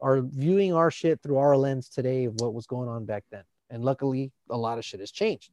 are 0.00 0.22
viewing 0.22 0.72
our 0.72 0.90
shit 0.90 1.20
through 1.22 1.36
our 1.36 1.56
lens 1.56 1.88
today 1.88 2.24
of 2.24 2.40
what 2.40 2.54
was 2.54 2.66
going 2.66 2.88
on 2.88 3.04
back 3.04 3.24
then. 3.30 3.44
And 3.70 3.84
luckily, 3.84 4.32
a 4.50 4.56
lot 4.56 4.78
of 4.78 4.84
shit 4.84 5.00
has 5.00 5.10
changed. 5.10 5.50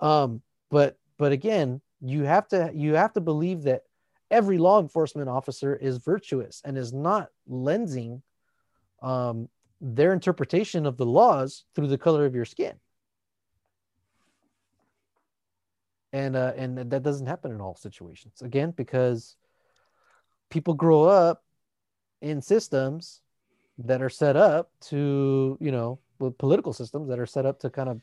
Um, 0.00 0.42
but 0.70 0.98
but 1.18 1.32
again, 1.32 1.80
you 2.00 2.24
have 2.24 2.48
to 2.48 2.70
you 2.74 2.94
have 2.94 3.12
to 3.14 3.20
believe 3.20 3.62
that 3.62 3.82
every 4.30 4.58
law 4.58 4.80
enforcement 4.80 5.28
officer 5.28 5.74
is 5.74 5.98
virtuous 5.98 6.62
and 6.64 6.78
is 6.78 6.92
not 6.92 7.28
lensing 7.48 8.22
um, 9.02 9.48
their 9.80 10.12
interpretation 10.12 10.86
of 10.86 10.96
the 10.96 11.06
laws 11.06 11.64
through 11.74 11.88
the 11.88 11.98
color 11.98 12.26
of 12.26 12.34
your 12.34 12.44
skin. 12.44 12.74
And 16.12 16.34
uh, 16.34 16.52
and 16.56 16.76
that 16.90 17.02
doesn't 17.02 17.26
happen 17.26 17.52
in 17.52 17.60
all 17.60 17.76
situations. 17.76 18.42
Again, 18.42 18.72
because 18.76 19.36
people 20.50 20.74
grow 20.74 21.04
up 21.04 21.44
in 22.20 22.42
systems 22.42 23.20
that 23.78 24.02
are 24.02 24.10
set 24.10 24.36
up 24.36 24.70
to, 24.80 25.56
you 25.60 25.70
know, 25.70 26.00
political 26.38 26.72
systems 26.72 27.08
that 27.08 27.18
are 27.18 27.26
set 27.26 27.46
up 27.46 27.60
to 27.60 27.70
kind 27.70 27.88
of 27.88 28.00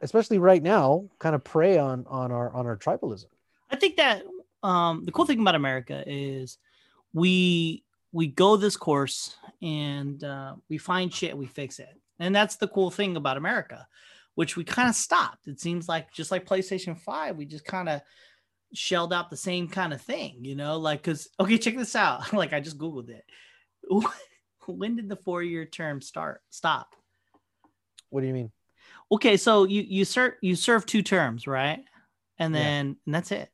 especially 0.00 0.38
right 0.38 0.62
now 0.62 1.04
kind 1.18 1.34
of 1.34 1.42
prey 1.42 1.78
on 1.78 2.06
on 2.08 2.30
our 2.30 2.52
on 2.54 2.66
our 2.66 2.76
tribalism. 2.76 3.26
I 3.70 3.76
think 3.76 3.96
that 3.96 4.22
um, 4.62 5.04
the 5.04 5.12
cool 5.12 5.26
thing 5.26 5.40
about 5.40 5.56
America 5.56 6.04
is 6.06 6.58
we 7.12 7.82
we 8.12 8.28
go 8.28 8.56
this 8.56 8.76
course 8.76 9.36
and 9.62 10.22
uh, 10.24 10.54
we 10.68 10.78
find 10.78 11.12
shit, 11.12 11.36
we 11.36 11.46
fix 11.46 11.78
it, 11.78 12.00
and 12.18 12.34
that's 12.34 12.56
the 12.56 12.68
cool 12.68 12.90
thing 12.90 13.16
about 13.16 13.36
America, 13.36 13.86
which 14.34 14.56
we 14.56 14.64
kind 14.64 14.88
of 14.88 14.94
stopped. 14.94 15.46
It 15.46 15.60
seems 15.60 15.88
like 15.88 16.12
just 16.12 16.30
like 16.30 16.46
PlayStation 16.46 16.98
Five, 16.98 17.36
we 17.36 17.46
just 17.46 17.64
kind 17.64 17.88
of 17.88 18.02
shelled 18.74 19.12
out 19.12 19.30
the 19.30 19.36
same 19.36 19.68
kind 19.68 19.92
of 19.92 20.00
thing, 20.00 20.38
you 20.44 20.56
know, 20.56 20.78
like 20.78 21.02
because 21.02 21.28
okay, 21.38 21.58
check 21.58 21.76
this 21.76 21.96
out. 21.96 22.32
like 22.34 22.52
I 22.52 22.60
just 22.60 22.78
googled 22.78 23.10
it. 23.10 23.24
when 24.66 24.96
did 24.96 25.08
the 25.08 25.16
four 25.16 25.42
year 25.42 25.64
term 25.64 26.00
start? 26.00 26.40
Stop. 26.50 26.94
What 28.10 28.20
do 28.20 28.26
you 28.26 28.34
mean? 28.34 28.50
Okay, 29.10 29.36
so 29.36 29.64
you 29.64 29.82
you 29.82 30.04
serve 30.04 30.34
you 30.40 30.56
serve 30.56 30.86
two 30.86 31.02
terms, 31.02 31.46
right? 31.46 31.84
And 32.38 32.54
Yeah. 32.54 32.60
then 32.60 32.96
and 33.06 33.14
that's 33.14 33.30
it. 33.32 33.50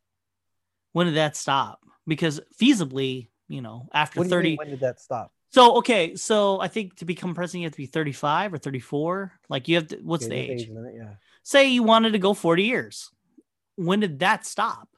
When 0.92 1.06
did 1.06 1.16
that 1.16 1.36
stop? 1.36 1.80
Because 2.06 2.40
feasibly, 2.60 3.28
you 3.48 3.60
know, 3.60 3.88
after 3.92 4.20
What 4.20 4.24
do 4.24 4.28
you 4.28 4.36
30 4.36 4.48
mean, 4.50 4.58
when 4.58 4.70
did 4.70 4.80
that 4.80 5.00
stop? 5.00 5.32
So 5.50 5.76
okay, 5.78 6.14
so 6.14 6.60
I 6.60 6.68
think 6.68 6.96
to 6.96 7.04
become 7.04 7.34
president 7.34 7.62
you 7.62 7.66
have 7.66 7.72
to 7.72 7.78
be 7.78 7.86
35 7.86 8.54
or 8.54 8.58
34. 8.58 9.32
Like 9.48 9.68
you 9.68 9.76
have 9.76 9.88
to 9.88 9.96
what's 10.02 10.26
Okay, 10.26 10.48
the 10.48 10.54
this 10.54 10.62
age? 10.62 10.70
limit, 10.70 10.94
yeah. 10.96 11.14
Say 11.42 11.68
you 11.70 11.82
wanted 11.82 12.12
to 12.12 12.18
go 12.18 12.34
40 12.34 12.64
years. 12.64 13.10
When 13.76 14.00
did 14.00 14.18
that 14.18 14.44
stop? 14.44 14.88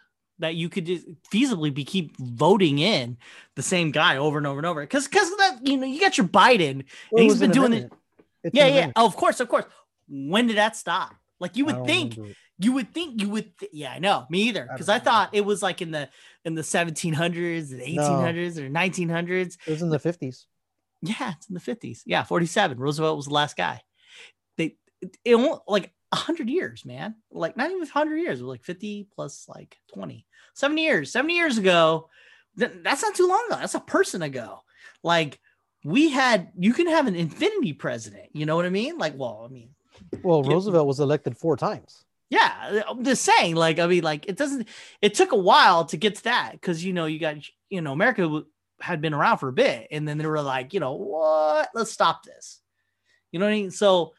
That 0.40 0.54
you 0.56 0.68
could 0.70 0.86
just 0.86 1.06
feasibly 1.30 1.72
be 1.72 1.84
keep 1.84 2.16
voting 2.16 2.78
in 2.78 3.18
the 3.56 3.62
same 3.62 3.90
guy 3.90 4.16
over 4.16 4.38
and 4.38 4.46
over 4.46 4.58
and 4.58 4.66
over. 4.66 4.84
Cause 4.86 5.06
cause 5.06 5.30
that, 5.36 5.58
you 5.62 5.76
know, 5.76 5.86
you 5.86 6.00
got 6.00 6.16
your 6.16 6.26
Biden. 6.26 6.84
Well, 7.12 7.22
he's 7.24 7.38
been 7.38 7.50
doing 7.50 7.72
it- 7.74 7.92
Yeah, 8.54 8.66
yeah. 8.66 8.92
Oh, 8.96 9.06
of 9.06 9.16
course, 9.16 9.38
of 9.40 9.48
course. 9.48 9.66
When 10.08 10.46
did 10.46 10.56
that 10.56 10.76
stop? 10.76 11.14
Like 11.38 11.56
you 11.56 11.66
would 11.66 11.84
think 11.86 12.16
remember. 12.16 12.34
You 12.62 12.72
would 12.72 12.92
think 12.92 13.20
you 13.20 13.28
would 13.28 13.56
th- 13.58 13.70
yeah 13.72 13.90
i 13.92 13.98
know 13.98 14.26
me 14.30 14.42
either 14.42 14.68
because 14.70 14.86
don't 14.86 14.96
i, 14.96 14.98
thought 14.98 15.30
it 15.32 15.44
was 15.44 15.62
like 15.62 15.80
in 15.82 15.90
the 15.90 16.08
in 16.44 16.54
the 16.54 16.62
1700s 16.62 17.70
the 17.70 17.96
1800s 17.96 18.58
or 18.58 18.68
1900s 18.70 19.56
It 19.66 19.70
was 19.70 19.82
in 19.82 19.88
the 19.90 19.98
50s. 19.98 20.44
yeah 21.02 21.32
it's 21.36 21.48
in 21.48 21.54
the 21.54 21.60
50s 21.60 22.02
yeah 22.06 22.22
47 22.22 22.78
roosevelt 22.78 23.16
was 23.16 23.26
the 23.26 23.34
last 23.34 23.56
guy 23.56 23.80
they 24.56 24.76
it, 25.00 25.16
it 25.24 25.34
won't 25.36 25.62
like 25.66 25.92
100 26.12 26.50
years, 26.50 26.84
man. 26.84 27.14
Like 27.30 27.56
not 27.56 27.66
even 27.70 27.78
100 27.82 28.16
years, 28.16 28.40
like 28.42 28.64
50 28.64 29.06
plus 29.14 29.46
like 29.48 29.76
20, 29.94 30.26
70 30.54 30.82
years. 30.82 31.12
70 31.12 31.34
years 31.36 31.56
ago, 31.56 32.08
th- 32.58 32.72
that's 32.82 33.00
not 33.02 33.14
too 33.14 33.28
long 33.28 33.46
ago. 33.48 33.58
That's 33.60 33.76
a 33.76 33.80
person 33.80 34.20
ago. 34.20 34.58
Like 35.04 35.38
we 35.84 36.10
had, 36.10 36.50
you 36.58 36.72
can 36.72 36.88
have 36.88 37.06
an 37.06 37.14
infinity 37.14 37.74
president. 37.74 38.26
You 38.32 38.44
know 38.44 38.56
what 38.56 38.66
I 38.66 38.70
mean? 38.70 38.98
Like, 38.98 39.14
well, 39.16 39.46
I 39.48 39.52
mean, 39.52 39.70
Well. 40.24 40.42
Roosevelt 40.42 40.88
was 40.88 40.98
elected 40.98 41.36
four 41.38 41.56
times. 41.56 42.04
Yeah, 42.30 42.82
I'm 42.88 43.04
just 43.04 43.24
saying. 43.24 43.56
Like, 43.56 43.80
I 43.80 43.86
mean, 43.88 44.04
like 44.04 44.26
it 44.26 44.36
doesn't. 44.36 44.68
It 45.02 45.14
took 45.14 45.32
a 45.32 45.36
while 45.36 45.84
to 45.86 45.96
get 45.96 46.14
to 46.16 46.24
that 46.24 46.52
because 46.52 46.82
you 46.84 46.92
know 46.92 47.06
you 47.06 47.18
got 47.18 47.36
you 47.68 47.80
know 47.80 47.92
America 47.92 48.22
w- 48.22 48.46
had 48.80 49.00
been 49.00 49.14
around 49.14 49.38
for 49.38 49.48
a 49.48 49.52
bit, 49.52 49.88
and 49.90 50.06
then 50.06 50.16
they 50.16 50.26
were 50.26 50.40
like, 50.40 50.72
you 50.72 50.78
know 50.78 50.94
what? 50.94 51.70
Let's 51.74 51.90
stop 51.90 52.22
this. 52.22 52.60
You 53.32 53.40
know 53.40 53.46
what 53.46 53.52
I 53.52 53.56
mean? 53.56 53.70
So 53.72 54.14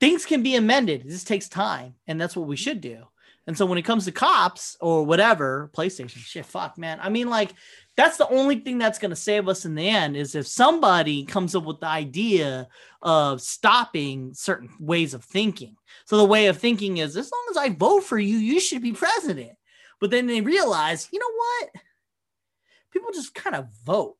things 0.00 0.26
can 0.26 0.42
be 0.42 0.54
amended. 0.54 1.08
Just 1.08 1.26
takes 1.26 1.48
time, 1.48 1.94
and 2.06 2.20
that's 2.20 2.36
what 2.36 2.46
we 2.46 2.56
mm-hmm. 2.56 2.62
should 2.62 2.80
do. 2.82 3.04
And 3.50 3.58
so 3.58 3.66
when 3.66 3.78
it 3.78 3.82
comes 3.82 4.04
to 4.04 4.12
cops 4.12 4.76
or 4.80 5.04
whatever, 5.04 5.72
PlayStation, 5.74 6.18
shit, 6.18 6.46
fuck, 6.46 6.78
man. 6.78 7.00
I 7.02 7.08
mean, 7.08 7.28
like 7.28 7.52
that's 7.96 8.16
the 8.16 8.28
only 8.28 8.60
thing 8.60 8.78
that's 8.78 9.00
going 9.00 9.10
to 9.10 9.16
save 9.16 9.48
us 9.48 9.64
in 9.64 9.74
the 9.74 9.88
end 9.88 10.16
is 10.16 10.36
if 10.36 10.46
somebody 10.46 11.24
comes 11.24 11.56
up 11.56 11.64
with 11.64 11.80
the 11.80 11.88
idea 11.88 12.68
of 13.02 13.40
stopping 13.40 14.34
certain 14.34 14.70
ways 14.78 15.14
of 15.14 15.24
thinking. 15.24 15.74
So 16.04 16.16
the 16.16 16.24
way 16.24 16.46
of 16.46 16.58
thinking 16.58 16.98
is 16.98 17.16
as 17.16 17.28
long 17.28 17.46
as 17.50 17.56
I 17.56 17.70
vote 17.70 18.04
for 18.04 18.20
you, 18.20 18.36
you 18.36 18.60
should 18.60 18.82
be 18.82 18.92
president. 18.92 19.50
But 20.00 20.12
then 20.12 20.28
they 20.28 20.42
realize, 20.42 21.08
you 21.12 21.18
know 21.18 21.34
what? 21.34 21.82
People 22.92 23.10
just 23.12 23.34
kind 23.34 23.56
of 23.56 23.66
vote, 23.84 24.16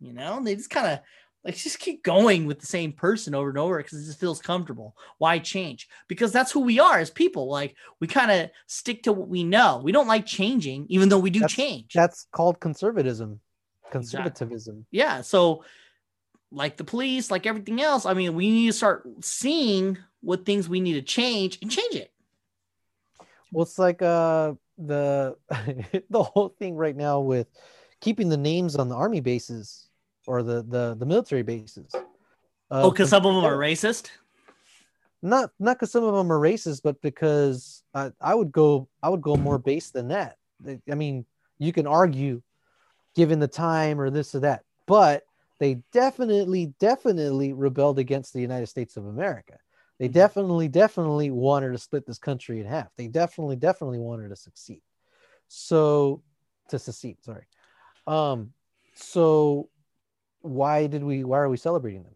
you 0.00 0.12
know, 0.12 0.44
they 0.44 0.54
just 0.54 0.68
kind 0.68 0.86
of 0.86 0.98
like 1.46 1.54
just 1.54 1.78
keep 1.78 2.02
going 2.02 2.44
with 2.44 2.58
the 2.58 2.66
same 2.66 2.92
person 2.92 3.32
over 3.32 3.48
and 3.48 3.56
over 3.58 3.76
because 3.78 4.02
it 4.02 4.06
just 4.06 4.18
feels 4.18 4.40
comfortable. 4.40 4.96
Why 5.18 5.38
change? 5.38 5.88
Because 6.08 6.32
that's 6.32 6.50
who 6.50 6.60
we 6.60 6.80
are 6.80 6.98
as 6.98 7.08
people. 7.08 7.48
Like 7.48 7.76
we 8.00 8.08
kind 8.08 8.32
of 8.32 8.50
stick 8.66 9.04
to 9.04 9.12
what 9.12 9.28
we 9.28 9.44
know. 9.44 9.80
We 9.82 9.92
don't 9.92 10.08
like 10.08 10.26
changing, 10.26 10.86
even 10.88 11.08
though 11.08 11.20
we 11.20 11.30
do 11.30 11.40
That's- 11.40 11.54
change. 11.54 11.92
That's 11.94 12.26
called 12.32 12.58
conservatism, 12.58 13.38
conservatism. 13.92 14.86
yeah. 14.90 15.20
So, 15.20 15.62
like 16.50 16.76
the 16.76 16.84
police, 16.84 17.30
like 17.30 17.46
everything 17.46 17.80
else, 17.80 18.06
I 18.06 18.14
mean, 18.14 18.34
we 18.34 18.50
need 18.50 18.66
to 18.66 18.72
start 18.72 19.06
seeing 19.20 19.98
what 20.22 20.44
things 20.44 20.68
we 20.68 20.80
need 20.80 20.94
to 20.94 21.02
change 21.02 21.58
and 21.62 21.70
change 21.70 21.94
it. 21.94 22.12
Well, 23.52 23.62
it's 23.62 23.78
like 23.78 24.02
uh 24.02 24.54
the 24.78 25.36
the 26.10 26.22
whole 26.24 26.48
thing 26.58 26.74
right 26.74 26.96
now 26.96 27.20
with 27.20 27.46
keeping 28.00 28.28
the 28.30 28.36
names 28.36 28.74
on 28.74 28.88
the 28.88 28.96
army 28.96 29.20
bases 29.20 29.85
or 30.26 30.42
the 30.42 30.62
the, 30.62 30.96
the 30.98 31.06
military 31.06 31.42
bases. 31.42 31.90
Uh, 31.94 32.00
oh, 32.70 32.90
because 32.90 33.10
some 33.10 33.24
of 33.24 33.34
them 33.34 33.44
are 33.44 33.56
racist. 33.56 34.10
not 35.22 35.50
not 35.58 35.76
because 35.76 35.92
some 35.92 36.04
of 36.04 36.14
them 36.14 36.30
are 36.32 36.38
racist, 36.38 36.82
but 36.82 37.00
because 37.00 37.82
I, 37.94 38.12
I 38.20 38.34
would 38.34 38.52
go 38.52 38.88
I 39.02 39.08
would 39.08 39.22
go 39.22 39.36
more 39.36 39.58
base 39.58 39.90
than 39.90 40.08
that. 40.08 40.36
I 40.90 40.94
mean, 40.94 41.24
you 41.58 41.72
can 41.72 41.86
argue, 41.86 42.42
given 43.14 43.38
the 43.38 43.48
time 43.48 44.00
or 44.00 44.10
this 44.10 44.34
or 44.34 44.40
that, 44.40 44.62
but 44.86 45.22
they 45.58 45.74
definitely 45.92 46.74
definitely 46.80 47.52
rebelled 47.52 47.98
against 47.98 48.32
the 48.32 48.40
United 48.40 48.66
States 48.66 48.96
of 48.96 49.06
America. 49.06 49.58
They 49.98 50.08
Mhm. 50.08 50.12
definitely 50.12 50.68
definitely 50.68 51.30
wanted 51.30 51.72
to 51.72 51.78
split 51.78 52.04
this 52.06 52.18
country 52.18 52.60
in 52.60 52.66
half. 52.66 52.88
They 52.96 53.08
definitely 53.08 53.56
definitely 53.56 53.98
wanted 53.98 54.28
to 54.28 54.36
succeed. 54.36 54.82
So 55.48 56.22
to 56.68 56.78
secede, 56.78 57.22
sorry. 57.22 57.46
Um, 58.06 58.52
so 58.94 59.68
why 60.46 60.86
did 60.86 61.02
we 61.04 61.24
why 61.24 61.38
are 61.38 61.48
we 61.48 61.56
celebrating 61.56 62.02
them? 62.04 62.12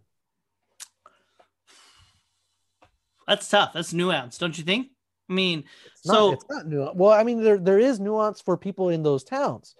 That's 3.26 3.48
tough. 3.48 3.72
That's 3.72 3.92
nuance, 3.92 4.38
don't 4.38 4.56
you 4.58 4.64
think? 4.64 4.88
I 5.28 5.32
mean, 5.32 5.64
It's 5.92 6.06
not, 6.06 6.14
So- 6.14 6.32
it's 6.32 6.44
not 6.50 6.66
nuance. 6.66 6.96
Well, 6.96 7.12
I 7.12 7.22
mean, 7.22 7.42
there 7.42 7.58
there 7.58 7.78
is 7.78 8.00
nuance 8.00 8.40
for 8.40 8.56
people 8.56 8.88
in 8.88 9.02
those 9.02 9.22
towns. 9.22 9.74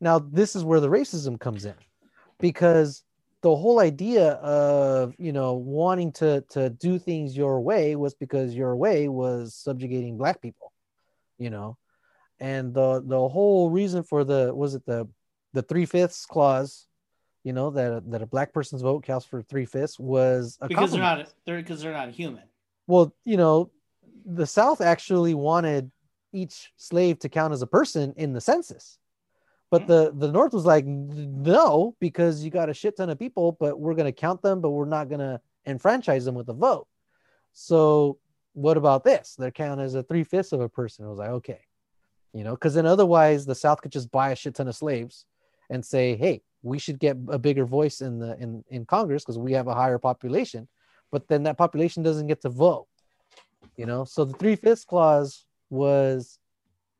Now, 0.00 0.18
this 0.18 0.56
is 0.56 0.64
where 0.64 0.80
the 0.80 0.88
racism 0.88 1.38
comes 1.38 1.64
in, 1.64 1.74
because 2.38 3.02
the 3.42 3.54
whole 3.54 3.78
idea 3.78 4.32
of 4.32 5.14
you 5.18 5.32
know 5.32 5.54
wanting 5.54 6.10
to 6.12 6.40
to 6.50 6.70
do 6.70 6.98
things 6.98 7.36
your 7.36 7.60
way 7.60 7.94
was 7.94 8.14
because 8.14 8.54
your 8.54 8.74
way 8.74 9.08
was 9.08 9.54
subjugating 9.54 10.18
black 10.18 10.42
people, 10.42 10.72
you 11.38 11.50
know, 11.50 11.78
and 12.40 12.74
the 12.74 13.02
the 13.06 13.28
whole 13.28 13.70
reason 13.70 14.02
for 14.02 14.24
the 14.24 14.52
was 14.54 14.74
it 14.74 14.84
the 14.84 15.08
the 15.52 15.62
three 15.62 15.86
fifths 15.86 16.26
clause, 16.26 16.88
you 17.46 17.52
know 17.52 17.70
that 17.70 18.10
that 18.10 18.22
a 18.22 18.26
black 18.26 18.52
person's 18.52 18.82
vote 18.82 19.04
counts 19.04 19.24
for 19.24 19.40
three 19.40 19.66
fifths 19.66 20.00
was 20.00 20.58
a 20.60 20.66
because 20.66 20.90
they're 20.90 21.00
compromise. 21.00 21.26
not 21.28 21.34
they're 21.44 21.58
because 21.58 21.80
they're 21.80 21.92
not 21.92 22.10
human. 22.10 22.42
Well, 22.88 23.14
you 23.24 23.36
know, 23.36 23.70
the 24.24 24.48
South 24.48 24.80
actually 24.80 25.32
wanted 25.32 25.92
each 26.32 26.72
slave 26.76 27.20
to 27.20 27.28
count 27.28 27.52
as 27.52 27.62
a 27.62 27.66
person 27.68 28.14
in 28.16 28.32
the 28.32 28.40
census. 28.40 28.98
But 29.70 29.82
hmm. 29.82 29.88
the, 29.88 30.12
the 30.16 30.32
North 30.32 30.54
was 30.54 30.66
like, 30.66 30.86
no, 30.86 31.94
because 32.00 32.42
you 32.42 32.50
got 32.50 32.68
a 32.68 32.74
shit 32.74 32.96
ton 32.96 33.10
of 33.10 33.18
people, 33.18 33.56
but 33.60 33.78
we're 33.78 33.94
going 33.94 34.12
to 34.12 34.20
count 34.20 34.42
them, 34.42 34.60
but 34.60 34.70
we're 34.70 34.84
not 34.84 35.08
going 35.08 35.20
to 35.20 35.40
enfranchise 35.66 36.24
them 36.24 36.34
with 36.34 36.48
a 36.48 36.52
vote. 36.52 36.88
So 37.52 38.18
what 38.54 38.76
about 38.76 39.04
this? 39.04 39.36
They 39.38 39.52
count 39.52 39.80
as 39.80 39.94
a 39.94 40.02
three 40.02 40.24
fifths 40.24 40.52
of 40.52 40.60
a 40.60 40.68
person. 40.68 41.04
I 41.04 41.08
was 41.08 41.18
like, 41.18 41.30
okay, 41.30 41.60
you 42.32 42.42
know, 42.42 42.52
because 42.54 42.74
then 42.74 42.86
otherwise 42.86 43.46
the 43.46 43.54
South 43.54 43.82
could 43.82 43.92
just 43.92 44.10
buy 44.10 44.30
a 44.30 44.36
shit 44.36 44.56
ton 44.56 44.68
of 44.68 44.74
slaves 44.74 45.24
and 45.70 45.84
say, 45.84 46.16
hey, 46.16 46.42
we 46.66 46.78
should 46.78 46.98
get 46.98 47.16
a 47.28 47.38
bigger 47.38 47.64
voice 47.64 48.00
in 48.00 48.18
the 48.18 48.36
in, 48.38 48.64
in 48.68 48.84
Congress 48.84 49.24
because 49.24 49.38
we 49.38 49.52
have 49.52 49.68
a 49.68 49.74
higher 49.74 49.98
population 49.98 50.68
but 51.10 51.28
then 51.28 51.44
that 51.44 51.58
population 51.58 52.02
doesn't 52.02 52.26
get 52.26 52.42
to 52.42 52.48
vote. 52.48 52.86
You 53.76 53.86
know, 53.86 54.04
so 54.04 54.24
the 54.24 54.34
three 54.34 54.56
fifths 54.56 54.84
clause 54.84 55.44
was 55.70 56.38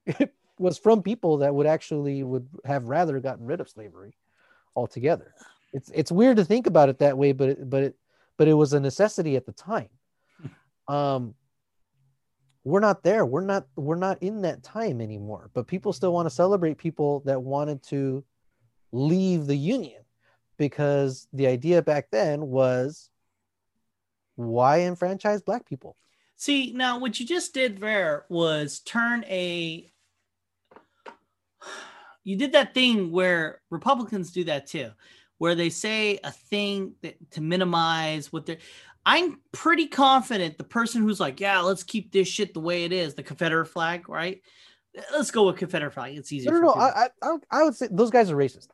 it 0.07 0.35
was 0.59 0.79
from 0.79 1.03
people 1.03 1.39
that 1.39 1.55
would 1.55 1.67
actually 1.67 2.23
would 2.23 2.49
have 2.65 2.85
rather 2.85 3.21
gotten 3.21 3.47
rid 3.47 3.61
of 3.61 3.69
slavery 3.69 4.17
altogether. 4.75 5.35
It's 5.73 5.91
it's 5.95 6.13
weird 6.13 6.37
to 6.37 6.45
think 6.45 6.67
about 6.67 6.89
it 6.89 6.99
that 6.99 7.17
way, 7.17 7.33
but 7.33 7.51
it, 7.51 7.71
but 7.71 7.83
it 7.83 7.97
but 8.37 8.49
it 8.49 8.55
was 8.55 8.73
a 8.73 8.81
necessity 8.81 9.37
at 9.37 9.47
the 9.47 9.53
time. 9.53 9.89
Um, 10.89 11.35
we're 12.63 12.79
not 12.79 13.03
there. 13.03 13.27
We're 13.27 13.41
not 13.45 13.67
we're 13.75 13.97
not 13.97 14.23
in 14.23 14.43
that 14.43 14.63
time 14.63 15.01
anymore. 15.01 15.51
But 15.53 15.67
people 15.67 15.93
still 15.93 16.13
want 16.13 16.27
to 16.27 16.35
celebrate 16.35 16.79
people 16.79 17.25
that 17.25 17.43
wanted 17.43 17.83
to 17.89 18.23
leave 18.93 19.47
the 19.47 19.57
union 19.57 20.03
because 20.57 21.29
the 21.33 21.47
idea 21.47 21.83
back 21.83 22.09
then 22.11 22.47
was 22.47 23.11
why 24.37 24.83
enfranchise 24.83 25.43
black 25.43 25.67
people? 25.67 25.97
See, 26.37 26.73
now 26.75 26.99
what 26.99 27.19
you 27.19 27.27
just 27.27 27.55
did 27.55 27.81
there 27.81 28.27
was 28.29 28.81
turn 28.81 29.25
a. 29.25 29.91
You 32.25 32.37
did 32.37 32.53
that 32.53 32.75
thing 32.75 33.13
where 33.13 33.61
Republicans 33.71 34.33
do 34.33 34.45
that 34.45 34.67
too, 34.67 34.91
where 35.39 35.55
they 35.55 35.71
say 35.71 36.19
a 36.25 36.33
thing 36.33 36.95
that, 37.03 37.15
to 37.33 37.41
minimize 37.41 38.33
what 38.33 38.47
they're. 38.47 38.59
I'm 39.09 39.41
pretty 39.53 39.87
confident 39.87 40.59
the 40.59 40.65
person 40.65 41.03
who's 41.03 41.21
like, 41.21 41.39
yeah, 41.39 41.61
let's 41.61 41.85
keep 41.85 42.11
this 42.11 42.27
shit 42.27 42.53
the 42.53 42.61
way 42.61 42.85
it 42.85 42.93
is, 42.93 43.15
the 43.15 43.23
Confederate 43.23 43.67
flag, 43.67 44.09
right? 44.09 44.43
Let's 45.13 45.31
go 45.31 45.47
with 45.47 45.57
Confederate 45.57 45.93
flag. 45.93 46.17
It's 46.17 46.33
easier. 46.33 46.53
No, 46.53 46.59
no, 46.59 46.67
no. 46.67 46.73
I, 46.75 47.09
I, 47.23 47.37
I 47.51 47.63
would 47.63 47.77
say 47.77 47.89
those 47.91 48.11
guys 48.11 48.31
are 48.31 48.37
racist. 48.37 48.69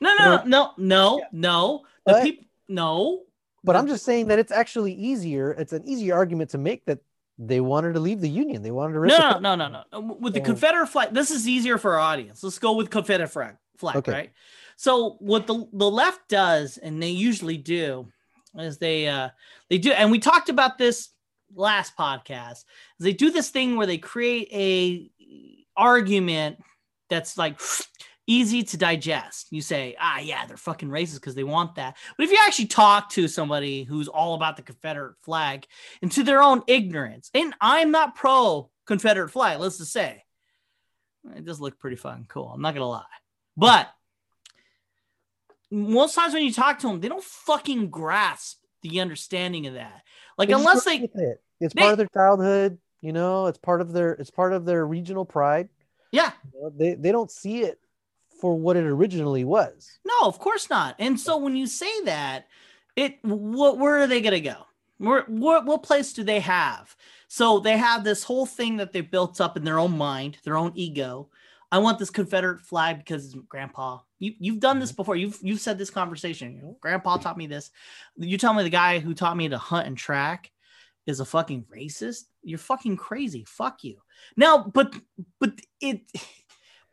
No, 0.00 0.14
no, 0.18 0.42
no, 0.46 0.72
no, 0.76 1.18
Yeah. 1.18 1.24
no. 1.32 1.82
The 2.06 2.12
But- 2.12 2.22
people, 2.22 2.44
no. 2.68 3.22
But 3.62 3.76
I'm 3.76 3.86
just 3.86 4.04
saying 4.04 4.26
that 4.26 4.38
it's 4.38 4.52
actually 4.52 4.92
easier. 4.92 5.52
It's 5.52 5.72
an 5.72 5.84
easier 5.88 6.14
argument 6.14 6.50
to 6.50 6.58
make 6.58 6.84
that 6.84 6.98
they 7.38 7.60
wanted 7.60 7.94
to 7.94 8.00
leave 8.00 8.20
the 8.20 8.28
union. 8.28 8.62
They 8.62 8.70
wanted 8.70 8.92
to 8.94 9.00
No, 9.06 9.38
no, 9.38 9.54
no, 9.54 9.68
no, 9.68 9.82
no. 9.90 10.00
With 10.20 10.34
the 10.34 10.40
So- 10.40 10.44
Confederate 10.44 10.88
flag, 10.88 11.14
this 11.14 11.30
is 11.30 11.48
easier 11.48 11.78
for 11.78 11.94
our 11.94 12.00
audience. 12.00 12.42
Let's 12.42 12.58
go 12.58 12.74
with 12.74 12.90
Confederate 12.90 13.28
flag, 13.28 13.56
flag 13.78 13.96
Okay. 13.96 14.12
right? 14.12 14.30
So 14.76 15.12
what 15.20 15.46
the 15.46 15.66
the 15.72 15.90
left 15.90 16.28
does, 16.28 16.76
and 16.78 17.02
they 17.02 17.10
usually 17.10 17.56
do, 17.56 18.08
is 18.58 18.78
they 18.78 19.08
uh 19.08 19.30
they 19.70 19.78
do, 19.78 19.92
and 19.92 20.10
we 20.10 20.18
talked 20.18 20.48
about 20.50 20.76
this 20.78 21.08
last 21.54 21.96
podcast. 21.96 22.64
They 23.00 23.12
do 23.14 23.30
this 23.30 23.48
thing 23.50 23.76
where 23.76 23.86
they 23.86 23.98
create 23.98 24.48
a 24.52 25.10
argument 25.76 26.58
that's 27.08 27.36
like 27.38 27.60
easy 28.26 28.62
to 28.62 28.76
digest. 28.76 29.48
You 29.50 29.60
say, 29.60 29.96
ah, 30.00 30.18
yeah, 30.18 30.46
they're 30.46 30.56
fucking 30.56 30.88
racist 30.88 31.16
because 31.16 31.34
they 31.34 31.44
want 31.44 31.74
that. 31.76 31.96
But 32.16 32.24
if 32.24 32.30
you 32.32 32.38
actually 32.46 32.66
talk 32.66 33.10
to 33.10 33.28
somebody 33.28 33.84
who's 33.84 34.08
all 34.08 34.34
about 34.34 34.56
the 34.56 34.62
Confederate 34.62 35.16
flag 35.22 35.66
and 36.02 36.10
to 36.12 36.22
their 36.22 36.42
own 36.42 36.62
ignorance, 36.66 37.30
and 37.34 37.54
I'm 37.60 37.90
not 37.90 38.14
pro 38.14 38.70
Confederate 38.86 39.30
flag, 39.30 39.60
let's 39.60 39.78
just 39.78 39.92
say, 39.92 40.24
it 41.36 41.44
does 41.44 41.60
look 41.60 41.78
pretty 41.78 41.96
fucking 41.96 42.26
cool. 42.28 42.48
I'm 42.54 42.60
not 42.62 42.74
gonna 42.74 42.86
lie, 42.88 43.04
but 43.56 43.88
most 45.70 46.14
times 46.14 46.34
when 46.34 46.44
you 46.44 46.52
talk 46.52 46.78
to 46.80 46.86
them, 46.88 47.00
they 47.00 47.08
don't 47.08 47.24
fucking 47.24 47.88
grasp 47.90 48.58
the 48.82 49.00
understanding 49.00 49.66
of 49.66 49.74
that. 49.74 50.02
Like 50.38 50.48
They 50.48 50.54
unless 50.54 50.84
they, 50.84 50.96
it. 50.98 51.42
it's 51.60 51.74
they- 51.74 51.80
part 51.80 51.92
of 51.92 51.98
their 51.98 52.08
childhood. 52.14 52.78
You 53.00 53.12
know, 53.12 53.46
it's 53.48 53.58
part 53.58 53.82
of 53.82 53.92
their 53.92 54.12
it's 54.12 54.30
part 54.30 54.54
of 54.54 54.64
their 54.64 54.86
regional 54.86 55.26
pride. 55.26 55.68
yeah, 56.10 56.32
You 56.54 56.62
know, 56.62 56.72
they 56.74 56.94
they 56.94 57.12
don't 57.12 57.30
see 57.30 57.60
it 57.60 57.78
for 58.44 58.54
what 58.54 58.76
it 58.76 58.84
originally 58.84 59.42
was. 59.42 59.98
No, 60.04 60.28
of 60.28 60.38
course 60.38 60.68
not. 60.68 60.96
And 60.98 61.18
so 61.18 61.38
when 61.38 61.56
you 61.56 61.66
say 61.66 62.04
that, 62.04 62.46
it 62.94 63.16
what 63.22 63.78
where 63.78 63.96
are 64.00 64.06
they 64.06 64.20
gonna 64.20 64.38
go? 64.38 64.66
Where 64.98 65.22
what 65.28 65.64
what 65.64 65.82
place 65.82 66.12
do 66.12 66.22
they 66.24 66.40
have? 66.40 66.94
So 67.28 67.58
they 67.58 67.78
have 67.78 68.04
this 68.04 68.22
whole 68.22 68.44
thing 68.44 68.76
that 68.76 68.92
they 68.92 69.00
built 69.00 69.40
up 69.40 69.56
in 69.56 69.64
their 69.64 69.78
own 69.78 69.96
mind, 69.96 70.36
their 70.44 70.58
own 70.58 70.72
ego. 70.74 71.30
I 71.72 71.78
want 71.78 71.98
this 71.98 72.10
Confederate 72.10 72.60
flag 72.60 72.98
because 72.98 73.24
it's 73.24 73.34
grandpa. 73.48 74.00
You 74.18 74.34
you've 74.38 74.60
done 74.60 74.78
this 74.78 74.90
mm-hmm. 74.90 74.96
before. 74.96 75.16
You've 75.16 75.38
you've 75.40 75.60
said 75.60 75.78
this 75.78 75.88
conversation. 75.88 76.76
Grandpa 76.82 77.16
taught 77.16 77.38
me 77.38 77.46
this. 77.46 77.70
You 78.18 78.36
tell 78.36 78.52
me 78.52 78.62
the 78.62 78.68
guy 78.68 78.98
who 78.98 79.14
taught 79.14 79.38
me 79.38 79.48
to 79.48 79.56
hunt 79.56 79.86
and 79.86 79.96
track 79.96 80.50
is 81.06 81.18
a 81.18 81.24
fucking 81.24 81.64
racist. 81.74 82.24
You're 82.42 82.58
fucking 82.58 82.98
crazy. 82.98 83.44
Fuck 83.44 83.84
you. 83.84 84.02
Now, 84.36 84.58
but 84.58 84.94
but 85.40 85.58
it 85.80 86.02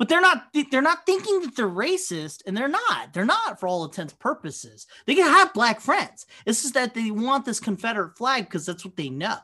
but 0.01 0.09
they're 0.09 0.19
not 0.19 0.47
they're 0.71 0.81
not 0.81 1.05
thinking 1.05 1.41
that 1.41 1.55
they're 1.55 1.69
racist 1.69 2.41
and 2.47 2.57
they're 2.57 2.67
not. 2.67 3.13
They're 3.13 3.23
not 3.23 3.59
for 3.59 3.67
all 3.67 3.85
intents 3.85 4.13
purposes. 4.13 4.87
They 5.05 5.13
can 5.13 5.27
have 5.27 5.53
black 5.53 5.79
friends. 5.79 6.25
It's 6.43 6.63
just 6.63 6.73
that 6.73 6.95
they 6.95 7.11
want 7.11 7.45
this 7.45 7.59
confederate 7.59 8.17
flag 8.17 8.45
because 8.45 8.65
that's 8.65 8.83
what 8.83 8.95
they 8.95 9.11
know. 9.11 9.37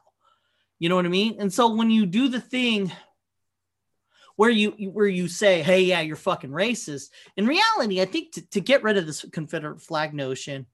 You 0.80 0.90
know 0.90 0.96
what 0.96 1.06
i 1.06 1.10
mean? 1.10 1.36
And 1.38 1.54
so 1.54 1.76
when 1.76 1.92
you 1.92 2.08
do 2.08 2.28
the 2.28 2.42
thing 2.42 2.92
where 4.36 4.50
you 4.50 4.72
where 4.72 5.06
you 5.06 5.28
say 5.28 5.62
hey 5.62 5.82
yeah 5.82 6.02
you're 6.02 6.16
fucking 6.16 6.52
racist 6.52 7.10
in 7.38 7.46
reality 7.46 8.02
i 8.02 8.06
think 8.06 8.32
to, 8.32 8.42
to 8.50 8.62
get 8.62 8.84
rid 8.84 8.96
of 8.96 9.08
this 9.08 9.26
confederate 9.32 9.82
flag 9.82 10.14
notion 10.14 10.68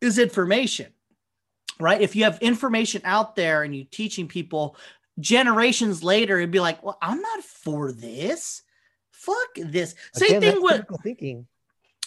is 0.00 0.18
information 0.18 0.92
right? 1.78 2.00
If 2.00 2.16
you 2.16 2.24
have 2.24 2.38
information 2.40 3.02
out 3.04 3.36
there 3.36 3.62
and 3.62 3.74
you 3.74 3.84
teaching 3.84 4.28
people 4.28 4.76
generations 5.18 6.02
later 6.02 6.36
it'd 6.38 6.50
be 6.50 6.60
like 6.60 6.82
well 6.82 6.98
i'm 7.00 7.20
not 7.20 7.42
for 7.42 7.92
this 7.92 8.62
fuck 9.26 9.54
this 9.56 9.94
same 10.12 10.36
Again, 10.36 10.54
thing 10.54 10.62
with 10.62 10.86
thinking. 11.02 11.46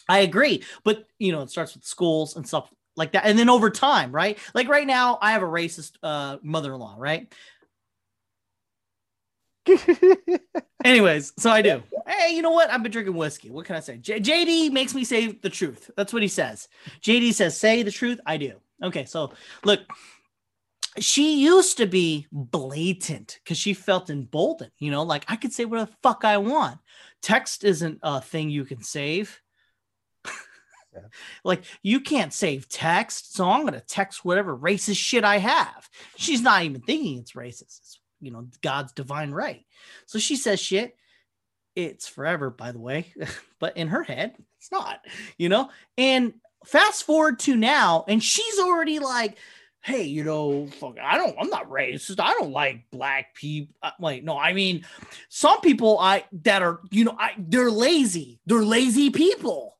I 0.08 0.20
agree, 0.20 0.64
but 0.84 1.06
you 1.20 1.32
know, 1.32 1.42
it 1.42 1.52
starts 1.52 1.76
with 1.76 1.86
schools 1.86 2.36
and 2.36 2.48
stuff 2.48 2.74
like 2.96 3.12
that, 3.12 3.26
and 3.26 3.38
then 3.38 3.50
over 3.50 3.70
time, 3.70 4.12
right? 4.12 4.40
Like 4.56 4.68
right 4.68 4.88
now, 4.88 5.20
I 5.22 5.32
have 5.32 5.44
a 5.44 5.48
racist 5.48 5.94
uh, 6.02 6.38
mother-in-law, 6.42 6.96
right? 6.98 7.32
Anyways, 10.84 11.34
so 11.38 11.52
I 11.52 11.62
do. 11.62 11.84
Hey, 12.08 12.34
you 12.36 12.42
know 12.42 12.50
what? 12.50 12.72
I've 12.72 12.82
been 12.82 12.92
drinking 12.92 13.16
whiskey. 13.16 13.52
What 13.52 13.66
can 13.66 13.76
I 13.76 13.82
say? 13.82 13.98
J- 13.98 14.20
JD 14.20 14.72
makes 14.72 14.96
me 14.96 15.04
say 15.04 15.28
the 15.28 15.50
truth. 15.50 15.92
That's 15.96 16.12
what 16.12 16.24
he 16.24 16.28
says. 16.28 16.68
JD 17.02 17.34
says, 17.34 17.56
"Say 17.56 17.84
the 17.84 17.92
truth." 17.92 18.20
I 18.26 18.38
do. 18.38 18.54
Okay, 18.82 19.06
so 19.06 19.34
look, 19.64 19.82
she 20.98 21.42
used 21.42 21.78
to 21.78 21.86
be 21.86 22.28
blatant 22.32 23.40
because 23.44 23.58
she 23.58 23.74
felt 23.74 24.10
emboldened. 24.10 24.72
You 24.80 24.92
know, 24.92 25.04
like 25.04 25.26
I 25.28 25.36
could 25.36 25.54
say 25.54 25.66
what 25.66 25.88
the 25.88 25.96
fuck 26.02 26.26
I 26.26 26.38
want. 26.38 26.80
Text 27.22 27.64
isn't 27.64 28.00
a 28.02 28.22
thing 28.22 28.50
you 28.50 28.66
can 28.66 28.82
save. 28.84 29.40
Yeah. 30.26 30.32
Like 31.44 31.64
you 31.84 32.00
can't 32.02 32.34
save 32.34 32.68
text, 32.68 33.36
so 33.36 33.48
I'm 33.48 33.64
gonna 33.64 33.80
text 33.80 34.26
whatever 34.26 34.58
racist 34.58 34.98
shit 34.98 35.24
I 35.24 35.38
have. 35.38 35.88
She's 36.18 36.42
not 36.42 36.64
even 36.64 36.82
thinking 36.82 37.20
it's 37.20 37.34
racist. 37.34 37.62
It's 37.80 38.00
you 38.20 38.32
know 38.32 38.48
God's 38.64 38.92
divine 38.92 39.32
right. 39.32 39.66
So 40.08 40.18
she 40.18 40.36
says 40.36 40.60
shit. 40.60 40.96
It's 41.76 42.08
forever, 42.08 42.50
by 42.50 42.72
the 42.72 42.80
way, 42.80 43.14
but 43.60 43.78
in 43.78 43.90
her 43.90 44.04
head, 44.04 44.36
it's 44.58 44.72
not. 44.72 45.06
You 45.38 45.50
know. 45.50 45.70
And 45.96 46.34
fast 46.66 47.04
forward 47.04 47.40
to 47.42 47.56
now, 47.56 48.04
and 48.08 48.22
she's 48.22 48.60
already 48.60 48.98
like, 49.00 49.38
"Hey, 49.82 50.04
you 50.04 50.24
know, 50.24 50.68
fuck, 50.68 50.98
I 51.02 51.18
don't. 51.18 51.36
I'm 51.40 51.50
not 51.50 51.70
racist. 51.70 52.20
I 52.20 52.34
don't 52.34 52.52
like 52.52 52.90
black 52.92 53.34
people. 53.36 53.76
Uh, 53.82 53.92
Wait, 54.00 54.24
no, 54.24 54.38
I 54.38 54.54
mean, 54.54 54.86
some 55.30 55.62
people 55.62 56.00
I 56.00 56.26
that 56.44 56.62
are 56.62 56.82
you 56.92 57.06
know 57.06 57.16
I 57.18 57.34
they're 57.38 57.72
lazy. 57.72 58.40
They're 58.46 58.64
lazy 58.64 59.10
people." 59.10 59.76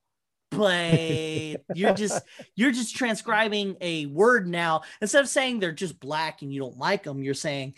but 0.52 1.62
you're 1.76 1.94
just 1.94 2.24
you're 2.56 2.72
just 2.72 2.96
transcribing 2.96 3.76
a 3.82 4.06
word 4.08 4.48
now 4.48 4.82
instead 5.02 5.22
of 5.22 5.30
saying 5.30 5.60
they're 5.60 5.72
just 5.72 6.00
black 6.00 6.42
and 6.42 6.54
you 6.54 6.60
don't 6.60 6.78
like 6.78 7.04
them 7.04 7.22
you're 7.22 7.34
saying 7.34 7.74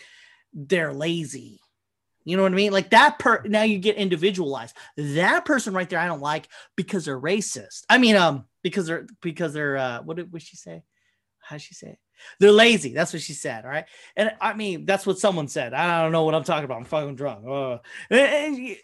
they're 0.53 0.93
lazy 0.93 1.59
you 2.23 2.37
know 2.37 2.43
what 2.43 2.51
i 2.51 2.55
mean 2.55 2.71
like 2.71 2.89
that 2.91 3.19
per 3.19 3.41
now 3.45 3.63
you 3.63 3.77
get 3.77 3.95
individualized 3.95 4.75
that 4.95 5.45
person 5.45 5.73
right 5.73 5.89
there 5.89 5.99
i 5.99 6.07
don't 6.07 6.21
like 6.21 6.47
because 6.75 7.05
they're 7.05 7.19
racist 7.19 7.83
i 7.89 7.97
mean 7.97 8.15
um 8.15 8.45
because 8.63 8.85
they're 8.87 9.07
because 9.21 9.53
they're 9.53 9.77
uh 9.77 10.01
what 10.03 10.17
did 10.17 10.31
what 10.31 10.41
she 10.41 10.55
say 10.55 10.83
how 11.51 11.57
she 11.57 11.73
say 11.75 11.89
it? 11.89 11.99
they're 12.39 12.51
lazy 12.51 12.93
that's 12.93 13.13
what 13.13 13.21
she 13.21 13.33
said 13.33 13.65
all 13.65 13.71
right 13.71 13.85
and 14.15 14.31
i 14.39 14.53
mean 14.53 14.85
that's 14.85 15.05
what 15.07 15.17
someone 15.19 15.47
said 15.47 15.73
i 15.73 16.01
don't 16.03 16.11
know 16.11 16.23
what 16.23 16.35
i'm 16.35 16.43
talking 16.43 16.65
about 16.65 16.77
i'm 16.77 16.85
fucking 16.85 17.15
drunk 17.15 17.45
uh, 17.47 17.77
and- 18.09 18.57
and 18.59 18.75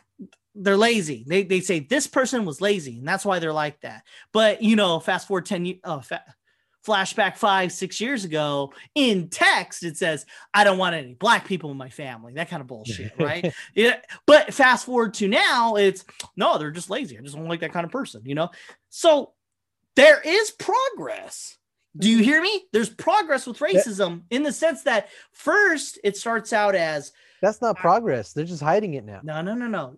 they're 0.60 0.76
lazy. 0.76 1.24
They, 1.28 1.44
they 1.44 1.60
say 1.60 1.82
this 1.82 2.08
person 2.08 2.44
was 2.44 2.62
lazy 2.62 2.98
and 2.98 3.08
that's 3.08 3.24
why 3.24 3.38
they're 3.38 3.54
like 3.54 3.80
that. 3.82 4.02
But 4.34 4.64
you 4.64 4.76
know, 4.76 5.00
fast 5.00 5.28
forward 5.28 5.46
10 5.46 5.66
years, 5.66 5.80
uh, 5.84 6.00
fa- 6.00 6.24
flashback 6.84 7.38
five, 7.38 7.72
six 7.72 8.02
years 8.02 8.26
ago 8.26 8.74
in 8.96 9.30
text, 9.30 9.84
it 9.84 9.98
says, 9.98 10.26
I 10.56 10.64
don't 10.64 10.80
want 10.80 10.96
any 10.96 11.14
black 11.14 11.46
people 11.46 11.70
in 11.70 11.78
my 11.78 11.90
family, 11.90 12.34
that 12.34 12.50
kind 12.50 12.62
of 12.62 12.66
bullshit, 12.66 13.12
right? 13.20 13.54
yeah. 13.76 13.98
But 14.26 14.52
fast 14.52 14.88
forward 14.88 15.14
to 15.16 15.28
now, 15.28 15.76
it's 15.76 16.04
no, 16.36 16.58
they're 16.58 16.72
just 16.72 16.90
lazy. 16.90 17.20
I 17.20 17.22
just 17.22 17.36
don't 17.36 17.48
like 17.48 17.60
that 17.60 17.72
kind 17.74 17.86
of 17.86 17.92
person, 17.92 18.24
you 18.26 18.34
know? 18.34 18.50
So 18.90 19.34
there 19.96 20.20
is 20.22 20.50
progress. 20.50 21.56
Do 21.98 22.10
you 22.10 22.24
hear 22.24 22.42
me? 22.42 22.64
There's 22.74 22.90
progress 22.90 23.48
with 23.48 23.60
racism 23.60 24.24
in 24.30 24.44
the 24.44 24.52
sense 24.52 24.84
that 24.84 25.10
first 25.32 26.00
it 26.04 26.18
starts 26.18 26.54
out 26.54 26.76
as 26.76 27.12
That's 27.42 27.62
not 27.62 27.78
uh, 27.78 27.82
progress. 27.82 28.34
They're 28.34 28.46
just 28.46 28.64
hiding 28.64 28.94
it 28.94 29.06
now. 29.06 29.22
no, 29.24 29.42
no, 29.42 29.54
no, 29.54 29.68
no. 29.68 29.98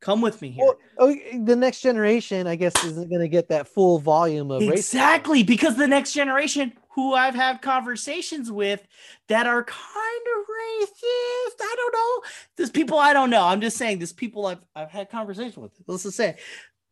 Come 0.00 0.22
with 0.22 0.40
me 0.40 0.50
here. 0.50 0.64
Well, 0.64 0.78
oh, 0.98 1.16
the 1.44 1.56
next 1.56 1.82
generation, 1.82 2.46
I 2.46 2.56
guess, 2.56 2.72
isn't 2.84 3.10
going 3.10 3.20
to 3.20 3.28
get 3.28 3.48
that 3.48 3.68
full 3.68 3.98
volume 3.98 4.50
of 4.50 4.62
racism. 4.62 4.72
Exactly, 4.72 5.42
because 5.42 5.76
the 5.76 5.86
next 5.86 6.14
generation, 6.14 6.72
who 6.94 7.12
I've 7.12 7.34
had 7.34 7.60
conversations 7.60 8.50
with, 8.50 8.82
that 9.28 9.46
are 9.46 9.62
kind 9.62 10.22
of 10.38 10.46
racist. 10.46 11.60
I 11.60 11.74
don't 11.76 11.92
know. 11.92 12.28
There's 12.56 12.70
people 12.70 12.98
I 12.98 13.12
don't 13.12 13.28
know. 13.28 13.44
I'm 13.44 13.60
just 13.60 13.76
saying. 13.76 13.98
There's 13.98 14.12
people 14.12 14.46
I've 14.46 14.64
I've 14.74 14.90
had 14.90 15.10
conversations 15.10 15.58
with. 15.58 15.72
Let's 15.86 16.04
just 16.04 16.16
say, 16.16 16.36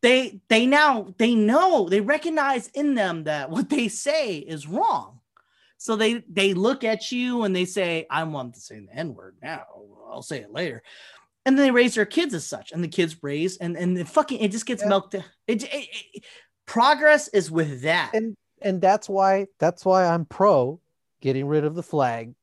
they 0.03 0.41
they 0.49 0.67
now 0.67 1.15
they 1.19 1.35
know 1.35 1.89
they 1.89 2.01
recognize 2.01 2.69
in 2.69 2.95
them 2.95 3.25
that 3.25 3.51
what 3.51 3.69
they 3.69 3.89
say 3.89 4.37
is 4.37 4.67
wrong. 4.67 5.21
So 5.77 5.97
they 5.97 6.25
they 6.29 6.55
look 6.55 6.85
at 6.85 7.13
you 7.13 7.45
and 7.45 7.55
they 7.55 7.65
say, 7.65 8.07
"I 8.11 8.25
want 8.25 8.55
to 8.55 8.61
say 8.61 8.81
the 8.81 8.95
N 8.95 9.15
word 9.15 9.37
now. 9.43 9.65
I'll 10.11 10.23
say 10.23 10.39
it 10.41 10.53
later." 10.53 10.83
And 11.47 11.57
then 11.57 11.65
they 11.67 11.71
raise 11.71 11.95
their 11.95 12.05
kids 12.05 12.35
as 12.35 12.47
such, 12.47 12.73
and 12.73 12.83
the 12.83 12.89
kids 12.89 13.17
raise, 13.23 13.57
and 13.59 13.77
and 13.77 13.97
the 13.97 14.05
fucking 14.05 14.41
it 14.41 14.51
just 14.53 14.67
gets 14.67 14.83
Yeah. 14.83 14.89
milked. 14.89 15.15
It, 15.15 15.25
it, 15.47 15.89
it- 16.15 16.25
progress 16.67 17.29
is 17.29 17.51
with 17.51 17.83
that. 17.83 18.11
and 18.15 18.37
and 18.61 18.81
that's 18.81 19.09
why 19.09 19.47
that's 19.59 19.85
why 19.85 20.05
I'm 20.05 20.25
pro 20.27 20.81
getting 21.21 21.47
rid 21.47 21.65
of 21.65 21.75
the 21.75 21.83
flag, 21.83 22.35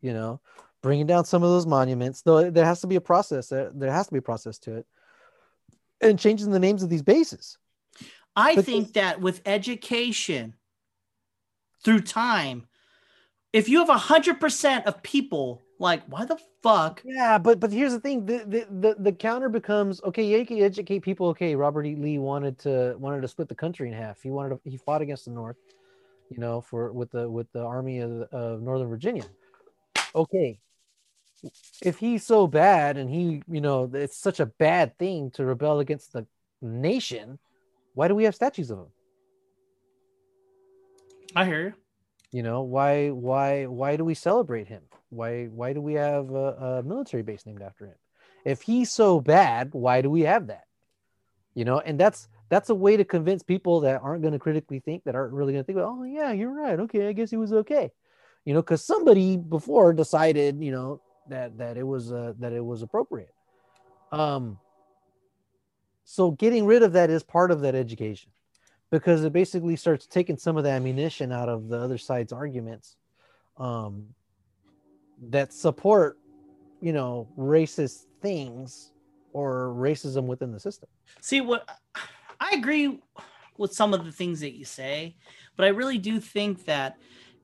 you 0.00 0.12
know, 0.14 0.40
bringing 0.82 1.06
down 1.06 1.24
some 1.24 1.42
of 1.42 1.50
those 1.50 1.66
monuments. 1.66 2.22
Though 2.22 2.50
there 2.50 2.64
has 2.64 2.80
to 2.80 2.86
be 2.86 2.96
a 2.96 3.00
process. 3.00 3.48
There, 3.48 3.70
there 3.74 3.92
has 3.92 4.06
to 4.06 4.12
be 4.12 4.18
a 4.18 4.22
process 4.22 4.58
to 4.60 4.76
it, 4.76 4.86
and 6.00 6.18
changing 6.18 6.50
the 6.50 6.58
names 6.58 6.82
of 6.82 6.90
these 6.90 7.02
bases. 7.02 7.58
I 8.34 8.54
But 8.54 8.64
think 8.64 8.92
that 8.94 9.20
with 9.20 9.40
education 9.46 10.54
through 11.82 12.02
time, 12.02 12.66
if 13.52 13.68
you 13.68 13.78
have 13.78 13.88
a 13.88 13.96
hundred 13.98 14.40
percent 14.40 14.86
of 14.86 15.02
people 15.02 15.62
like, 15.78 16.04
why 16.06 16.24
the 16.24 16.38
fuck? 16.62 17.02
Yeah, 17.04 17.38
but 17.38 17.60
but 17.60 17.72
here's 17.72 17.92
the 17.92 18.00
thing: 18.00 18.26
the 18.26 18.38
the 18.46 18.66
the, 18.70 18.96
the 18.98 19.12
counter 19.12 19.48
becomes 19.48 20.02
okay. 20.04 20.24
Yeah, 20.24 20.38
you 20.38 20.46
can 20.46 20.60
educate 20.60 21.00
people. 21.00 21.28
Okay, 21.28 21.54
Robert 21.54 21.84
E. 21.86 21.96
Lee 21.96 22.18
wanted 22.18 22.58
to 22.60 22.96
wanted 22.98 23.22
to 23.22 23.28
split 23.28 23.48
the 23.48 23.54
country 23.54 23.88
in 23.88 23.94
half. 23.94 24.22
He 24.22 24.30
wanted 24.30 24.50
to, 24.64 24.70
he 24.70 24.76
fought 24.76 25.02
against 25.02 25.26
the 25.26 25.30
North, 25.30 25.56
you 26.30 26.38
know, 26.38 26.60
for 26.60 26.92
with 26.92 27.10
the 27.10 27.28
with 27.28 27.50
the 27.52 27.62
army 27.62 28.00
of, 28.00 28.22
of 28.32 28.62
Northern 28.62 28.88
Virginia. 28.88 29.24
Okay, 30.14 30.58
if 31.82 31.98
he's 31.98 32.24
so 32.24 32.46
bad 32.46 32.96
and 32.96 33.10
he 33.10 33.42
you 33.48 33.60
know 33.60 33.90
it's 33.92 34.16
such 34.16 34.40
a 34.40 34.46
bad 34.46 34.98
thing 34.98 35.30
to 35.32 35.44
rebel 35.44 35.80
against 35.80 36.12
the 36.12 36.26
nation, 36.62 37.38
why 37.94 38.08
do 38.08 38.14
we 38.14 38.24
have 38.24 38.34
statues 38.34 38.70
of 38.70 38.78
him? 38.78 38.86
I 41.34 41.44
hear 41.44 41.62
you. 41.66 41.74
You 42.32 42.42
know 42.42 42.62
why 42.62 43.10
why 43.10 43.66
why 43.66 43.96
do 43.96 44.04
we 44.04 44.14
celebrate 44.14 44.68
him? 44.68 44.82
Why 45.10 45.46
why 45.46 45.72
do 45.72 45.80
we 45.80 45.94
have 45.94 46.30
a, 46.30 46.80
a 46.80 46.82
military 46.82 47.22
base 47.22 47.46
named 47.46 47.62
after 47.62 47.86
him? 47.86 47.96
If 48.44 48.62
he's 48.62 48.90
so 48.90 49.20
bad, 49.20 49.70
why 49.72 50.02
do 50.02 50.10
we 50.10 50.22
have 50.22 50.48
that? 50.48 50.64
You 51.54 51.64
know, 51.64 51.80
and 51.80 51.98
that's 51.98 52.28
that's 52.48 52.70
a 52.70 52.74
way 52.74 52.96
to 52.96 53.04
convince 53.04 53.42
people 53.42 53.80
that 53.80 54.02
aren't 54.02 54.22
going 54.22 54.32
to 54.32 54.38
critically 54.38 54.78
think, 54.78 55.04
that 55.04 55.14
aren't 55.14 55.32
really 55.32 55.52
going 55.52 55.64
to 55.64 55.66
think, 55.66 55.78
about, 55.78 55.96
oh 55.98 56.04
yeah, 56.04 56.32
you're 56.32 56.52
right. 56.52 56.78
Okay, 56.80 57.08
I 57.08 57.12
guess 57.12 57.30
he 57.30 57.36
was 57.36 57.52
okay. 57.52 57.90
You 58.44 58.54
know, 58.54 58.62
because 58.62 58.84
somebody 58.84 59.36
before 59.36 59.92
decided, 59.92 60.62
you 60.62 60.70
know, 60.70 61.00
that 61.28 61.58
that 61.58 61.76
it 61.76 61.86
was 61.86 62.12
uh, 62.12 62.32
that 62.38 62.52
it 62.52 62.64
was 62.64 62.82
appropriate. 62.82 63.34
Um. 64.12 64.58
So 66.04 66.30
getting 66.30 66.66
rid 66.66 66.84
of 66.84 66.92
that 66.92 67.10
is 67.10 67.24
part 67.24 67.50
of 67.50 67.62
that 67.62 67.74
education 67.74 68.30
because 68.90 69.24
it 69.24 69.32
basically 69.32 69.76
starts 69.76 70.06
taking 70.06 70.36
some 70.36 70.56
of 70.56 70.64
the 70.64 70.70
ammunition 70.70 71.32
out 71.32 71.48
of 71.48 71.68
the 71.68 71.78
other 71.78 71.98
side's 71.98 72.32
arguments 72.32 72.96
um, 73.56 74.06
that 75.30 75.52
support, 75.52 76.18
you 76.80 76.92
know, 76.92 77.28
racist 77.36 78.04
things 78.22 78.92
or 79.32 79.74
racism 79.76 80.26
within 80.26 80.52
the 80.52 80.60
system. 80.60 80.88
See 81.20 81.40
what 81.40 81.68
I 82.40 82.50
agree 82.52 83.00
with 83.58 83.72
some 83.72 83.92
of 83.92 84.04
the 84.04 84.12
things 84.12 84.40
that 84.40 84.56
you 84.56 84.64
say, 84.64 85.16
but 85.56 85.64
I 85.64 85.70
really 85.70 85.98
do 85.98 86.20
think 86.20 86.66
that 86.66 86.98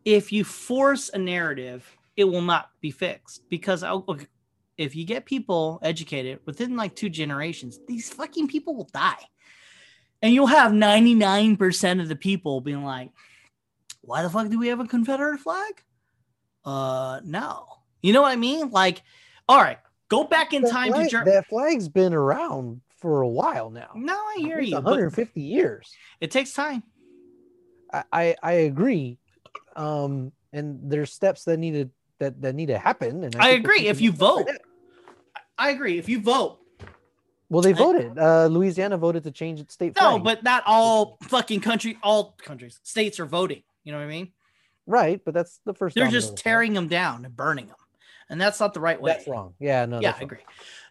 if 0.04 0.32
you 0.32 0.44
force 0.44 1.10
a 1.12 1.18
narrative, 1.18 1.98
it 2.16 2.24
will 2.24 2.42
not 2.42 2.70
be 2.80 2.90
fixed 2.90 3.48
because 3.48 3.82
oh, 3.82 4.04
if 4.76 4.94
you 4.96 5.04
get 5.04 5.24
people 5.24 5.78
educated 5.82 6.40
within 6.46 6.76
like 6.76 6.94
two 6.94 7.08
generations, 7.08 7.78
these 7.86 8.12
fucking 8.12 8.48
people 8.48 8.74
will 8.74 8.88
die. 8.92 9.18
And 10.20 10.32
you'll 10.32 10.46
have 10.46 10.72
99% 10.72 12.00
of 12.00 12.08
the 12.08 12.16
people 12.16 12.60
being 12.60 12.84
like, 12.84 13.10
why 14.02 14.22
the 14.22 14.30
fuck 14.30 14.48
do 14.48 14.58
we 14.58 14.68
have 14.68 14.80
a 14.80 14.86
Confederate 14.86 15.38
flag? 15.40 15.82
Uh, 16.64 17.20
no. 17.24 17.66
You 18.02 18.12
know 18.12 18.22
what 18.22 18.32
I 18.32 18.36
mean? 18.36 18.70
Like, 18.70 19.02
all 19.48 19.58
right, 19.60 19.78
go 20.08 20.24
back 20.24 20.52
in 20.52 20.62
That 20.62 20.70
time 20.70 20.92
flag- 20.92 21.04
to 21.06 21.10
Germany. 21.10 21.32
that 21.32 21.46
flag's 21.48 21.88
been 21.88 22.14
around 22.14 22.80
for 22.98 23.22
a 23.22 23.28
while 23.28 23.70
now. 23.70 23.90
No, 23.96 24.14
I 24.14 24.36
hear 24.38 24.60
you. 24.60 24.74
150 24.74 25.40
years. 25.40 25.90
It 26.20 26.30
takes 26.30 26.52
time. 26.52 26.84
I, 27.92 28.04
I 28.12 28.36
I 28.42 28.52
agree. 28.52 29.18
Um, 29.74 30.32
and 30.52 30.80
there's 30.90 31.12
steps 31.12 31.44
that 31.44 31.58
needed 31.58 31.90
that 32.22 32.40
that 32.42 32.54
need 32.54 32.66
to 32.66 32.78
happen. 32.78 33.24
And 33.24 33.36
I 33.36 33.52
think 33.52 33.64
agree. 33.64 33.86
If 33.88 34.00
you 34.00 34.12
make 34.12 34.20
up 34.22 34.36
for 34.38 34.44
vote. 34.44 34.56
I 35.58 35.70
agree. 35.70 35.98
If 35.98 36.08
you 36.08 36.20
vote, 36.20 36.58
well, 37.48 37.62
they 37.62 37.70
I- 37.70 37.76
voted. 37.76 38.18
Uh, 38.18 38.46
Louisiana 38.46 38.96
voted 38.96 39.24
to 39.24 39.30
change 39.30 39.60
its 39.60 39.74
state 39.74 39.94
no, 39.96 40.12
flag. 40.12 40.24
but 40.24 40.42
not 40.42 40.62
all 40.66 41.18
fucking 41.24 41.60
country, 41.60 41.98
all 42.02 42.34
countries, 42.42 42.80
states 42.82 43.20
are 43.20 43.26
voting. 43.26 43.62
You 43.84 43.92
know 43.92 43.98
what 43.98 44.04
I 44.04 44.08
mean? 44.08 44.32
right. 44.86 45.20
But 45.24 45.34
that's 45.34 45.60
the 45.64 45.74
first. 45.74 45.94
They're 45.94 46.08
just 46.08 46.36
tearing 46.36 46.72
them 46.72 46.88
down 46.88 47.24
and 47.24 47.36
burning 47.36 47.66
them, 47.66 47.76
and 48.30 48.40
that's 48.40 48.58
not 48.60 48.72
the 48.74 48.80
right 48.80 49.00
way. 49.00 49.12
That's 49.12 49.28
wrong. 49.28 49.54
Yeah, 49.60 49.84
no. 49.86 50.00
yeah, 50.00 50.10
I 50.10 50.12
wrong. 50.14 50.22
agree. 50.22 50.38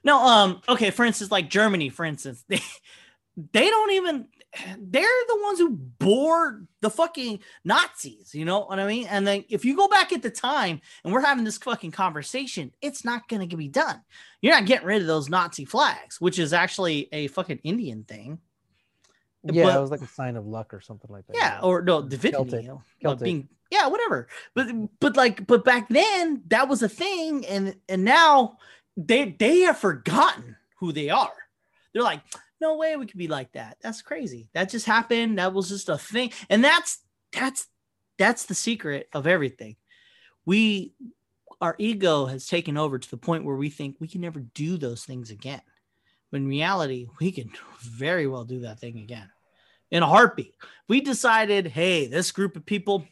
No, 0.04 0.18
um, 0.26 0.62
okay, 0.70 0.92
for 0.92 1.06
instance, 1.06 1.32
like 1.32 1.50
Germany, 1.50 1.90
for 1.90 2.06
instance, 2.06 2.44
they 2.50 2.62
they 3.54 3.70
don't 3.70 3.92
even 3.92 4.28
they're 4.80 5.04
the 5.28 5.40
ones 5.44 5.60
who 5.60 5.70
bore 5.70 6.64
the 6.82 6.90
fucking 6.90 7.40
Nazis, 7.64 8.36
you 8.36 8.44
know 8.46 8.62
what 8.66 8.80
I 8.80 8.88
mean? 8.88 9.08
And 9.08 9.26
then 9.26 9.46
if 9.50 9.64
you 9.64 9.76
go 9.76 9.88
back 9.88 10.12
at 10.12 10.22
the 10.22 10.30
time 10.30 10.82
and 11.04 11.14
we're 11.14 11.22
having 11.22 11.44
this 11.46 11.58
fucking 11.58 11.92
conversation, 11.92 12.74
it's 12.82 13.06
not 13.06 13.28
gonna 13.30 13.48
be 13.48 13.68
done. 13.70 14.02
You're 14.42 14.54
not 14.54 14.66
getting 14.66 14.88
rid 14.88 15.02
of 15.02 15.08
those 15.08 15.30
Nazi 15.30 15.66
flags, 15.66 16.20
which 16.20 16.38
is 16.40 16.52
actually 16.54 17.08
a 17.14 17.28
fucking 17.28 17.60
Indian 17.64 18.04
thing. 18.04 18.40
Yeah, 19.44 19.64
But- 19.64 19.78
it 19.78 19.82
was 19.82 19.92
like 19.92 20.02
a 20.02 20.08
sign 20.08 20.36
of 20.36 20.46
luck 20.46 20.74
or 20.74 20.82
something 20.82 21.10
like 21.10 21.26
that. 21.28 21.36
Yeah, 21.38 21.60
or 21.64 21.82
no, 21.82 22.02
divinity. 22.02 22.38
Celtic. 22.38 22.62
you 22.64 22.68
know, 22.68 22.74
like 22.76 22.84
Celtic. 23.02 23.24
being 23.24 23.50
yeah, 23.72 23.88
whatever. 23.88 24.28
But 24.54 24.68
but 25.00 25.16
like 25.16 25.48
but 25.48 25.64
back 25.64 25.88
then 25.88 26.44
that 26.48 26.68
was 26.68 26.84
a 26.84 26.90
thing, 26.90 27.46
and 27.46 27.76
and 27.88 28.04
now 28.04 28.58
they 28.98 29.32
they 29.40 29.62
have 29.62 29.78
forgotten 29.78 30.58
who 30.78 30.92
they 30.92 31.10
are. 31.10 31.32
They're 31.94 32.04
like, 32.04 32.20
no 32.62 32.76
way 32.78 32.96
we 32.96 33.08
could 33.08 33.18
be 33.18 33.28
like 33.28 33.52
that. 33.54 33.78
That's 33.82 34.02
crazy. 34.02 34.48
That 34.54 34.70
just 34.70 34.86
happened. 34.86 35.40
That 35.40 35.54
was 35.54 35.70
just 35.70 35.90
a 35.90 35.98
thing, 35.98 36.32
and 36.50 36.64
that's 36.64 37.00
that's 37.34 37.68
that's 38.18 38.46
the 38.46 38.56
secret 38.56 39.10
of 39.14 39.28
everything. 39.28 39.76
We 40.46 40.94
our 41.60 41.76
ego 41.78 42.26
has 42.26 42.48
taken 42.48 42.78
over 42.78 42.98
to 42.98 43.10
the 43.10 43.18
point 43.18 43.46
where 43.46 43.56
we 43.56 43.70
think 43.70 43.98
we 44.00 44.08
can 44.08 44.22
never 44.22 44.40
do 44.40 44.78
those 44.78 45.04
things 45.04 45.30
again. 45.30 45.62
When 46.30 46.48
reality, 46.48 47.08
we 47.20 47.32
can 47.32 47.52
very 47.82 48.26
well 48.26 48.46
do 48.46 48.62
that 48.62 48.80
thing 48.80 48.98
again 49.00 49.30
in 49.92 50.02
a 50.02 50.08
heartbeat. 50.08 50.56
We 50.88 51.02
decided, 51.02 51.68
hey, 51.68 52.08
this 52.08 52.32
group 52.32 52.56
of 52.56 52.66
people, 52.66 53.06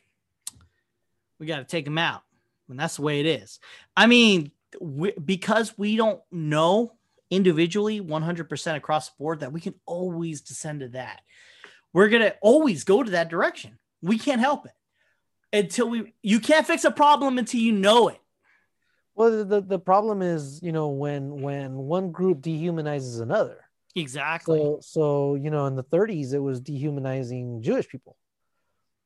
we 1.38 1.46
got 1.46 1.58
to 1.58 1.66
take 1.66 1.86
them 1.86 1.98
out. 1.98 2.24
And 2.70 2.80
that's 2.80 2.96
the 2.96 3.02
way 3.02 3.20
it 3.20 3.26
is. 3.26 3.60
I 3.96 4.08
mean, 4.08 4.52
we, 4.80 5.12
because 5.12 5.78
we 5.78 5.96
don't 5.96 6.22
know 6.32 6.94
individually 7.30 8.02
100% 8.02 8.76
across 8.76 9.10
the 9.10 9.16
board 9.20 9.42
that 9.42 9.52
we 9.52 9.62
can 9.62 9.76
always 9.86 10.42
descend 10.42 10.82
to 10.82 10.90
that. 10.90 11.22
We're 11.94 12.10
going 12.10 12.24
to 12.24 12.36
always 12.42 12.84
go 12.84 13.04
to 13.04 13.12
that 13.12 13.30
direction. 13.30 13.78
We 14.02 14.18
can't 14.18 14.42
help 14.42 14.66
it 14.66 14.72
until 15.52 15.90
we, 15.90 16.14
you 16.22 16.40
can't 16.40 16.68
fix 16.68 16.84
a 16.84 16.92
problem 16.92 17.38
until 17.38 17.60
you 17.60 17.72
know 17.72 18.10
it. 18.10 18.20
Well, 19.16 19.44
the, 19.44 19.62
the 19.62 19.80
problem 19.80 20.22
is, 20.22 20.62
you 20.64 20.72
know, 20.72 20.90
when 20.90 21.42
when 21.42 21.76
one 21.76 22.12
group 22.12 22.40
dehumanizes 22.40 23.20
another. 23.20 23.66
Exactly. 23.94 24.60
So 24.60 24.80
so 24.82 25.36
you 25.36 25.50
know, 25.50 25.66
in 25.66 25.76
the 25.76 25.84
30s, 25.84 26.34
it 26.34 26.40
was 26.40 26.62
dehumanizing 26.62 27.62
Jewish 27.62 27.90
people. 27.90 28.16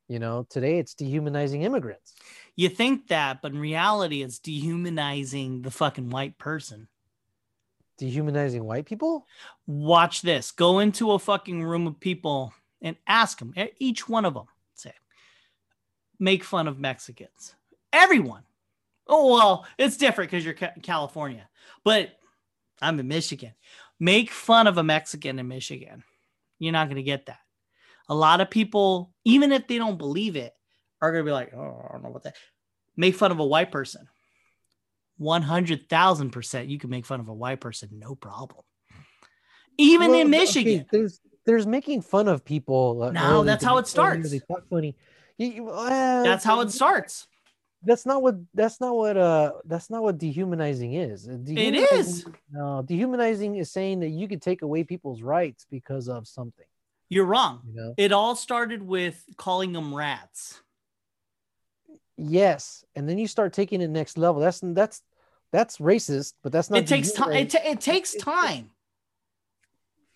You 0.08 0.20
know, 0.20 0.46
today 0.50 0.78
it's 0.78 0.94
dehumanizing 0.94 1.64
immigrants. 1.64 2.14
you 2.56 2.70
think 2.70 3.08
that, 3.08 3.42
but 3.42 3.54
in 3.54 3.60
reality, 3.60 4.22
it's 4.22 4.38
dehumanizing 4.38 5.64
the 5.64 5.72
fucking 5.72 6.12
white 6.12 6.38
person. 6.38 6.88
Dehumanizing 8.04 8.66
white 8.66 8.86
people. 8.86 9.26
watch 9.66 10.22
this. 10.24 10.52
Go 10.52 10.80
into 10.80 11.14
a 11.14 11.20
fucking 11.20 11.64
room 11.64 11.88
of 11.88 12.02
people 12.02 12.54
and 12.82 12.98
ask 13.08 13.40
them 13.40 13.54
each 13.80 14.10
one 14.10 14.26
of 14.26 14.34
them 14.34 14.44
say 14.74 14.92
make 16.20 16.44
fun 16.44 16.68
of 16.68 16.78
mexicans. 16.78 17.56
Everyone. 17.94 18.44
Oh 19.08 19.34
well 19.34 19.66
it's 19.78 19.96
different 19.96 20.30
because 20.32 20.44
you're 20.44 20.54
Ca- 20.54 20.74
california 20.82 21.48
but 21.86 22.10
i'm 22.82 23.00
in 23.00 23.08
michigan. 23.08 23.54
Make 24.02 24.32
fun 24.32 24.68
of 24.68 24.78
a 24.78 24.84
mexican 24.84 25.40
in 25.40 25.48
michigan. 25.48 26.04
You're 26.60 26.74
not 26.74 26.88
going 26.88 26.98
to 26.98 27.04
get 27.04 27.28
that. 27.28 27.40
A 28.10 28.16
lot 28.16 28.42
of 28.42 28.50
people 28.50 29.14
even 29.24 29.54
if 29.54 29.66
they 29.66 29.78
don't 29.78 29.98
believe 29.98 30.36
it 30.36 30.52
are 31.02 31.14
going 31.14 31.24
to 31.24 31.30
be 31.30 31.32
like 31.34 31.54
oh 31.54 31.86
i 31.88 31.94
don't 31.94 32.04
know 32.04 32.10
what 32.10 32.24
that. 32.24 32.36
Make 32.98 33.16
fun 33.16 33.32
of 33.32 33.40
a 33.40 33.46
white 33.46 33.72
person 33.72 34.10
100,000% 35.24 36.68
you 36.70 36.78
can 36.80 36.90
make 36.90 37.06
fun 37.06 37.20
of 37.20 37.28
a 37.30 37.34
white 37.34 37.60
person 37.62 37.90
no 37.98 38.16
problem 38.16 38.64
even 39.78 40.12
Well, 40.12 40.20
in 40.22 40.28
okay, 40.28 40.38
Michigan. 40.40 40.86
there's 40.92 41.20
there's 41.46 41.66
making 41.66 42.02
fun 42.02 42.28
of 42.28 42.46
people. 42.46 43.04
uh, 43.04 43.12
No, 43.12 43.44
that's 43.44 43.64
how 43.64 43.78
it 43.80 43.88
starts. 43.88 44.34
funny. 44.70 44.96
Uh, 45.42 46.24
That's 46.24 46.46
how 46.46 46.62
it 46.62 46.70
starts. 46.72 47.28
That's 47.82 48.06
not 48.06 48.22
what. 48.22 48.36
That's 48.54 48.80
not 48.80 48.96
what. 48.96 49.18
Uh, 49.18 49.54
that's 49.66 49.90
not 49.90 50.04
what 50.04 50.18
dehumanizing 50.20 50.94
is. 50.94 51.28
Uh, 51.28 51.38
Dehumanizing- 51.44 51.98
is. 52.00 52.26
No, 52.52 52.82
dehumanizing 52.84 53.56
is 53.58 53.72
saying 53.72 54.00
that 54.02 54.10
you 54.10 54.28
could 54.30 54.42
take 54.42 54.62
away 54.62 54.84
people's 54.86 55.22
rights 55.22 55.66
because 55.70 56.08
of 56.08 56.28
something. 56.28 56.68
You're 57.10 57.26
wrong. 57.26 57.62
You 57.68 57.74
know. 57.76 57.94
It 57.98 58.12
all 58.14 58.36
started 58.38 58.82
with 58.84 59.22
calling 59.38 59.74
them 59.74 59.94
rats. 59.94 60.62
Yes, 62.16 62.86
and 62.96 63.10
then 63.10 63.18
you 63.18 63.28
start 63.28 63.54
taking 63.54 63.82
it 63.82 63.90
next 63.90 64.18
level. 64.18 64.40
That's 64.40 64.60
that's 64.64 65.02
that's 65.54 65.78
racist, 65.78 66.34
but 66.42 66.52
that's 66.52 66.70
not. 66.70 66.80
It 66.80 66.88
takes 66.88 67.12
time. 67.12 67.32
It, 67.34 67.52
ta- 67.52 67.60
it 67.64 67.80
takes 67.80 68.16
time. 68.16 68.72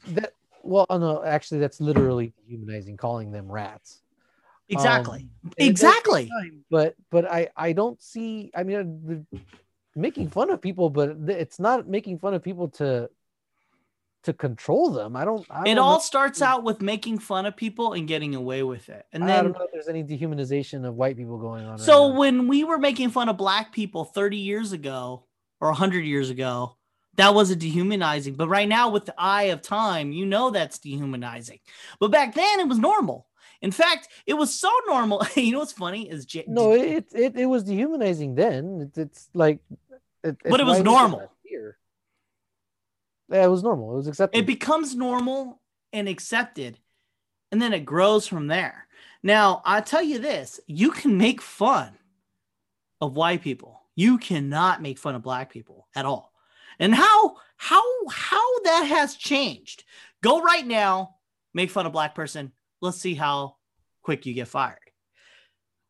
that 0.07 0.34
well, 0.64 0.85
oh, 0.89 0.97
no, 0.97 1.23
actually, 1.23 1.59
that's 1.59 1.80
literally 1.80 2.34
dehumanizing, 2.43 2.97
calling 2.97 3.31
them 3.31 3.49
rats. 3.49 4.01
Exactly. 4.68 5.19
Um, 5.19 5.30
and 5.43 5.51
it 5.51 5.53
does 5.53 5.55
take 5.59 5.69
exactly. 5.69 6.27
time, 6.27 6.65
but 6.69 6.95
but 7.11 7.31
I 7.31 7.49
I 7.55 7.72
don't 7.72 8.01
see. 8.01 8.51
I 8.53 8.64
mean, 8.64 9.27
uh, 9.31 9.38
making 9.95 10.30
fun 10.31 10.49
of 10.49 10.59
people, 10.59 10.89
but 10.89 11.15
it's 11.27 11.59
not 11.59 11.88
making 11.88 12.18
fun 12.18 12.34
of 12.34 12.43
people 12.43 12.69
to 12.69 13.09
to 14.23 14.34
control 14.34 14.89
them. 14.89 15.15
I 15.15 15.23
don't. 15.23 15.45
I 15.51 15.61
It 15.61 15.76
don't 15.76 15.77
all 15.77 15.93
know- 15.93 15.99
starts 15.99 16.41
out 16.41 16.64
with 16.64 16.81
making 16.81 17.19
fun 17.19 17.45
of 17.45 17.55
people 17.55 17.93
and 17.93 18.07
getting 18.07 18.34
away 18.35 18.64
with 18.64 18.89
it. 18.89 19.05
And 19.14 19.23
I 19.23 19.27
then 19.27 19.43
don't 19.45 19.53
know 19.53 19.65
if 19.65 19.72
there's 19.72 19.88
any 19.88 20.03
dehumanization 20.03 20.85
of 20.85 20.95
white 20.95 21.15
people 21.15 21.38
going 21.38 21.65
on. 21.65 21.77
So 21.77 22.09
now. 22.09 22.18
when 22.18 22.47
we 22.47 22.64
were 22.65 22.80
making 22.80 23.11
fun 23.11 23.30
of 23.30 23.38
black 23.38 23.72
people 23.72 24.03
30 24.03 24.35
years 24.35 24.73
ago 24.73 25.23
or 25.59 25.69
100 25.69 26.05
years 26.05 26.29
ago, 26.29 26.77
that 27.15 27.34
wasn't 27.34 27.61
dehumanizing. 27.61 28.35
But 28.35 28.47
right 28.47 28.67
now, 28.67 28.89
with 28.89 29.05
the 29.05 29.15
eye 29.17 29.43
of 29.43 29.61
time, 29.61 30.11
you 30.11 30.25
know 30.25 30.51
that's 30.51 30.79
dehumanizing. 30.79 31.59
But 31.99 32.11
back 32.11 32.35
then, 32.35 32.59
it 32.59 32.67
was 32.67 32.79
normal. 32.79 33.27
In 33.61 33.71
fact, 33.71 34.07
it 34.25 34.35
was 34.35 34.53
so 34.53 34.71
normal. 34.88 35.25
you 35.35 35.51
know 35.51 35.59
what's 35.59 35.71
funny 35.71 36.09
is 36.09 36.25
J- 36.25 36.45
no, 36.47 36.73
it, 36.73 37.07
it 37.13 37.35
it 37.35 37.45
was 37.47 37.63
dehumanizing 37.63 38.35
then. 38.35 38.91
It, 38.95 39.01
it's 39.01 39.29
like, 39.34 39.59
it, 40.23 40.38
But 40.47 40.59
it 40.59 40.65
was 40.65 40.81
normal. 40.81 41.31
Here. 41.43 41.77
Yeah, 43.29 43.45
it 43.45 43.49
was 43.49 43.63
normal. 43.63 43.93
It 43.93 43.97
was 43.97 44.07
accepted. 44.07 44.39
it 44.39 44.45
becomes 44.45 44.95
normal 44.95 45.59
and 45.91 46.07
accepted, 46.07 46.79
and 47.51 47.61
then 47.61 47.73
it 47.73 47.84
grows 47.85 48.27
from 48.27 48.47
there. 48.47 48.88
Now, 49.23 49.61
I 49.65 49.81
tell 49.81 50.03
you 50.03 50.19
this: 50.19 50.59
you 50.67 50.91
can 50.91 51.17
make 51.17 51.41
fun 51.41 51.97
of 53.01 53.13
white 53.15 53.41
people. 53.41 53.77
You 53.98 54.19
cannot 54.19 54.82
make 54.82 54.99
fun 54.99 55.15
of 55.15 55.24
black 55.24 55.52
people 55.52 55.88
at 55.95 56.06
all. 56.06 56.32
And 56.80 56.94
how 56.94 57.38
how 57.57 57.82
how 58.10 58.60
that 58.60 58.84
has 58.84 59.15
changed? 59.15 59.84
Go 60.22 60.40
right 60.41 60.65
now, 60.65 61.15
make 61.56 61.72
fun 61.72 61.88
of 61.88 61.91
black 61.91 62.14
person. 62.14 62.52
Let's 62.80 62.98
see 62.99 63.15
how 63.15 63.56
quick 64.03 64.28
you 64.28 64.36
get 64.36 64.48
fired. 64.48 64.78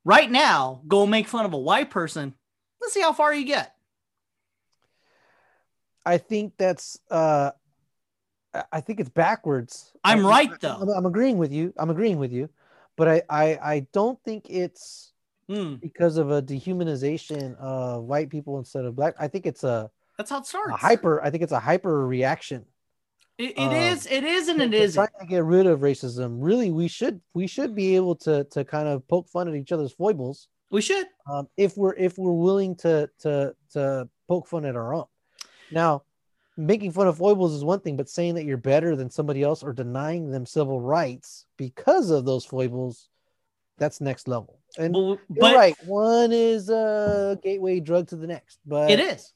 Right 0.05 0.31
now, 0.31 0.81
go 0.87 1.05
make 1.05 1.27
fun 1.27 1.45
of 1.45 1.51
a 1.51 1.57
white 1.59 1.89
person. 1.89 2.33
Let's 2.81 2.93
see 2.93 3.01
how 3.01 3.11
far 3.11 3.33
you 3.33 3.45
get. 3.45 3.75
I 6.05 6.17
think 6.17 6.53
that's 6.57 6.97
uh 7.11 7.51
I- 8.71 8.79
think 8.79 9.01
it's 9.01 9.09
backwards. 9.09 9.91
I'm 10.05 10.25
right, 10.25 10.49
though. 10.61 10.77
I'm, 10.81 10.89
I'm 10.89 11.05
agreeing 11.05 11.37
with 11.37 11.51
you. 11.51 11.73
I'm 11.77 11.89
agreeing 11.89 12.19
with 12.19 12.31
you. 12.31 12.49
But 12.95 13.09
I 13.09 13.21
I, 13.29 13.45
I 13.73 13.87
don't 13.91 14.17
think 14.23 14.49
it's 14.49 15.11
Hmm, 15.49 15.75
because 15.75 16.17
of 16.17 16.29
a 16.31 16.41
dehumanization 16.41 17.57
of 17.57 18.03
white 18.03 18.29
people 18.29 18.57
instead 18.57 18.85
of 18.85 18.95
black. 18.95 19.15
I 19.17 19.27
think 19.27 19.45
it's 19.45 19.63
a, 19.63 19.89
that's 20.17 20.29
how 20.29 20.39
it 20.39 20.45
starts. 20.45 20.71
a 20.73 20.75
hyper 20.75 21.23
I 21.23 21.29
think 21.29 21.43
it's 21.43 21.53
a 21.53 21.59
hyper 21.59 22.05
reaction. 22.05 22.65
It, 23.37 23.51
it 23.51 23.59
um, 23.59 23.73
is. 23.73 24.07
It 24.07 24.23
is, 24.23 24.47
and 24.47 24.61
it 24.61 24.73
isn't. 24.73 24.99
Trying 24.99 25.19
to 25.19 25.27
get 25.27 25.43
rid 25.43 25.67
of 25.67 25.81
racism. 25.81 26.37
Really, 26.39 26.71
we 26.71 26.87
should 26.87 27.21
we 27.33 27.45
should 27.45 27.75
be 27.75 27.95
able 27.95 28.15
to 28.17 28.45
to 28.45 28.65
kind 28.65 28.87
of 28.87 29.07
poke 29.07 29.29
fun 29.29 29.47
at 29.47 29.55
each 29.55 29.71
other's 29.71 29.93
foibles. 29.93 30.47
We 30.71 30.81
should. 30.81 31.07
um, 31.31 31.47
if 31.55 31.77
we're 31.77 31.93
if 31.93 32.17
we're 32.17 32.31
willing 32.31 32.75
to 32.77 33.09
to 33.19 33.55
to 33.73 34.09
poke 34.27 34.47
fun 34.47 34.65
at 34.65 34.75
our 34.75 34.93
own. 34.93 35.05
Now, 35.71 36.03
making 36.57 36.91
fun 36.91 37.07
of 37.07 37.17
foibles 37.17 37.53
is 37.53 37.63
one 37.63 37.79
thing, 37.79 37.95
but 37.95 38.09
saying 38.09 38.35
that 38.35 38.45
you're 38.45 38.57
better 38.57 38.95
than 38.95 39.09
somebody 39.09 39.43
else 39.43 39.63
or 39.63 39.71
denying 39.71 40.31
them 40.31 40.45
civil 40.45 40.81
rights 40.81 41.45
because 41.57 42.09
of 42.09 42.25
those 42.25 42.43
foibles, 42.43 43.09
that's 43.77 44.01
next 44.01 44.27
level. 44.27 44.59
And 44.77 44.93
Well, 44.93 45.19
but 45.29 45.55
right, 45.55 45.75
one 45.85 46.31
is 46.31 46.69
a 46.69 47.39
gateway 47.41 47.79
drug 47.79 48.07
to 48.09 48.15
the 48.15 48.27
next, 48.27 48.59
but 48.65 48.91
it 48.91 48.99
is. 48.99 49.33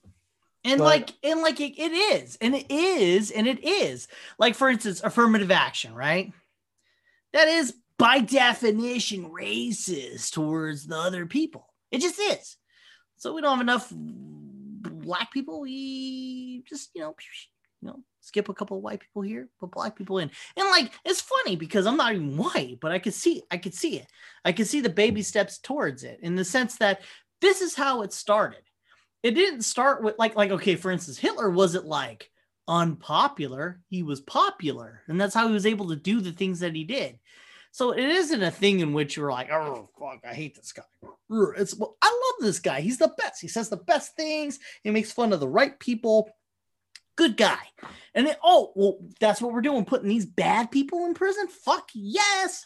And 0.64 0.78
but- 0.78 0.86
like 0.86 1.14
and 1.24 1.42
like 1.42 1.60
it, 1.60 1.80
it 1.80 1.92
is. 1.92 2.38
And 2.40 2.56
it 2.56 2.70
is 2.70 3.32
and 3.32 3.48
it 3.48 3.64
is. 3.64 4.08
Like 4.38 4.56
for 4.56 4.70
instance, 4.70 5.02
affirmative 5.04 5.52
action, 5.52 5.94
right? 5.96 6.32
That 7.34 7.48
is 7.48 7.74
by 7.98 8.20
definition 8.20 9.32
racist 9.32 10.32
towards 10.32 10.88
the 10.88 10.98
other 10.98 11.26
people. 11.26 11.68
It 11.92 12.02
just 12.02 12.20
is. 12.20 12.58
So 13.18 13.34
we 13.34 13.42
don't 13.42 13.52
have 13.58 13.62
enough 13.62 13.92
black 13.92 15.32
people. 15.32 15.62
We 15.62 16.64
just, 16.68 16.90
you 16.94 17.02
know, 17.02 17.16
you 17.82 17.88
know, 17.88 18.00
skip 18.20 18.50
a 18.50 18.54
couple 18.54 18.78
of 18.78 18.84
white 18.84 19.00
people 19.00 19.22
here, 19.22 19.50
put 19.60 19.72
black 19.72 19.96
people 19.96 20.20
in. 20.20 20.30
And 20.56 20.70
like 20.70 20.92
it's 21.04 21.22
funny 21.22 21.56
because 21.56 21.86
I'm 21.86 21.98
not 21.98 22.14
even 22.14 22.38
white, 22.38 22.78
but 22.82 22.92
I 22.92 23.00
could 23.00 23.14
see 23.14 23.44
I 23.52 23.58
could 23.58 23.74
see 23.74 23.98
it. 23.98 24.08
I 24.46 24.52
could 24.52 24.68
see 24.68 24.82
the 24.82 24.90
baby 24.90 25.22
steps 25.22 25.58
towards 25.58 26.04
it 26.04 26.20
in 26.22 26.36
the 26.36 26.46
sense 26.46 26.78
that 26.78 27.02
this 27.42 27.62
is 27.62 27.76
how 27.76 28.04
it 28.04 28.14
started. 28.14 28.62
It 29.24 29.32
didn't 29.32 29.64
start 29.64 30.04
with 30.04 30.18
like 30.18 30.36
like 30.36 30.52
okay, 30.52 30.76
for 30.76 30.92
instance, 30.92 31.18
Hitler 31.18 31.50
wasn't 31.50 31.86
like 31.86 32.30
unpopular. 32.68 33.82
He 33.88 34.04
was 34.04 34.22
popular, 34.22 35.02
and 35.08 35.20
that's 35.20 35.34
how 35.34 35.48
he 35.48 35.54
was 35.54 35.66
able 35.66 35.90
to 35.90 35.96
do 35.96 36.22
the 36.22 36.32
things 36.32 36.60
that 36.60 36.76
he 36.76 36.84
did. 36.84 37.20
So 37.74 37.92
it 37.92 38.04
isn't 38.04 38.44
a 38.44 38.52
thing 38.52 38.82
in 38.82 38.94
which 38.94 39.16
you're 39.16 39.32
like, 39.32 39.50
oh 39.50 39.90
fuck, 39.98 40.20
I 40.30 40.34
hate 40.34 40.56
this 40.56 40.74
guy. 40.74 40.84
It's 41.58 41.76
well, 41.76 41.98
I 42.02 42.08
love 42.08 42.46
this 42.46 42.60
guy. 42.60 42.82
He's 42.82 42.98
the 42.98 43.14
best. 43.18 43.42
He 43.42 43.48
says 43.48 43.70
the 43.70 43.78
best 43.78 44.16
things. 44.16 44.60
He 44.84 44.92
makes 44.92 45.12
fun 45.12 45.32
of 45.32 45.40
the 45.40 45.48
right 45.48 45.80
people. 45.80 46.30
Good 47.22 47.38
guy. 47.38 47.60
And 48.16 48.26
then, 48.26 48.36
oh, 48.44 48.72
well, 48.76 48.98
that's 49.20 49.44
what 49.44 49.54
we're 49.54 49.62
doing, 49.62 49.86
putting 49.86 50.10
these 50.10 50.26
bad 50.26 50.72
people 50.72 51.06
in 51.06 51.14
prison. 51.14 51.48
Fuck 51.48 51.92
yes. 51.94 52.66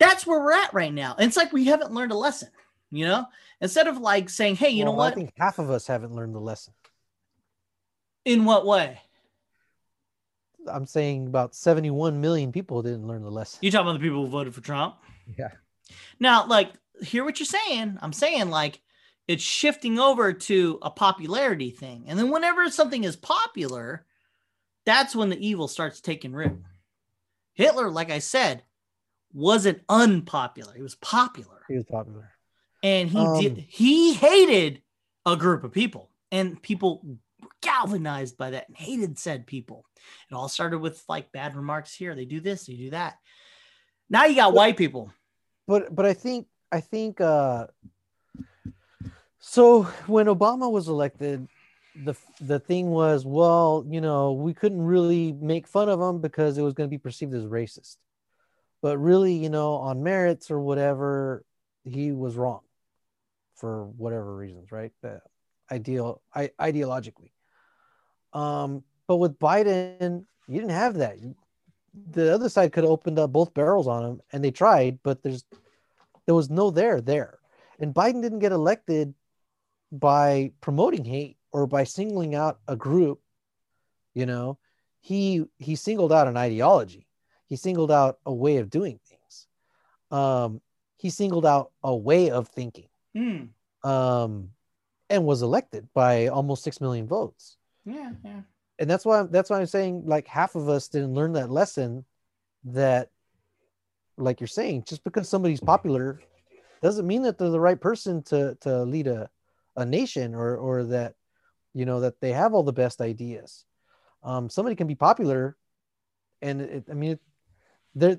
That's 0.00 0.26
where 0.26 0.40
we're 0.40 0.54
at 0.54 0.72
right 0.72 0.92
now. 0.92 1.14
And 1.18 1.28
it's 1.28 1.36
like 1.36 1.52
we 1.52 1.66
haven't 1.66 1.92
learned 1.92 2.10
a 2.10 2.16
lesson, 2.16 2.48
you 2.90 3.04
know? 3.04 3.26
Instead 3.60 3.86
of 3.86 3.98
like 3.98 4.30
saying, 4.30 4.56
hey, 4.56 4.70
you 4.70 4.86
know 4.86 4.92
what? 4.92 5.12
I 5.12 5.16
think 5.16 5.34
half 5.36 5.58
of 5.58 5.68
us 5.68 5.86
haven't 5.86 6.14
learned 6.14 6.34
the 6.34 6.40
lesson. 6.40 6.72
In 8.24 8.46
what 8.46 8.64
way? 8.64 8.98
I'm 10.66 10.86
saying 10.86 11.26
about 11.26 11.54
71 11.54 12.22
million 12.22 12.52
people 12.52 12.80
didn't 12.80 13.06
learn 13.06 13.22
the 13.22 13.30
lesson. 13.30 13.58
You 13.60 13.70
talking 13.70 13.88
about 13.90 14.00
the 14.00 14.06
people 14.06 14.24
who 14.24 14.30
voted 14.30 14.54
for 14.54 14.62
Trump? 14.62 14.96
Yeah. 15.36 15.50
Now, 16.18 16.46
like, 16.46 16.72
hear 17.02 17.22
what 17.22 17.38
you're 17.38 17.44
saying. 17.44 17.98
I'm 18.00 18.14
saying 18.14 18.48
like 18.48 18.80
it's 19.26 19.42
shifting 19.42 19.98
over 19.98 20.32
to 20.32 20.78
a 20.82 20.90
popularity 20.90 21.70
thing. 21.70 22.04
And 22.06 22.18
then 22.18 22.30
whenever 22.30 22.68
something 22.70 23.04
is 23.04 23.16
popular, 23.16 24.04
that's 24.84 25.16
when 25.16 25.30
the 25.30 25.46
evil 25.46 25.68
starts 25.68 26.00
taking 26.00 26.32
root. 26.32 26.60
Hitler, 27.54 27.90
like 27.90 28.10
I 28.10 28.18
said, 28.18 28.62
wasn't 29.32 29.80
unpopular. 29.88 30.74
He 30.74 30.82
was 30.82 30.96
popular. 30.96 31.64
He 31.68 31.74
was 31.74 31.84
popular. 31.84 32.30
And 32.82 33.08
he 33.08 33.18
Um, 33.18 33.40
did 33.40 33.56
he 33.58 34.12
hated 34.12 34.82
a 35.24 35.36
group 35.36 35.64
of 35.64 35.72
people. 35.72 36.10
And 36.30 36.60
people 36.60 37.00
were 37.04 37.48
galvanized 37.62 38.36
by 38.36 38.50
that 38.50 38.68
and 38.68 38.76
hated 38.76 39.18
said 39.18 39.46
people. 39.46 39.86
It 40.30 40.34
all 40.34 40.48
started 40.48 40.78
with 40.78 41.02
like 41.08 41.32
bad 41.32 41.56
remarks 41.56 41.94
here. 41.94 42.14
They 42.14 42.24
do 42.26 42.40
this, 42.40 42.66
they 42.66 42.76
do 42.76 42.90
that. 42.90 43.16
Now 44.10 44.26
you 44.26 44.36
got 44.36 44.52
white 44.52 44.76
people. 44.76 45.12
but 45.66 45.94
but 45.94 46.04
I 46.04 46.12
think 46.12 46.46
I 46.70 46.80
think 46.80 47.20
uh 47.20 47.68
so 49.46 49.82
when 50.06 50.26
Obama 50.26 50.72
was 50.72 50.88
elected 50.88 51.46
the 51.94 52.14
the 52.40 52.58
thing 52.58 52.88
was 52.88 53.26
well 53.26 53.84
you 53.86 54.00
know 54.00 54.32
we 54.32 54.54
couldn't 54.54 54.82
really 54.82 55.32
make 55.32 55.68
fun 55.68 55.88
of 55.88 56.00
him 56.00 56.20
because 56.20 56.56
it 56.56 56.62
was 56.62 56.72
going 56.72 56.88
to 56.88 56.90
be 56.90 56.98
perceived 56.98 57.34
as 57.34 57.44
racist. 57.44 57.96
But 58.80 58.96
really 58.98 59.34
you 59.34 59.50
know 59.50 59.74
on 59.74 60.02
merits 60.02 60.50
or 60.50 60.60
whatever 60.60 61.44
he 61.84 62.10
was 62.10 62.36
wrong 62.36 62.62
for 63.54 63.84
whatever 63.84 64.34
reasons 64.34 64.72
right? 64.72 64.92
Uh, 65.04 65.18
ideal 65.70 66.22
I, 66.34 66.50
ideologically. 66.58 67.30
Um 68.32 68.82
but 69.06 69.16
with 69.16 69.38
Biden 69.38 70.24
you 70.48 70.60
didn't 70.60 70.70
have 70.70 70.94
that. 70.94 71.18
The 72.10 72.34
other 72.34 72.48
side 72.48 72.72
could 72.72 72.84
have 72.84 72.90
opened 72.90 73.18
up 73.18 73.30
both 73.30 73.52
barrels 73.52 73.86
on 73.86 74.04
him 74.04 74.20
and 74.32 74.42
they 74.42 74.50
tried 74.50 75.00
but 75.02 75.22
there's 75.22 75.44
there 76.24 76.34
was 76.34 76.48
no 76.48 76.70
there 76.70 77.02
there. 77.02 77.38
And 77.78 77.94
biden 77.94 78.22
didn't 78.22 78.38
get 78.38 78.50
elected 78.50 79.14
by 80.00 80.50
promoting 80.60 81.04
hate 81.04 81.36
or 81.52 81.66
by 81.66 81.84
singling 81.84 82.34
out 82.34 82.58
a 82.66 82.74
group 82.76 83.20
you 84.12 84.26
know 84.26 84.58
he 85.00 85.44
he 85.58 85.76
singled 85.76 86.12
out 86.12 86.26
an 86.26 86.36
ideology 86.36 87.06
he 87.46 87.56
singled 87.56 87.92
out 87.92 88.18
a 88.26 88.32
way 88.34 88.56
of 88.56 88.70
doing 88.70 88.98
things 89.06 89.46
um 90.10 90.60
he 90.96 91.10
singled 91.10 91.46
out 91.46 91.70
a 91.82 91.94
way 91.94 92.30
of 92.30 92.48
thinking 92.48 92.88
Hmm. 93.14 93.44
um 93.88 94.50
and 95.08 95.24
was 95.24 95.42
elected 95.42 95.86
by 95.94 96.26
almost 96.26 96.64
6 96.64 96.80
million 96.80 97.06
votes 97.06 97.56
Yeah, 97.84 98.10
yeah. 98.24 98.40
and 98.80 98.90
that's 98.90 99.04
why 99.04 99.22
that's 99.22 99.50
why 99.50 99.60
I'm 99.60 99.66
saying 99.66 100.02
like 100.06 100.26
half 100.26 100.56
of 100.56 100.68
us 100.68 100.88
didn't 100.88 101.14
learn 101.14 101.34
that 101.34 101.50
lesson 101.50 102.04
that 102.64 103.10
like 104.16 104.40
you're 104.40 104.48
saying 104.48 104.84
just 104.88 105.04
because 105.04 105.28
somebody's 105.28 105.60
popular 105.60 106.20
doesn't 106.82 107.06
mean 107.06 107.22
that 107.22 107.38
they're 107.38 107.50
the 107.50 107.60
right 107.60 107.80
person 107.80 108.22
to 108.24 108.56
to 108.62 108.82
lead 108.82 109.06
a 109.06 109.30
a 109.76 109.84
nation 109.84 110.34
or 110.34 110.56
or 110.56 110.84
that 110.84 111.14
you 111.72 111.84
know 111.84 112.00
that 112.00 112.20
they 112.20 112.32
have 112.32 112.54
all 112.54 112.62
the 112.62 112.72
best 112.72 113.00
ideas. 113.00 113.64
Um 114.22 114.48
somebody 114.48 114.76
can 114.76 114.86
be 114.86 114.94
popular 114.94 115.56
and 116.42 116.60
it, 116.60 116.84
i 116.90 116.94
mean 116.94 117.18
there 117.94 118.18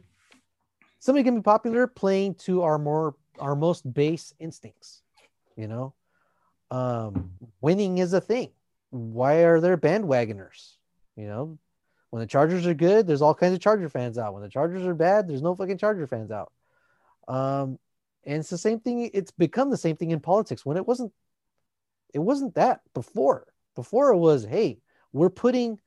somebody 0.99 1.23
can 1.23 1.35
be 1.35 1.41
popular 1.41 1.87
playing 1.87 2.35
to 2.35 2.63
our 2.63 2.77
more 2.77 3.15
our 3.39 3.55
most 3.55 3.91
base 3.93 4.33
instincts 4.39 5.03
you 5.55 5.67
know? 5.67 5.93
Um 6.71 7.31
winning 7.61 7.99
is 7.99 8.13
a 8.13 8.21
thing. 8.21 8.49
Why 8.89 9.43
are 9.43 9.61
there 9.61 9.77
bandwagoners 9.77 10.75
you 11.15 11.27
know? 11.27 11.57
When 12.09 12.21
the 12.21 12.27
chargers 12.27 12.65
are 12.67 12.73
good 12.73 13.07
there's 13.07 13.21
all 13.21 13.35
kinds 13.35 13.53
of 13.53 13.61
charger 13.61 13.89
fans 13.89 14.17
out. 14.17 14.33
When 14.33 14.43
the 14.43 14.49
chargers 14.49 14.85
are 14.85 14.95
bad 14.95 15.27
there's 15.27 15.41
no 15.41 15.55
fucking 15.55 15.77
charger 15.77 16.07
fans 16.07 16.31
out. 16.31 16.51
Um 17.27 17.79
and 18.25 18.39
it's 18.39 18.49
the 18.49 18.57
same 18.57 18.79
thing 18.79 19.09
it's 19.13 19.31
become 19.31 19.69
the 19.69 19.77
same 19.77 19.95
thing 19.95 20.11
in 20.11 20.19
politics. 20.19 20.65
When 20.65 20.77
it 20.77 20.87
wasn't 20.87 21.13
it 22.15 22.19
wasn't 22.19 22.55
that 22.55 22.79
before. 22.93 23.45
Before 23.75 24.11
it 24.11 24.17
was 24.17 24.45
hey 24.45 24.79
we're 25.11 25.29
putting 25.29 25.79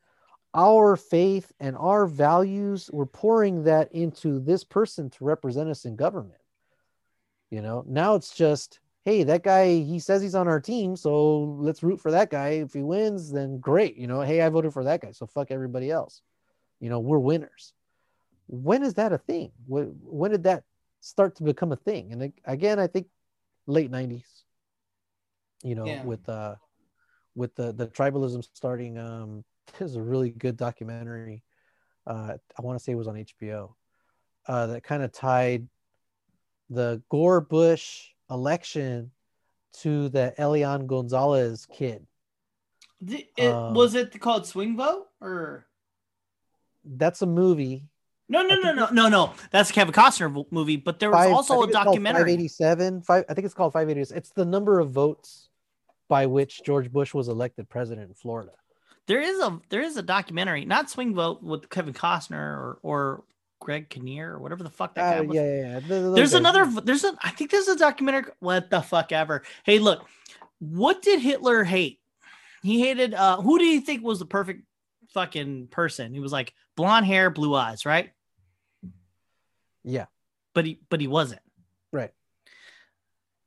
our 0.54 0.94
faith 0.94 1.52
and 1.58 1.76
our 1.76 2.06
values 2.06 2.88
we're 2.92 3.06
pouring 3.06 3.64
that 3.64 3.92
into 3.92 4.38
this 4.38 4.62
person 4.62 5.10
to 5.10 5.24
represent 5.24 5.70
us 5.70 5.86
in 5.86 5.96
government. 5.96 6.40
You 7.50 7.62
know 7.62 7.82
now 7.88 8.14
it's 8.14 8.34
just 8.36 8.78
hey 9.06 9.22
that 9.24 9.42
guy 9.42 9.68
he 9.68 9.98
says 9.98 10.20
he's 10.20 10.34
on 10.34 10.48
our 10.48 10.60
team 10.60 10.96
so 10.96 11.56
let's 11.58 11.82
root 11.82 11.98
for 11.98 12.10
that 12.10 12.30
guy. 12.30 12.48
If 12.48 12.74
he 12.74 12.82
wins 12.82 13.32
then 13.32 13.58
great 13.58 13.96
you 13.96 14.06
know 14.06 14.20
hey 14.20 14.42
i 14.42 14.48
voted 14.50 14.74
for 14.74 14.84
that 14.84 15.00
guy 15.00 15.12
so 15.12 15.26
fuck 15.26 15.50
everybody 15.50 15.90
else. 15.90 16.20
You 16.78 16.90
know 16.90 17.00
we're 17.00 17.18
winners. 17.18 17.72
When 18.48 18.82
is 18.82 18.94
that 18.94 19.12
a 19.12 19.18
thing? 19.18 19.52
When, 19.66 20.30
did 20.30 20.44
that 20.44 20.64
start 21.00 21.36
to 21.36 21.42
become 21.42 21.72
a 21.72 21.76
thing? 21.76 22.12
And 22.12 22.34
again 22.44 22.78
i 22.78 22.86
think 22.86 23.06
late 23.66 23.90
90s 23.90 24.37
you 25.62 25.74
know 25.74 25.86
Yeah. 25.86 26.02
with 26.04 26.28
uh 26.28 26.54
with 27.34 27.54
the 27.54 27.72
the 27.72 27.86
tribalism 27.86 28.42
starting 28.54 28.98
um 28.98 29.44
this 29.78 29.90
is 29.90 29.96
a 29.96 30.02
really 30.02 30.30
good 30.30 30.56
documentary 30.56 31.42
uh 32.06 32.34
i 32.58 32.62
want 32.62 32.78
to 32.78 32.82
say 32.82 32.92
it 32.92 32.96
was 32.96 33.08
on 33.08 33.14
hbo 33.16 33.74
uh 34.46 34.66
that 34.68 34.82
kind 34.82 35.02
of 35.02 35.12
tied 35.12 35.68
the 36.70 37.02
gore 37.08 37.40
bush 37.40 38.08
election 38.30 39.10
to 39.72 40.08
the 40.10 40.34
elian 40.38 40.86
gonzalez 40.86 41.66
kid 41.72 42.06
Th- 43.06 43.28
It, 43.36 43.54
Um, 43.54 43.74
was 43.74 43.94
it 43.94 44.18
called 44.20 44.46
Swing 44.46 44.76
Vote 44.76 45.06
or 45.20 45.66
that's 46.84 47.22
a 47.22 47.26
movie 47.26 47.84
no? 48.28 48.42
No, 48.42 48.56
no, 48.60 48.72
no, 48.72 48.88
no, 48.90 49.08
no. 49.08 49.34
That's 49.50 49.70
a 49.70 49.72
Kevin 49.72 49.94
Costner 49.94 50.44
movie, 50.50 50.76
but 50.76 50.98
there 50.98 51.10
was 51.10 51.24
Five- 51.24 51.32
also 51.32 51.54
a 51.54 51.56
think 51.60 51.68
it's 51.70 51.74
called 51.76 51.86
documentary. 51.86 52.20
587 52.36 53.02
five, 53.02 53.24
i 53.28 53.34
think 53.34 53.44
it's 53.44 53.54
called 53.54 53.72
580 53.72 54.14
it's 54.14 54.30
the 54.30 54.44
number 54.44 54.80
of 54.80 54.90
votes 54.90 55.48
by 56.08 56.26
which 56.26 56.62
george 56.64 56.90
bush 56.92 57.12
was 57.14 57.28
elected 57.28 57.68
president 57.68 58.08
in 58.08 58.14
florida 58.14 58.52
There 59.06 59.20
is 59.20 59.38
a 59.40 59.58
there 59.70 59.80
is 59.82 59.96
a 59.96 60.02
documentary, 60.02 60.64
not 60.66 60.90
Swing 60.90 61.14
Vote 61.14 61.42
with 61.42 61.68
Kevin 61.70 61.94
Costner 61.94 62.36
or 62.36 62.78
or 62.82 63.24
Greg 63.60 63.88
Kinnear 63.88 64.34
or 64.34 64.38
whatever 64.38 64.62
the 64.62 64.70
fuck 64.70 64.94
that 64.94 65.10
guy 65.14 65.18
Uh, 65.18 65.22
was. 65.24 65.34
yeah, 65.34 65.42
yeah, 65.44 65.60
yeah. 65.72 65.80
Th- 65.80 66.14
There's 66.14 66.30
guys. 66.32 66.34
another. 66.34 66.64
There's 66.82 67.04
a. 67.04 67.12
I 67.24 67.30
think 67.30 67.50
there's 67.50 67.66
a 67.68 67.76
documentary. 67.76 68.30
What 68.40 68.68
the 68.70 68.82
fuck 68.82 69.10
ever. 69.10 69.42
Hey, 69.64 69.78
look. 69.80 70.06
What 70.60 71.02
did 71.02 71.20
Hitler 71.20 71.64
hate? 71.64 72.00
He 72.62 72.80
hated. 72.80 73.14
uh 73.14 73.40
Who 73.40 73.58
do 73.58 73.64
you 73.64 73.80
think 73.80 74.04
was 74.04 74.18
the 74.20 74.26
perfect 74.26 74.62
fucking 75.14 75.68
person? 75.68 76.12
He 76.14 76.20
was 76.20 76.30
like 76.32 76.52
blonde 76.76 77.06
hair, 77.06 77.30
blue 77.30 77.54
eyes, 77.54 77.84
right? 77.86 78.10
Yeah, 79.84 80.06
But 80.54 80.66
he 80.66 80.80
but 80.90 81.00
he 81.00 81.06
wasn't. 81.06 81.40
right. 81.92 82.12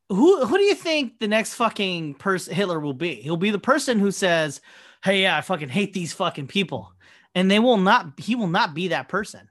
who 0.09 0.45
who 0.45 0.57
do 0.57 0.63
you 0.63 0.75
think 0.75 1.19
the 1.19 1.27
next 1.27 1.53
fucking 1.55 2.15
person 2.15 2.53
Hitler 2.53 2.79
will 2.79 2.93
be? 2.93 3.15
He'll 3.15 3.37
be 3.37 3.51
the 3.51 3.59
person 3.59 3.99
who 3.99 4.11
says, 4.11 4.61
"Hey, 5.03 5.21
yeah, 5.23 5.37
I 5.37 5.41
fucking 5.41 5.69
hate 5.69 5.93
these 5.93 6.13
fucking 6.13 6.47
people," 6.47 6.93
and 7.35 7.49
they 7.49 7.59
will 7.59 7.77
not. 7.77 8.19
He 8.19 8.35
will 8.35 8.47
not 8.47 8.73
be 8.73 8.89
that 8.89 9.07
person. 9.09 9.49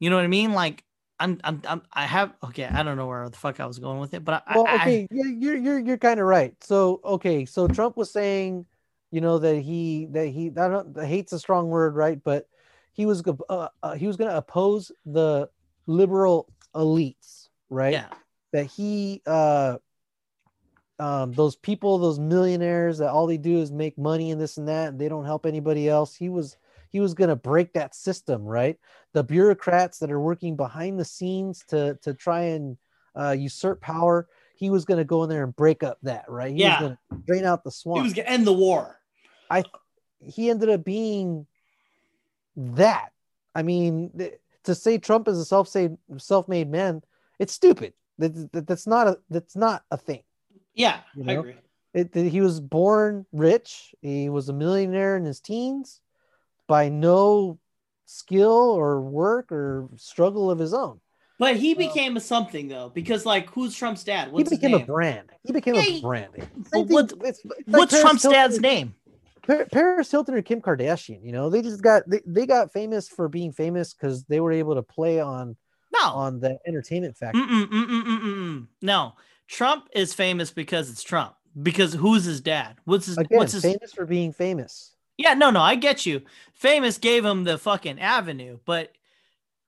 You 0.00 0.10
know 0.10 0.16
what 0.16 0.24
I 0.24 0.28
mean? 0.28 0.52
Like 0.52 0.84
I'm, 1.18 1.40
I'm, 1.42 1.60
I'm 1.66 1.82
I 1.92 2.04
have 2.06 2.32
okay. 2.44 2.64
I 2.64 2.82
don't 2.82 2.96
know 2.96 3.06
where 3.06 3.28
the 3.28 3.36
fuck 3.36 3.60
I 3.60 3.66
was 3.66 3.78
going 3.78 3.98
with 3.98 4.14
it, 4.14 4.24
but 4.24 4.44
I, 4.46 4.56
well, 4.56 4.66
I, 4.68 4.74
okay, 4.76 5.08
yeah, 5.10 5.24
you're 5.36 5.56
you're 5.56 5.78
you're 5.78 5.98
kind 5.98 6.20
of 6.20 6.26
right. 6.26 6.54
So 6.62 7.00
okay, 7.04 7.44
so 7.44 7.66
Trump 7.68 7.96
was 7.96 8.10
saying, 8.12 8.66
you 9.10 9.20
know, 9.20 9.38
that 9.38 9.56
he 9.56 10.06
that 10.12 10.28
he 10.28 10.48
I 10.48 10.68
don't 10.68 10.96
hate's 11.04 11.32
a 11.32 11.38
strong 11.38 11.68
word, 11.68 11.96
right? 11.96 12.22
But 12.22 12.48
he 12.98 13.06
was 13.06 13.22
uh, 13.48 13.68
uh, 13.80 13.94
he 13.94 14.08
was 14.08 14.16
going 14.16 14.28
to 14.28 14.36
oppose 14.36 14.90
the 15.06 15.48
liberal 15.86 16.48
elites, 16.74 17.48
right? 17.70 17.92
yeah, 17.92 18.08
That 18.52 18.64
he 18.66 19.22
uh 19.24 19.78
um 20.98 21.30
those 21.32 21.54
people, 21.54 21.98
those 21.98 22.18
millionaires 22.18 22.98
that 22.98 23.10
all 23.10 23.28
they 23.28 23.36
do 23.36 23.58
is 23.58 23.70
make 23.70 23.96
money 23.96 24.32
and 24.32 24.40
this 24.40 24.56
and 24.56 24.66
that, 24.66 24.88
and 24.88 24.98
they 24.98 25.08
don't 25.08 25.24
help 25.24 25.46
anybody 25.46 25.88
else. 25.88 26.16
He 26.16 26.28
was 26.28 26.56
he 26.90 26.98
was 26.98 27.14
going 27.14 27.28
to 27.30 27.36
break 27.36 27.72
that 27.74 27.94
system, 27.94 28.42
right? 28.44 28.76
The 29.12 29.22
bureaucrats 29.22 30.00
that 30.00 30.10
are 30.10 30.20
working 30.20 30.56
behind 30.56 30.98
the 30.98 31.04
scenes 31.04 31.64
to 31.68 31.96
to 32.02 32.14
try 32.14 32.40
and 32.40 32.76
uh, 33.14 33.36
usurp 33.38 33.80
power. 33.80 34.26
He 34.56 34.70
was 34.70 34.84
going 34.84 34.98
to 34.98 35.04
go 35.04 35.22
in 35.22 35.30
there 35.30 35.44
and 35.44 35.54
break 35.54 35.84
up 35.84 35.98
that, 36.02 36.24
right? 36.28 36.50
He 36.50 36.62
Yeah. 36.62 36.70
was 36.80 36.88
going 36.88 36.96
to 36.96 37.26
drain 37.28 37.44
out 37.44 37.62
the 37.62 37.70
swamp. 37.70 38.00
he 38.00 38.08
was 38.08 38.12
gonna 38.14 38.28
end 38.28 38.44
the 38.44 38.52
war. 38.52 38.98
I 39.50 39.62
he 40.18 40.50
ended 40.50 40.68
up 40.68 40.84
being 40.84 41.46
that. 42.58 43.10
I 43.54 43.62
mean, 43.62 44.10
th- 44.16 44.34
to 44.64 44.74
say 44.74 44.98
Trump 44.98 45.28
is 45.28 45.38
a 45.38 45.44
self-made 45.44 45.96
self-made 46.18 46.70
man, 46.70 47.02
it's 47.38 47.52
stupid. 47.52 47.94
That, 48.18 48.52
that- 48.52 48.66
that's 48.66 48.86
not 48.86 49.06
a 49.06 49.18
that's 49.30 49.56
not 49.56 49.84
a 49.90 49.96
thing. 49.96 50.22
Yeah, 50.74 51.00
You 51.16 51.24
I 51.28 51.32
agree. 51.34 51.54
It, 51.94 52.12
that 52.12 52.26
he 52.26 52.40
was 52.40 52.60
born 52.60 53.24
rich. 53.32 53.94
He 54.02 54.28
was 54.28 54.48
a 54.48 54.52
millionaire 54.52 55.16
in 55.16 55.24
his 55.24 55.40
teens 55.40 56.00
by 56.66 56.88
no 56.88 57.58
skill 58.04 58.52
or 58.52 59.00
work 59.00 59.50
or 59.50 59.88
struggle 59.96 60.50
of 60.50 60.58
his 60.58 60.74
own. 60.74 61.00
But 61.38 61.56
he 61.56 61.74
became 61.74 62.16
a 62.16 62.20
something 62.20 62.68
though, 62.68 62.90
because 62.92 63.24
like, 63.24 63.48
who's 63.50 63.74
Trump's 63.74 64.04
dad? 64.04 64.30
What's 64.32 64.50
he 64.50 64.56
his 64.56 64.60
became 64.60 64.74
a 64.82 64.84
brand. 64.84 65.30
He 65.44 65.52
became 65.52 65.76
Yeah, 65.76 65.82
a 65.82 66.00
brand. 66.00 66.28
But 66.36 66.44
Same 66.68 66.86
thing- 66.86 66.94
what- 66.94 67.12
it's- 67.12 67.28
it's 67.28 67.44
like 67.44 67.64
What's 67.78 67.92
Paris 67.92 68.02
Trump's 68.02 68.22
Hilton- 68.22 68.38
dad's 68.40 68.60
name? 68.60 68.94
Par- 69.48 69.66
Paris 69.72 70.10
Hilton 70.10 70.34
or 70.34 70.42
Kim 70.42 70.60
Kardashian, 70.60 71.24
you 71.24 71.32
know, 71.32 71.48
they 71.48 71.62
just 71.62 71.82
got 71.82 72.08
they, 72.08 72.20
they 72.26 72.46
got 72.46 72.72
famous 72.72 73.08
for 73.08 73.28
being 73.28 73.50
famous 73.50 73.94
because 73.94 74.24
they 74.24 74.40
were 74.40 74.52
able 74.52 74.74
to 74.74 74.82
play 74.82 75.20
on 75.20 75.56
No, 75.92 76.10
on 76.10 76.38
the 76.38 76.58
entertainment 76.66 77.16
factor. 77.16 77.40
Mm-mm, 77.40 77.66
mm-mm, 77.66 78.02
mm-mm, 78.04 78.20
mm. 78.20 78.66
no. 78.82 79.14
Trump 79.48 79.88
is 79.92 80.12
famous 80.12 80.50
because 80.50 80.90
it's 80.90 81.02
Trump. 81.02 81.34
Because 81.60 81.94
who's 81.94 82.24
his 82.24 82.42
dad? 82.42 82.76
What's 82.84 83.06
his? 83.06 83.16
Again, 83.16 83.38
what's 83.38 83.52
his? 83.52 83.62
famous 83.62 83.92
for 83.92 84.04
being 84.04 84.32
famous. 84.32 84.94
Yeah, 85.16 85.34
no, 85.34 85.50
no, 85.50 85.60
I 85.60 85.74
get 85.74 86.04
you. 86.04 86.22
Famous 86.54 86.98
gave 86.98 87.24
him 87.24 87.44
the 87.44 87.56
fucking 87.56 87.98
avenue, 87.98 88.58
but 88.66 88.92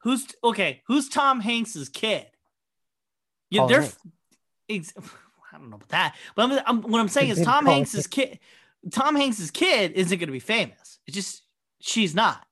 who's 0.02 0.27
okay? 0.44 0.82
Who's 0.86 1.09
Tom 1.09 1.40
Hanks's 1.40 1.89
kid? 1.89 2.27
Yeah, 3.48 3.61
Colin 3.61 3.73
they're. 3.73 3.90
Hanks. 4.69 4.93
I 5.52 5.59
don't 5.59 5.70
know 5.70 5.77
about 5.77 5.89
that, 5.89 6.15
but 6.36 6.48
I'm, 6.48 6.61
I'm, 6.65 6.82
what 6.82 7.01
I'm 7.01 7.09
saying 7.09 7.31
is 7.31 7.43
Tom 7.43 7.66
Hanks's 7.66 8.07
kid. 8.07 8.39
Tom 8.90 9.16
Hanks's 9.16 9.51
kid 9.51 9.93
isn't 9.93 10.19
going 10.19 10.28
to 10.28 10.32
be 10.32 10.40
famous. 10.40 10.98
It's 11.07 11.15
just 11.15 11.43
she's 11.81 12.15
not. 12.15 12.47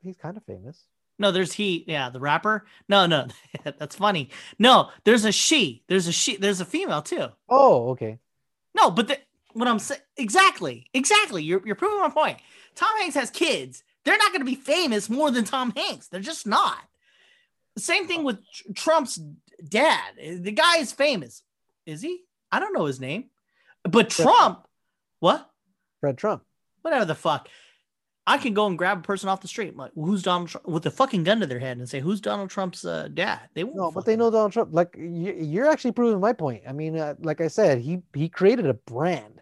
He's 0.00 0.16
kind 0.16 0.36
of 0.36 0.44
famous. 0.44 0.84
No, 1.18 1.32
there's 1.32 1.52
he. 1.52 1.84
Yeah, 1.86 2.10
the 2.10 2.20
rapper. 2.20 2.66
No, 2.88 3.06
no, 3.06 3.26
that's 3.64 3.96
funny. 3.96 4.30
No, 4.58 4.90
there's 5.04 5.24
a 5.24 5.32
she. 5.32 5.82
There's 5.88 6.06
a 6.06 6.12
she. 6.12 6.36
There's 6.36 6.60
a 6.60 6.64
female 6.64 7.02
too. 7.02 7.26
Oh, 7.48 7.90
okay. 7.90 8.18
No, 8.74 8.90
but 8.90 9.08
the, 9.08 9.18
what 9.52 9.68
I'm 9.68 9.80
saying 9.80 10.00
exactly, 10.16 10.86
exactly. 10.94 11.42
You're 11.42 11.66
you're 11.66 11.74
proving 11.74 12.00
my 12.00 12.10
point. 12.10 12.38
Tom 12.74 12.96
Hanks 12.98 13.16
has 13.16 13.30
kids. 13.30 13.82
They're 14.04 14.16
not 14.16 14.32
going 14.32 14.40
to 14.40 14.50
be 14.50 14.54
famous 14.54 15.10
more 15.10 15.30
than 15.30 15.44
Tom 15.44 15.72
Hanks. 15.76 16.08
They're 16.08 16.20
just 16.20 16.46
not. 16.46 16.78
The 17.74 17.82
same 17.82 18.06
thing 18.06 18.24
with 18.24 18.38
Trump's 18.74 19.20
dad. 19.68 20.14
The 20.16 20.52
guy 20.52 20.78
is 20.78 20.92
famous. 20.92 21.42
Is 21.84 22.00
he? 22.00 22.22
I 22.50 22.60
don't 22.60 22.72
know 22.72 22.86
his 22.86 23.00
name. 23.00 23.24
But. 23.84 24.10
Trump, 24.10 24.66
what? 25.20 25.48
Fred 26.00 26.18
Trump. 26.18 26.42
Whatever 26.82 27.04
the 27.04 27.14
fuck. 27.14 27.48
I 28.26 28.36
can 28.36 28.52
go 28.52 28.66
and 28.66 28.76
grab 28.76 28.98
a 28.98 29.02
person 29.02 29.30
off 29.30 29.40
the 29.40 29.48
street, 29.48 29.74
like 29.74 29.92
who's 29.94 30.22
Donald 30.22 30.50
Trump, 30.50 30.68
with 30.68 30.84
a 30.84 30.90
fucking 30.90 31.24
gun 31.24 31.40
to 31.40 31.46
their 31.46 31.58
head, 31.58 31.78
and 31.78 31.88
say 31.88 31.98
who's 31.98 32.20
Donald 32.20 32.50
Trump's 32.50 32.84
uh, 32.84 33.08
dad. 33.12 33.40
They 33.54 33.64
won't. 33.64 33.76
No, 33.76 33.90
but 33.90 34.04
they 34.04 34.16
know 34.16 34.30
Donald 34.30 34.52
Trump. 34.52 34.68
Like 34.72 34.94
you, 34.98 35.32
you're 35.32 35.68
actually 35.68 35.92
proving 35.92 36.20
my 36.20 36.34
point. 36.34 36.64
I 36.68 36.72
mean, 36.72 36.98
uh, 36.98 37.14
like 37.20 37.40
I 37.40 37.48
said, 37.48 37.80
he 37.80 38.02
he 38.12 38.28
created 38.28 38.66
a 38.66 38.74
brand. 38.74 39.40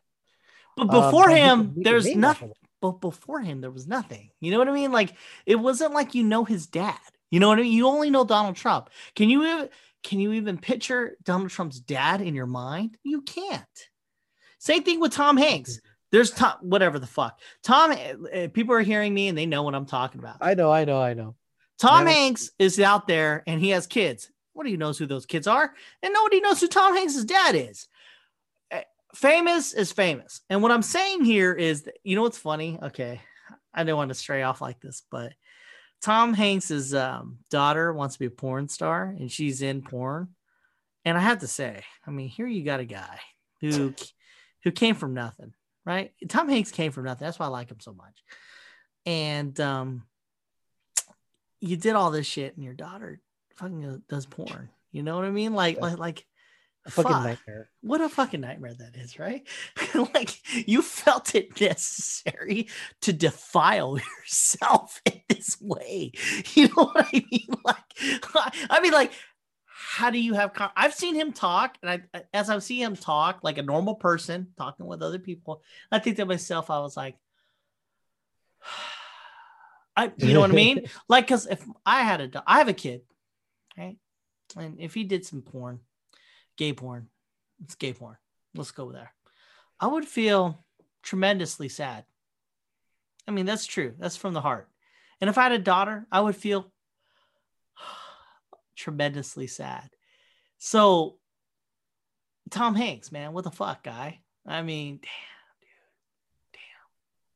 But 0.77 0.89
um, 0.91 1.03
before 1.03 1.31
he 1.31 1.37
him, 1.37 1.59
can 1.59 1.75
make 1.77 1.87
a 1.87 1.91
there's 1.91 2.15
nothing. 2.15 2.53
but 2.81 3.01
before 3.01 3.41
him 3.41 3.61
there 3.61 3.71
was 3.71 3.87
nothing 3.87 4.31
you 4.41 4.51
know 4.51 4.59
what 4.59 4.69
i 4.69 4.73
mean 4.73 4.93
like 4.93 5.15
it 5.45 5.57
wasn't 5.57 5.93
like 5.93 6.15
you 6.15 6.23
know 6.23 6.45
his 6.45 6.67
dad 6.67 6.99
you 7.31 7.41
know 7.41 7.49
what 7.49 7.59
i 7.59 7.63
mean 7.63 7.73
you 7.73 7.87
only 7.87 8.11
know 8.11 8.25
donald 8.25 8.57
trump 8.57 8.91
can 9.15 9.29
you 9.29 9.69
can 10.03 10.21
you 10.21 10.33
even 10.33 10.59
picture 10.59 11.17
donald 11.25 11.51
trump's 11.51 11.81
dad 11.81 12.21
in 12.21 12.35
your 12.35 12.47
mind 12.47 12.97
you 13.03 13.23
can't 13.23 13.89
same 14.67 14.83
thing 14.83 14.99
with 14.99 15.13
tom 15.13 15.37
hanks. 15.37 15.81
There's 16.11 16.33
tom 16.33 16.55
whatever 16.61 16.99
the 16.99 17.07
fuck. 17.07 17.39
Tom 17.63 17.93
uh, 17.93 18.49
people 18.53 18.75
are 18.75 18.81
hearing 18.83 19.15
me 19.15 19.29
and 19.29 19.39
they 19.39 19.47
know 19.47 19.63
what 19.63 19.77
i'm 19.77 19.87
talking 19.87 20.19
about. 20.19 20.39
I 20.41 20.55
know, 20.55 20.73
I 20.73 20.85
know, 20.85 21.01
I 21.01 21.15
know. 21.15 21.37
tom 21.79 22.07
hanks 22.07 22.51
is 22.59 22.81
out 22.81 23.07
there 23.07 23.45
and 23.47 23.61
he 23.61 23.71
has 23.71 23.87
kids. 23.87 24.31
Nobody 24.55 24.77
knows 24.77 24.99
who 24.99 25.07
those 25.07 25.25
kids 25.27 25.47
are 25.47 25.73
and 26.03 26.13
nobody 26.13 26.41
knows 26.41 26.61
who 26.61 26.67
tom 26.67 26.97
hanks's 26.97 27.25
dad 27.25 27.55
is. 27.55 27.87
Uh, 28.73 28.81
famous 29.15 29.73
is 29.73 29.93
famous. 29.93 30.41
And 30.51 30.63
what 30.63 30.73
i'm 30.73 30.83
saying 30.83 31.25
here 31.25 31.53
is 31.53 31.83
that, 31.83 31.99
you 32.03 32.17
know 32.17 32.23
what's 32.23 32.39
funny? 32.39 32.79
Okay 32.83 33.21
i 33.73 33.85
don't 33.85 33.97
want 33.97 34.09
to 34.09 34.15
stray 34.15 34.43
off 34.43 34.61
like 34.61 34.81
this 34.81 35.03
but 35.11 35.33
tom 36.03 36.35
hanks's 36.35 36.95
um, 36.95 37.39
daughter 37.51 37.93
wants 37.93 38.17
to 38.17 38.19
be 38.19 38.27
a 38.27 38.31
porn 38.31 38.69
star 38.69 39.15
and 39.19 39.31
she's 39.31 39.63
in 39.63 39.83
porn. 39.83 40.29
And 41.05 41.17
i 41.17 41.21
have 41.21 41.39
to 41.41 41.47
say 41.47 41.85
i 42.05 42.11
mean 42.11 42.29
here 42.29 42.49
you 42.49 42.65
got 42.65 42.81
a 42.81 42.85
guy 42.85 43.21
who 43.61 43.95
who 44.67 44.73
came 44.73 44.97
from 44.97 45.15
nothing 45.15 45.53
right 45.85 46.11
tom 46.29 46.49
hanks 46.49 46.73
came 46.73 46.91
from 46.91 47.05
nothing 47.05 47.25
that's 47.25 47.39
why 47.39 47.47
i 47.47 47.49
like 47.49 47.71
him 47.71 47.79
so 47.79 47.93
much 47.93 48.25
and 49.07 49.61
um 49.61 50.03
you 51.61 51.77
did 51.77 51.95
all 51.95 52.11
this 52.11 52.27
shit 52.27 52.57
and 52.57 52.65
your 52.65 52.75
daughter 52.75 53.21
fucking 53.55 54.03
does 54.09 54.27
porn 54.27 54.69
you 54.91 55.05
know 55.05 55.15
what 55.15 55.25
i 55.25 55.31
mean 55.31 55.55
like 55.55 55.77
Yeah. 55.77 55.83
like 55.83 55.99
like 55.99 56.27
A 56.85 56.91
fucking 56.91 57.13
fuck. 57.13 57.23
nightmare. 57.25 57.69
What 57.83 58.01
a 58.01 58.09
fucking 58.09 58.41
nightmare 58.41 58.75
that 58.75 58.97
is, 58.97 59.19
right? 59.21 59.47
like 60.15 60.41
you 60.69 60.83
felt 60.83 61.35
it 61.37 61.61
necessary 61.61 62.67
to 63.03 63.13
defile 63.13 63.99
yourself 64.21 65.01
in 65.05 65.21
this 65.29 65.57
way. 65.61 66.11
You 66.55 66.69
know 66.69 66.85
what 66.93 67.07
I 67.13 67.25
mean? 67.31 67.49
Like, 67.65 67.89
I 68.71 68.81
mean, 68.81 68.93
like, 68.93 69.13
how 69.89 70.11
do 70.11 70.19
you 70.19 70.35
have? 70.35 70.53
Con- 70.53 70.73
I've 70.77 70.95
seen 70.95 71.15
him 71.15 71.33
talk, 71.33 71.79
and 71.81 71.91
I, 71.91 72.19
uh, 72.19 72.23
as 72.35 72.51
I 72.51 72.59
see 72.59 72.83
him 72.83 72.97
talk 72.97 73.45
like 73.45 73.57
a 73.57 73.63
normal 73.63 73.95
person 73.95 74.49
talking 74.59 74.85
with 74.85 75.01
other 75.01 75.21
people, 75.21 75.63
I 75.93 76.01
think 76.01 76.17
to 76.17 76.27
myself, 76.27 76.71
I 76.71 76.81
was 76.81 76.97
like, 76.97 77.15
I, 79.97 80.11
you 80.17 80.35
know 80.35 80.41
what 80.41 80.51
I 80.51 80.55
mean? 80.65 80.87
Like, 81.09 81.29
cause 81.29 81.47
if 81.47 81.65
I 81.87 82.03
had 82.03 82.21
a, 82.21 82.43
I 82.47 82.59
have 82.59 82.67
a 82.67 82.73
kid, 82.73 83.03
right? 83.79 83.97
And 84.57 84.81
if 84.81 84.93
he 84.93 85.05
did 85.05 85.25
some 85.25 85.41
porn, 85.41 85.79
gay 86.57 86.73
porn, 86.73 87.09
it's 87.63 87.77
gay 87.77 87.93
porn. 87.93 88.17
Let's 88.57 88.73
go 88.73 88.91
there. 88.91 89.13
I 89.79 89.87
would 89.87 90.05
feel 90.05 90.65
tremendously 91.05 91.69
sad. 91.69 92.05
I 93.29 93.31
mean, 93.31 93.47
that's 93.47 93.67
true. 93.67 93.95
That's 93.99 94.17
from 94.17 94.35
the 94.35 94.41
heart. 94.41 94.69
And 95.21 95.31
if 95.31 95.39
I 95.39 95.45
had 95.45 95.53
a 95.53 95.59
daughter, 95.59 96.07
I 96.11 96.21
would 96.21 96.37
feel 96.37 96.73
tremendously 98.77 99.47
sad. 99.47 99.89
So, 100.59 101.17
Tom 102.51 102.75
Hanks, 102.75 103.11
man, 103.11 103.33
what 103.33 103.45
the 103.45 103.51
fuck, 103.51 103.83
guy? 103.83 104.21
I 104.47 104.63
mean, 104.63 105.01
damn, 105.03 105.61
dude, 105.61 106.61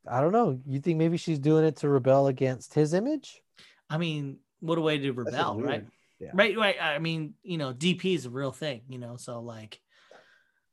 damn. 0.04 0.14
I 0.14 0.20
don't 0.20 0.32
know. 0.32 0.60
You 0.66 0.80
think 0.80 0.98
maybe 0.98 1.16
she's 1.16 1.38
doing 1.38 1.64
it 1.64 1.76
to 1.78 1.88
rebel 1.88 2.28
against 2.28 2.74
his 2.74 2.94
image? 2.94 3.42
I 3.88 3.98
mean, 3.98 4.38
what 4.60 4.78
a 4.78 4.80
way 4.80 4.98
to 4.98 5.12
rebel, 5.12 5.60
right? 5.60 5.84
Yeah. 6.20 6.30
Right, 6.34 6.56
right. 6.56 6.76
I 6.80 6.98
mean, 6.98 7.34
you 7.42 7.56
know, 7.56 7.72
DP 7.72 8.14
is 8.14 8.26
a 8.26 8.30
real 8.30 8.52
thing, 8.52 8.82
you 8.88 8.98
know. 8.98 9.16
So 9.16 9.40
like, 9.40 9.80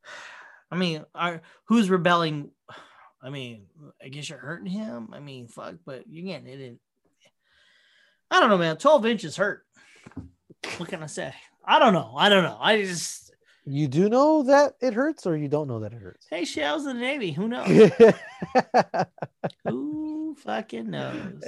I 0.71 0.75
mean, 0.75 1.05
are 1.15 1.41
who's 1.65 1.89
rebelling? 1.89 2.51
I 3.23 3.31
mean, 3.31 3.65
I 4.03 4.09
guess 4.09 4.29
you're 4.29 4.37
hurting 4.37 4.69
him. 4.69 5.09
I 5.11 5.19
mean, 5.19 5.47
fuck, 5.47 5.75
but 5.85 6.03
you're 6.07 6.25
getting 6.25 6.47
it. 6.47 6.61
In, 6.61 6.79
I 8.29 8.39
don't 8.39 8.49
know, 8.49 8.59
man. 8.59 8.77
Twelve 8.77 9.05
inches 9.05 9.35
hurt. 9.35 9.65
What 10.77 10.89
can 10.89 11.01
I 11.03 11.07
say? 11.07 11.33
I 11.65 11.79
don't 11.79 11.93
know. 11.93 12.13
I 12.17 12.29
don't 12.29 12.43
know. 12.43 12.57
I 12.59 12.81
just 12.83 13.31
You 13.65 13.87
do 13.87 14.09
know 14.09 14.43
that 14.43 14.75
it 14.81 14.93
hurts, 14.93 15.25
or 15.25 15.35
you 15.35 15.47
don't 15.47 15.67
know 15.67 15.79
that 15.79 15.93
it 15.93 16.01
hurts? 16.01 16.27
hey, 16.29 16.45
she 16.45 16.61
was 16.61 16.85
in 16.85 16.95
the 16.97 17.01
Navy. 17.01 17.31
Who 17.31 17.47
knows? 17.47 17.67
Who 19.65 20.35
fucking 20.39 20.89
knows? 20.89 21.43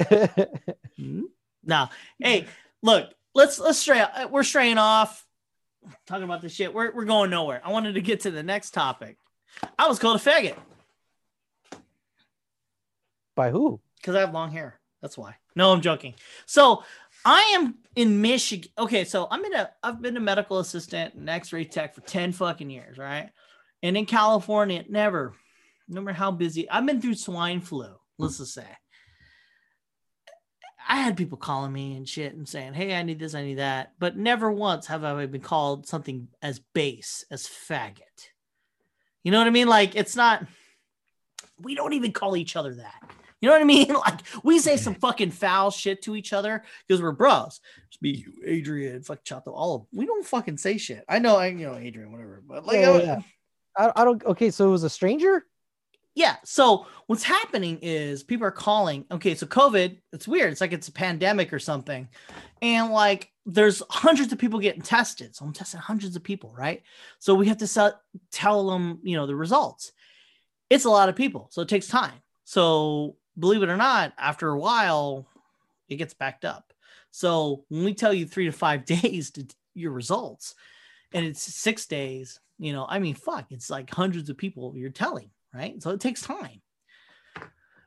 Hmm? 0.98 1.22
No. 1.64 1.88
Hey, 2.20 2.46
look, 2.82 3.12
let's 3.36 3.60
let's 3.60 3.78
stray. 3.78 4.00
uh, 4.02 4.28
We're 4.28 4.44
straying 4.44 4.78
off. 4.78 5.26
talking 6.08 6.24
about 6.24 6.42
this 6.42 6.54
shit. 6.54 6.74
We're 6.74 6.94
we're 6.94 7.06
going 7.06 7.30
nowhere. 7.30 7.62
I 7.64 7.72
wanted 7.72 7.94
to 7.94 8.02
get 8.02 8.22
to 8.22 8.32
the 8.32 8.44
next 8.44 8.72
topic. 8.72 9.18
I 9.78 9.88
was 9.88 10.00
called 10.00 10.20
a 10.20 10.24
faggot 10.24 10.56
By 13.36 13.52
who? 13.52 13.80
because 13.98 14.16
I 14.16 14.22
have 14.22 14.34
long 14.34 14.52
hair. 14.52 14.80
That's 15.02 15.18
why. 15.18 15.36
No, 15.56 15.72
I'm 15.72 15.82
joking. 15.82 16.14
So 16.46 16.84
I 17.26 17.54
am 17.56 17.76
in 17.96 18.22
Michigan. 18.22 18.72
Okay, 18.78 19.04
so 19.04 19.28
I'm 19.30 19.44
in 19.44 19.54
a 19.54 19.70
I've 19.84 20.02
been 20.02 20.18
a 20.18 20.22
medical 20.22 20.60
assistant 20.60 21.16
and 21.16 21.30
X-ray 21.30 21.66
tech 21.66 21.96
for 21.96 22.02
10 22.02 22.32
fucking 22.32 22.70
years, 22.70 22.98
right? 22.98 23.30
And 23.84 23.98
in 23.98 24.06
California, 24.06 24.84
never, 24.90 25.34
no 25.88 26.02
matter 26.02 26.18
how 26.18 26.32
busy, 26.32 26.70
I've 26.70 26.86
been 26.86 27.02
through 27.02 27.16
swine 27.16 27.62
flu, 27.62 27.88
let's 28.18 28.38
just 28.38 28.54
say. 28.54 28.68
I 30.88 30.98
had 30.98 31.18
people 31.18 31.38
calling 31.38 31.72
me 31.72 31.96
and 31.96 32.10
shit 32.10 32.34
and 32.34 32.50
saying, 32.50 32.74
Hey, 32.74 32.96
I 32.96 33.04
need 33.04 33.20
this, 33.20 33.36
I 33.36 33.44
need 33.44 33.60
that. 33.60 33.94
But 34.00 34.18
never 34.18 34.52
once 34.52 34.88
have 34.88 35.04
I 35.04 35.26
been 35.28 35.42
called 35.42 35.88
something 35.88 36.30
as 36.42 36.60
base 36.60 37.26
as 37.30 37.48
faggot. 37.48 38.30
You 39.24 39.32
know 39.32 39.38
what 39.38 39.48
I 39.48 39.52
mean? 39.52 39.68
Like 39.68 39.96
it's 39.96 40.16
not 40.16 40.46
we 41.62 41.76
don't 41.76 41.94
even 41.94 42.12
call 42.12 42.38
each 42.38 42.56
other 42.56 42.76
that. 42.76 43.12
You 43.42 43.48
know 43.50 43.56
what 43.56 43.62
I 43.62 43.66
mean? 43.66 43.94
Like 43.94 44.20
we 44.44 44.60
say 44.60 44.76
some 44.78 44.96
fucking 44.96 45.32
foul 45.32 45.72
shit 45.72 46.02
to 46.04 46.16
each 46.16 46.34
other 46.34 46.64
because 46.88 47.02
we're 47.02 47.12
bros. 47.14 47.60
It's 47.88 48.02
me, 48.02 48.10
you, 48.12 48.34
Adrian, 48.46 49.02
fuck 49.04 49.24
Chato, 49.24 49.52
all 49.52 49.76
of 49.76 49.86
we 49.94 50.06
don't 50.06 50.26
fucking 50.26 50.58
say 50.58 50.78
shit. 50.78 51.04
I 51.08 51.20
know, 51.20 51.38
I 51.38 51.48
you 51.48 51.66
know 51.68 51.76
Adrian, 51.76 52.12
whatever, 52.12 52.44
but 52.48 52.66
like, 52.66 52.78
Yeah, 52.80 52.90
I- 52.92 52.98
yeah, 52.98 53.04
yeah. 53.06 53.22
I, 53.78 54.02
I 54.02 54.04
don't. 54.04 54.24
Okay, 54.26 54.52
so 54.52 54.68
it 54.68 54.72
was 54.72 54.84
a 54.84 54.90
stranger. 54.90 55.46
yeah. 56.16 56.36
So 56.44 56.88
what's 57.08 57.24
happening 57.24 57.80
is 57.82 58.24
people 58.24 58.46
are 58.48 58.52
calling. 58.52 59.06
Okay, 59.12 59.36
so 59.36 59.46
COVID, 59.48 59.98
it's 60.12 60.28
weird. 60.28 60.52
It's 60.52 60.60
like 60.60 60.74
it's 60.74 60.88
a 60.90 60.92
pandemic 60.92 61.54
or 61.54 61.60
something, 61.60 62.10
and 62.62 62.92
like 62.92 63.32
there's 63.46 63.82
hundreds 63.90 64.34
of 64.34 64.40
people 64.40 64.60
getting 64.60 64.82
tested. 64.82 65.36
So 65.36 65.46
I'm 65.46 65.54
testing 65.54 65.80
hundreds 65.80 66.16
of 66.16 66.24
people, 66.24 66.54
right? 66.58 66.84
So 67.20 67.36
we 67.36 67.48
have 67.48 67.58
to 67.60 67.68
sell, 67.68 68.00
tell 68.32 68.68
them, 68.70 69.00
you 69.04 69.16
know, 69.16 69.28
the 69.28 69.36
results. 69.36 69.92
It's 70.70 70.86
a 70.86 70.90
lot 70.90 71.08
of 71.10 71.16
people, 71.16 71.48
so 71.52 71.62
it 71.62 71.70
takes 71.70 71.88
time. 71.88 72.14
So 72.44 73.16
believe 73.40 73.64
it 73.64 73.70
or 73.70 73.78
not, 73.78 74.14
after 74.18 74.50
a 74.50 74.60
while, 74.60 75.28
it 75.88 75.96
gets 75.96 76.14
backed 76.14 76.46
up. 76.46 76.74
So 77.12 77.66
when 77.70 77.84
we 77.84 77.94
tell 77.94 78.14
you 78.14 78.26
three 78.26 78.46
to 78.46 78.52
five 78.52 78.86
days 79.02 79.32
to 79.32 79.46
your 79.74 79.92
results, 79.92 80.56
and 81.14 81.26
it's 81.26 81.42
six 81.42 81.86
days, 81.86 82.40
you 82.60 82.74
know, 82.74 82.86
I 82.88 83.00
mean, 83.00 83.16
fuck, 83.16 83.52
it's 83.52 83.70
like 83.70 83.90
hundreds 83.90 84.30
of 84.30 84.38
people 84.38 84.76
you're 84.76 84.90
telling, 84.90 85.32
right? 85.54 85.82
So 85.82 85.92
it 85.92 86.00
takes 86.00 86.22
time. 86.22 86.62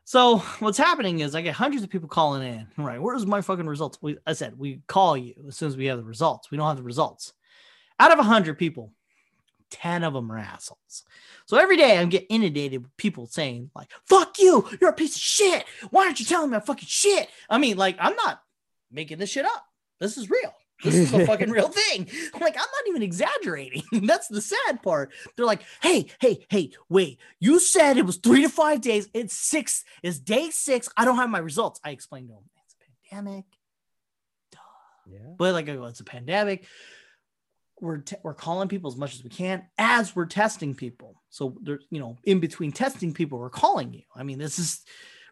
So 0.04 0.38
what's 0.58 0.78
happening 0.78 1.20
is 1.20 1.34
I 1.34 1.42
get 1.42 1.54
hundreds 1.54 1.84
of 1.84 1.90
people 1.90 2.08
calling 2.08 2.42
in, 2.42 2.66
right? 2.76 3.00
Where's 3.00 3.24
my 3.24 3.40
fucking 3.40 3.66
results? 3.66 3.98
We, 4.02 4.18
I 4.26 4.32
said 4.32 4.58
we 4.58 4.82
call 4.88 5.16
you 5.16 5.34
as 5.46 5.56
soon 5.56 5.68
as 5.68 5.76
we 5.76 5.86
have 5.86 5.98
the 5.98 6.04
results. 6.04 6.50
We 6.50 6.58
don't 6.58 6.66
have 6.66 6.76
the 6.76 6.82
results. 6.82 7.32
Out 8.00 8.12
of 8.12 8.18
a 8.18 8.24
hundred 8.24 8.58
people, 8.58 8.92
ten 9.72 10.04
of 10.04 10.12
them 10.12 10.30
are 10.30 10.38
assholes. 10.38 11.02
So 11.46 11.56
every 11.56 11.76
day 11.76 11.98
I'm 11.98 12.08
getting 12.08 12.28
inundated 12.28 12.82
with 12.82 12.96
people 12.96 13.26
saying 13.26 13.70
like, 13.74 13.90
"Fuck 14.06 14.38
you! 14.38 14.68
You're 14.80 14.90
a 14.90 14.94
piece 14.94 15.16
of 15.16 15.22
shit! 15.22 15.64
Why 15.90 16.04
aren't 16.04 16.20
you 16.20 16.26
telling 16.26 16.50
me 16.50 16.56
I'm 16.56 16.62
fucking 16.62 16.86
shit?" 16.86 17.28
I 17.50 17.58
mean, 17.58 17.76
like 17.76 17.96
I'm 17.98 18.14
not 18.14 18.40
making 18.90 19.18
this 19.18 19.30
shit 19.30 19.44
up. 19.44 19.66
This 19.98 20.16
is 20.16 20.30
real. 20.30 20.54
This 20.82 20.94
is 20.94 21.12
a 21.14 21.26
fucking 21.26 21.50
real 21.50 21.68
thing. 21.68 22.08
Like, 22.34 22.56
I'm 22.56 22.60
not 22.60 22.88
even 22.88 23.02
exaggerating. 23.02 23.82
That's 24.06 24.28
the 24.28 24.40
sad 24.40 24.82
part. 24.82 25.12
They're 25.36 25.46
like, 25.46 25.62
hey, 25.80 26.06
hey, 26.20 26.44
hey, 26.48 26.72
wait, 26.88 27.18
you 27.40 27.60
said 27.60 27.96
it 27.96 28.06
was 28.06 28.16
three 28.16 28.42
to 28.42 28.48
five 28.48 28.80
days. 28.80 29.08
It's 29.14 29.34
six, 29.34 29.84
it's 30.02 30.18
day 30.18 30.50
six. 30.50 30.88
I 30.96 31.04
don't 31.04 31.16
have 31.16 31.30
my 31.30 31.38
results. 31.38 31.80
I 31.84 31.90
explained 31.90 32.28
to 32.28 32.34
them, 32.34 32.44
it's 32.64 32.74
a 32.74 33.10
pandemic. 33.10 33.44
Yeah. 35.06 35.34
But 35.36 35.52
like, 35.52 35.68
I 35.68 35.74
go, 35.74 35.84
it's 35.86 36.00
a 36.00 36.04
pandemic. 36.04 36.66
We're, 37.82 37.98
te- 37.98 38.16
we're 38.22 38.32
calling 38.34 38.68
people 38.68 38.90
as 38.90 38.96
much 38.96 39.14
as 39.14 39.24
we 39.24 39.30
can 39.30 39.64
as 39.76 40.14
we're 40.16 40.26
testing 40.26 40.74
people. 40.74 41.20
So 41.30 41.56
there's, 41.62 41.84
you 41.90 41.98
know, 42.00 42.16
in 42.24 42.40
between 42.40 42.72
testing 42.72 43.12
people, 43.12 43.38
we're 43.38 43.50
calling 43.50 43.92
you. 43.92 44.02
I 44.16 44.22
mean, 44.22 44.38
this 44.38 44.59
is 44.59 44.82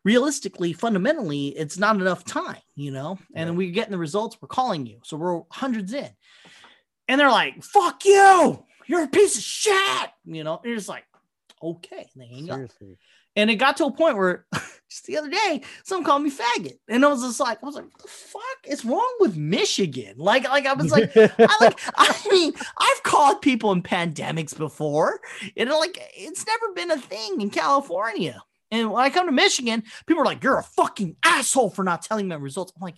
realistically, 0.05 0.73
fundamentally, 0.73 1.49
it's 1.49 1.79
not 1.79 1.97
enough 1.97 2.25
time, 2.25 2.57
you 2.75 2.91
know, 2.91 3.19
and 3.35 3.49
then 3.49 3.57
Right. 3.57 3.59
we're 3.59 3.73
getting 3.73 3.93
the 3.93 3.99
results, 3.99 4.37
we're 4.41 4.49
calling 4.49 4.85
you. 4.87 4.99
So 5.05 5.17
we're 5.17 5.43
hundreds 5.51 5.93
in. 5.93 6.09
And 7.07 7.21
they're 7.21 7.31
like, 7.31 7.63
fuck 7.63 8.05
you, 8.05 8.65
you're 8.87 9.05
a 9.05 9.09
piece 9.09 9.37
of 9.37 9.43
shit, 9.45 10.11
you 10.25 10.43
know, 10.45 10.57
and 10.57 10.65
you're 10.67 10.77
just 10.77 10.89
like, 10.89 11.05
okay, 11.63 12.09
and 12.15 12.23
they 12.23 12.27
hang 12.27 12.51
up. 12.51 12.61
And 13.37 13.51
it 13.51 13.57
got 13.57 13.77
to 13.79 13.87
a 13.87 13.93
point 13.93 14.17
where 14.17 14.47
just 14.91 15.07
the 15.07 15.17
other 15.17 15.31
day, 15.31 15.63
someone 15.85 16.05
called 16.05 16.23
me 16.23 16.31
faggot. 16.31 16.79
And 16.89 17.05
I 17.05 17.09
was 17.09 17.23
just 17.23 17.41
like, 17.41 17.63
I 17.63 17.67
was 17.67 17.77
like, 17.77 17.85
what 17.85 18.03
the 18.03 18.09
fuck 18.09 18.43
is 18.67 18.85
wrong 18.85 19.17
with 19.21 19.37
Michigan? 19.37 20.15
Like, 20.17 20.45
like 20.49 20.67
I 20.67 20.73
was 20.73 20.91
like, 20.91 21.13
I 21.17 21.57
like, 21.61 21.79
I 21.97 22.29
mean, 22.31 22.53
I've 22.79 23.03
called 23.05 23.41
people 23.41 23.73
in 23.73 23.83
pandemics 23.83 24.57
before. 24.57 25.21
And 25.57 25.71
like, 25.71 25.99
it's 26.17 26.45
never 26.47 26.73
been 26.75 26.91
a 26.91 26.99
thing 26.99 27.41
in 27.41 27.51
California. 27.51 28.43
And 28.73 28.91
when 28.91 29.03
I 29.03 29.11
come 29.11 29.27
to 29.27 29.33
Michigan, 29.33 29.85
people 30.07 30.23
are 30.23 30.27
like, 30.27 30.43
you're 30.43 30.59
a 30.59 30.63
fucking 30.63 31.17
asshole 31.25 31.71
for 31.71 31.85
not 31.85 32.03
telling 32.03 32.27
me 32.27 32.37
my 32.37 32.41
results. 32.41 32.73
I'm 32.77 32.83
like, 32.83 32.97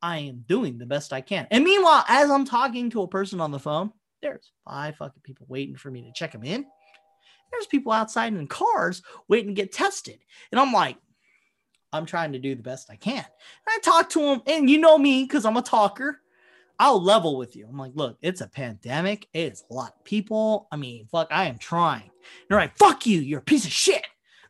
I 0.00 0.18
am 0.18 0.44
doing 0.48 0.78
the 0.78 0.86
best 0.86 1.12
I 1.12 1.20
can. 1.20 1.46
And 1.50 1.62
meanwhile, 1.62 2.04
as 2.08 2.30
I'm 2.30 2.44
talking 2.44 2.90
to 2.90 3.02
a 3.02 3.08
person 3.08 3.40
on 3.40 3.52
the 3.52 3.60
phone, 3.60 3.92
there's 4.20 4.50
five 4.68 4.96
fucking 4.96 5.22
people 5.22 5.46
waiting 5.48 5.76
for 5.76 5.90
me 5.90 6.02
to 6.02 6.12
check 6.12 6.32
them 6.32 6.42
in. 6.44 6.64
There's 7.52 7.66
people 7.66 7.92
outside 7.92 8.32
in 8.32 8.46
cars 8.48 9.02
waiting 9.28 9.54
to 9.54 9.60
get 9.60 9.72
tested. 9.72 10.18
And 10.50 10.60
I'm 10.60 10.72
like, 10.72 10.96
I'm 11.92 12.06
trying 12.06 12.32
to 12.32 12.38
do 12.38 12.54
the 12.54 12.62
best 12.62 12.90
I 12.90 12.96
can. 12.96 13.18
And 13.18 13.24
I 13.68 13.78
talk 13.82 14.08
to 14.10 14.20
them, 14.20 14.42
and 14.46 14.68
you 14.68 14.78
know 14.78 14.98
me 14.98 15.24
because 15.24 15.44
I'm 15.44 15.58
a 15.58 15.62
talker. 15.62 16.20
I'll 16.78 17.00
level 17.00 17.36
with 17.36 17.54
you. 17.54 17.66
I'm 17.68 17.78
like, 17.78 17.92
look, 17.94 18.18
it's 18.22 18.40
a 18.40 18.48
pandemic. 18.48 19.28
It's 19.32 19.62
a 19.70 19.74
lot 19.74 19.94
of 19.96 20.04
people. 20.04 20.66
I 20.72 20.76
mean, 20.76 21.06
fuck, 21.06 21.28
I 21.30 21.44
am 21.44 21.58
trying. 21.58 22.02
And 22.02 22.10
they're 22.48 22.58
like, 22.58 22.76
fuck 22.76 23.06
you. 23.06 23.20
You're 23.20 23.40
a 23.40 23.42
piece 23.42 23.66
of 23.66 23.72
shit. 23.72 24.04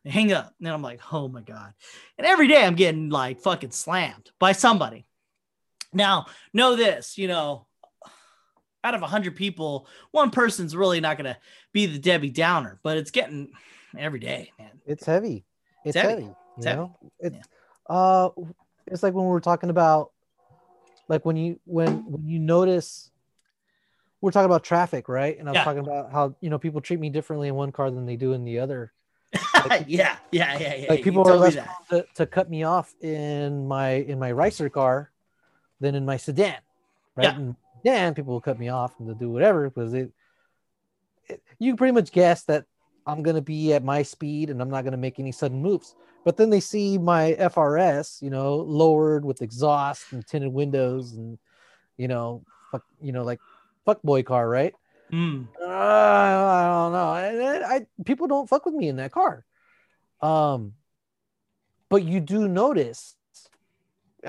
They 0.04 0.10
hang 0.10 0.32
up. 0.32 0.54
And 0.58 0.66
then 0.66 0.72
I'm 0.72 0.82
like, 0.82 1.00
oh 1.12 1.28
my 1.28 1.42
God. 1.42 1.74
And 2.16 2.26
every 2.26 2.48
day 2.48 2.64
I'm 2.64 2.76
getting 2.76 3.10
like 3.10 3.40
fucking 3.40 3.72
slammed 3.72 4.30
by 4.38 4.52
somebody. 4.52 5.04
Now, 5.92 6.26
know 6.54 6.74
this, 6.74 7.18
you 7.18 7.28
know, 7.28 7.66
out 8.84 8.94
of 8.94 9.00
100 9.00 9.36
people, 9.36 9.86
one 10.10 10.30
person's 10.30 10.74
really 10.74 11.00
not 11.00 11.16
going 11.16 11.32
to 11.32 11.36
be 11.72 11.86
the 11.86 11.98
Debbie 11.98 12.30
Downer, 12.30 12.78
but 12.82 12.96
it's 12.96 13.10
getting 13.10 13.52
every 13.96 14.18
day, 14.18 14.52
man. 14.59 14.80
It's 14.86 15.06
heavy. 15.06 15.44
It's, 15.84 15.96
heavy. 15.96 16.09
heavy. 16.09 16.22
You 16.24 16.34
It's 16.56 16.66
heavy. 16.66 16.76
know, 16.78 16.96
it's 17.20 17.36
Yeah. 17.36 17.94
uh, 17.94 18.28
it's 18.86 19.02
like 19.02 19.14
when 19.14 19.24
we 19.24 19.30
were 19.30 19.40
talking 19.40 19.70
about, 19.70 20.12
like 21.09 21.24
when 21.24 21.36
you 21.36 21.60
when 21.64 22.04
when 22.10 22.26
you 22.28 22.38
notice, 22.38 23.10
we're 24.20 24.30
talking 24.30 24.46
about 24.46 24.64
traffic, 24.64 25.09
right? 25.09 25.38
And 25.38 25.48
I 25.48 25.52
was 25.52 25.56
Yeah. 25.59 25.64
talking 25.64 25.80
about 25.80 26.12
how 26.12 26.36
you 26.40 26.50
know 26.50 26.59
people 26.59 26.80
treat 26.80 27.00
me 27.00 27.10
differently 27.10 27.48
in 27.48 27.54
one 27.54 27.72
car 27.72 27.90
than 27.90 28.06
they 28.06 28.16
do 28.16 28.32
in 28.32 28.44
the 28.44 28.59
other. 28.60 28.92
yeah, 29.86 30.16
yeah, 30.30 30.59
yeah, 30.59 30.74
yeah. 30.74 30.86
like 30.90 31.02
people 31.02 31.28
are 31.28 31.36
less 31.36 31.56
to, 31.90 32.06
to 32.14 32.26
cut 32.26 32.50
me 32.50 32.64
off 32.64 32.94
in 33.00 33.66
my 33.66 33.90
in 33.92 34.18
my 34.18 34.30
ricer 34.32 34.68
car 34.68 35.10
than 35.80 35.94
in 35.94 36.04
my 36.04 36.16
sedan 36.16 36.59
right 37.16 37.24
Yeah. 37.32 37.36
in 37.38 37.56
sedan 37.82 38.14
people 38.14 38.32
will 38.32 38.40
cut 38.40 38.59
me 38.59 38.68
off 38.68 38.98
and 38.98 39.09
they'll 39.09 39.14
do 39.14 39.30
whatever 39.30 39.68
because 39.68 39.94
it, 39.94 40.10
it 41.28 41.42
you 41.59 41.76
pretty 41.76 41.92
much 41.92 42.12
guess 42.12 42.44
that 42.44 42.64
i'm 43.06 43.22
going 43.22 43.36
to 43.36 43.42
be 43.42 43.72
at 43.72 43.84
my 43.84 44.02
speed 44.02 44.50
and 44.50 44.60
i'm 44.60 44.70
not 44.70 44.82
going 44.82 44.92
to 44.92 44.98
make 44.98 45.18
any 45.18 45.32
sudden 45.32 45.60
moves 45.60 45.94
but 46.24 46.36
then 46.36 46.50
they 46.50 46.60
see 46.60 46.98
my 46.98 47.32
frs 47.38 48.22
you 48.22 48.30
know 48.30 48.56
lowered 48.56 49.24
with 49.24 49.42
exhaust 49.42 50.12
and 50.12 50.26
tinted 50.26 50.52
windows 50.52 51.12
and 51.12 51.38
you 51.96 52.09
know 52.09 52.44
fuck, 52.70 52.84
you 53.00 53.12
know 53.12 53.24
like 53.24 53.40
fuck 53.84 54.00
boy 54.02 54.22
car 54.22 54.48
right 54.48 54.74
Mm, 55.12 55.48
uh, 55.60 55.66
I 55.66 56.64
don't 56.72 56.92
know. 56.92 57.10
I, 57.10 57.74
I 57.76 57.86
people 58.06 58.26
don't 58.26 58.48
fuck 58.48 58.64
with 58.64 58.74
me 58.74 58.88
in 58.88 58.96
that 58.96 59.12
car. 59.12 59.44
Um, 60.22 60.72
but 61.90 62.04
you 62.04 62.20
do 62.20 62.48
notice, 62.48 63.14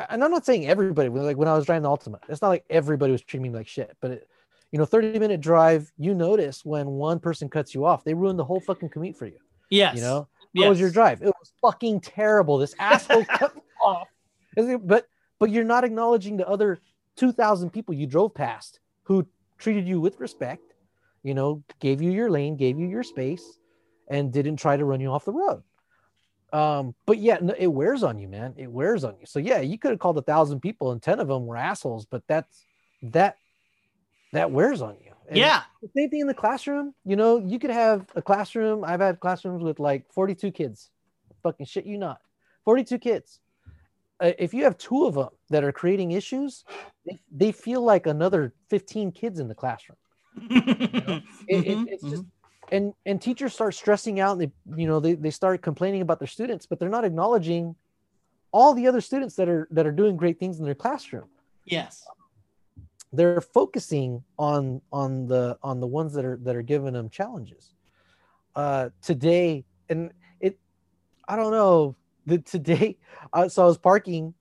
and 0.10 0.24
I'm 0.24 0.32
not 0.32 0.46
saying 0.46 0.68
everybody. 0.68 1.10
Like 1.10 1.38
when 1.38 1.48
I 1.48 1.56
was 1.56 1.66
driving 1.66 1.84
the 1.84 1.90
Altima, 1.90 2.20
it's 2.30 2.42
not 2.42 2.50
like 2.50 2.66
everybody 2.70 3.12
was 3.12 3.22
treating 3.22 3.52
me 3.52 3.58
like 3.58 3.68
shit. 3.68 3.96
But 4.02 4.12
it, 4.12 4.28
you 4.72 4.80
know, 4.80 4.86
30 4.86 5.20
minute 5.20 5.40
drive, 5.40 5.92
you 5.98 6.16
notice 6.16 6.66
when 6.66 6.88
one 6.88 7.20
person 7.20 7.48
cuts 7.50 7.76
you 7.76 7.86
off, 7.86 8.04
they 8.04 8.14
ruin 8.14 8.38
the 8.38 8.44
whole 8.44 8.60
fucking 8.60 8.90
commute 8.90 9.16
for 9.16 9.28
you. 9.28 9.38
yes. 9.70 9.96
You 9.96 10.02
know, 10.02 10.28
how 10.58 10.70
was 10.70 10.80
your 10.80 10.90
drive? 10.92 11.22
It 11.22 11.28
was 11.28 11.52
fucking 11.62 12.02
terrible. 12.02 12.58
This 12.58 12.76
asshole 12.80 13.26
cut 13.38 13.56
me 13.56 13.62
off. 13.82 14.08
But 14.56 15.08
but 15.40 15.50
you're 15.50 15.64
not 15.64 15.84
acknowledging 15.84 16.38
the 16.38 16.48
other 16.48 16.80
2,000 17.18 17.70
people 17.70 17.94
you 17.94 18.08
drove 18.08 18.34
past 18.34 18.80
who 19.04 19.28
treated 19.58 19.88
you 19.88 20.00
with 20.00 20.20
respect, 20.20 20.74
you 21.24 21.34
know, 21.34 21.64
gave 21.80 22.02
you 22.02 22.12
your 22.12 22.30
lane, 22.30 22.56
gave 22.56 22.80
you 22.80 22.88
your 22.88 23.04
space, 23.04 23.60
and 24.10 24.32
didn't 24.32 24.58
try 24.58 24.78
to 24.78 24.86
run 24.86 25.02
you 25.02 25.10
off 25.10 25.26
the 25.26 25.32
road. 25.32 25.64
Um, 26.54 26.94
but 27.08 27.18
yeah, 27.18 27.40
it 27.58 27.68
wears 27.68 28.04
on 28.04 28.20
you, 28.20 28.28
man. 28.28 28.54
It 28.58 28.72
wears 28.72 29.04
on 29.04 29.16
you. 29.20 29.26
So 29.26 29.40
yeah, 29.40 29.60
you 29.62 29.78
could 29.80 29.90
have 29.92 30.00
called 30.00 30.18
a 30.20 30.22
thousand 30.22 30.60
people 30.60 30.92
and 30.92 31.02
10 31.02 31.20
of 31.20 31.28
them 31.28 31.48
were 31.48 31.58
assholes, 31.58 32.06
but 32.06 32.22
that's 32.28 32.66
that 33.02 33.38
that 34.34 34.52
wears 34.52 34.82
on 34.82 34.96
you. 35.04 35.12
And 35.28 35.38
Yeah. 35.38 35.64
same 35.96 36.10
thing 36.10 36.22
in 36.22 36.28
the 36.28 36.34
classroom. 36.34 36.94
You 37.06 37.16
know, 37.16 37.40
you 37.40 37.58
could 37.60 37.72
have 37.72 38.06
a 38.16 38.22
classroom. 38.22 38.84
I've 38.84 39.00
had 39.02 39.20
classrooms 39.20 39.64
with 39.64 39.80
like 39.80 40.12
42 40.14 40.52
kids. 40.52 40.92
Fucking 41.42 41.66
shit 41.66 41.86
you 41.86 41.98
not. 41.98 42.22
42 42.66 43.00
kids. 43.00 43.40
uh, 44.20 44.32
if 44.38 44.54
you 44.54 44.64
have 44.64 44.78
two 44.78 45.06
of 45.08 45.16
them 45.16 45.30
that 45.50 45.64
are 45.64 45.72
creating 45.72 46.12
issues, 46.12 46.64
they, 47.06 47.20
they 47.32 47.52
feel 47.52 47.82
like 47.82 48.06
another 48.06 48.54
15 48.70 49.12
kids 49.12 49.40
in 49.40 49.48
the 49.48 49.56
classroom. 49.56 49.98
It- 50.50 51.68
it- 51.68 51.78
Mhm, 51.80 51.86
it's 51.90 52.04
just 52.04 52.24
and 52.74 52.94
and 53.06 53.22
teachers 53.22 53.54
start 53.54 53.76
stressing 53.76 54.20
out 54.20 54.34
and 54.34 54.42
they 54.42 54.82
you 54.82 54.88
know 54.88 55.00
they, 55.00 55.14
they 55.14 55.30
start 55.30 55.62
complaining 55.62 56.02
about 56.02 56.20
their 56.20 56.28
students 56.28 56.66
but 56.66 56.80
they're 56.80 56.90
not 56.90 57.06
acknowledging 57.06 57.76
all 58.52 58.74
the 58.74 58.88
other 58.88 59.00
students 59.00 59.36
that 59.36 59.48
are 59.48 59.68
that 59.72 59.86
are 59.86 59.92
doing 59.92 60.18
great 60.18 60.40
things 60.40 60.60
in 60.60 60.66
their 60.66 60.76
classroom. 60.76 61.30
Yes. 61.66 62.06
they're 63.14 63.40
focusing 63.40 64.24
on 64.38 64.82
on 64.92 65.28
the 65.28 65.58
on 65.64 65.80
the 65.80 65.88
ones 65.88 66.14
that 66.14 66.26
are 66.26 66.38
that 66.44 66.56
are 66.56 66.62
giving 66.62 66.94
them 66.94 67.10
challenges. 67.10 67.74
Uh 68.56 68.90
today 69.02 69.64
and 69.90 70.12
it 70.40 70.60
i 71.28 71.36
don't 71.36 71.52
know 71.52 71.96
the 72.26 72.40
today 72.40 72.98
uh, 73.34 73.48
so 73.48 73.64
i 73.64 73.66
was 73.66 73.78
parking 73.78 74.34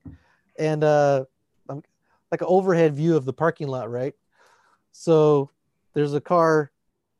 and 0.58 0.82
uh 0.84 1.24
I'm, 1.68 1.82
like 2.30 2.40
an 2.40 2.46
overhead 2.48 2.94
view 2.94 3.16
of 3.16 3.24
the 3.24 3.32
parking 3.32 3.68
lot 3.68 3.90
right? 3.90 4.14
So 4.92 5.50
there's 5.94 6.14
a 6.14 6.20
car 6.20 6.70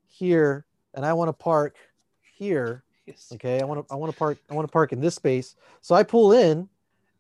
here 0.09 0.66
and 0.94 1.05
i 1.05 1.12
want 1.12 1.28
to 1.28 1.32
park 1.32 1.77
here 2.23 2.85
Yes. 3.06 3.32
okay? 3.35 3.60
I 3.60 3.64
want 3.64 3.86
to 3.86 3.93
i 3.93 3.97
want 3.97 4.12
to 4.12 4.19
park 4.19 4.39
i 4.51 4.55
want 4.55 4.66
to 4.66 4.73
park 4.73 4.93
in 4.93 5.01
this 5.01 5.14
space. 5.14 5.56
So 5.81 5.94
i 5.94 6.02
pull 6.02 6.32
in 6.32 6.69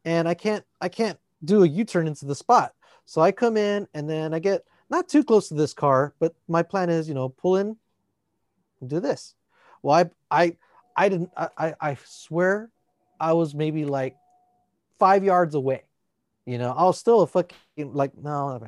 and 0.04 0.28
i 0.28 0.34
can't 0.34 0.64
i 0.80 0.88
can't 0.88 1.18
do 1.44 1.64
a 1.64 1.68
u-turn 1.68 2.06
into 2.06 2.24
the 2.24 2.34
spot. 2.34 2.74
So 3.04 3.20
i 3.20 3.32
come 3.32 3.56
in 3.56 3.88
and 3.94 4.08
then 4.08 4.32
i 4.32 4.38
get 4.38 4.64
not 4.90 5.08
too 5.08 5.24
close 5.24 5.48
to 5.48 5.54
this 5.54 5.74
car 5.74 6.14
but 6.20 6.34
my 6.48 6.62
plan 6.62 6.88
is 6.88 7.08
you 7.08 7.14
know 7.14 7.28
pull 7.28 7.56
in 7.56 7.76
and 8.80 8.90
do 8.90 9.00
this. 9.00 9.34
Well 9.82 9.96
i 9.96 10.10
i 10.30 10.56
i 10.96 11.08
didn't 11.08 11.30
i 11.36 11.48
i, 11.58 11.74
I 11.80 11.96
swear 12.06 12.70
i 13.18 13.32
was 13.32 13.54
maybe 13.54 13.84
like 13.84 14.16
five 14.98 15.24
yards 15.24 15.54
away 15.54 15.84
you 16.44 16.58
know? 16.58 16.72
I 16.72 16.82
was 16.84 16.98
still 16.98 17.20
a 17.20 17.26
fucking 17.26 17.56
like 17.92 18.16
no 18.16 18.46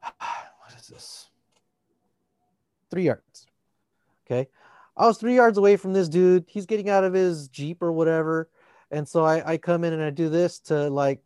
what 0.00 0.74
is 0.76 0.88
this? 0.88 1.28
Three 2.90 3.04
yards 3.04 3.46
okay 4.30 4.48
I 4.96 5.06
was 5.06 5.16
three 5.16 5.34
yards 5.34 5.56
away 5.56 5.76
from 5.76 5.94
this 5.94 6.10
dude. 6.10 6.44
He's 6.46 6.66
getting 6.66 6.90
out 6.90 7.04
of 7.04 7.14
his 7.14 7.48
Jeep 7.48 7.82
or 7.82 7.90
whatever. 7.90 8.50
And 8.90 9.08
so 9.08 9.24
I, 9.24 9.52
I 9.52 9.56
come 9.56 9.82
in 9.82 9.94
and 9.94 10.02
I 10.02 10.10
do 10.10 10.28
this 10.28 10.58
to 10.64 10.90
like 10.90 11.22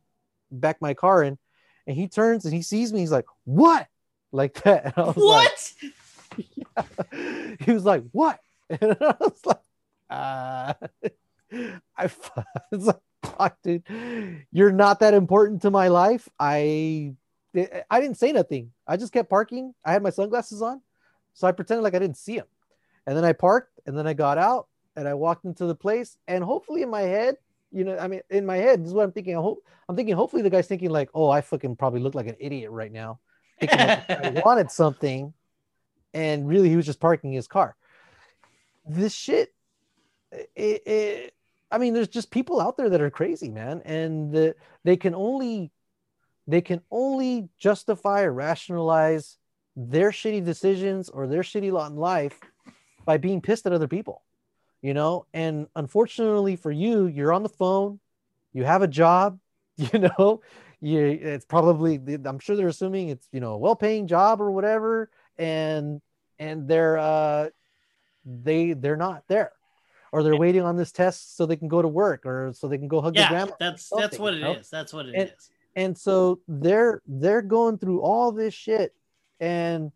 back 0.52 0.80
my 0.80 0.94
car 0.94 1.24
in. 1.24 1.38
And 1.86 1.96
he 1.96 2.06
turns 2.06 2.44
and 2.44 2.54
he 2.54 2.62
sees 2.62 2.92
me. 2.92 3.00
He's 3.00 3.10
like, 3.10 3.26
What? 3.44 3.88
Like 4.30 4.54
that. 4.62 4.84
And 4.94 4.94
I 4.96 5.02
was 5.06 5.16
What? 5.16 5.72
Like, 6.76 7.60
he 7.60 7.72
was 7.72 7.84
like, 7.84 8.04
What? 8.12 8.38
And 8.70 8.96
I 9.00 9.14
was 9.20 9.40
like, 9.44 9.60
uh 10.08 10.74
I 11.96 12.10
it's 12.72 12.86
like, 12.86 13.00
fuck, 13.24 13.56
dude. 13.62 13.82
You're 14.52 14.72
not 14.72 15.00
that 15.00 15.14
important 15.14 15.62
to 15.62 15.70
my 15.70 15.88
life. 15.88 16.28
I 16.38 17.14
I 17.90 18.00
didn't 18.00 18.18
say 18.18 18.32
nothing. 18.32 18.72
I 18.86 18.96
just 18.96 19.12
kept 19.12 19.30
parking. 19.30 19.74
I 19.84 19.92
had 19.92 20.02
my 20.02 20.10
sunglasses 20.10 20.62
on. 20.62 20.80
So 21.34 21.46
I 21.46 21.52
pretended 21.52 21.82
like 21.82 21.94
I 21.94 21.98
didn't 21.98 22.18
see 22.18 22.36
him. 22.36 22.46
And 23.06 23.16
then 23.16 23.24
I 23.24 23.32
parked 23.32 23.80
and 23.86 23.96
then 23.96 24.06
I 24.06 24.14
got 24.14 24.38
out 24.38 24.68
and 24.96 25.08
I 25.08 25.14
walked 25.14 25.44
into 25.44 25.66
the 25.66 25.74
place. 25.74 26.16
And 26.28 26.42
hopefully 26.42 26.82
in 26.82 26.90
my 26.90 27.02
head, 27.02 27.36
you 27.70 27.84
know, 27.84 27.98
I 27.98 28.08
mean, 28.08 28.20
in 28.30 28.46
my 28.46 28.56
head, 28.56 28.80
this 28.80 28.88
is 28.88 28.94
what 28.94 29.04
I'm 29.04 29.12
thinking. 29.12 29.36
I 29.36 29.40
hope 29.40 29.64
I'm 29.88 29.96
thinking, 29.96 30.14
hopefully 30.14 30.42
the 30.42 30.50
guy's 30.50 30.66
thinking, 30.68 30.90
like, 30.90 31.10
oh, 31.14 31.28
I 31.28 31.40
fucking 31.40 31.76
probably 31.76 32.00
look 32.00 32.14
like 32.14 32.28
an 32.28 32.36
idiot 32.38 32.70
right 32.70 32.92
now. 32.92 33.18
Thinking 33.58 33.78
like 33.78 34.10
I 34.10 34.42
wanted 34.44 34.70
something. 34.70 35.34
And 36.12 36.48
really 36.48 36.68
he 36.68 36.76
was 36.76 36.86
just 36.86 37.00
parking 37.00 37.32
his 37.32 37.48
car. 37.48 37.76
This 38.86 39.12
shit, 39.12 39.52
it, 40.54 40.82
it, 40.86 41.34
I 41.70 41.78
mean, 41.78 41.92
there's 41.92 42.08
just 42.08 42.30
people 42.30 42.60
out 42.60 42.76
there 42.76 42.88
that 42.88 43.00
are 43.00 43.10
crazy, 43.10 43.50
man. 43.50 43.82
And 43.84 44.32
the, 44.32 44.54
they 44.84 44.96
can 44.96 45.14
only 45.14 45.72
they 46.46 46.60
can 46.60 46.82
only 46.90 47.48
justify 47.58 48.22
or 48.22 48.32
rationalize 48.32 49.38
their 49.76 50.10
shitty 50.10 50.44
decisions 50.44 51.08
or 51.08 51.26
their 51.26 51.42
shitty 51.42 51.72
lot 51.72 51.90
in 51.90 51.96
life 51.96 52.38
by 53.04 53.16
being 53.16 53.40
pissed 53.40 53.66
at 53.66 53.72
other 53.72 53.88
people 53.88 54.22
you 54.82 54.94
know 54.94 55.26
and 55.32 55.66
unfortunately 55.76 56.56
for 56.56 56.70
you 56.70 57.06
you're 57.06 57.32
on 57.32 57.42
the 57.42 57.48
phone 57.48 57.98
you 58.52 58.64
have 58.64 58.82
a 58.82 58.88
job 58.88 59.38
you 59.76 59.98
know 59.98 60.40
you 60.80 61.00
it's 61.00 61.44
probably 61.44 62.00
i'm 62.24 62.38
sure 62.38 62.56
they're 62.56 62.68
assuming 62.68 63.08
it's 63.08 63.28
you 63.32 63.40
know 63.40 63.52
a 63.52 63.58
well-paying 63.58 64.06
job 64.06 64.40
or 64.40 64.50
whatever 64.50 65.10
and 65.38 66.00
and 66.38 66.68
they're 66.68 66.98
uh 66.98 67.48
they 68.24 68.72
they're 68.72 68.96
not 68.96 69.22
there 69.28 69.52
or 70.12 70.22
they're 70.22 70.36
waiting 70.36 70.62
on 70.62 70.76
this 70.76 70.92
test 70.92 71.36
so 71.36 71.44
they 71.44 71.56
can 71.56 71.68
go 71.68 71.82
to 71.82 71.88
work 71.88 72.24
or 72.24 72.52
so 72.54 72.68
they 72.68 72.78
can 72.78 72.88
go 72.88 73.00
hug 73.00 73.14
their 73.14 73.24
Yeah, 73.24 73.28
grandma 73.30 73.52
that's 73.58 73.88
that's 73.96 74.18
what 74.18 74.34
you 74.34 74.40
it 74.40 74.42
know? 74.42 74.52
is. 74.54 74.70
That's 74.70 74.92
what 74.92 75.06
it 75.06 75.14
And- 75.14 75.28
is. 75.36 75.50
and 75.76 75.98
so 75.98 76.40
they're 76.46 77.02
they're 77.06 77.42
going 77.42 77.78
through 77.78 78.00
all 78.00 78.30
this 78.32 78.54
shit 78.54 78.94
and 79.40 79.90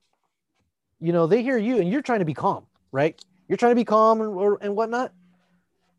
you 1.01 1.12
know 1.12 1.26
they 1.26 1.43
hear 1.43 1.56
you 1.59 1.78
and 1.78 1.89
you're 1.90 2.02
trying 2.02 2.18
to 2.18 2.24
be 2.24 2.35
calm 2.35 2.66
right 2.93 3.20
you're 3.48 3.56
trying 3.56 3.73
to 3.73 3.77
be 3.77 3.85
calm 3.85 4.20
and, 4.20 4.31
or, 4.31 4.59
and 4.60 4.74
whatnot 4.77 5.12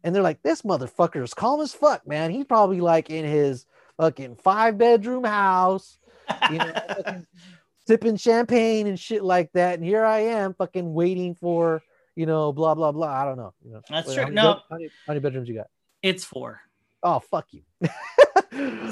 and 0.03 0.13
they're 0.15 0.23
like 0.23 0.41
this 0.43 0.61
motherfucker 0.63 1.23
is 1.23 1.33
calm 1.33 1.61
as 1.61 1.73
fuck 1.73 2.07
man 2.07 2.31
he's 2.31 2.45
probably 2.45 2.79
like 2.81 3.09
in 3.09 3.25
his 3.25 3.65
fucking 3.97 4.35
five 4.35 4.77
bedroom 4.77 5.23
house 5.23 5.99
you 6.51 6.57
know 6.57 6.73
fucking 6.87 7.25
sipping 7.87 8.15
champagne 8.17 8.87
and 8.87 8.99
shit 8.99 9.23
like 9.23 9.51
that 9.53 9.75
and 9.75 9.83
here 9.83 10.05
i 10.05 10.19
am 10.19 10.53
fucking 10.53 10.93
waiting 10.93 11.35
for 11.35 11.81
you 12.15 12.25
know 12.25 12.51
blah 12.53 12.73
blah 12.75 12.91
blah 12.91 13.07
i 13.11 13.25
don't 13.25 13.37
know 13.37 13.53
you 13.65 13.71
know 13.71 13.81
That's 13.89 14.07
Wait, 14.07 14.15
true. 14.15 14.23
how 14.25 14.29
No. 14.29 14.53
bed- 14.53 14.61
how 14.69 14.75
many, 14.77 14.85
how 15.07 15.13
many 15.13 15.19
bedrooms 15.19 15.49
you 15.49 15.55
got 15.55 15.67
It's 16.01 16.23
four. 16.23 16.61
oh 17.03 17.19
fuck 17.19 17.47
you 17.51 17.61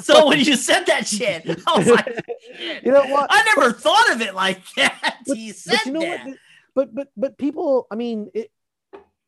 So 0.02 0.14
Fuck 0.14 0.26
when 0.28 0.40
you. 0.40 0.46
you 0.46 0.56
said 0.56 0.86
that 0.86 1.08
shit, 1.08 1.44
I 1.68 1.78
was 1.78 1.88
like, 1.88 2.24
you 2.84 2.92
know 2.92 3.06
what 3.08 3.28
I 3.30 3.44
never 3.56 3.72
thought 3.74 4.12
of 4.12 4.22
it 4.22 4.36
like 4.36 4.62
that. 4.76 5.18
but, 5.26 5.36
you 5.38 5.52
said 5.52 5.80
you 5.86 5.94
know 5.94 6.02
that. 6.02 6.26
what 6.26 6.38
but 6.78 6.94
but 6.94 7.08
but 7.18 7.38
people 7.40 7.88
i 7.92 7.96
mean 7.96 8.30
it, 8.36 8.52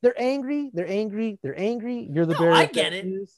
they're 0.04 0.14
angry 0.22 0.70
they're 0.72 0.88
angry 0.88 1.40
they're 1.42 1.60
angry 1.60 2.08
you're 2.14 2.28
the 2.28 2.36
No, 2.36 2.40
bearer 2.40 2.54
I 2.54 2.66
get 2.68 2.94
it. 2.94 3.06
news. 3.06 3.34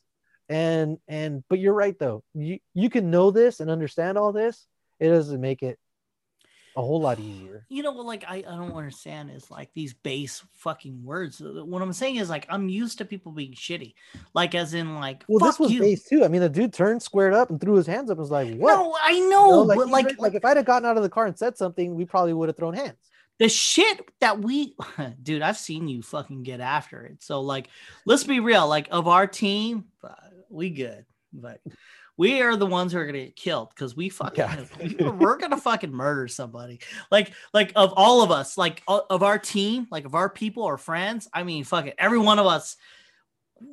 and 0.50 0.98
and 1.08 1.44
but 1.50 1.60
you're 1.60 1.74
right 1.74 1.98
though 1.98 2.22
you 2.36 2.60
you 2.74 2.90
can 2.90 3.10
know 3.10 3.32
this 3.32 3.62
and 3.62 3.72
understand 3.72 4.18
all 4.18 4.34
this 4.34 4.68
it 5.00 5.08
doesn't 5.08 5.40
make 5.40 5.64
it 5.64 5.80
a 6.76 6.82
whole 6.82 7.00
lot 7.00 7.20
easier 7.20 7.66
You 7.72 7.84
know 7.84 7.94
what? 7.94 8.06
Like 8.06 8.26
I, 8.28 8.38
I 8.40 8.42
don't 8.42 8.74
understand 8.74 9.32
is 9.32 9.50
like 9.50 9.70
these 9.74 9.94
base 9.94 10.44
fucking 10.52 11.06
words. 11.06 11.40
Uh, 11.42 11.64
what 11.64 11.82
I'm 11.82 11.94
saying 11.94 12.18
is 12.18 12.30
like 12.30 12.46
I'm 12.50 12.68
used 12.68 12.98
to 12.98 13.06
people 13.06 13.32
being 13.32 13.54
shitty, 13.54 13.94
like 14.34 14.54
as 14.56 14.74
in 14.74 14.96
like 14.96 15.24
well 15.30 15.40
this 15.40 15.58
was 15.58 15.72
you. 15.72 15.80
base 15.80 16.04
too 16.04 16.26
i 16.26 16.28
mean 16.28 16.42
the 16.42 16.50
dude 16.50 16.74
turned 16.74 17.02
squared 17.02 17.34
up 17.34 17.50
and 17.50 17.62
threw 17.62 17.76
his 17.76 17.88
hands 17.88 18.10
up 18.12 18.16
and 18.18 18.24
was 18.28 18.30
like 18.30 18.54
what 18.56 18.76
No, 18.76 18.98
I 19.02 19.12
You 19.12 19.30
know, 19.30 19.48
know, 19.48 19.62
like, 19.62 19.78
but 19.78 19.86
he's 19.86 19.94
like, 19.94 20.20
like 20.20 20.36
if 20.36 20.44
i'd 20.44 20.58
have 20.58 20.66
gotten 20.66 20.86
out 20.86 20.98
of 20.98 21.04
the 21.04 21.10
car 21.10 21.26
and 21.28 21.38
said 21.38 21.56
something 21.58 21.96
we 21.96 22.04
probably 22.04 22.34
would 22.34 22.50
have 22.50 22.58
thrown 22.58 22.74
hands 22.74 22.98
the 23.42 23.50
shit 23.50 24.08
that 24.20 24.40
we 24.40 24.76
dude 25.24 25.42
i've 25.42 25.58
seen 25.58 25.88
you 25.88 26.04
fucking 26.04 26.44
get 26.44 26.60
after 26.60 27.04
it 27.06 27.24
so 27.24 27.42
like 27.42 27.70
let's 28.06 28.24
be 28.24 28.40
real 28.40 28.68
like 28.68 28.88
of 28.92 29.08
our 29.08 29.26
team 29.26 29.86
uh, 30.04 30.14
we 30.52 30.70
good 30.70 31.06
but 31.34 31.60
we 32.18 32.44
are 32.44 32.56
the 32.56 32.68
ones 32.68 32.94
who 32.94 33.00
are 33.00 33.06
gonna 33.08 33.18
get 33.18 33.36
killed 33.36 33.70
because 33.70 33.96
we 33.96 34.10
fucking 34.10 34.38
Yeah. 34.38 35.10
we're 35.10 35.38
gonna 35.38 35.58
fucking 35.58 35.92
murder 35.92 36.28
somebody 36.28 36.82
like 37.10 37.34
like 37.52 37.72
of 37.76 37.94
all 37.98 38.22
of 38.22 38.30
us 38.30 38.60
like 38.60 38.84
of 38.88 39.24
our 39.24 39.40
team 39.40 39.88
like 39.90 40.06
of 40.06 40.14
our 40.14 40.30
people 40.30 40.62
or 40.62 40.78
friends 40.78 41.28
i 41.34 41.42
mean 41.42 41.64
fuck 41.64 41.88
it 41.88 41.96
every 41.98 42.20
one 42.20 42.38
of 42.38 42.46
us 42.46 42.78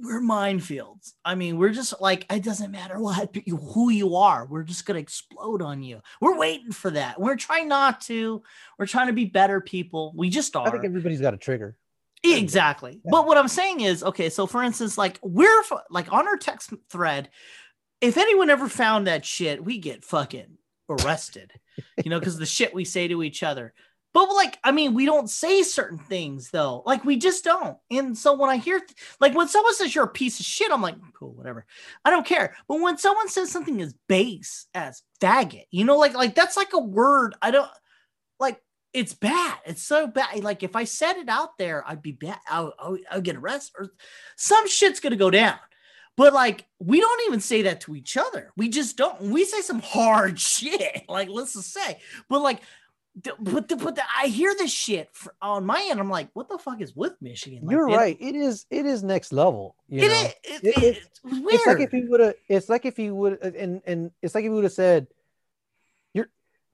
we're 0.03 0.21
minefields. 0.21 1.13
I 1.25 1.35
mean 1.35 1.59
we're 1.59 1.73
just 1.73 2.01
like 2.01 2.27
it 2.33 2.43
doesn't 2.43 2.71
matter 2.71 2.99
what 3.01 3.37
you 3.47 3.57
who 3.57 3.91
you 3.91 4.17
are 4.17 4.47
we're 4.47 4.63
just 4.63 4.87
gonna 4.87 4.99
explode 4.99 5.63
on 5.63 5.83
you. 5.83 6.01
We're 6.21 6.39
waiting 6.39 6.73
for 6.73 6.91
that. 6.91 7.21
We're 7.21 7.37
trying 7.37 7.69
not 7.69 8.01
to. 8.03 8.43
We're 8.79 8.87
trying 8.87 9.09
to 9.09 9.13
be 9.13 9.25
better 9.25 9.61
people. 9.61 10.13
We 10.17 10.31
just 10.31 10.55
are 10.57 10.67
i 10.67 10.71
think 10.71 10.85
everybody's 10.85 11.21
got 11.21 11.35
a 11.35 11.39
trigger. 11.39 11.77
Exactly. 12.25 13.01
Yeah. 13.05 13.11
But 13.11 13.27
what 13.27 13.39
I'm 13.39 13.49
saying 13.49 13.81
is, 13.81 14.03
okay, 14.03 14.29
so 14.29 14.47
for 14.47 14.63
instance, 14.63 14.99
like 14.99 15.19
we're 15.23 15.63
like 15.91 16.13
on 16.13 16.27
our 16.27 16.37
text 16.37 16.73
thread, 16.91 17.31
if 18.01 18.17
anyone 18.17 18.51
ever 18.51 18.69
found 18.69 19.07
that 19.07 19.25
shit, 19.25 19.65
we 19.65 19.79
get 19.79 20.05
fucking 20.05 20.59
arrested, 20.89 21.53
you 22.03 22.11
know, 22.11 22.19
because 22.19 22.39
the 22.39 22.47
shit 22.47 22.75
we 22.75 22.85
say 22.85 23.09
to 23.09 23.23
each 23.23 23.43
other. 23.43 23.75
But 24.19 24.35
like, 24.35 24.59
I 24.65 24.73
mean, 24.73 24.95
we 24.95 25.07
don't 25.07 25.31
say 25.31 25.63
certain 25.63 25.97
things 25.97 26.51
though. 26.51 26.83
Like 26.85 27.05
we 27.05 27.19
just 27.19 27.45
don't. 27.45 27.79
And 27.89 28.19
so 28.19 28.35
when 28.35 28.51
I 28.51 28.57
hear 28.57 28.83
like 29.21 29.33
when 29.33 29.47
someone 29.47 29.77
says 29.77 29.95
you're 29.95 30.07
a 30.07 30.09
piece 30.09 30.41
of 30.41 30.45
shit, 30.45 30.73
I'm 30.73 30.83
like, 30.83 30.97
cool, 31.13 31.35
whatever. 31.35 31.65
I 32.05 32.11
don't 32.11 32.27
care. 32.27 32.57
But 32.67 32.81
when 32.81 32.99
someone 32.99 33.29
says 33.29 33.53
something 33.53 33.81
as 33.81 33.95
base 34.09 34.67
as 34.75 35.05
faggot, 35.21 35.67
you 35.71 35.85
know, 35.85 35.97
like 35.99 36.15
like 36.15 36.35
that's 36.35 36.57
like 36.57 36.73
a 36.73 36.81
word. 36.81 37.37
I 37.41 37.53
don't 37.53 37.71
like 38.41 38.61
it's 38.93 39.15
bad. 39.15 39.59
It's 39.65 39.85
so 39.85 40.09
bad. 40.09 40.43
Like 40.43 40.65
if 40.65 40.75
I 40.75 40.83
said 40.83 41.19
it 41.19 41.29
out 41.29 41.57
there, 41.57 41.85
I'd 41.87 42.03
be 42.03 42.11
bad. 42.11 42.41
I'll, 42.51 42.75
I'll, 43.09 43.21
get 43.21 43.37
arrested 43.37 43.75
or 43.79 43.93
some 44.35 44.67
shit's 44.67 44.99
gonna 44.99 45.15
go 45.15 45.31
down. 45.31 45.61
But 46.17 46.33
like 46.33 46.67
we 46.81 46.99
don't 47.01 47.23
even 47.29 47.39
say 47.39 47.63
that 47.63 47.83
to 47.83 47.95
each 47.95 48.17
other. 48.17 48.53
We 48.57 48.69
just 48.69 48.97
don't. 48.97 49.21
We 49.21 49.45
say 49.45 49.61
some 49.61 49.79
hard 49.79 50.41
shit. 50.41 51.05
Like 51.09 51.29
let's 51.29 51.53
just 51.53 51.73
say, 51.73 52.01
but 52.29 52.43
like 52.43 52.63
But 53.41 53.69
the, 53.69 53.77
but 53.77 53.97
the, 53.97 54.03
I 54.21 54.27
hear 54.29 54.55
this 54.55 54.71
shit 54.71 55.09
for, 55.13 55.35
on 55.43 55.65
my 55.67 55.87
end. 55.91 55.99
I'm 55.99 56.11
like, 56.11 56.29
what 56.35 56.49
the 56.49 56.59
fuck 56.59 56.81
is 56.81 56.95
with 56.95 57.15
Michigan? 57.21 57.61
Like, 57.65 57.73
You're 57.73 57.87
right. 57.87 58.17
It 58.21 58.35
is 58.37 58.67
it 58.71 58.87
is 58.87 59.03
next 59.03 59.33
level. 59.33 59.75
You 59.89 60.03
It 60.03 60.09
know? 60.09 60.15
is. 60.15 60.25
It, 60.27 60.35
It- 60.45 60.65
it- 60.65 60.83
it- 60.83 60.97
it's 61.07 61.21
weird. 61.25 61.45
It's 61.55 61.67
like 61.67 61.81
if 61.81 61.91
he 61.91 62.05
would 62.05 62.21
have. 62.21 62.35
It's 62.49 62.69
like 62.69 62.85
if 62.87 62.97
he 62.97 63.11
would, 63.11 63.39
uh, 63.43 63.51
and 63.57 63.83
and 63.87 64.11
it's 64.23 64.35
like 64.35 64.45
if 64.45 64.51
he 64.51 64.55
would 64.55 64.65
have 64.65 64.73
said, 64.73 65.09
"You're 66.15 66.29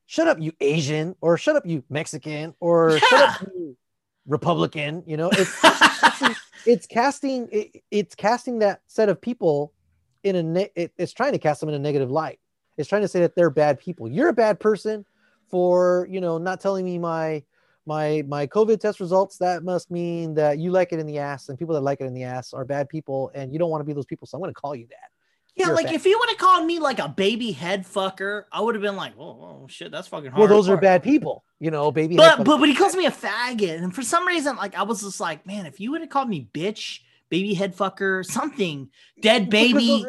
shut 0.06 0.28
up, 0.28 0.38
you 0.40 0.52
Asian," 0.60 1.16
or 1.20 1.38
"Shut 1.38 1.56
up, 1.56 1.64
you 1.66 1.82
Mexican," 1.88 2.54
or 2.60 2.98
"Shut 2.98 3.12
up, 3.42 3.48
you 3.54 3.76
Republican." 4.26 5.02
You 5.06 5.16
know, 5.16 5.30
it's 5.32 5.54
it's, 5.64 6.40
it's 6.66 6.86
casting 6.88 7.48
it, 7.52 7.82
it's 7.90 8.14
casting 8.14 8.58
that 8.58 8.82
set 8.86 9.08
of 9.08 9.20
people 9.20 9.72
in 10.22 10.36
a 10.36 10.42
ne- 10.42 10.70
it, 10.74 10.92
it's 10.98 11.12
trying 11.12 11.32
to 11.32 11.38
cast 11.38 11.60
them 11.60 11.68
in 11.68 11.74
a 11.74 11.78
negative 11.78 12.10
light. 12.10 12.38
It's 12.76 12.88
trying 12.88 13.02
to 13.02 13.08
say 13.08 13.20
that 13.20 13.34
they're 13.36 13.50
bad 13.50 13.78
people. 13.78 14.08
You're 14.08 14.28
a 14.28 14.32
bad 14.34 14.58
person 14.60 15.04
for 15.50 16.06
you 16.10 16.20
know 16.20 16.38
not 16.38 16.60
telling 16.60 16.84
me 16.84 16.98
my 16.98 17.42
my 17.86 18.24
my 18.28 18.46
COVID 18.46 18.80
test 18.80 19.00
results. 19.00 19.38
That 19.38 19.62
must 19.62 19.90
mean 19.90 20.34
that 20.34 20.58
you 20.58 20.70
like 20.70 20.92
it 20.92 20.98
in 20.98 21.06
the 21.06 21.18
ass, 21.18 21.48
and 21.48 21.58
people 21.58 21.74
that 21.74 21.82
like 21.82 22.00
it 22.00 22.04
in 22.04 22.14
the 22.14 22.24
ass 22.24 22.52
are 22.52 22.64
bad 22.64 22.88
people, 22.88 23.30
and 23.34 23.52
you 23.52 23.58
don't 23.58 23.70
want 23.70 23.80
to 23.80 23.84
be 23.84 23.92
those 23.92 24.06
people. 24.06 24.26
So 24.26 24.36
I'm 24.36 24.42
going 24.42 24.54
to 24.54 24.60
call 24.60 24.74
you 24.74 24.86
that. 24.90 25.10
yeah, 25.56 25.66
you're 25.66 25.76
like 25.76 25.92
if 25.92 26.02
he 26.04 26.14
would 26.14 26.28
have 26.30 26.38
called 26.38 26.66
me 26.66 26.78
like 26.78 26.98
a 26.98 27.08
baby 27.08 27.52
head 27.52 27.84
fucker, 27.84 28.44
I 28.50 28.60
would 28.60 28.74
have 28.74 28.82
been 28.82 28.96
like, 28.96 29.12
oh, 29.18 29.22
oh 29.22 29.66
shit, 29.68 29.92
that's 29.92 30.08
fucking 30.08 30.30
hard. 30.30 30.38
Well, 30.38 30.48
those 30.48 30.68
are 30.68 30.76
bad 30.76 31.02
people, 31.02 31.44
you 31.60 31.70
know, 31.70 31.92
baby. 31.92 32.16
But 32.16 32.38
head 32.38 32.44
but 32.44 32.58
but 32.58 32.68
he 32.68 32.74
calls 32.74 32.96
me 32.96 33.06
a 33.06 33.10
faggot, 33.10 33.82
and 33.82 33.94
for 33.94 34.02
some 34.02 34.26
reason, 34.26 34.56
like 34.56 34.74
I 34.74 34.82
was 34.82 35.02
just 35.02 35.20
like, 35.20 35.46
man, 35.46 35.66
if 35.66 35.78
you 35.78 35.90
would 35.92 36.00
have 36.00 36.10
called 36.10 36.28
me 36.28 36.48
bitch, 36.54 37.00
baby 37.28 37.54
head 37.54 37.76
fucker, 37.76 38.24
something, 38.24 38.88
dead 39.20 39.50
baby, 39.50 40.06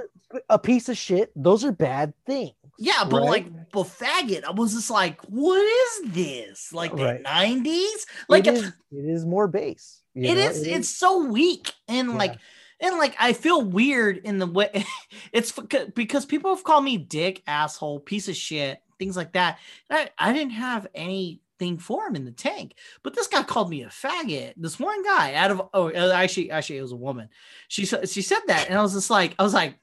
a 0.50 0.58
piece 0.58 0.88
of 0.90 0.98
shit. 0.98 1.32
Those 1.36 1.64
are 1.66 1.72
bad 1.72 2.14
things. 2.26 2.54
Yeah, 2.78 3.06
but 3.10 3.18
right? 3.22 3.30
like, 3.30 3.72
but 3.72 3.84
faggot, 3.88 4.44
I 4.44 4.52
was 4.52 4.74
just 4.74 4.90
like, 4.90 5.22
what 5.24 5.62
is 5.62 6.14
this? 6.14 6.74
Like 6.74 6.96
the 6.96 7.04
Right. 7.06 7.22
nineties? 7.22 8.06
Like 8.30 8.48
it 8.48 8.54
is, 8.56 8.68
it 8.92 9.06
is 9.06 9.26
more 9.26 9.48
base. 9.48 10.02
you 10.14 10.30
it 10.32 10.36
know, 10.36 10.50
it's 10.76 10.90
so 10.90 11.26
weak 11.26 11.74
and 11.88 12.10
Yeah. 12.12 12.18
like 12.18 12.40
and 12.80 12.98
like 12.98 13.16
i 13.20 13.34
feel 13.34 13.62
weird 13.62 14.18
in 14.18 14.38
the 14.38 14.48
way 14.48 14.86
it's 15.34 15.52
because 15.96 16.26
people 16.26 16.54
have 16.54 16.64
called 16.64 16.84
me 16.84 16.98
dick 16.98 17.42
asshole 17.48 18.00
piece 18.00 18.28
of 18.28 18.36
shit 18.36 18.82
things 19.00 19.16
like 19.18 19.34
that 19.34 19.60
I, 19.90 20.10
I 20.18 20.34
didn't 20.34 20.52
have 20.54 20.88
anything 20.94 21.78
for 21.80 22.06
him 22.08 22.16
in 22.16 22.26
the 22.26 22.32
tank 22.32 22.76
but 23.04 23.14
this 23.14 23.28
guy 23.28 23.44
called 23.44 23.70
me 23.70 23.84
a 23.84 23.88
faggot 23.88 24.54
this 24.58 24.80
one 24.80 25.04
guy 25.04 25.34
out 25.36 25.52
of 25.52 25.62
oh 25.74 25.90
uh, 25.90 26.12
actually 26.14 26.52
actually 26.52 26.78
it 26.78 26.82
was 26.82 26.92
a 26.92 26.98
woman 26.98 27.30
she 27.68 27.86
she 27.86 28.22
said 28.22 28.42
that 28.48 28.68
and 28.70 28.78
i 28.78 28.82
was 28.82 28.94
just 28.94 29.10
like 29.10 29.36
i 29.40 29.44
was 29.44 29.54
like 29.54 29.76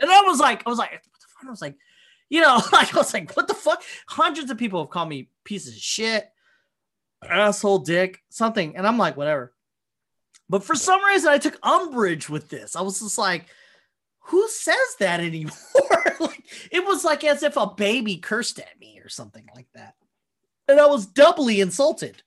and 0.00 0.10
i 0.10 0.20
was 0.22 0.40
like 0.40 0.62
i 0.66 0.70
was 0.70 0.78
like 0.78 0.90
what 0.92 1.02
the 1.02 1.26
fuck? 1.36 1.46
i 1.46 1.50
was 1.50 1.62
like 1.62 1.76
you 2.30 2.40
know 2.40 2.60
like 2.72 2.94
i 2.94 2.98
was 2.98 3.12
like 3.12 3.32
what 3.36 3.48
the 3.48 3.54
fuck? 3.54 3.82
Hundreds 4.06 4.50
of 4.50 4.58
people 4.58 4.80
have 4.80 4.90
called 4.90 5.08
me 5.08 5.28
pieces 5.44 5.74
of 5.74 5.80
shit 5.80 6.30
asshole 7.26 7.80
dick 7.80 8.22
something. 8.28 8.76
And 8.76 8.86
i'm 8.86 8.98
like 8.98 9.16
whatever. 9.16 9.52
But 10.48 10.64
for 10.64 10.74
some 10.74 11.02
reason 11.04 11.30
i 11.30 11.38
took 11.38 11.58
umbrage 11.62 12.28
with 12.28 12.48
this. 12.48 12.76
I 12.76 12.82
was 12.82 13.00
just 13.00 13.18
like 13.18 13.46
who 14.20 14.46
says 14.48 14.96
that 15.00 15.20
anymore? 15.20 15.52
Like 16.20 16.42
it 16.72 16.84
was 16.84 17.04
like 17.04 17.22
as 17.22 17.44
if 17.44 17.56
a 17.56 17.68
baby 17.68 18.16
cursed 18.16 18.58
at 18.58 18.80
me 18.80 19.00
or 19.04 19.08
something 19.08 19.46
like 19.54 19.68
that. 19.74 19.94
And 20.66 20.80
i 20.80 20.86
was 20.86 21.06
doubly 21.06 21.60
insulted. 21.60 22.22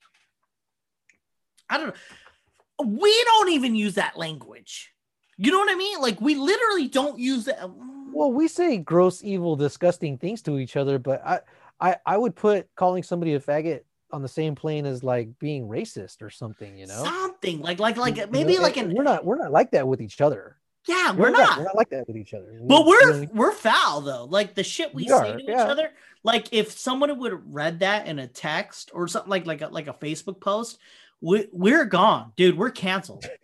I 1.69 1.77
don't 1.77 1.87
know. 1.87 2.85
We 2.85 3.23
don't 3.25 3.49
even 3.49 3.75
use 3.75 3.95
that 3.95 4.17
language. 4.17 4.93
You 5.37 5.51
know 5.51 5.59
what 5.59 5.71
i 5.71 5.75
mean? 5.75 5.99
Like 5.99 6.21
we 6.21 6.35
literally 6.35 6.87
don't 6.87 7.19
use 7.19 7.45
that 7.45 7.69
Well, 8.13 8.31
we 8.31 8.47
say 8.47 8.77
gross, 8.77 9.23
evil, 9.23 9.55
disgusting 9.55 10.17
things 10.17 10.41
to 10.43 10.59
each 10.59 10.75
other, 10.75 10.99
but 10.99 11.25
I, 11.25 11.39
I, 11.79 11.95
I 12.05 12.17
would 12.17 12.35
put 12.35 12.67
calling 12.75 13.03
somebody 13.03 13.33
a 13.35 13.39
faggot 13.39 13.81
on 14.11 14.21
the 14.21 14.27
same 14.27 14.55
plane 14.55 14.85
as 14.85 15.03
like 15.03 15.29
being 15.39 15.67
racist 15.67 16.21
or 16.21 16.29
something. 16.29 16.77
You 16.77 16.87
know, 16.87 17.03
something 17.03 17.61
like 17.61 17.79
like 17.79 17.97
like 17.97 18.17
You 18.17 18.27
maybe 18.29 18.55
know, 18.55 18.61
like 18.61 18.77
an 18.77 18.93
we're 18.93 19.03
not 19.03 19.25
we're 19.25 19.37
not 19.37 19.51
like 19.51 19.71
that 19.71 19.87
with 19.87 20.01
each 20.01 20.19
other. 20.21 20.57
yeah 20.87 21.11
we're 21.13 21.29
not. 21.29 21.39
not 21.39 21.57
We're 21.59 21.63
not 21.65 21.75
like 21.77 21.89
that 21.91 22.07
with 22.07 22.17
each 22.17 22.33
other. 22.33 22.59
But 22.67 22.85
We- 22.85 22.89
we're 22.91 23.19
we- 23.21 23.27
we're 23.27 23.51
foul 23.53 24.01
though. 24.01 24.25
Like 24.25 24.53
the 24.55 24.63
shit 24.63 24.93
we, 24.93 25.03
We 25.03 25.07
say 25.09 25.15
are, 25.15 25.37
to 25.37 25.43
yeah. 25.43 25.63
each 25.63 25.69
other. 25.69 25.91
Like 26.23 26.49
if 26.51 26.71
someone 26.71 27.17
would 27.17 27.31
have 27.31 27.41
read 27.47 27.79
that 27.79 28.05
in 28.07 28.19
a 28.19 28.27
text 28.27 28.91
or 28.93 29.07
something 29.07 29.29
like 29.29 29.45
like 29.45 29.61
a, 29.61 29.67
like 29.69 29.87
a 29.87 29.93
Facebook 29.93 30.39
post, 30.39 30.77
we, 31.21 31.47
we're 31.51 31.85
gone, 31.85 32.33
dude. 32.35 32.57
We're 32.57 32.69
canceled. 32.71 33.25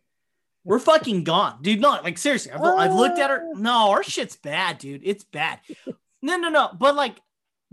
We're 0.68 0.80
fucking 0.80 1.24
gone, 1.24 1.60
dude. 1.62 1.80
No, 1.80 1.92
like 2.04 2.18
seriously, 2.18 2.52
I've, 2.52 2.62
I've 2.62 2.94
looked 2.94 3.20
at 3.20 3.30
her. 3.30 3.52
Uh. 3.56 3.58
No, 3.58 3.92
our 3.92 4.04
shit's 4.04 4.36
bad, 4.36 4.80
dude. 4.80 5.02
It's 5.06 5.24
bad. 5.24 5.60
No, 6.22 6.36
no, 6.36 6.50
no. 6.50 6.70
But 6.78 6.94
like, 6.96 7.22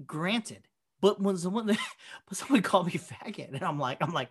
granted, 0.06 0.68
but 1.00 1.20
when 1.20 1.36
someone 1.36 1.66
but 2.28 2.36
someone 2.36 2.62
called 2.62 2.86
me 2.86 2.92
faggot, 2.92 3.52
and 3.52 3.64
I'm 3.64 3.80
like, 3.80 3.98
I'm 4.00 4.12
like, 4.12 4.28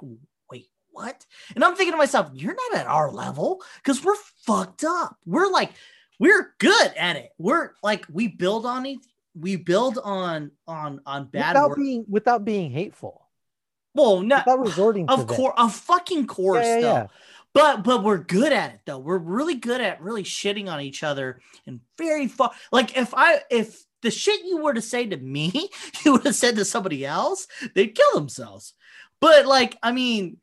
wait, 0.49 0.69
what? 0.91 1.25
And 1.55 1.63
I'm 1.63 1.75
thinking 1.75 1.91
to 1.91 1.97
myself, 1.97 2.29
you're 2.33 2.55
not 2.55 2.79
at 2.79 2.87
our 2.87 3.11
level 3.11 3.61
because 3.83 4.01
we're 4.01 4.15
fucked 4.45 4.85
up. 4.85 5.17
We're 5.25 5.49
like, 5.51 5.71
we're 6.19 6.53
good 6.57 6.93
at 6.97 7.17
it. 7.17 7.31
We're 7.37 7.71
like, 7.83 8.05
we 8.09 8.29
build 8.29 8.65
on 8.65 8.85
it. 8.85 8.99
We 9.35 9.57
build 9.57 9.99
on 10.01 10.51
on 10.67 11.01
on 11.05 11.25
bad 11.25 11.55
without 11.55 11.69
work. 11.71 11.77
being 11.79 12.05
without 12.07 12.45
being 12.45 12.71
hateful, 12.71 13.27
well, 13.93 14.21
not 14.21 14.45
without 14.45 14.59
resorting 14.59 15.09
of 15.09 15.27
course, 15.27 15.53
of 15.57 15.73
fucking 15.73 16.27
course, 16.27 16.65
Yeah, 16.65 16.75
yeah, 16.75 16.81
though. 16.81 16.93
yeah. 16.93 17.07
But 17.53 17.83
but 17.83 18.03
we're 18.03 18.17
good 18.17 18.51
at 18.51 18.73
it 18.73 18.79
though. 18.85 18.97
We're 18.99 19.17
really 19.17 19.55
good 19.55 19.79
at 19.79 20.01
really 20.01 20.23
shitting 20.23 20.71
on 20.71 20.81
each 20.81 21.03
other 21.03 21.39
and 21.67 21.81
very 21.97 22.27
far. 22.27 22.51
Like 22.71 22.97
if 22.97 23.13
I 23.13 23.41
if 23.51 23.83
the 24.01 24.11
shit 24.11 24.43
you 24.43 24.57
were 24.57 24.73
to 24.73 24.81
say 24.81 25.05
to 25.05 25.17
me, 25.17 25.69
you 26.05 26.13
would 26.13 26.25
have 26.25 26.35
said 26.35 26.55
to 26.55 26.65
somebody 26.65 27.05
else, 27.05 27.47
they'd 27.75 27.95
kill 27.95 28.13
themselves. 28.15 28.73
But 29.19 29.45
like 29.45 29.77
I 29.83 29.91
mean, 29.91 30.37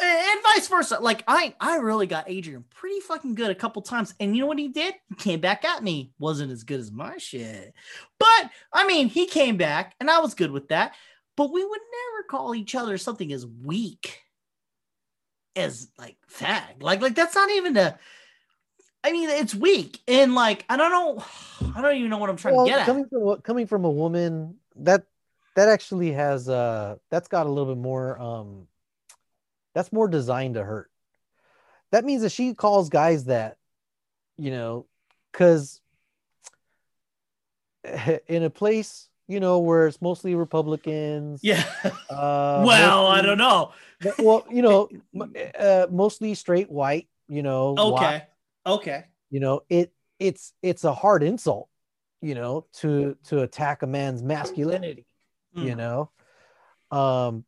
and 0.00 0.42
vice 0.42 0.68
versa. 0.68 0.98
Like 1.00 1.22
I 1.28 1.54
I 1.60 1.76
really 1.76 2.06
got 2.06 2.28
Adrian 2.28 2.64
pretty 2.70 3.00
fucking 3.00 3.36
good 3.36 3.50
a 3.50 3.54
couple 3.54 3.82
times, 3.82 4.12
and 4.18 4.36
you 4.36 4.42
know 4.42 4.48
what 4.48 4.58
he 4.58 4.68
did? 4.68 4.94
He 5.08 5.14
came 5.14 5.40
back 5.40 5.64
at 5.64 5.82
me. 5.82 6.12
wasn't 6.18 6.52
as 6.52 6.64
good 6.64 6.80
as 6.80 6.90
my 6.90 7.16
shit, 7.18 7.74
but 8.18 8.50
I 8.72 8.86
mean 8.86 9.08
he 9.08 9.26
came 9.26 9.56
back, 9.56 9.94
and 10.00 10.10
I 10.10 10.20
was 10.20 10.34
good 10.34 10.50
with 10.50 10.68
that. 10.68 10.94
But 11.36 11.52
we 11.52 11.64
would 11.64 11.80
never 11.80 12.26
call 12.28 12.56
each 12.56 12.74
other 12.74 12.98
something 12.98 13.32
as 13.32 13.46
weak 13.46 14.22
as 15.58 15.88
like 15.98 16.16
fag. 16.30 16.82
Like 16.82 17.00
like 17.00 17.14
that's 17.14 17.34
not 17.34 17.50
even 17.50 17.76
a. 17.76 17.98
I 19.04 19.12
mean, 19.12 19.28
it's 19.30 19.54
weak, 19.54 20.00
and 20.08 20.34
like 20.34 20.64
I 20.68 20.76
don't 20.76 20.90
know, 20.90 21.24
I 21.76 21.82
don't 21.82 21.96
even 21.96 22.10
know 22.10 22.18
what 22.18 22.30
I'm 22.30 22.36
trying 22.36 22.56
Well, 22.56 22.66
to 22.66 22.70
get 22.70 22.80
at. 22.80 22.86
coming 22.86 23.06
from 23.08 23.40
coming 23.42 23.66
from 23.66 23.84
a 23.84 23.90
woman 23.90 24.56
that 24.76 25.04
that 25.54 25.68
actually 25.68 26.12
has 26.12 26.48
uh 26.48 26.96
that's 27.10 27.28
got 27.28 27.46
a 27.46 27.48
little 27.48 27.74
bit 27.74 27.80
more 27.80 28.18
um 28.20 28.68
that's 29.74 29.92
more 29.92 30.08
designed 30.08 30.54
to 30.54 30.64
hurt. 30.64 30.90
That 31.90 32.04
means 32.04 32.22
that 32.22 32.32
she 32.32 32.54
calls 32.54 32.88
guys 32.88 33.24
that, 33.26 33.56
you 34.36 34.50
know, 34.50 34.86
because 35.32 35.80
in 38.28 38.42
a 38.42 38.50
place 38.50 39.07
you 39.28 39.40
know 39.40 39.58
where 39.60 39.86
it's 39.86 40.00
mostly 40.02 40.34
Republicans. 40.34 41.40
yeah. 41.42 41.64
Uh, 42.10 42.64
well, 42.66 43.06
I 43.06 43.20
don't 43.22 43.38
know. 43.38 43.72
Well, 44.18 44.44
you 44.50 44.62
know, 44.62 44.88
uh, 45.58 45.86
mostly 45.90 46.34
straight 46.34 46.70
white. 46.70 47.08
You 47.28 47.42
know. 47.42 47.74
white, 47.74 47.92
Okay. 47.92 48.22
Okay. 48.66 49.04
you 49.30 49.40
know 49.40 49.62
it 49.68 49.92
it's 50.18 50.52
it's 50.62 50.84
a 50.84 50.92
hard 50.92 51.22
insult 51.22 51.68
you 52.20 52.34
know 52.34 52.66
to 52.72 53.16
to 53.24 53.40
attack 53.42 53.82
a 53.82 53.86
man's 53.86 54.22
masculinity 54.22 55.06
you 55.54 55.74
Mm. 55.74 55.76
know 55.76 56.10
um 56.96 57.44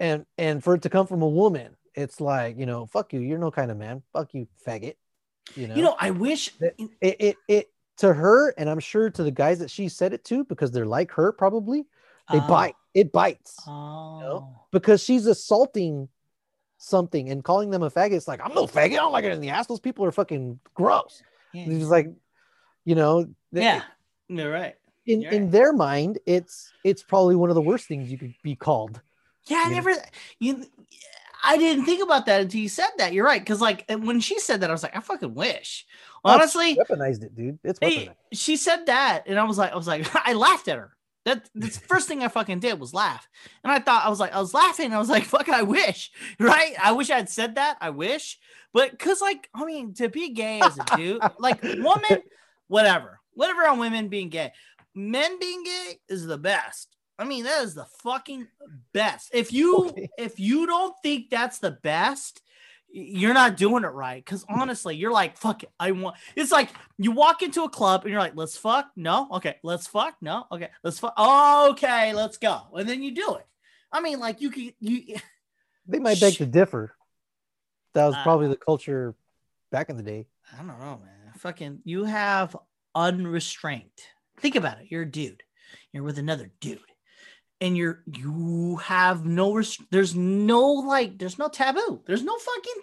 and 0.00 0.26
and 0.38 0.62
for 0.64 0.74
it 0.74 0.82
to 0.82 0.88
come 0.88 1.06
from 1.06 1.22
a 1.22 1.28
woman 1.28 1.76
it's 1.94 2.20
like 2.20 2.58
you 2.58 2.66
know 2.66 2.86
fuck 2.86 3.12
you 3.12 3.20
you're 3.20 3.38
no 3.38 3.50
kind 3.50 3.70
of 3.70 3.76
man 3.76 4.02
fuck 4.12 4.32
you 4.34 4.48
faggot 4.66 4.96
you 5.54 5.68
know 5.68 5.76
You 5.76 5.82
know, 5.82 5.96
I 6.00 6.10
wish. 6.10 6.50
That- 6.58 6.74
it, 7.00 7.16
it 7.20 7.36
it 7.46 7.70
to 7.98 8.12
her 8.12 8.50
and 8.58 8.68
i'm 8.68 8.80
sure 8.80 9.08
to 9.10 9.22
the 9.22 9.30
guys 9.30 9.58
that 9.58 9.70
she 9.70 9.88
said 9.88 10.12
it 10.12 10.24
to 10.24 10.44
because 10.44 10.70
they're 10.72 10.86
like 10.86 11.10
her 11.12 11.32
probably 11.32 11.82
they 12.32 12.38
Oh. 12.38 12.48
bite 12.48 12.74
it 12.94 13.12
bites 13.12 13.58
Oh. 13.66 14.48
because 14.72 15.02
she's 15.02 15.26
assaulting 15.26 16.08
something 16.78 17.30
and 17.30 17.42
calling 17.44 17.70
them 17.70 17.82
a 17.82 17.90
faggot 17.90 18.12
it's 18.14 18.28
like 18.28 18.40
i'm 18.44 18.54
no 18.54 18.66
faggot 18.66 18.92
i 18.92 18.96
don't 18.96 19.12
like 19.12 19.24
it 19.24 19.32
in 19.32 19.40
the 19.40 19.50
ass 19.50 19.66
those 19.66 19.80
people 19.80 20.04
are 20.04 20.12
fucking 20.12 20.58
gross 20.74 21.22
Yeah. 21.52 21.66
it's 21.68 21.84
like 21.86 22.08
you 22.84 22.94
know 22.94 23.26
yeah. 23.52 23.82
You're 24.28 24.50
right. 24.50 24.74
in 25.06 25.20
You're 25.22 25.32
in 25.32 25.42
right. 25.44 25.52
their 25.52 25.72
mind 25.72 26.18
it's 26.26 26.72
it's 26.82 27.02
probably 27.02 27.36
one 27.36 27.50
of 27.50 27.54
the 27.54 27.62
worst 27.62 27.86
things 27.86 28.10
you 28.10 28.18
could 28.18 28.34
be 28.42 28.56
called 28.56 29.00
Yeah, 29.46 29.62
I 29.66 29.68
never. 29.70 29.92
You. 30.40 30.64
I 31.44 31.58
didn't 31.58 31.84
think 31.84 32.02
about 32.02 32.26
that 32.26 32.40
until 32.40 32.60
you 32.60 32.68
said 32.68 32.90
that. 32.98 33.12
You're 33.12 33.26
right. 33.26 33.40
Because 33.40 33.60
like 33.60 33.84
when 33.88 34.20
she 34.20 34.38
said 34.38 34.60
that, 34.60 34.70
I 34.70 34.72
was 34.72 34.82
like, 34.82 34.96
I 34.96 35.00
fucking 35.00 35.34
wish. 35.34 35.86
Honestly, 36.24 36.76
weaponized 36.76 37.22
it 37.22 37.34
dude 37.34 37.58
it's 37.62 37.78
Hey, 37.82 38.06
weaponized 38.06 38.14
she 38.32 38.56
said 38.56 38.86
that, 38.86 39.24
and 39.26 39.38
I 39.38 39.44
was 39.44 39.58
like, 39.58 39.72
I 39.72 39.76
was 39.76 39.86
like, 39.86 40.08
I 40.26 40.32
laughed 40.32 40.68
at 40.68 40.78
her. 40.78 40.96
That 41.26 41.48
that's 41.54 41.78
the 41.78 41.86
first 41.88 42.08
thing 42.08 42.22
I 42.22 42.28
fucking 42.28 42.60
did 42.60 42.80
was 42.80 42.94
laugh, 42.94 43.28
and 43.62 43.70
I 43.70 43.78
thought 43.78 44.04
I 44.04 44.08
was 44.08 44.20
like, 44.20 44.34
I 44.34 44.40
was 44.40 44.54
laughing. 44.54 44.92
I 44.92 44.98
was 44.98 45.10
like, 45.10 45.24
fuck, 45.26 45.48
I 45.48 45.62
wish, 45.62 46.10
right? 46.38 46.74
I 46.82 46.92
wish 46.92 47.10
I'd 47.10 47.28
said 47.28 47.56
that. 47.56 47.76
I 47.80 47.90
wish, 47.90 48.38
but 48.72 48.90
because 48.90 49.20
like, 49.20 49.48
I 49.54 49.64
mean, 49.64 49.92
to 49.94 50.08
be 50.08 50.30
gay 50.30 50.60
as 50.60 50.78
a 50.78 50.96
dude, 50.96 51.22
like 51.38 51.62
woman, 51.62 52.22
whatever, 52.68 53.20
whatever 53.34 53.66
on 53.68 53.78
women 53.78 54.08
being 54.08 54.30
gay, 54.30 54.52
men 54.94 55.38
being 55.38 55.62
gay 55.62 56.00
is 56.08 56.26
the 56.26 56.38
best. 56.38 56.93
I 57.18 57.24
mean, 57.24 57.44
that 57.44 57.62
is 57.64 57.74
the 57.74 57.84
fucking 58.02 58.48
best. 58.92 59.30
If 59.32 59.52
you 59.52 59.86
Okay. 59.88 60.08
if 60.18 60.38
you 60.40 60.66
don't 60.66 60.94
think 61.02 61.30
that's 61.30 61.58
the 61.60 61.70
best, 61.70 62.40
you're 62.88 63.34
not 63.34 63.56
doing 63.56 63.84
it 63.84 63.88
right. 63.88 64.24
Because 64.24 64.44
honestly, 64.48 64.96
you're 64.96 65.12
like, 65.12 65.36
fuck 65.36 65.62
it. 65.62 65.70
I 65.78 65.92
want. 65.92 66.16
It's 66.36 66.50
like 66.52 66.70
you 66.98 67.12
walk 67.12 67.42
into 67.42 67.62
a 67.64 67.68
club 67.68 68.02
and 68.02 68.10
you're 68.10 68.20
like, 68.20 68.36
let's 68.36 68.56
fuck. 68.56 68.90
No, 68.96 69.28
okay. 69.32 69.56
Let's 69.62 69.86
fuck. 69.86 70.16
No, 70.20 70.46
okay. 70.50 70.70
Let's 70.82 70.98
fuck. 70.98 71.14
Okay, 71.18 72.12
let's 72.14 72.36
go. 72.38 72.62
And 72.74 72.88
then 72.88 73.02
you 73.02 73.12
do 73.14 73.34
it. 73.36 73.46
I 73.92 74.00
mean, 74.00 74.18
like 74.20 74.40
you 74.40 74.50
can 74.50 74.72
you. 74.80 75.16
They 75.86 75.98
might 75.98 76.18
beg 76.18 76.34
to 76.38 76.46
differ. 76.46 76.96
That 77.92 78.06
was 78.06 78.14
Uh, 78.14 78.22
probably 78.22 78.48
the 78.48 78.56
culture 78.56 79.14
back 79.70 79.90
in 79.90 79.96
the 79.98 80.02
day. 80.02 80.26
I 80.52 80.56
don't 80.56 80.68
know, 80.68 81.00
man. 81.04 81.32
Fucking, 81.38 81.80
you 81.84 82.04
have 82.04 82.56
unrestraint. 82.94 83.92
Think 84.40 84.56
about 84.56 84.80
it. 84.80 84.86
You're 84.90 85.02
a 85.02 85.10
dude. 85.10 85.42
You're 85.92 86.02
with 86.02 86.18
another 86.18 86.50
dude, 86.60 86.80
and 87.60 87.76
you're 87.76 88.02
you 88.12 88.76
have 88.76 89.24
no. 89.24 89.54
Res- 89.54 89.78
there's 89.90 90.14
no 90.14 90.60
like. 90.60 91.18
There's 91.18 91.38
no 91.38 91.48
taboo. 91.48 92.02
There's 92.06 92.22
no 92.22 92.36
fucking 92.36 92.82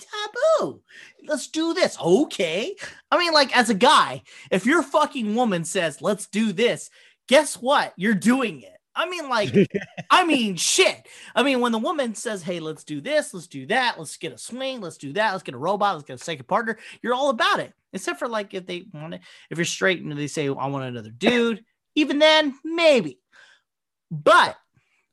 taboo. 0.60 0.82
Let's 1.28 1.48
do 1.48 1.74
this. 1.74 1.98
Okay. 2.00 2.76
I 3.12 3.20
mean, 3.20 3.34
like 3.34 3.56
as 3.56 3.70
a 3.70 3.76
guy, 3.76 4.24
if 4.50 4.66
your 4.66 4.82
fucking 4.84 5.36
woman 5.36 5.66
says, 5.66 6.02
"Let's 6.02 6.28
do 6.28 6.52
this," 6.52 6.90
guess 7.28 7.56
what? 7.56 7.94
You're 7.98 8.16
doing 8.16 8.62
it. 8.62 8.74
I 8.96 9.10
mean, 9.10 9.30
like, 9.30 9.54
I 10.10 10.26
mean, 10.26 10.56
shit. 10.56 11.08
I 11.36 11.44
mean, 11.44 11.62
when 11.62 11.72
the 11.72 11.78
woman 11.78 12.16
says, 12.16 12.44
"Hey, 12.44 12.60
let's 12.60 12.84
do 12.84 13.02
this, 13.02 13.34
let's 13.34 13.48
do 13.48 13.66
that, 13.68 13.98
let's 13.98 14.18
get 14.18 14.34
a 14.34 14.38
swing, 14.38 14.82
let's 14.82 14.98
do 14.98 15.14
that, 15.14 15.32
let's 15.32 15.44
get 15.44 15.56
a 15.56 15.60
robot, 15.60 15.96
let's 15.96 16.08
get 16.08 16.20
a 16.20 16.24
second 16.24 16.48
partner," 16.48 16.78
you're 17.02 17.14
all 17.14 17.30
about 17.30 17.60
it. 17.60 17.74
Except 17.94 18.20
for 18.20 18.28
like 18.28 18.54
if 18.54 18.66
they 18.66 18.86
want 18.94 19.16
it, 19.16 19.22
if 19.50 19.58
you're 19.58 19.66
straight 19.66 20.02
and 20.02 20.18
they 20.18 20.28
say, 20.28 20.48
"I 20.48 20.68
want 20.68 20.86
another 20.86 21.12
dude," 21.12 21.64
even 21.96 22.20
then, 22.20 22.56
maybe. 22.64 23.20
But 24.10 24.58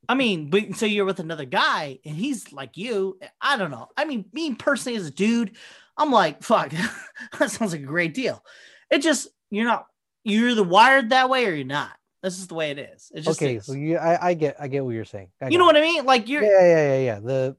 I 0.09 0.15
mean, 0.15 0.49
but 0.49 0.75
so 0.75 0.87
you're 0.87 1.05
with 1.05 1.21
another 1.21 1.45
guy 1.45 1.99
and 2.05 2.17
he's 2.17 2.53
like 2.53 2.77
you. 2.77 3.19
I 3.41 3.57
don't 3.57 3.71
know. 3.71 3.89
I 3.97 4.07
mean, 4.07 4.25
me 4.33 4.55
personally 4.55 4.97
as 4.97 5.07
a 5.07 5.11
dude, 5.11 5.57
I'm 5.97 6.11
like, 6.11 6.43
fuck, 6.43 6.73
that 7.39 7.51
sounds 7.51 7.73
like 7.73 7.83
a 7.83 7.87
great 7.87 8.15
deal. 8.15 8.43
It 8.91 9.01
just 9.03 9.29
you're 9.51 9.67
not 9.67 9.87
you're 10.25 10.51
either 10.51 10.65
wired 10.65 11.11
that 11.11 11.29
way 11.29 11.47
or 11.47 11.53
you're 11.53 11.67
not. 11.67 11.91
This 12.23 12.39
is 12.39 12.49
the 12.49 12.55
way 12.55 12.71
it 12.71 12.79
is. 12.79 13.13
It 13.15 13.21
just 13.21 13.41
okay, 13.41 13.57
is. 13.57 13.67
so 13.67 13.75
you, 13.75 13.97
I, 13.97 14.29
I 14.31 14.35
get, 14.35 14.57
I 14.59 14.67
get 14.67 14.85
what 14.85 14.91
you're 14.91 15.05
saying. 15.05 15.29
I 15.41 15.49
you 15.49 15.59
know 15.59 15.65
it. 15.65 15.75
what 15.75 15.77
I 15.77 15.81
mean? 15.83 16.05
Like 16.05 16.29
you're 16.29 16.43
yeah, 16.43 16.63
yeah, 16.63 16.95
yeah, 16.95 17.01
yeah. 17.01 17.21
The 17.21 17.57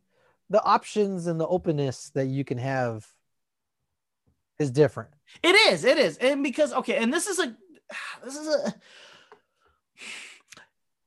the 0.50 0.64
options 0.64 1.28
and 1.28 1.40
the 1.40 1.48
openness 1.48 2.12
that 2.16 2.26
you 2.26 2.44
can 2.44 2.58
have 2.58 3.08
is 4.58 4.72
different. 4.72 5.12
It 5.44 5.56
is. 5.72 5.86
It 5.86 5.98
is. 5.98 6.18
And 6.18 6.44
because 6.44 6.74
okay, 6.74 6.98
and 6.98 7.14
this 7.14 7.28
is 7.28 7.40
a 7.40 7.56
this 8.24 8.36
is 8.36 8.48
a 8.48 8.74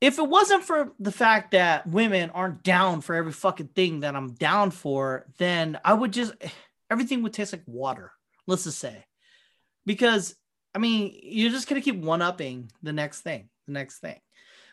if 0.02 0.18
it 0.18 0.28
wasn't 0.28 0.64
for 0.64 0.92
the 0.98 1.12
fact 1.12 1.52
that 1.52 1.86
women 1.86 2.30
aren't 2.30 2.64
down 2.64 3.02
for 3.02 3.14
every 3.14 3.30
fucking 3.30 3.68
thing 3.68 4.00
that 4.00 4.16
I'm 4.16 4.34
down 4.34 4.72
for, 4.72 5.26
then 5.38 5.78
I 5.84 5.94
would 5.94 6.12
just 6.12 6.34
everything 6.90 7.22
would 7.22 7.32
taste 7.32 7.52
like 7.52 7.62
water. 7.66 8.10
Let's 8.48 8.64
just 8.64 8.80
say. 8.80 9.04
Because 9.86 10.34
I 10.74 10.78
mean, 10.78 11.16
you're 11.22 11.52
just 11.52 11.68
gonna 11.68 11.80
keep 11.80 11.94
one 11.94 12.20
upping 12.20 12.68
the 12.82 12.92
next 12.92 13.20
thing, 13.20 13.48
the 13.68 13.74
next 13.74 14.00
thing. 14.00 14.18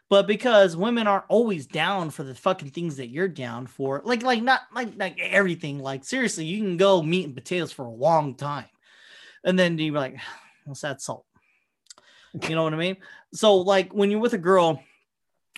But 0.10 0.26
because 0.26 0.76
women 0.76 1.06
aren't 1.06 1.26
always 1.30 1.68
down 1.68 2.10
for 2.10 2.24
the 2.24 2.34
fucking 2.34 2.72
things 2.72 2.98
that 2.98 3.10
you're 3.10 3.28
down 3.28 3.68
for, 3.68 4.02
like 4.04 4.24
like 4.24 4.42
not 4.42 4.62
like 4.74 4.94
like 4.98 5.20
everything, 5.20 5.78
like 5.78 6.06
seriously, 6.06 6.46
you 6.46 6.58
can 6.58 6.78
go 6.78 7.04
meat 7.04 7.28
and 7.28 7.36
potatoes 7.36 7.72
for 7.72 7.86
a 7.86 7.92
long 7.92 8.34
time. 8.34 8.66
And 9.44 9.60
then 9.60 9.78
you're 9.78 9.94
like, 9.94 10.18
what's 10.66 10.82
that 10.82 11.04
salt? 11.04 11.28
You 12.48 12.56
know 12.56 12.64
what 12.64 12.74
I 12.74 12.78
mean? 12.78 12.98
So 13.32 13.58
like 13.58 13.94
when 13.94 14.10
you're 14.10 14.20
with 14.20 14.34
a 14.34 14.40
girl, 14.40 14.82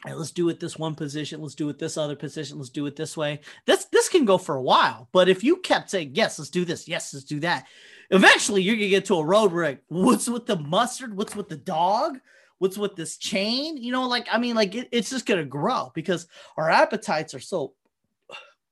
"Hey, 0.05 0.13
let's 0.13 0.31
do 0.31 0.49
it 0.49 0.59
this 0.59 0.77
one 0.79 0.95
position, 0.95 1.41
let's 1.41 1.55
do 1.55 1.69
it 1.69 1.77
this 1.77 1.97
other 1.97 2.15
position, 2.15 2.57
let's 2.57 2.69
do 2.69 2.85
it 2.87 2.95
this 2.95 3.15
way. 3.15 3.41
This 3.65 3.85
this 3.85 4.09
can 4.09 4.25
go 4.25 4.37
for 4.37 4.55
a 4.55 4.61
while. 4.61 5.07
But 5.11 5.29
if 5.29 5.43
you 5.43 5.57
kept 5.57 5.89
saying, 5.89 6.11
yes, 6.15 6.39
let's 6.39 6.49
do 6.49 6.65
this, 6.65 6.87
yes, 6.87 7.13
let's 7.13 7.25
do 7.25 7.39
that, 7.41 7.67
eventually 8.09 8.61
you're 8.63 8.75
gonna 8.75 8.89
get 8.89 9.05
to 9.05 9.15
a 9.15 9.25
road 9.25 9.51
where 9.51 9.65
like, 9.65 9.83
what's 9.87 10.27
with 10.27 10.45
the 10.45 10.57
mustard? 10.57 11.15
What's 11.15 11.35
with 11.35 11.49
the 11.49 11.57
dog? 11.57 12.19
What's 12.57 12.77
with 12.77 12.95
this 12.95 13.17
chain? 13.17 13.77
You 13.77 13.91
know, 13.91 14.07
like 14.07 14.27
I 14.31 14.37
mean, 14.37 14.55
like 14.55 14.75
it- 14.75 14.89
it's 14.91 15.09
just 15.09 15.25
gonna 15.25 15.45
grow 15.45 15.91
because 15.93 16.27
our 16.57 16.69
appetites 16.69 17.33
are 17.33 17.39
so 17.39 17.73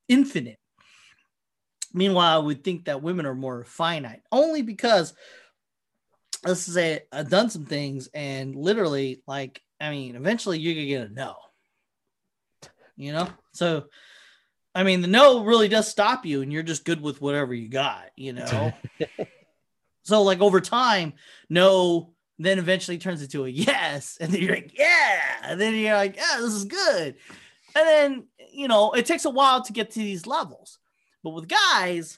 infinite. 0.07 0.60
Meanwhile, 1.93 2.41
I 2.41 2.43
would 2.43 2.64
think 2.64 2.85
that 2.85 3.01
women 3.01 3.26
are 3.26 3.35
more 3.35 3.64
finite, 3.64 4.22
only 4.31 4.61
because 4.61 5.14
let's 6.45 6.61
say 6.61 7.01
I've 7.11 7.30
done 7.30 7.49
some 7.49 7.65
things 7.65 8.10
and 8.14 8.56
literally, 8.56 9.22
like, 9.27 9.61
I 9.80 9.91
mean, 9.91 10.15
eventually 10.15 10.60
you're 10.60 10.73
gonna 10.73 10.85
get 10.85 11.11
a 11.11 11.14
no. 11.14 11.35
You 12.95 13.14
know, 13.14 13.30
so 13.53 13.85
I 14.76 14.84
mean, 14.84 15.01
the 15.01 15.07
no 15.07 15.43
really 15.43 15.68
does 15.68 15.88
stop 15.88 16.26
you, 16.26 16.41
and 16.41 16.51
you're 16.51 16.64
just 16.64 16.85
good 16.85 17.01
with 17.01 17.22
whatever 17.22 17.53
you 17.53 17.69
got. 17.69 18.10
You 18.15 18.34
know, 18.34 18.73
so 20.03 20.22
like 20.22 20.41
over 20.41 20.60
time, 20.60 21.14
no, 21.49 22.14
then 22.38 22.60
eventually 22.60 22.97
turns 22.97 23.22
into 23.22 23.45
a 23.45 23.49
yes, 23.49 24.18
and 24.22 24.31
then 24.31 24.41
you're 24.41 24.56
like, 24.56 24.77
yeah, 24.77 25.22
and 25.43 25.60
then 25.60 25.76
you're 25.76 25.95
like, 25.95 26.18
yeah, 26.18 26.38
this 26.39 26.53
is 26.53 26.65
good, 26.65 27.15
and 27.76 27.88
then 27.88 28.27
you 28.51 28.68
know, 28.68 28.91
it 28.91 29.06
takes 29.06 29.26
a 29.26 29.30
while 29.30 29.64
to 29.64 29.73
get 29.73 29.91
to 29.91 29.99
these 29.99 30.27
levels. 30.27 30.80
But 31.23 31.31
with 31.31 31.47
guys, 31.47 32.18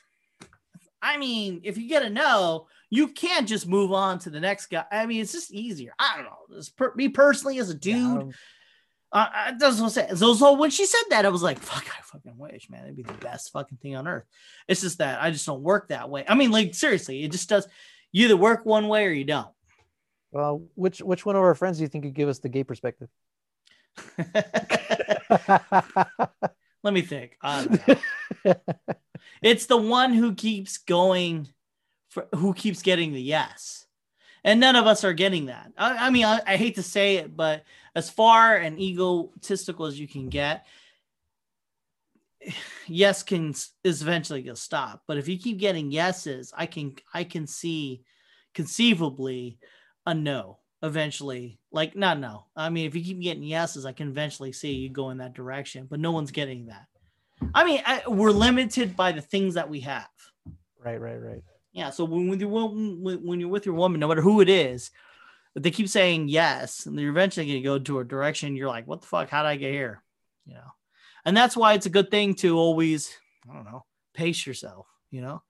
I 1.02 1.18
mean, 1.18 1.62
if 1.64 1.78
you 1.78 1.88
get 1.88 2.04
a 2.04 2.10
no, 2.10 2.68
you 2.92 3.08
can't 3.08 3.48
just 3.48 3.68
move 3.68 3.92
on 3.92 4.20
to 4.20 4.30
the 4.30 4.40
next 4.40 4.68
guy. 4.68 4.84
I 4.92 5.08
mean, 5.08 5.22
it's 5.22 5.32
just 5.32 5.52
easier. 5.52 5.94
I 5.98 6.18
don't 6.18 6.26
know. 6.26 6.56
This 6.58 6.70
per- 6.70 6.94
me 6.96 7.10
personally 7.10 7.58
as 7.58 7.70
a 7.72 7.74
dude, 7.74 8.22
Um, 8.22 8.32
uh, 9.14 9.28
uh, 9.34 9.52
that's 9.58 9.78
what 9.78 9.86
I'm 9.86 9.90
saying. 9.90 10.16
So, 10.18 10.34
so 10.36 10.54
when 10.54 10.70
she 10.70 10.86
said 10.86 11.02
that, 11.10 11.26
I 11.26 11.30
was 11.30 11.42
like, 11.42 11.58
fuck, 11.60 11.86
I 11.88 12.02
fucking 12.04 12.38
wish, 12.38 12.70
man. 12.70 12.84
It'd 12.84 12.96
be 12.98 13.04
the 13.04 13.14
best 13.14 13.52
fucking 13.52 13.78
thing 13.80 13.96
on 13.96 14.08
earth. 14.08 14.26
It's 14.68 14.82
just 14.82 15.00
that 15.00 15.22
I 15.24 15.32
just 15.32 15.46
don't 15.46 15.62
work 15.64 15.88
that 15.88 16.10
way. 16.10 16.24
I 16.28 16.36
mean, 16.36 16.52
like, 16.52 16.76
seriously, 16.76 17.24
it 17.24 17.32
just 17.32 17.50
does. 17.50 17.68
You 18.12 18.26
either 18.26 18.38
work 18.38 18.66
one 18.66 18.88
way 18.88 19.06
or 19.08 19.12
you 19.12 19.24
don't. 19.26 19.48
well, 20.32 20.64
which 20.76 21.00
which 21.00 21.26
one 21.26 21.36
of 21.36 21.42
our 21.42 21.56
friends 21.56 21.78
do 21.78 21.84
you 21.84 21.88
think 21.88 22.04
could 22.04 22.14
give 22.14 22.30
us 22.30 22.40
the 22.40 22.50
gay 22.50 22.64
perspective? 22.64 23.08
Let 26.84 26.94
me 26.94 27.02
think. 27.02 27.38
I 27.42 27.98
it's 29.42 29.66
the 29.68 29.78
one 29.78 30.14
who 30.14 30.34
keeps 30.36 30.78
going 30.80 31.48
for 32.12 32.28
who 32.36 32.54
keeps 32.54 32.82
getting 32.82 33.14
the 33.14 33.22
yes. 33.22 33.86
And 34.44 34.60
none 34.60 34.76
of 34.76 34.86
us 34.86 35.04
are 35.04 35.14
getting 35.14 35.46
that. 35.48 35.72
I, 35.78 36.08
I 36.08 36.10
mean 36.12 36.26
I, 36.26 36.42
I 36.46 36.58
hate 36.58 36.76
to 36.76 36.84
say 36.84 37.16
it 37.16 37.36
but 37.36 37.64
as 37.96 38.10
far 38.10 38.58
and 38.58 38.80
egotistical 38.80 39.86
as 39.86 40.00
you 40.00 40.08
can 40.08 40.30
get 40.30 40.66
yes 42.88 43.24
can 43.24 43.56
is 43.84 44.02
eventually 44.02 44.44
gonna 44.44 44.56
stop. 44.56 45.04
But 45.08 45.18
if 45.18 45.28
you 45.28 45.40
keep 45.40 45.58
getting 45.58 45.92
yeses 45.92 46.54
i 46.56 46.66
can 46.66 46.96
i 47.14 47.24
can 47.24 47.48
see 47.48 48.04
conceivably 48.54 49.58
a 50.06 50.14
no 50.14 50.60
eventually. 50.84 51.60
Like 51.72 51.96
not 51.96 52.20
no. 52.20 52.48
I 52.56 52.70
mean 52.70 52.88
if 52.88 52.96
you 52.96 53.04
keep 53.04 53.22
getting 53.22 53.44
yeses 53.44 53.86
i 53.86 53.94
can 53.94 54.10
eventually 54.10 54.52
see 54.52 54.74
you 54.74 54.90
go 54.90 55.12
in 55.12 55.20
that 55.20 55.34
direction 55.34 55.88
but 55.90 56.02
no 56.02 56.12
one's 56.12 56.32
getting 56.32 56.66
that. 56.66 56.88
I 57.54 57.64
mean 57.64 57.82
I, 57.86 58.02
we're 58.06 58.32
limited 58.32 58.98
by 58.98 59.14
the 59.14 59.22
things 59.22 59.54
that 59.54 59.70
we 59.70 59.80
have. 59.82 60.10
Right, 60.84 61.00
right, 61.00 61.22
right. 61.22 61.44
Yeah. 61.74 61.90
So 61.90 62.06
when, 62.06 62.28
when 62.28 62.40
you're 62.40 62.50
when, 62.50 63.26
when 63.26 63.40
you're 63.40 63.50
with 63.50 63.66
your 63.66 63.76
woman, 63.76 64.00
no 64.00 64.08
matter 64.08 64.22
who 64.22 64.42
it 64.42 64.50
is, 64.50 64.92
they 65.56 65.72
keep 65.72 65.90
saying 65.90 66.30
yes, 66.30 66.86
and 66.86 67.00
you're 67.00 67.12
eventually 67.12 67.46
going 67.46 67.62
to 67.62 67.64
go 67.64 67.80
to 67.80 68.00
a 68.00 68.06
direction, 68.06 68.56
you're 68.56 68.70
like, 68.70 68.88
what 68.88 69.02
the 69.02 69.08
fuck? 69.08 69.30
How 69.30 69.44
did 69.44 69.50
I 69.50 69.56
get 69.58 69.74
here? 69.74 70.02
You 70.46 70.56
know, 70.56 70.72
and 71.26 71.36
that's 71.36 71.58
why 71.58 71.74
it's 71.74 71.86
a 71.86 71.92
good 71.92 72.10
thing 72.10 72.36
to 72.36 72.58
always, 72.58 73.16
I 73.50 73.54
don't 73.54 73.66
know, 73.66 73.86
pace 74.14 74.46
yourself. 74.46 74.88
You 75.10 75.22
know, 75.22 75.44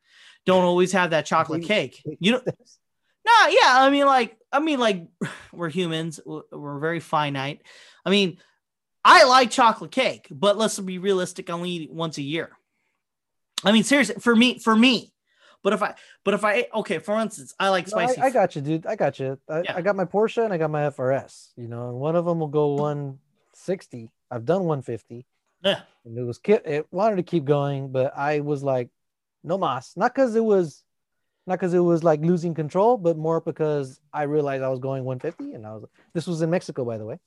don't 0.46 0.64
always 0.64 0.92
have 0.94 1.12
that 1.12 1.26
chocolate 1.26 1.64
cake. 1.64 2.02
You 2.20 2.34
know, 2.34 2.42
no, 2.46 3.48
yeah. 3.50 3.78
I 3.78 3.90
mean, 3.90 4.06
like, 4.06 4.38
I 4.52 4.60
mean, 4.60 4.80
like, 4.80 5.08
we're 5.54 5.70
humans. 5.70 6.20
We're 6.26 6.44
we're 6.52 6.80
very 6.80 7.00
finite. 7.00 7.62
I 8.06 8.10
mean, 8.10 8.38
I 9.04 9.26
like 9.26 9.52
chocolate 9.52 9.92
cake, 9.92 10.28
but 10.30 10.58
let's 10.58 10.80
be 10.80 10.98
realistic. 10.98 11.50
I 11.50 11.54
only 11.54 11.70
eat 11.72 11.90
it 11.90 11.94
once 11.94 12.18
a 12.18 12.24
year. 12.24 12.58
I 13.64 13.72
mean, 13.72 13.84
seriously, 13.84 14.16
for 14.20 14.36
me, 14.36 14.60
for 14.60 14.76
me. 14.76 15.14
But 15.64 15.74
if 15.74 15.84
I, 15.84 15.94
but 16.24 16.34
if 16.34 16.44
I, 16.44 16.68
okay, 16.74 16.98
for 17.00 17.20
instance, 17.20 17.54
I 17.60 17.70
like 17.70 17.90
No, 17.92 17.98
I, 17.98 18.06
spicy. 18.08 18.22
I 18.22 18.30
got 18.32 18.56
you, 18.56 18.62
dude. 18.62 18.86
I 18.88 18.96
got 18.96 19.20
you. 19.20 19.38
I, 19.48 19.62
Yeah. 19.62 19.76
I 19.76 19.82
got 19.82 19.96
my 19.96 20.06
Porsche 20.06 20.44
and 20.44 20.54
I 20.54 20.58
got 20.58 20.72
my 20.72 20.82
FRS. 20.90 21.50
You 21.56 21.68
know, 21.68 21.90
and 21.90 22.00
one 22.00 22.16
of 22.16 22.26
them 22.26 22.40
will 22.40 22.48
go 22.48 22.76
hmm. 22.76 22.82
160. 22.82 24.10
I've 24.32 24.46
done 24.46 24.64
150, 24.64 25.26
yeah, 25.62 25.82
and 26.06 26.18
it 26.18 26.24
was 26.24 26.38
ki- 26.38 26.54
it 26.66 26.88
wanted 26.90 27.18
to 27.18 27.24
keep 27.24 27.44
going, 27.44 27.92
but 27.92 28.18
I 28.18 28.40
was 28.40 28.64
like, 28.64 28.90
no 29.44 29.58
mas. 29.58 29.92
Not 29.98 30.16
because 30.16 30.34
it 30.36 30.44
was, 30.44 30.86
not 31.46 31.56
because 31.56 31.74
it 31.74 31.80
was 31.80 32.02
like 32.02 32.22
losing 32.22 32.54
control, 32.54 32.96
but 32.96 33.18
more 33.18 33.42
because 33.42 34.00
I 34.14 34.24
realized 34.24 34.64
I 34.64 34.70
was 34.70 34.80
going 34.80 35.04
150, 35.04 35.54
and 35.54 35.68
I 35.68 35.74
was. 35.74 35.86
This 36.14 36.28
was 36.28 36.42
in 36.42 36.50
Mexico, 36.50 36.86
by 36.86 36.98
the 36.98 37.06
way. 37.06 37.20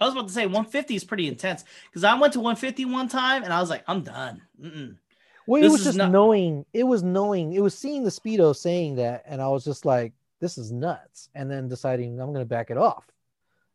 I 0.00 0.04
was 0.04 0.14
about 0.14 0.28
to 0.28 0.34
say 0.34 0.44
150 0.44 0.94
is 0.94 1.04
pretty 1.04 1.28
intense 1.28 1.64
because 1.86 2.04
I 2.04 2.18
went 2.18 2.32
to 2.34 2.40
150 2.40 2.84
one 2.86 3.08
time 3.08 3.44
and 3.44 3.52
I 3.52 3.60
was 3.60 3.70
like, 3.70 3.84
I'm 3.86 4.02
done. 4.02 4.42
Mm-mm. 4.60 4.96
Well, 5.46 5.60
This 5.62 5.68
it 5.68 5.72
was 5.72 5.84
just 5.84 5.98
not- 5.98 6.10
knowing. 6.10 6.64
It 6.72 6.84
was 6.84 7.02
knowing. 7.02 7.52
It 7.52 7.60
was 7.60 7.76
seeing 7.76 8.04
the 8.04 8.10
speedo 8.10 8.54
saying 8.56 8.96
that, 8.96 9.24
and 9.26 9.42
I 9.42 9.48
was 9.48 9.64
just 9.64 9.84
like, 9.84 10.12
"This 10.40 10.56
is 10.58 10.72
nuts," 10.72 11.28
and 11.34 11.50
then 11.50 11.68
deciding 11.68 12.18
I'm 12.20 12.32
going 12.32 12.44
to 12.44 12.48
back 12.48 12.70
it 12.70 12.78
off. 12.78 13.04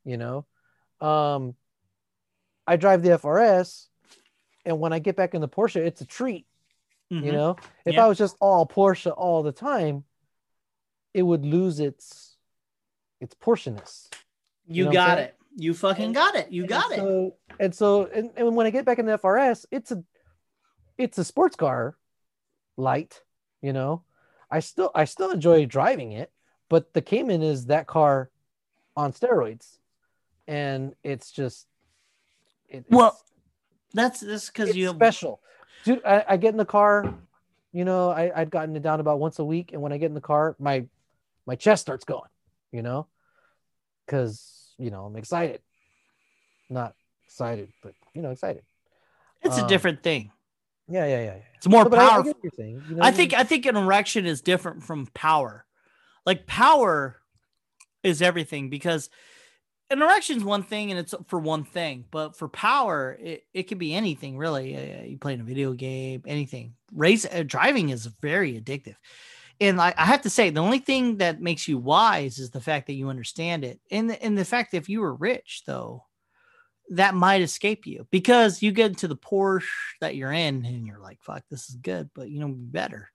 You 0.04 0.18
know, 0.18 0.46
um, 1.02 1.56
I 2.66 2.76
drive 2.76 3.04
the 3.04 3.12
FRS, 3.12 3.88
and 4.66 4.80
when 4.80 4.94
I 4.94 5.00
get 5.00 5.16
back 5.16 5.34
in 5.36 5.42
the 5.42 5.50
Porsche, 5.50 5.78
it's 5.78 6.02
a 6.02 6.06
treat. 6.06 6.46
You 7.10 7.22
Mhm. 7.22 7.34
know, 7.34 7.56
if 7.86 7.96
Yeah. 7.96 8.06
I 8.06 8.08
was 8.08 8.18
just 8.18 8.36
all 8.40 8.68
Porsche 8.68 9.12
all 9.16 9.42
the 9.44 9.52
time, 9.52 10.06
it 11.14 11.24
would 11.24 11.46
lose 11.46 11.80
its 11.80 12.38
its 13.20 13.36
Porscheness. 13.36 14.10
you 14.66 14.86
know 14.86 14.92
got 14.92 15.18
it. 15.18 15.36
You 15.56 15.74
fucking 15.74 16.06
And- 16.06 16.14
got 16.16 16.36
it. 16.36 16.52
You 16.52 16.62
And 16.62 16.70
got 16.70 16.92
it. 16.92 16.98
So 16.98 17.36
and 17.60 17.76
so 17.76 18.06
and, 18.06 18.32
and 18.38 18.56
when 18.56 18.66
I 18.66 18.70
get 18.70 18.86
back 18.86 19.00
in 19.00 19.06
the 19.08 19.14
FRS, 19.18 19.66
it's 19.72 19.92
a 19.92 20.04
it's 21.00 21.18
a 21.18 21.24
sports 21.24 21.56
car 21.56 21.96
light, 22.78 23.22
you 23.62 23.74
know. 23.74 24.04
I 24.52 24.60
still 24.60 24.92
I 24.94 25.06
still 25.06 25.32
enjoy 25.32 25.66
driving 25.66 26.12
it, 26.12 26.32
but 26.68 26.94
the 26.94 27.02
Cayman 27.02 27.42
is 27.42 27.68
that 27.68 27.88
car 27.88 28.30
on 28.96 29.14
steroids. 29.14 29.78
And 30.48 30.94
it's 31.04 31.32
just 31.32 31.68
it, 32.68 32.86
Well, 32.90 33.08
it's- 33.08 33.24
That's 33.94 34.20
this 34.20 34.48
because 34.48 34.76
you 34.76 34.88
have 34.88 34.96
special. 34.96 35.42
Dude, 35.86 36.02
I, 36.06 36.26
I 36.28 36.38
get 36.38 36.50
in 36.50 36.58
the 36.58 36.66
car, 36.66 37.14
you 37.72 37.86
know, 37.86 38.10
I, 38.10 38.32
I'd 38.36 38.50
gotten 38.50 38.76
it 38.76 38.82
down 38.84 39.00
about 39.00 39.20
once 39.20 39.40
a 39.40 39.46
week, 39.46 39.72
and 39.72 39.82
when 39.82 39.94
I 39.94 39.98
get 39.98 40.08
in 40.08 40.14
the 40.14 40.22
car, 40.22 40.56
my 40.60 40.86
my 41.46 41.56
chest 41.56 41.82
starts 41.82 42.04
going, 42.04 42.30
you 42.72 42.82
know, 42.82 43.08
because 44.06 44.74
you 44.78 44.92
know 44.92 45.06
I'm 45.06 45.16
excited, 45.16 45.62
not 46.70 46.96
excited, 47.26 47.72
but 47.82 47.94
you 48.14 48.22
know, 48.22 48.32
excited. 48.32 48.64
it's 49.42 49.58
a 49.58 49.62
um, 49.62 49.68
different 49.68 50.04
thing. 50.04 50.32
Yeah, 50.90 51.06
yeah, 51.06 51.20
yeah. 51.20 51.26
yeah. 51.26 51.42
It's 51.56 51.68
more 51.68 51.88
but 51.88 52.00
I- 52.00 52.06
I, 52.06 52.10
powerful. 52.10 52.34
get 52.34 52.44
you're 52.44 52.52
saying. 52.56 52.84
You 52.90 52.96
know, 52.96 53.04
I 53.04 53.12
think 53.12 53.34
I 53.34 53.44
think 53.44 53.66
an 53.66 53.76
erection 53.76 54.26
is 54.26 54.42
different 54.42 54.84
from 54.84 55.08
power. 55.14 55.66
Like 56.26 56.48
power 56.48 57.20
is 58.04 58.22
everything 58.22 58.70
because 58.70 59.10
an 59.90 60.02
erection 60.02 60.38
is 60.38 60.44
one 60.44 60.64
thing 60.64 60.92
and 60.92 61.00
it's 61.00 61.16
for 61.28 61.40
one 61.40 61.64
thing, 61.64 62.06
but 62.12 62.38
for 62.38 62.48
power, 62.48 63.18
it, 63.20 63.46
it 63.54 63.64
could 63.64 63.80
be 63.80 63.94
anything 63.94 64.38
really. 64.38 64.76
Uh, 64.76 65.04
you 65.04 65.18
play 65.18 65.34
in 65.34 65.42
a 65.42 65.44
video 65.46 65.74
game, 65.74 66.24
anything. 66.28 66.76
Race 66.94 67.26
uh, 67.26 67.44
driving 67.46 67.90
is 67.90 68.06
very 68.22 68.60
addictive. 68.60 68.96
And 69.62 69.82
I, 69.82 69.94
I 69.98 70.06
have 70.06 70.22
to 70.22 70.30
say, 70.30 70.52
the 70.52 70.62
only 70.62 70.80
thing 70.80 71.18
that 71.18 71.42
makes 71.42 71.68
you 71.68 71.78
wise 71.78 72.40
is 72.40 72.50
the 72.52 72.62
fact 72.62 72.88
that 72.88 72.94
you 72.94 73.10
understand 73.10 73.66
it, 73.66 73.82
and 73.92 74.10
the, 74.10 74.24
and 74.24 74.38
the 74.38 74.46
fact 74.46 74.72
that 74.72 74.78
if 74.78 74.88
you 74.88 75.02
were 75.02 75.14
rich, 75.14 75.64
though, 75.66 76.06
that 76.90 77.16
might 77.16 77.42
escape 77.42 77.86
you 77.86 78.08
because 78.12 78.62
you 78.62 78.72
get 78.72 78.92
into 78.92 79.08
the 79.08 79.16
Porsche 79.16 79.68
that 80.02 80.16
you're 80.16 80.32
in, 80.32 80.66
and 80.66 80.86
you're 80.86 81.00
like, 81.00 81.22
"Fuck, 81.22 81.44
this 81.50 81.70
is 81.70 81.76
good," 81.76 82.10
but 82.14 82.30
you 82.30 82.40
know 82.40 82.50
better. 82.50 83.12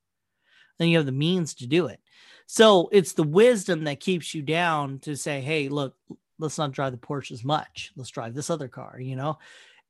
Then 0.79 0.89
you 0.89 0.97
have 0.97 1.07
the 1.07 1.13
means 1.13 1.55
to 1.55 1.67
do 1.67 1.87
it. 1.87 2.01
So 2.47 2.89
it's 2.93 3.13
the 3.13 3.23
wisdom 3.23 3.85
that 3.85 4.01
keeps 4.01 4.35
you 4.35 4.43
down 4.43 4.99
to 5.01 5.17
say, 5.17 5.41
"Hey, 5.41 5.69
look, 5.69 5.97
let's 6.39 6.59
not 6.59 6.73
drive 6.73 6.93
the 6.93 6.99
Porsche 6.99 7.33
as 7.33 7.45
much. 7.45 7.93
Let's 7.97 8.11
drive 8.11 8.35
this 8.35 8.51
other 8.51 8.69
car," 8.69 8.99
you 9.01 9.17
know. 9.17 9.39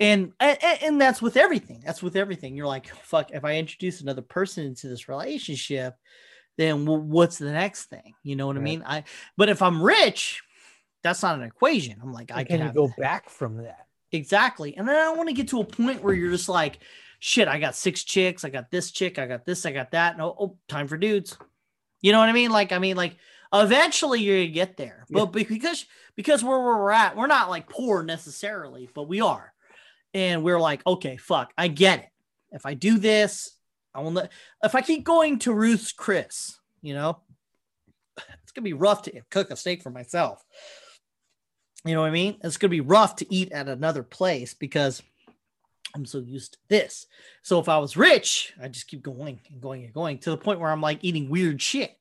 And, 0.00 0.32
and 0.40 0.58
and 0.62 1.00
that's 1.00 1.22
with 1.22 1.36
everything. 1.36 1.82
That's 1.84 2.02
with 2.02 2.16
everything. 2.16 2.56
You're 2.56 2.66
like, 2.66 2.88
"Fuck, 2.88 3.30
if 3.32 3.44
I 3.44 3.56
introduce 3.56 4.00
another 4.00 4.22
person 4.22 4.64
into 4.66 4.88
this 4.88 5.08
relationship." 5.08 5.96
then 6.56 6.86
what's 6.86 7.38
the 7.38 7.50
next 7.50 7.86
thing? 7.86 8.14
You 8.22 8.36
know 8.36 8.46
what 8.46 8.56
I 8.56 8.60
mean? 8.60 8.84
I 8.86 9.04
but 9.36 9.48
if 9.48 9.60
I'm 9.60 9.82
rich, 9.82 10.42
that's 11.04 11.22
not 11.22 11.38
an 11.38 11.44
equation. 11.44 12.00
I'm 12.02 12.12
like, 12.12 12.32
I 12.32 12.40
I 12.40 12.44
can 12.44 12.72
go 12.72 12.88
that. 12.88 12.96
back 12.96 13.30
from 13.30 13.58
that. 13.58 13.86
exactly. 14.10 14.76
And 14.76 14.88
then 14.88 14.96
I 14.96 15.02
don't 15.04 15.16
want 15.16 15.28
to 15.28 15.34
get 15.34 15.48
to 15.48 15.60
a 15.60 15.64
point 15.64 16.02
where 16.02 16.14
you're 16.14 16.32
just 16.32 16.48
like, 16.48 16.80
shit, 17.20 17.46
I 17.46 17.60
got 17.60 17.76
six 17.76 18.02
chicks, 18.02 18.44
I 18.44 18.50
got 18.50 18.70
this 18.70 18.90
chick, 18.90 19.18
I 19.18 19.26
got 19.26 19.44
this, 19.46 19.64
I 19.64 19.72
got 19.72 19.92
that. 19.92 20.18
No, 20.18 20.34
oh, 20.38 20.56
time 20.68 20.88
for 20.88 20.96
dudes. 20.96 21.38
You 22.00 22.12
know 22.12 22.18
what 22.18 22.28
I 22.28 22.32
mean? 22.32 22.50
Like, 22.50 22.72
I 22.72 22.78
mean, 22.78 22.96
like 22.96 23.16
eventually 23.52 24.20
you're 24.20 24.38
gonna 24.38 24.48
get 24.48 24.76
there. 24.76 25.04
Yeah. 25.08 25.20
But 25.20 25.26
be- 25.26 25.44
because 25.44 25.86
because 26.16 26.42
where 26.42 26.58
we're 26.58 26.90
at, 26.90 27.16
we're 27.16 27.26
not 27.26 27.50
like 27.50 27.68
poor 27.68 28.02
necessarily, 28.02 28.88
but 28.94 29.08
we 29.08 29.20
are. 29.20 29.52
And 30.12 30.42
we're 30.42 30.60
like, 30.60 30.86
okay, 30.86 31.16
fuck, 31.16 31.52
I 31.56 31.68
get 31.68 32.00
it. 32.00 32.08
If 32.52 32.66
I 32.66 32.74
do 32.74 32.98
this, 32.98 33.56
I 33.94 34.00
will 34.00 34.10
not 34.10 34.30
if 34.62 34.74
I 34.74 34.80
keep 34.80 35.04
going 35.04 35.38
to 35.40 35.52
Ruth's 35.52 35.92
Chris, 35.92 36.58
you 36.82 36.94
know, 36.94 37.20
it's 38.42 38.52
gonna 38.52 38.64
be 38.64 38.72
rough 38.72 39.02
to 39.02 39.22
cook 39.30 39.50
a 39.50 39.56
steak 39.56 39.82
for 39.82 39.90
myself. 39.90 40.42
You 41.84 41.94
know 41.94 42.00
what 42.00 42.08
I 42.08 42.12
mean? 42.12 42.38
It's 42.42 42.56
gonna 42.56 42.70
be 42.70 42.80
rough 42.80 43.16
to 43.16 43.34
eat 43.34 43.52
at 43.52 43.68
another 43.68 44.02
place 44.02 44.54
because 44.54 45.02
I'm 45.94 46.06
so 46.06 46.18
used 46.18 46.54
to 46.54 46.58
this. 46.68 47.06
So 47.42 47.60
if 47.60 47.68
I 47.68 47.78
was 47.78 47.96
rich, 47.96 48.52
I 48.60 48.68
just 48.68 48.88
keep 48.88 49.02
going 49.02 49.38
and 49.50 49.60
going 49.60 49.84
and 49.84 49.92
going 49.92 50.18
to 50.18 50.30
the 50.30 50.36
point 50.36 50.60
where 50.60 50.70
I'm 50.70 50.80
like 50.80 50.98
eating 51.02 51.28
weird 51.28 51.62
shit, 51.62 51.96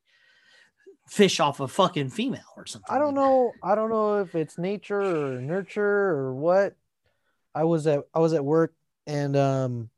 fish 1.08 1.40
off 1.40 1.60
a 1.60 1.68
fucking 1.68 2.10
female 2.10 2.42
or 2.58 2.66
something. 2.66 2.94
I 2.94 2.98
don't 2.98 3.14
like 3.14 3.16
know. 3.16 3.52
I 3.62 3.76
don't 3.76 3.90
know 3.90 4.20
if 4.22 4.36
it's 4.36 4.58
nature 4.58 5.36
or 5.36 5.42
nurture 5.42 5.84
or 5.84 6.34
what. 6.34 6.76
I 7.54 7.66
was 7.66 7.86
at 7.86 8.04
I 8.14 8.20
was 8.20 8.34
at 8.34 8.44
work 8.44 8.74
and 9.06 9.36
um 9.36 9.90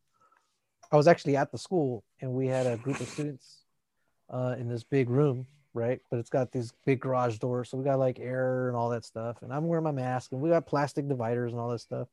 I 0.92 0.98
was 0.98 1.08
actually 1.08 1.38
at 1.38 1.52
the 1.52 1.58
school 1.58 2.04
and 2.20 2.34
we 2.34 2.48
had 2.48 2.68
a 2.68 2.78
group 2.78 3.00
of 3.00 3.08
students 3.08 3.62
uh 4.30 4.56
in 4.60 4.68
this 4.68 4.84
big 4.84 5.10
room, 5.10 5.48
right? 5.76 6.00
But 6.10 6.20
it's 6.20 6.30
got 6.30 6.52
these 6.52 6.74
big 6.86 7.02
garage 7.02 7.38
doors, 7.38 7.70
so 7.70 7.78
we 7.78 7.84
got 7.84 8.00
like 8.00 8.20
air 8.20 8.70
and 8.70 8.78
all 8.78 8.90
that 8.90 9.06
stuff. 9.06 9.42
And 9.42 9.54
I'm 9.54 9.68
wearing 9.68 9.84
my 9.84 9.92
mask 9.92 10.32
and 10.32 10.42
we 10.42 10.50
got 10.50 10.66
plastic 10.66 11.08
dividers 11.08 11.52
and 11.52 11.60
all 11.60 11.70
that 11.70 11.80
stuff. 11.80 12.08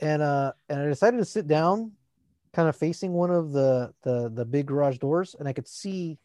And 0.00 0.22
uh 0.22 0.52
and 0.68 0.80
I 0.80 0.86
decided 0.86 1.18
to 1.18 1.24
sit 1.24 1.46
down 1.46 1.92
kind 2.52 2.68
of 2.68 2.76
facing 2.76 3.12
one 3.12 3.30
of 3.30 3.52
the 3.52 3.92
the 4.02 4.30
the 4.30 4.44
big 4.44 4.66
garage 4.66 4.98
doors 4.98 5.36
and 5.38 5.46
I 5.46 5.52
could 5.52 5.68
see 5.68 6.18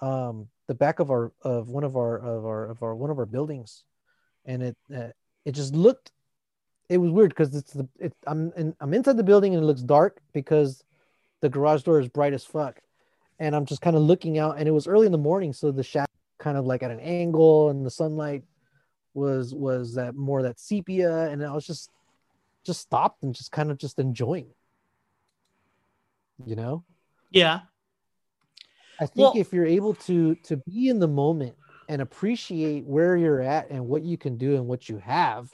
um 0.00 0.48
the 0.66 0.74
back 0.74 0.98
of 0.98 1.10
our 1.10 1.32
of 1.42 1.68
one 1.68 1.84
of 1.84 1.96
our 1.96 2.18
of 2.18 2.44
our 2.44 2.64
of 2.66 2.82
our 2.82 2.94
one 2.94 3.10
of 3.10 3.18
our 3.18 3.26
buildings 3.26 3.84
and 4.44 4.62
it 4.62 4.76
uh, 4.94 5.08
it 5.44 5.52
just 5.52 5.74
looked 5.74 6.12
it 6.88 6.98
was 6.98 7.10
weird 7.10 7.30
because 7.30 7.54
it's 7.54 7.72
the 7.72 7.88
it, 7.98 8.12
I'm 8.26 8.52
in, 8.56 8.74
I'm 8.80 8.92
inside 8.92 9.16
the 9.16 9.24
building 9.24 9.54
and 9.54 9.62
it 9.62 9.66
looks 9.66 9.82
dark 9.82 10.20
because 10.32 10.84
the 11.40 11.48
garage 11.48 11.82
door 11.82 12.00
is 12.00 12.08
bright 12.08 12.32
as 12.32 12.44
fuck 12.44 12.80
and 13.38 13.54
I'm 13.54 13.66
just 13.66 13.80
kind 13.80 13.96
of 13.96 14.02
looking 14.02 14.38
out 14.38 14.58
and 14.58 14.68
it 14.68 14.72
was 14.72 14.86
early 14.86 15.06
in 15.06 15.12
the 15.12 15.18
morning 15.18 15.52
so 15.52 15.70
the 15.72 15.82
shadow 15.82 16.06
kind 16.38 16.56
of 16.56 16.64
like 16.66 16.82
at 16.82 16.90
an 16.90 17.00
angle 17.00 17.70
and 17.70 17.84
the 17.84 17.90
sunlight 17.90 18.42
was 19.14 19.54
was 19.54 19.94
that 19.94 20.14
more 20.14 20.42
that 20.42 20.58
sepia 20.60 21.28
and 21.28 21.44
I 21.44 21.52
was 21.52 21.66
just 21.66 21.90
just 22.64 22.80
stopped 22.80 23.22
and 23.22 23.34
just 23.34 23.52
kind 23.52 23.70
of 23.70 23.78
just 23.78 23.98
enjoying 23.98 24.48
you 26.44 26.56
know 26.56 26.84
Yeah. 27.30 27.60
I 29.00 29.06
think 29.06 29.16
Well- 29.16 29.32
if 29.36 29.52
you're 29.52 29.66
able 29.66 29.94
to 29.94 30.34
to 30.36 30.56
be 30.58 30.88
in 30.88 30.98
the 31.00 31.08
moment 31.08 31.56
and 31.88 32.00
appreciate 32.00 32.84
where 32.86 33.16
you're 33.16 33.40
at 33.42 33.70
and 33.70 33.86
what 33.88 34.02
you 34.02 34.16
can 34.16 34.36
do 34.38 34.54
and 34.56 34.66
what 34.66 34.88
you 34.88 34.96
have, 34.98 35.50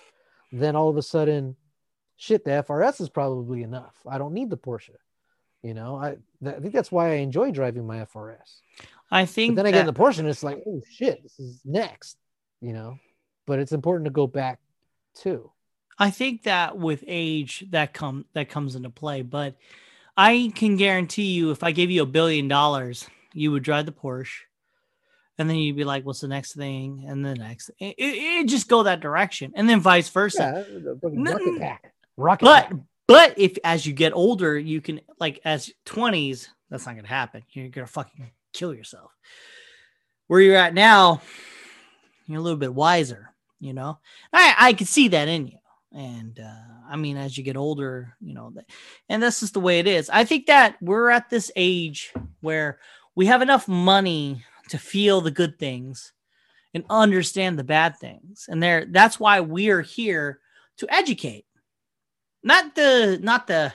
then 0.52 0.77
all 0.77 0.89
of 0.89 0.97
a 0.97 1.02
sudden, 1.02 1.57
shit, 2.16 2.44
the 2.44 2.51
FRS 2.62 3.01
is 3.01 3.09
probably 3.09 3.62
enough. 3.65 3.97
I 4.09 4.16
don't 4.19 4.32
need 4.32 4.48
the 4.48 4.57
Porsche. 4.57 4.94
You 5.62 5.74
know, 5.74 5.97
I 5.97 6.16
th- 6.43 6.57
I 6.57 6.61
think 6.61 6.73
that's 6.73 6.91
why 6.91 7.11
I 7.11 7.15
enjoy 7.16 7.51
driving 7.51 7.87
my 7.87 7.99
FRS. 7.99 8.61
I 9.11 9.23
But 9.23 9.31
think 9.31 9.57
then 9.57 9.66
I 9.66 9.70
get 9.73 9.87
the 9.87 9.93
Porsche 9.93 10.20
and 10.20 10.28
it's 10.28 10.43
like, 10.43 10.62
oh 10.66 10.81
shit, 10.91 11.23
this 11.23 11.39
is 11.39 11.61
next. 11.65 12.16
You 12.61 12.73
know, 12.73 12.99
but 13.47 13.59
it's 13.59 13.73
important 13.73 14.07
to 14.07 14.11
go 14.11 14.27
back 14.27 14.59
too. 15.15 15.51
I 15.99 16.11
think 16.11 16.45
that 16.45 16.78
with 16.78 17.05
age 17.07 17.65
that 17.70 17.93
come 17.93 18.24
that 18.32 18.49
comes 18.49 18.74
into 18.74 18.91
play, 18.91 19.23
but 19.23 19.57
I 20.16 20.53
can 20.55 20.77
guarantee 20.77 21.32
you 21.32 21.51
if 21.51 21.62
I 21.62 21.73
gave 21.73 21.91
you 21.91 22.03
a 22.03 22.07
billion 22.07 22.49
dollars, 22.49 23.07
you 23.35 23.53
would 23.53 23.62
drive 23.62 23.87
the 23.87 23.93
Porsche 23.93 24.41
and 25.39 25.49
then 25.49 25.57
you'd 25.57 25.77
be 25.77 25.85
like, 25.85 26.05
what's 26.05 26.20
the 26.20 26.28
next 26.28 26.55
thing? 26.55 27.05
And 27.07 27.24
the 27.24 27.35
next 27.35 27.70
it, 27.78 27.95
it, 27.99 28.15
it 28.43 28.49
just 28.49 28.69
go 28.69 28.82
that 28.85 29.01
direction. 29.01 29.53
And 29.55 29.69
then 29.69 29.81
vice 29.81 30.09
versa. 30.09 30.65
Yeah, 30.69 30.78
the 30.81 30.99
fucking 31.03 31.23
No, 31.23 31.32
rocket 31.32 31.59
pack. 31.59 31.95
Rocket 32.16 32.45
But 32.45 32.69
pack. 32.69 32.78
But 33.11 33.37
if 33.37 33.59
as 33.65 33.85
you 33.85 33.93
get 33.93 34.12
older, 34.12 34.57
you 34.57 34.81
can 34.81 35.01
like 35.19 35.41
as 35.45 35.73
20s, 35.85 36.47
that's 36.70 36.87
not 36.87 36.95
gonna 36.95 37.09
happen. 37.09 37.43
You're 37.51 37.69
gonna 37.69 37.89
fucking 37.89 38.31
kill 38.53 38.73
yourself. 38.73 39.11
Where 40.28 40.41
you're 40.41 40.55
at 40.55 40.74
now, 40.74 41.20
you're 42.27 42.39
a 42.39 42.41
little 42.41 42.57
bit 42.57 42.73
wiser, 42.73 43.35
you 43.59 43.73
know. 43.73 43.99
I 44.32 44.55
I 44.57 44.73
can 44.74 44.87
see 44.87 45.09
that 45.09 45.27
in 45.27 45.49
you. 45.49 45.59
And 45.93 46.39
uh, 46.39 46.89
I 46.89 46.95
mean, 46.95 47.16
as 47.16 47.37
you 47.37 47.43
get 47.43 47.57
older, 47.57 48.15
you 48.20 48.32
know, 48.32 48.55
and 49.09 49.20
this 49.20 49.43
is 49.43 49.51
the 49.51 49.59
way 49.59 49.81
it 49.81 49.89
is. 49.89 50.09
I 50.09 50.24
think 50.24 50.47
that 50.47 50.77
we're 50.81 51.11
at 51.11 51.31
this 51.31 51.51
age 51.57 52.12
where 52.43 52.78
we 53.16 53.27
have 53.27 53.43
enough 53.43 53.66
money 53.66 54.45
to 54.69 54.78
feel 54.78 55.20
the 55.20 55.32
good 55.32 55.59
things 55.59 56.12
and 56.74 56.85
understand 56.89 57.59
the 57.59 57.65
bad 57.65 57.97
things, 57.97 58.47
and 58.49 58.62
there 58.62 58.87
that's 58.89 59.19
why 59.19 59.41
we 59.41 59.70
are 59.70 59.82
here 59.82 60.39
to 60.77 60.95
educate 60.95 61.45
not 62.42 62.74
the 62.74 63.18
not 63.22 63.46
the 63.46 63.72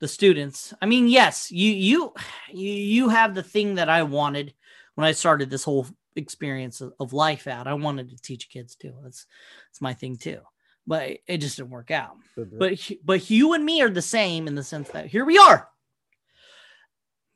the 0.00 0.08
students. 0.08 0.72
I 0.80 0.86
mean 0.86 1.08
yes 1.08 1.50
you 1.50 1.70
you 1.72 2.14
you 2.52 2.72
you 2.72 3.08
have 3.08 3.34
the 3.34 3.42
thing 3.42 3.76
that 3.76 3.88
i 3.88 4.02
wanted 4.04 4.54
when 4.94 5.06
i 5.06 5.12
started 5.12 5.50
this 5.50 5.64
whole 5.64 5.86
experience 6.18 6.80
of, 6.80 6.92
of 7.00 7.12
life 7.12 7.46
out. 7.46 7.66
I 7.66 7.74
wanted 7.74 8.10
to 8.10 8.20
teach 8.20 8.50
kids 8.50 8.74
too. 8.74 8.92
That's 9.02 9.26
that's 9.70 9.80
my 9.80 9.94
thing 9.94 10.16
too. 10.16 10.40
But 10.86 11.18
it, 11.26 11.38
just 11.38 11.56
didn't 11.56 11.70
work 11.70 11.90
out. 11.90 12.16
Mm-hmm. 12.36 12.58
But 12.58 12.72
he- 12.74 13.00
but 13.04 13.30
you 13.30 13.52
and 13.54 13.64
me 13.64 13.80
are 13.82 13.90
the 13.90 14.02
same 14.02 14.46
in 14.46 14.54
the 14.54 14.62
sense 14.62 14.88
that 14.90 15.06
here 15.06 15.24
we 15.24 15.38
are. 15.38 15.68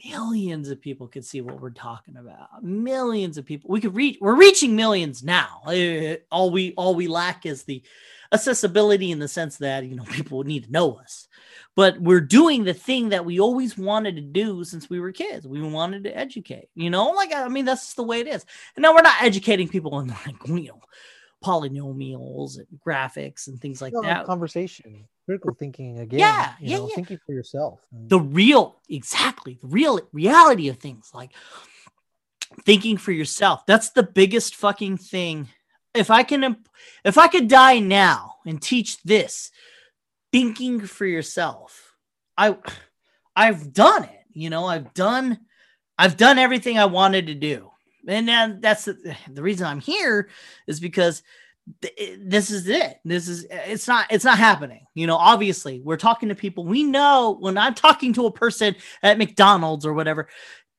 Millions 0.05 0.69
of 0.69 0.81
people 0.81 1.07
could 1.07 1.25
see 1.25 1.41
what 1.41 1.61
we're 1.61 1.71
talking 1.71 2.17
about. 2.17 2.65
Millions 2.65 3.39
of 3.39 3.45
people. 3.47 3.71
We 3.71 3.81
could 3.81 3.95
reach 3.95 4.19
we're 4.21 4.35
reaching 4.35 4.75
millions 4.75 5.23
now. 5.23 5.63
Uh, 5.67 6.17
all 6.31 6.51
we 6.51 6.75
all 6.77 6.95
we 6.95 7.07
lack 7.07 7.47
is 7.47 7.63
the 7.63 7.83
accessibility 8.33 9.11
in 9.11 9.19
the 9.19 9.29
sense 9.29 9.59
that 9.59 9.85
you 9.85 9.95
know 9.95 10.05
people 10.11 10.43
need 10.45 10.65
to 10.65 10.73
know 10.73 10.95
us 10.95 11.29
but 11.75 11.99
we're 12.01 12.21
doing 12.21 12.65
the 12.65 12.75
thing 12.75 13.11
that 13.11 13.25
we 13.25 13.41
always 13.41 13.79
wanted 13.79 14.17
to 14.17 14.23
do 14.23 14.65
since 14.65 14.89
we 14.89 15.01
were 15.01 15.13
kids 15.13 15.47
we 15.47 15.63
wanted 15.63 16.05
to 16.05 16.17
educate 16.17 16.69
you 16.75 16.91
know 16.91 17.11
like 17.11 17.33
i 17.35 17.49
mean 17.49 17.65
that's 17.65 17.95
the 17.95 18.03
way 18.03 18.21
it 18.21 18.27
is 18.27 18.45
and 18.77 18.83
now 18.83 18.95
we're 18.95 19.03
not 19.03 19.23
educating 19.23 19.69
people 19.69 19.95
on 19.95 20.07
like 20.27 20.37
you 20.47 20.69
know 20.69 20.81
polynomials 21.43 22.57
and 22.57 22.67
graphics 22.87 23.49
and 23.49 23.61
things 23.61 23.83
like 23.83 23.93
that 24.03 24.25
conversation, 24.27 25.07
critical 25.27 25.55
thinking 25.55 25.99
again. 25.99 26.21
Yeah, 26.21 26.53
you 26.61 26.71
yeah, 26.71 26.77
know, 26.79 26.89
yeah. 26.89 26.95
thinking 26.95 27.19
for 27.27 27.33
yourself. 27.33 27.81
the 27.93 28.21
real 28.21 28.81
exactly 28.89 29.59
the 29.61 29.67
real 29.67 30.01
reality 30.13 30.69
of 30.69 30.79
things 30.79 31.11
like 31.13 31.33
thinking 32.65 32.97
for 32.97 33.13
yourself 33.13 33.65
that's 33.67 33.91
the 33.91 34.03
biggest 34.03 34.55
fucking 34.57 34.99
thing 34.99 35.49
if 35.95 36.11
i 36.11 36.23
can 36.23 36.57
if 37.05 37.19
i 37.19 37.29
could 37.29 37.49
die 37.49 37.79
now 37.79 38.37
and 38.47 38.61
teach 38.61 39.03
this 39.03 39.51
thinking 40.31 40.81
for 40.81 41.07
yourself 41.07 41.95
i 42.37 42.57
i've 43.37 43.73
done 43.73 44.05
it 44.05 44.21
you 44.33 44.51
know 44.51 44.67
i've 44.67 44.93
done 44.95 45.39
i've 45.99 46.17
done 46.17 46.39
everything 46.39 46.79
i 46.79 46.85
wanted 46.85 47.27
to 47.27 47.35
do. 47.35 47.69
And 48.09 48.27
then 48.27 48.61
that's 48.61 48.87
the, 48.87 49.17
the 49.31 49.43
reason 49.43 49.67
i'm 49.67 49.81
here 49.81 50.29
is 50.67 50.81
because 50.81 51.23
eh, 51.85 52.17
this 52.19 52.51
is 52.51 52.67
it. 52.69 52.99
This 53.05 53.29
is 53.29 53.47
it's 53.49 53.87
not 53.87 54.07
it's 54.11 54.25
not 54.25 54.39
happening. 54.39 54.87
You 54.95 55.07
know 55.07 55.17
obviously 55.17 55.81
we're 55.81 55.97
talking 55.97 56.29
to 56.31 56.35
people. 56.35 56.65
We 56.65 56.83
know 56.83 57.37
when 57.39 57.57
i'm 57.57 57.75
talking 57.75 58.13
to 58.15 58.27
a 58.27 58.33
person 58.33 58.75
at 59.03 59.19
mcdonald's 59.19 59.87
or 59.87 59.93
whatever 59.93 60.29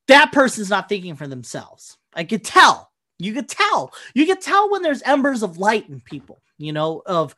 that 0.08 0.32
person's 0.32 0.70
not 0.70 0.88
thinking 0.88 1.16
for 1.16 1.26
themselves. 1.26 1.96
I 2.12 2.24
could 2.24 2.44
tell 2.44 2.90
you 3.18 3.32
could 3.32 3.48
tell 3.48 3.92
you 4.14 4.26
could 4.26 4.40
tell 4.40 4.70
when 4.70 4.82
there's 4.82 5.02
embers 5.02 5.42
of 5.42 5.58
light 5.58 5.88
in 5.88 6.00
people 6.00 6.42
you 6.58 6.72
know 6.72 7.02
of 7.06 7.34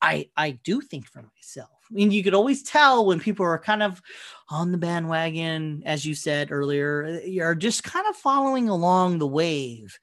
i 0.00 0.28
i 0.36 0.50
do 0.50 0.80
think 0.80 1.06
for 1.06 1.22
myself 1.22 1.70
I 1.90 1.94
mean, 1.94 2.10
you 2.10 2.24
could 2.24 2.34
always 2.34 2.62
tell 2.62 3.06
when 3.06 3.20
people 3.20 3.46
are 3.46 3.58
kind 3.58 3.82
of 3.82 4.02
on 4.48 4.72
the 4.72 4.78
bandwagon, 4.78 5.82
as 5.86 6.04
you 6.04 6.14
said 6.14 6.50
earlier, 6.50 7.04
eh, 7.04 7.26
you're 7.26 7.54
just 7.54 7.84
kind 7.84 8.06
of 8.08 8.16
following 8.16 8.68
along 8.68 9.18
the 9.18 9.26
wave. 9.26 9.98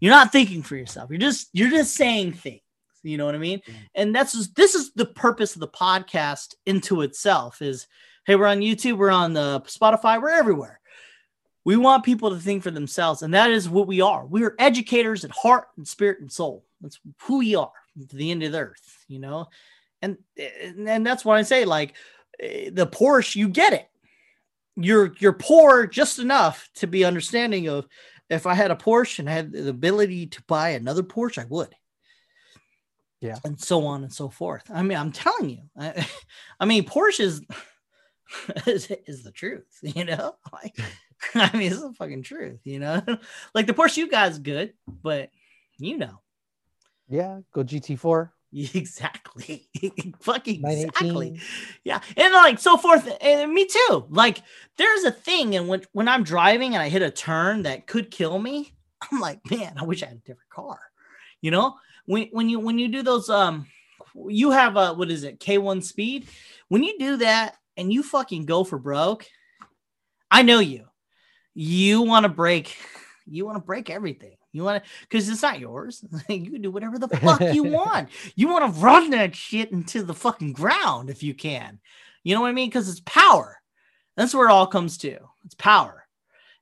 You're 0.00 0.14
not 0.14 0.32
thinking 0.32 0.62
for 0.62 0.76
yourself. 0.76 1.10
You're 1.10 1.18
just 1.18 1.48
you're 1.52 1.70
just 1.70 1.94
saying 1.94 2.32
things. 2.32 2.62
You 3.02 3.16
know 3.16 3.26
what 3.26 3.34
I 3.34 3.38
mean? 3.38 3.60
And 3.94 4.14
that's 4.14 4.32
just, 4.32 4.56
this 4.56 4.74
is 4.74 4.92
the 4.92 5.06
purpose 5.06 5.54
of 5.54 5.60
the 5.60 5.68
podcast 5.68 6.54
into 6.66 7.02
itself. 7.02 7.62
Is 7.62 7.86
hey, 8.26 8.36
we're 8.36 8.46
on 8.46 8.60
YouTube, 8.60 8.96
we're 8.96 9.10
on 9.10 9.32
the 9.32 9.60
Spotify, 9.62 10.20
we're 10.20 10.30
everywhere. 10.30 10.80
We 11.68 11.76
want 11.76 12.02
people 12.02 12.30
to 12.30 12.38
think 12.38 12.62
for 12.62 12.70
themselves, 12.70 13.20
and 13.20 13.34
that 13.34 13.50
is 13.50 13.68
what 13.68 13.86
we 13.86 14.00
are. 14.00 14.24
We 14.24 14.42
are 14.42 14.54
educators 14.58 15.22
at 15.26 15.30
heart 15.32 15.68
and 15.76 15.86
spirit 15.86 16.18
and 16.18 16.32
soul. 16.32 16.64
That's 16.80 16.98
who 17.20 17.40
we 17.40 17.56
are 17.56 17.70
to 18.08 18.16
the 18.16 18.30
end 18.30 18.42
of 18.42 18.52
the 18.52 18.60
earth. 18.60 19.04
You 19.06 19.18
know, 19.18 19.48
and 20.00 20.16
and 20.38 21.06
that's 21.06 21.26
what 21.26 21.36
I 21.36 21.42
say. 21.42 21.66
Like 21.66 21.94
eh, 22.40 22.70
the 22.72 22.86
Porsche, 22.86 23.36
you 23.36 23.50
get 23.50 23.74
it. 23.74 23.86
You're 24.76 25.12
you're 25.18 25.34
poor 25.34 25.86
just 25.86 26.18
enough 26.18 26.70
to 26.76 26.86
be 26.86 27.04
understanding 27.04 27.68
of 27.68 27.86
if 28.30 28.46
I 28.46 28.54
had 28.54 28.70
a 28.70 28.74
Porsche 28.74 29.18
and 29.18 29.28
I 29.28 29.34
had 29.34 29.52
the 29.52 29.68
ability 29.68 30.28
to 30.28 30.42
buy 30.44 30.70
another 30.70 31.02
Porsche, 31.02 31.42
I 31.42 31.46
would. 31.50 31.74
Yeah. 33.20 33.36
And 33.44 33.60
so 33.60 33.84
on 33.84 34.04
and 34.04 34.12
so 34.12 34.30
forth. 34.30 34.62
I 34.72 34.82
mean, 34.82 34.96
I'm 34.96 35.12
telling 35.12 35.50
you. 35.50 35.62
I, 35.78 36.08
I 36.60 36.64
mean, 36.64 36.86
Porsche 36.86 37.20
is, 37.20 37.42
is 38.66 38.90
is 39.06 39.22
the 39.22 39.32
truth, 39.32 39.66
you 39.82 40.06
know? 40.06 40.34
Like 40.50 40.74
I 41.34 41.56
mean, 41.56 41.72
it's 41.72 41.82
the 41.82 41.92
fucking 41.92 42.22
truth, 42.22 42.60
you 42.64 42.78
know? 42.78 43.02
like 43.54 43.66
the 43.66 43.74
Porsche 43.74 43.98
you 43.98 44.08
guys 44.08 44.38
good, 44.38 44.74
but 44.86 45.30
you 45.78 45.96
know. 45.96 46.20
Yeah, 47.08 47.40
go 47.52 47.64
GT4. 47.64 48.30
Exactly. 48.74 49.68
Fucking 50.20 50.64
exactly. 50.64 51.38
Yeah. 51.84 52.00
And 52.16 52.32
like 52.32 52.58
so 52.58 52.78
forth. 52.78 53.06
And 53.20 53.52
me 53.52 53.66
too. 53.66 54.06
Like 54.08 54.38
there's 54.78 55.04
a 55.04 55.10
thing. 55.10 55.54
And 55.54 55.68
when, 55.68 55.82
when 55.92 56.08
I'm 56.08 56.24
driving 56.24 56.74
and 56.74 56.82
I 56.82 56.88
hit 56.88 57.02
a 57.02 57.10
turn 57.10 57.64
that 57.64 57.86
could 57.86 58.10
kill 58.10 58.38
me, 58.38 58.72
I'm 59.12 59.20
like, 59.20 59.40
man, 59.50 59.74
I 59.76 59.84
wish 59.84 60.02
I 60.02 60.06
had 60.06 60.16
a 60.16 60.20
different 60.20 60.48
car. 60.50 60.80
You 61.42 61.50
know, 61.50 61.76
when, 62.06 62.28
when 62.32 62.48
you, 62.48 62.58
when 62.58 62.78
you 62.78 62.88
do 62.88 63.02
those, 63.02 63.28
um, 63.28 63.66
you 64.26 64.50
have 64.50 64.76
a, 64.76 64.94
what 64.94 65.10
is 65.10 65.24
it? 65.24 65.40
K1 65.40 65.84
speed. 65.84 66.26
When 66.68 66.82
you 66.82 66.98
do 66.98 67.16
that 67.18 67.56
and 67.76 67.92
you 67.92 68.02
fucking 68.02 68.46
go 68.46 68.64
for 68.64 68.78
broke, 68.78 69.26
I 70.30 70.42
know 70.42 70.58
you, 70.58 70.86
you 71.58 72.02
want 72.02 72.22
to 72.22 72.28
break, 72.28 72.76
you 73.26 73.44
want 73.44 73.56
to 73.56 73.66
break 73.66 73.90
everything. 73.90 74.36
You 74.52 74.62
want 74.62 74.84
to, 74.84 74.90
because 75.02 75.28
it's 75.28 75.42
not 75.42 75.58
yours. 75.58 76.04
you 76.28 76.52
can 76.52 76.62
do 76.62 76.70
whatever 76.70 77.00
the 77.00 77.08
fuck 77.08 77.40
you 77.40 77.64
want. 77.64 78.10
You 78.36 78.46
want 78.48 78.72
to 78.72 78.80
run 78.80 79.10
that 79.10 79.34
shit 79.34 79.72
into 79.72 80.04
the 80.04 80.14
fucking 80.14 80.52
ground 80.52 81.10
if 81.10 81.24
you 81.24 81.34
can. 81.34 81.80
You 82.22 82.36
know 82.36 82.42
what 82.42 82.50
I 82.50 82.52
mean? 82.52 82.68
Because 82.68 82.88
it's 82.88 83.00
power. 83.00 83.60
That's 84.16 84.32
where 84.32 84.46
it 84.46 84.52
all 84.52 84.68
comes 84.68 84.98
to. 84.98 85.18
It's 85.44 85.56
power. 85.56 86.06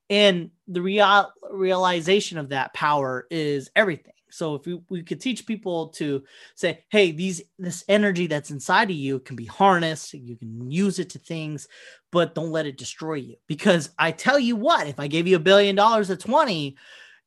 And 0.09 0.51
the 0.67 0.81
real 0.81 1.31
realization 1.51 2.39
of 2.39 2.49
that 2.49 2.73
power 2.73 3.27
is 3.31 3.69
everything. 3.77 4.15
So 4.37 4.55
if 4.57 4.67
we, 4.67 4.81
we 4.91 5.03
could 5.03 5.21
teach 5.21 5.47
people 5.47 5.89
to 5.89 6.23
say, 6.55 6.85
hey, 6.91 7.11
these 7.11 7.43
this 7.59 7.85
energy 7.89 8.27
that's 8.27 8.51
inside 8.51 8.91
of 8.91 8.97
you 8.97 9.19
can 9.21 9.35
be 9.35 9.47
harnessed, 9.47 10.13
you 10.13 10.37
can 10.37 10.71
use 10.71 10.99
it 10.99 11.11
to 11.11 11.19
things, 11.19 11.69
but 12.13 12.35
don't 12.35 12.51
let 12.51 12.67
it 12.67 12.77
destroy 12.77 13.15
you. 13.15 13.37
Because 13.47 13.91
I 13.99 14.11
tell 14.11 14.39
you 14.39 14.55
what, 14.55 14.87
if 14.87 15.01
I 15.01 15.07
gave 15.07 15.27
you 15.27 15.37
a 15.37 15.41
billion 15.41 15.75
dollars 15.75 16.11
at 16.11 16.21
20, 16.21 16.77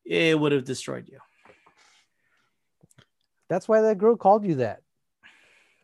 it 0.06 0.40
would 0.40 0.52
have 0.52 0.66
destroyed 0.66 1.10
you. 1.10 1.18
That's 3.50 3.68
why 3.68 3.82
that 3.82 3.98
girl 3.98 4.16
called 4.16 4.46
you 4.46 4.56
that. 4.56 4.82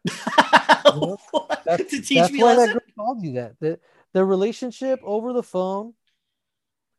What? 0.85 1.63
That's, 1.65 1.89
to 1.89 2.01
teach 2.01 2.19
that's 2.19 2.31
me 2.31 2.43
why 2.43 2.55
that 2.55 2.71
girl 2.71 2.81
called 2.95 3.23
you 3.23 3.33
that. 3.33 3.59
The 3.59 3.79
the 4.13 4.23
relationship 4.23 4.99
over 5.03 5.33
the 5.33 5.43
phone, 5.43 5.93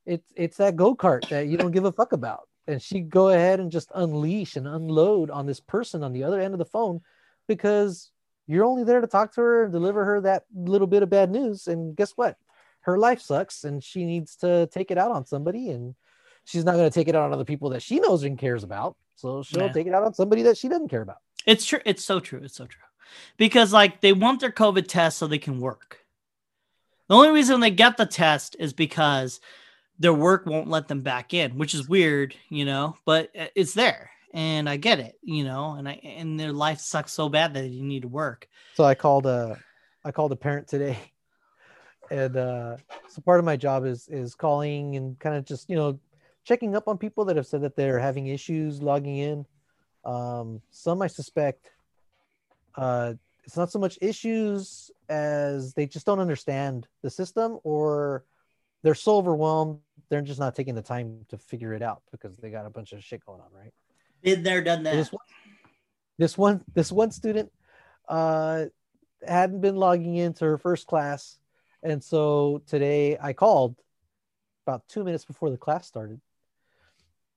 it's 0.05 0.31
it's 0.35 0.57
that 0.57 0.75
go 0.75 0.97
kart 0.97 1.29
that 1.29 1.47
you 1.47 1.57
don't 1.57 1.71
give 1.71 1.85
a 1.85 1.93
fuck 1.93 2.13
about, 2.13 2.49
and 2.67 2.83
she 2.83 3.01
go 3.01 3.29
ahead 3.29 3.61
and 3.61 3.71
just 3.71 3.91
unleash 3.95 4.57
and 4.57 4.67
unload 4.67 5.31
on 5.31 5.47
this 5.47 5.61
person 5.61 6.03
on 6.03 6.13
the 6.13 6.25
other 6.25 6.41
end 6.41 6.55
of 6.55 6.59
the 6.59 6.65
phone, 6.65 7.01
because 7.49 8.11
you're 8.47 8.65
only 8.65 8.85
there 8.85 9.01
to 9.01 9.07
talk 9.07 9.35
to 9.35 9.41
her 9.41 9.65
and 9.65 9.73
deliver 9.73 10.05
her 10.05 10.21
that 10.21 10.45
little 10.55 10.87
bit 10.87 11.03
of 11.03 11.11
bad 11.11 11.31
news, 11.31 11.67
and 11.67 11.97
guess 11.97 12.13
what? 12.13 12.37
Her 12.81 12.99
life 12.99 13.21
sucks, 13.21 13.65
and 13.65 13.83
she 13.83 14.05
needs 14.05 14.37
to 14.37 14.69
take 14.69 14.91
it 14.91 14.99
out 14.99 15.11
on 15.11 15.27
somebody, 15.27 15.71
and 15.71 15.95
she's 16.45 16.65
not 16.65 16.77
going 16.77 16.89
to 16.89 16.95
take 16.95 17.09
it 17.09 17.17
out 17.17 17.25
on 17.25 17.33
other 17.33 17.45
people 17.45 17.71
that 17.71 17.83
she 17.83 17.99
knows 17.99 18.23
and 18.23 18.39
cares 18.39 18.63
about. 18.63 18.97
So 19.17 19.43
she'll 19.43 19.63
Yeah. 19.63 19.73
take 19.73 19.87
it 19.87 19.95
out 19.95 20.05
on 20.05 20.15
somebody 20.15 20.43
that 20.43 20.57
she 20.57 20.69
doesn't 20.69 20.89
care 20.89 21.03
about. 21.03 21.19
It's 21.47 21.65
true. 21.65 21.81
It's 21.85 22.05
so 22.05 22.21
true. 22.21 22.41
It's 22.43 22.55
so 22.55 22.67
true. 22.67 22.83
Because 23.37 23.73
like 23.73 24.01
they 24.01 24.13
want 24.13 24.41
their 24.41 24.53
COVID 24.53 24.87
test 24.87 25.19
so 25.19 25.27
they 25.27 25.39
can 25.39 25.59
work. 25.59 26.05
The 27.09 27.15
only 27.15 27.31
reason 27.31 27.61
they 27.61 27.71
get 27.71 27.97
the 27.97 28.07
test 28.07 28.57
is 28.59 28.73
because 28.73 29.41
their 29.99 30.13
work 30.13 30.47
won't 30.47 30.69
let 30.69 30.89
them 30.89 31.01
back 31.01 31.33
in, 31.35 31.57
which 31.57 31.75
is 31.75 31.89
weird, 31.89 32.35
you 32.49 32.65
know, 32.65 32.97
but 33.05 33.31
it's 33.35 33.75
there. 33.75 34.11
And 34.35 34.69
I 34.69 34.77
get 34.77 35.01
it, 35.01 35.19
you 35.23 35.45
know, 35.45 35.73
and 35.73 35.89
I 35.89 35.93
and 36.03 36.39
their 36.39 36.53
life 36.53 36.81
sucks 36.81 37.13
so 37.13 37.29
bad 37.29 37.55
that 37.55 37.69
you 37.69 37.83
need 37.83 38.03
to 38.03 38.09
work. 38.09 38.49
So 38.75 38.85
I 38.85 38.95
called 38.95 39.27
a 39.27 39.59
I 40.05 40.13
called 40.13 40.33
a 40.33 40.37
parent 40.37 40.69
today. 40.69 40.99
And 42.09 42.37
uh 42.37 42.77
so 43.09 43.21
part 43.23 43.41
of 43.41 43.45
my 43.45 43.57
job 43.57 43.85
is 43.85 44.07
is 44.07 44.37
calling 44.37 44.95
and 44.95 45.19
kind 45.19 45.35
of 45.35 45.45
just, 45.45 45.69
you 45.69 45.75
know, 45.75 45.99
checking 46.45 46.77
up 46.77 46.87
on 46.87 46.99
people 46.99 47.25
that 47.25 47.35
have 47.35 47.49
said 47.49 47.63
that 47.63 47.75
they're 47.75 47.99
having 47.99 48.29
issues 48.29 48.81
logging 48.81 49.17
in. 49.17 49.45
Um 50.05 50.63
some 50.71 51.03
I 51.03 51.09
suspect 51.09 51.73
uh 52.77 53.15
it's 53.43 53.57
not 53.57 53.73
so 53.73 53.81
much 53.81 53.99
issues 54.01 54.93
as 55.09 55.75
they 55.75 55.87
just 55.87 56.07
don't 56.07 56.21
understand 56.21 56.87
the 57.03 57.11
system 57.11 57.59
or 57.65 58.25
they're 58.85 58.95
so 58.95 59.17
overwhelmed 59.17 59.81
they're 60.09 60.23
just 60.23 60.41
not 60.41 60.55
taking 60.55 60.75
the 60.75 60.83
time 60.83 61.25
to 61.29 61.39
figure 61.39 61.73
it 61.73 61.83
out 61.83 62.03
because 62.13 62.37
they 62.37 62.51
got 62.51 62.67
a 62.67 62.71
bunch 62.71 62.93
of 62.93 63.03
shit 63.03 63.25
going 63.25 63.41
on, 63.41 63.49
right? 63.53 63.73
Been 64.23 64.43
there, 64.43 64.63
done 64.63 64.83
that. 64.85 64.95
this 64.95 65.13
one, 65.13 65.25
this 66.19 66.39
one, 66.39 66.65
this 66.75 66.93
one 66.93 67.11
student 67.11 67.51
uh, 68.09 68.67
hadn't 69.27 69.61
been 69.61 69.77
logging 69.77 70.17
into 70.17 70.45
her 70.45 70.59
first 70.59 70.87
class, 70.87 71.39
and 71.83 72.03
so 72.03 72.63
today 72.67 73.17
I 73.21 73.33
called 73.33 73.77
about 74.67 74.89
two 74.89 75.05
minutes 75.05 75.25
before 75.25 75.51
the 75.51 75.57
class 75.59 75.87
started, 75.87 76.21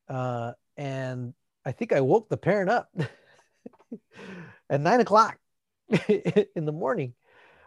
uh, 0.08 0.54
and 0.78 1.34
I 1.66 1.72
think 1.72 1.91
I 1.94 2.02
woke 2.02 2.30
the 2.30 2.38
parent 2.38 2.70
up 2.70 2.90
at 4.70 4.82
nine 4.82 5.02
o'clock 5.02 5.38
in 6.08 6.66
the 6.66 6.72
morning. 6.72 7.14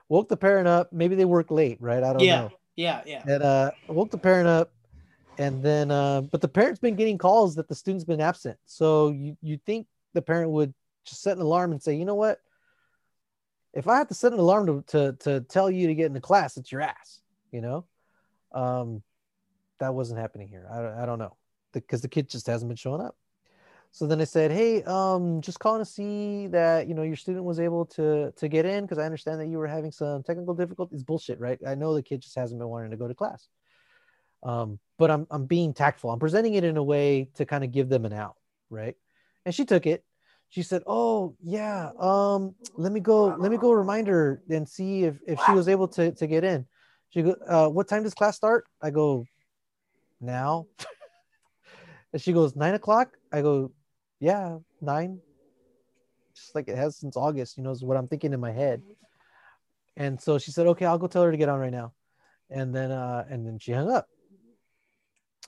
Woke 0.09 0.29
the 0.29 0.37
parent 0.37 0.69
up. 0.69 0.93
Maybe 0.93 1.15
they 1.15 1.25
work 1.25 1.51
late, 1.51 1.79
right? 1.81 2.03
I 2.03 2.13
don't 2.13 2.23
Yeah. 2.23 2.37
know. 2.41 2.53
Yeah, 2.77 3.03
yeah. 3.07 3.23
And 3.27 3.43
uh, 3.43 3.71
I 3.89 3.93
woke 3.93 4.11
the 4.11 4.19
parent 4.19 4.49
up, 4.49 4.73
and 5.39 5.63
then, 5.63 5.91
uh, 5.91 6.23
but 6.23 6.41
the 6.41 6.49
parent's 6.49 6.81
been 6.81 6.97
getting 6.97 7.19
calls 7.19 7.55
that 7.55 7.69
the 7.69 7.75
student's 7.75 8.05
been 8.05 8.21
absent. 8.21 8.59
So 8.67 9.11
you 9.11 9.37
you 9.41 9.59
think 9.65 9.87
the 10.13 10.23
parent 10.23 10.51
would 10.51 10.75
just 11.05 11.23
set 11.23 11.37
an 11.37 11.43
alarm 11.43 11.73
and 11.73 11.83
say, 11.83 11.95
you 11.95 12.05
know 12.05 12.15
what? 12.15 12.41
If 13.73 13.89
I 13.89 13.97
have 13.97 14.09
to 14.09 14.15
set 14.15 14.33
an 14.33 14.39
alarm 14.39 14.67
to 14.67 14.83
to, 14.89 15.13
to 15.21 15.41
tell 15.43 15.71
you 15.71 15.87
to 15.87 15.95
get 15.95 16.07
into 16.07 16.21
class, 16.21 16.57
it's 16.57 16.71
your 16.71 16.83
ass. 16.83 17.21
You 17.51 17.61
know, 17.61 17.85
um, 18.53 19.03
that 19.79 19.95
wasn't 19.95 20.21
happening 20.21 20.49
here. 20.49 20.67
I, 20.71 21.03
I 21.03 21.07
don't 21.07 21.19
know 21.19 21.37
because 21.73 22.03
the 22.03 22.09
kid 22.09 22.29
just 22.29 22.47
hasn't 22.47 22.69
been 22.69 22.77
showing 22.77 23.01
up. 23.01 23.17
So 23.91 24.07
then 24.07 24.21
I 24.23 24.25
said, 24.25 24.51
"Hey, 24.51 24.83
um, 24.85 25.43
just 25.43 25.61
calling 25.61 25.81
to 25.81 25.91
see 25.91 26.47
that 26.49 26.89
you 26.89 26.95
know 26.95 27.03
your 27.03 27.17
student 27.17 27.45
was 27.45 27.61
able 27.61 27.85
to 27.87 28.33
to 28.33 28.49
get 28.49 28.65
in 28.65 28.85
because 28.85 28.99
I 28.99 29.05
understand 29.05 29.41
that 29.41 29.49
you 29.49 29.59
were 29.59 29.67
having 29.67 29.93
some 29.93 30.23
technical 30.23 30.55
difficulties. 30.55 31.03
Bullshit, 31.03 31.39
right? 31.41 31.59
I 31.67 31.75
know 31.75 31.95
the 31.95 32.03
kid 32.03 32.23
just 32.23 32.35
hasn't 32.35 32.59
been 32.59 32.69
wanting 32.69 32.91
to 32.91 32.97
go 32.97 33.09
to 33.09 33.15
class. 33.15 33.49
Um, 34.43 34.79
but 34.99 35.11
I'm 35.11 35.27
I'm 35.31 35.47
being 35.47 35.73
tactful. 35.73 36.11
I'm 36.11 36.19
presenting 36.19 36.55
it 36.55 36.65
in 36.65 36.77
a 36.77 36.83
way 36.83 37.29
to 37.35 37.45
kind 37.45 37.65
of 37.65 37.71
give 37.71 37.89
them 37.89 38.05
an 38.05 38.13
out, 38.13 38.37
right? 38.71 38.97
And 39.45 39.55
she 39.55 39.65
took 39.65 39.87
it. 39.87 40.05
She 40.49 40.63
said, 40.63 40.83
"Oh 40.87 41.35
yeah, 41.43 41.91
um, 41.99 42.55
let 42.77 42.93
me 42.93 43.01
go. 43.01 43.35
Let 43.39 43.51
me 43.51 43.57
go 43.57 43.73
remind 43.73 44.07
her 44.09 44.43
and 44.51 44.69
see 44.69 45.05
if 45.05 45.19
if 45.27 45.41
she 45.47 45.53
was 45.53 45.69
able 45.69 45.89
to 45.89 46.13
to 46.13 46.27
get 46.27 46.45
in." 46.45 46.67
She 47.11 47.23
go, 47.23 47.37
uh, 47.49 47.69
"What 47.69 47.89
time 47.89 48.03
does 48.03 48.15
class 48.15 48.37
start?" 48.37 48.67
I 48.83 48.91
go, 48.91 49.25
"Now." 50.21 50.67
and 52.13 52.21
she 52.21 52.33
goes, 52.33 52.55
nine 52.55 52.75
o'clock." 52.75 53.17
I 53.33 53.43
go, 53.43 53.73
"Yeah, 54.21 54.59
nine. 54.81 55.21
Just 56.35 56.55
like 56.55 56.69
it 56.69 56.77
has 56.77 56.97
since 56.97 57.17
August. 57.17 57.57
You 57.57 57.63
know, 57.63 57.71
is 57.71 57.83
what 57.83 57.97
I'm 57.97 58.09
thinking 58.09 58.33
in 58.33 58.41
my 58.41 58.53
head." 58.53 58.83
And 59.97 60.21
so 60.21 60.39
she 60.39 60.51
said, 60.51 60.67
"Okay, 60.67 60.85
I'll 60.85 60.99
go 60.99 61.07
tell 61.07 61.23
her 61.23 61.31
to 61.31 61.39
get 61.39 61.49
on 61.49 61.61
right 61.61 61.73
now." 61.73 61.95
And 62.51 62.75
then 62.75 62.91
uh, 62.91 63.25
and 63.31 63.47
then 63.47 63.59
she 63.59 63.73
hung 63.73 63.91
up 63.91 64.07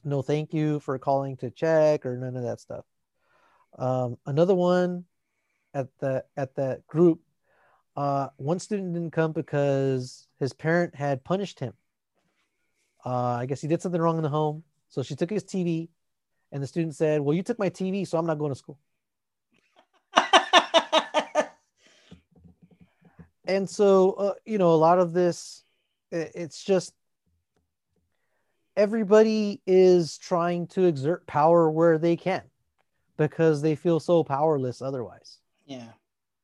no 0.04 0.22
thank 0.22 0.52
you 0.52 0.80
for 0.80 0.98
calling 0.98 1.36
to 1.38 1.50
check 1.50 2.06
or 2.06 2.16
none 2.16 2.36
of 2.36 2.42
that 2.42 2.60
stuff. 2.60 2.84
Um, 3.78 4.18
another 4.26 4.54
one 4.54 5.04
at 5.72 5.88
the 5.98 6.24
at 6.36 6.54
that 6.56 6.86
group, 6.86 7.20
uh, 7.96 8.28
one 8.36 8.58
student 8.58 8.94
didn't 8.94 9.12
come 9.12 9.32
because 9.32 10.28
his 10.38 10.52
parent 10.52 10.94
had 10.94 11.24
punished 11.24 11.58
him. 11.58 11.74
Uh, 13.04 13.38
I 13.40 13.46
guess 13.46 13.60
he 13.60 13.68
did 13.68 13.82
something 13.82 14.00
wrong 14.00 14.16
in 14.16 14.22
the 14.22 14.28
home, 14.28 14.62
so 14.88 15.02
she 15.02 15.16
took 15.16 15.30
his 15.30 15.44
TV, 15.44 15.88
and 16.52 16.62
the 16.62 16.66
student 16.66 16.94
said, 16.94 17.20
"Well, 17.20 17.34
you 17.34 17.42
took 17.42 17.58
my 17.58 17.68
TV, 17.68 18.06
so 18.06 18.16
I'm 18.18 18.26
not 18.26 18.38
going 18.38 18.52
to 18.52 18.58
school." 18.58 18.78
and 23.44 23.68
so, 23.68 24.12
uh, 24.12 24.34
you 24.44 24.58
know, 24.58 24.72
a 24.72 24.76
lot 24.76 24.98
of 24.98 25.12
this, 25.12 25.64
it's 26.10 26.62
just 26.62 26.94
everybody 28.76 29.60
is 29.66 30.18
trying 30.18 30.66
to 30.68 30.84
exert 30.84 31.26
power 31.26 31.70
where 31.70 31.98
they 31.98 32.16
can 32.16 32.42
because 33.16 33.62
they 33.62 33.74
feel 33.74 34.00
so 34.00 34.24
powerless 34.24 34.82
otherwise. 34.82 35.38
Yeah. 35.66 35.88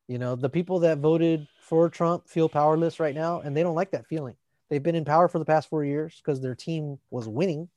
You 0.09 0.19
know, 0.19 0.37
the 0.37 0.49
people 0.49 0.81
that 0.81 0.99
voted 0.99 1.47
for 1.63 1.89
Trump 1.89 2.29
feel 2.29 2.49
powerless 2.49 3.01
right 3.01 3.15
now 3.15 3.41
and 3.41 3.57
they 3.57 3.63
don't 3.63 3.75
like 3.75 3.93
that 3.93 4.07
feeling. 4.07 4.37
They've 4.69 4.83
been 4.83 4.95
in 4.95 5.05
power 5.05 5.29
for 5.29 5.39
the 5.39 5.45
past 5.45 5.69
4 5.69 5.85
years 5.85 6.21
because 6.25 6.41
their 6.41 6.55
team 6.55 6.99
was 7.11 7.29
winning. 7.29 7.69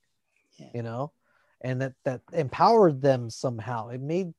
Yeah. 0.57 0.69
You 0.75 0.84
know, 0.84 1.11
and 1.61 1.81
that 1.81 1.93
that 2.03 2.21
empowered 2.31 3.01
them 3.01 3.31
somehow. 3.31 3.89
It 3.89 4.01
made 4.01 4.34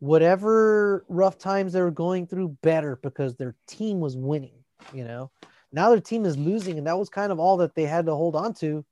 whatever 0.00 1.04
rough 1.08 1.38
times 1.38 1.72
they 1.72 1.80
were 1.80 1.92
going 1.92 2.26
through 2.26 2.56
better 2.62 2.98
because 3.00 3.36
their 3.36 3.54
team 3.68 4.00
was 4.00 4.16
winning, 4.16 4.64
you 4.92 5.04
know. 5.04 5.30
Now 5.72 5.90
their 5.90 6.00
team 6.00 6.24
is 6.24 6.36
losing 6.36 6.78
and 6.78 6.86
that 6.88 6.98
was 6.98 7.08
kind 7.08 7.30
of 7.30 7.38
all 7.38 7.58
that 7.58 7.76
they 7.76 7.84
had 7.84 8.06
to 8.06 8.14
hold 8.14 8.34
on 8.34 8.54
to 8.54 8.84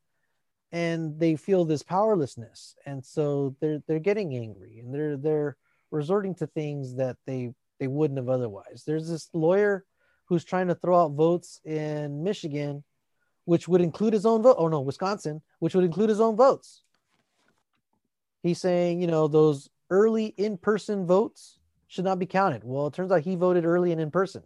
and 0.74 1.20
they 1.20 1.36
feel 1.36 1.64
this 1.64 1.84
powerlessness 1.84 2.74
and 2.84 3.02
so 3.04 3.54
they're 3.60 3.80
they're 3.86 4.00
getting 4.00 4.34
angry 4.34 4.80
and 4.80 4.92
they're 4.92 5.16
they're 5.16 5.56
resorting 5.92 6.34
to 6.34 6.48
things 6.48 6.96
that 6.96 7.16
they 7.26 7.54
they 7.78 7.86
wouldn't 7.86 8.18
have 8.18 8.28
otherwise. 8.28 8.82
There's 8.84 9.08
this 9.08 9.28
lawyer 9.32 9.84
who's 10.26 10.44
trying 10.44 10.66
to 10.68 10.74
throw 10.74 11.00
out 11.00 11.12
votes 11.12 11.60
in 11.64 12.24
michigan 12.24 12.82
which 13.44 13.68
would 13.68 13.82
include 13.82 14.14
his 14.14 14.26
own 14.26 14.42
vote 14.42 14.56
oh 14.58 14.66
no 14.66 14.80
wisconsin 14.80 15.40
which 15.60 15.76
would 15.76 15.84
include 15.84 16.10
his 16.10 16.20
own 16.20 16.34
votes. 16.34 16.82
He's 18.42 18.60
saying 18.60 19.00
you 19.00 19.06
know 19.06 19.28
those 19.28 19.70
early 19.90 20.26
in-person 20.36 21.06
votes 21.06 21.60
should 21.86 22.04
not 22.04 22.18
be 22.18 22.26
counted. 22.26 22.64
Well 22.64 22.88
it 22.88 22.94
turns 22.94 23.12
out 23.12 23.22
he 23.22 23.36
voted 23.36 23.64
early 23.64 23.92
and 23.92 24.00
in 24.00 24.10
person. 24.10 24.42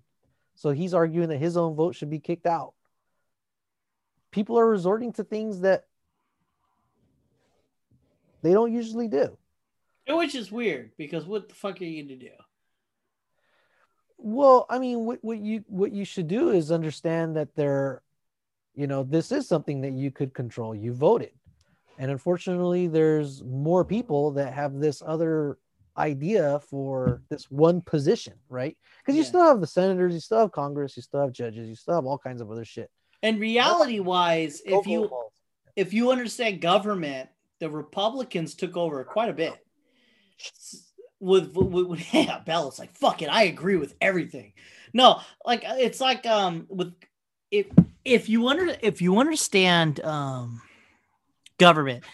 So 0.56 0.72
he's 0.72 0.92
arguing 0.92 1.30
that 1.30 1.38
his 1.38 1.56
own 1.56 1.74
vote 1.74 1.94
should 1.94 2.10
be 2.10 2.20
kicked 2.20 2.46
out. 2.46 2.74
People 4.30 4.58
are 4.58 4.68
resorting 4.68 5.14
to 5.14 5.24
things 5.24 5.60
that 5.60 5.87
they 8.42 8.52
don't 8.52 8.72
usually 8.72 9.08
do. 9.08 9.36
Which 10.08 10.34
is 10.34 10.50
weird 10.50 10.92
because 10.96 11.26
what 11.26 11.48
the 11.48 11.54
fuck 11.54 11.80
are 11.80 11.84
you 11.84 12.02
going 12.02 12.18
to 12.18 12.26
do? 12.26 12.32
Well, 14.16 14.66
I 14.68 14.78
mean, 14.78 15.04
what, 15.04 15.18
what 15.22 15.38
you 15.38 15.64
what 15.68 15.92
you 15.92 16.04
should 16.04 16.28
do 16.28 16.50
is 16.50 16.72
understand 16.72 17.36
that 17.36 17.54
there, 17.54 18.02
you 18.74 18.86
know, 18.86 19.04
this 19.04 19.30
is 19.30 19.46
something 19.46 19.82
that 19.82 19.92
you 19.92 20.10
could 20.10 20.34
control. 20.34 20.74
You 20.74 20.92
voted, 20.92 21.30
and 21.98 22.10
unfortunately, 22.10 22.88
there's 22.88 23.44
more 23.44 23.84
people 23.84 24.32
that 24.32 24.54
have 24.54 24.80
this 24.80 25.02
other 25.06 25.58
idea 25.96 26.60
for 26.60 27.22
this 27.28 27.50
one 27.50 27.80
position, 27.80 28.34
right? 28.48 28.76
Because 29.00 29.16
you 29.16 29.22
yeah. 29.22 29.28
still 29.28 29.44
have 29.44 29.60
the 29.60 29.66
senators, 29.66 30.14
you 30.14 30.20
still 30.20 30.38
have 30.38 30.52
Congress, 30.52 30.96
you 30.96 31.02
still 31.02 31.20
have 31.20 31.32
judges, 31.32 31.68
you 31.68 31.74
still 31.74 31.94
have 31.94 32.06
all 32.06 32.18
kinds 32.18 32.40
of 32.40 32.50
other 32.50 32.64
shit. 32.64 32.90
And 33.22 33.38
reality 33.38 34.00
wise, 34.00 34.62
if 34.64 34.86
you 34.86 35.10
if 35.76 35.92
you 35.92 36.10
understand 36.10 36.60
government 36.60 37.28
the 37.60 37.70
Republicans 37.70 38.54
took 38.54 38.76
over 38.76 39.02
quite 39.04 39.30
a 39.30 39.34
bit. 39.34 39.54
With, 41.20 41.54
with, 41.54 41.86
with 41.86 42.14
yeah, 42.14 42.40
Bella's 42.40 42.78
like, 42.78 42.94
fuck 42.94 43.22
it, 43.22 43.28
I 43.28 43.44
agree 43.44 43.76
with 43.76 43.94
everything. 44.00 44.52
No, 44.92 45.20
like 45.44 45.62
it's 45.64 46.00
like 46.00 46.26
um 46.26 46.66
with 46.68 46.94
if 47.50 47.66
if 48.04 48.28
you 48.28 48.48
under 48.48 48.74
if 48.80 49.02
you 49.02 49.18
understand 49.18 50.00
um 50.00 50.62
government, 51.58 52.04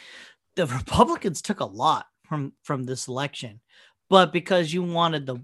the 0.57 0.67
Republicans 0.79 1.43
took 1.43 1.61
a 1.61 1.67
lot 1.67 2.07
from 2.29 2.53
from 2.63 2.85
this 2.85 3.09
election, 3.09 3.61
but 4.09 4.33
because 4.33 4.73
you 4.73 4.83
wanted 4.83 5.27
the 5.27 5.41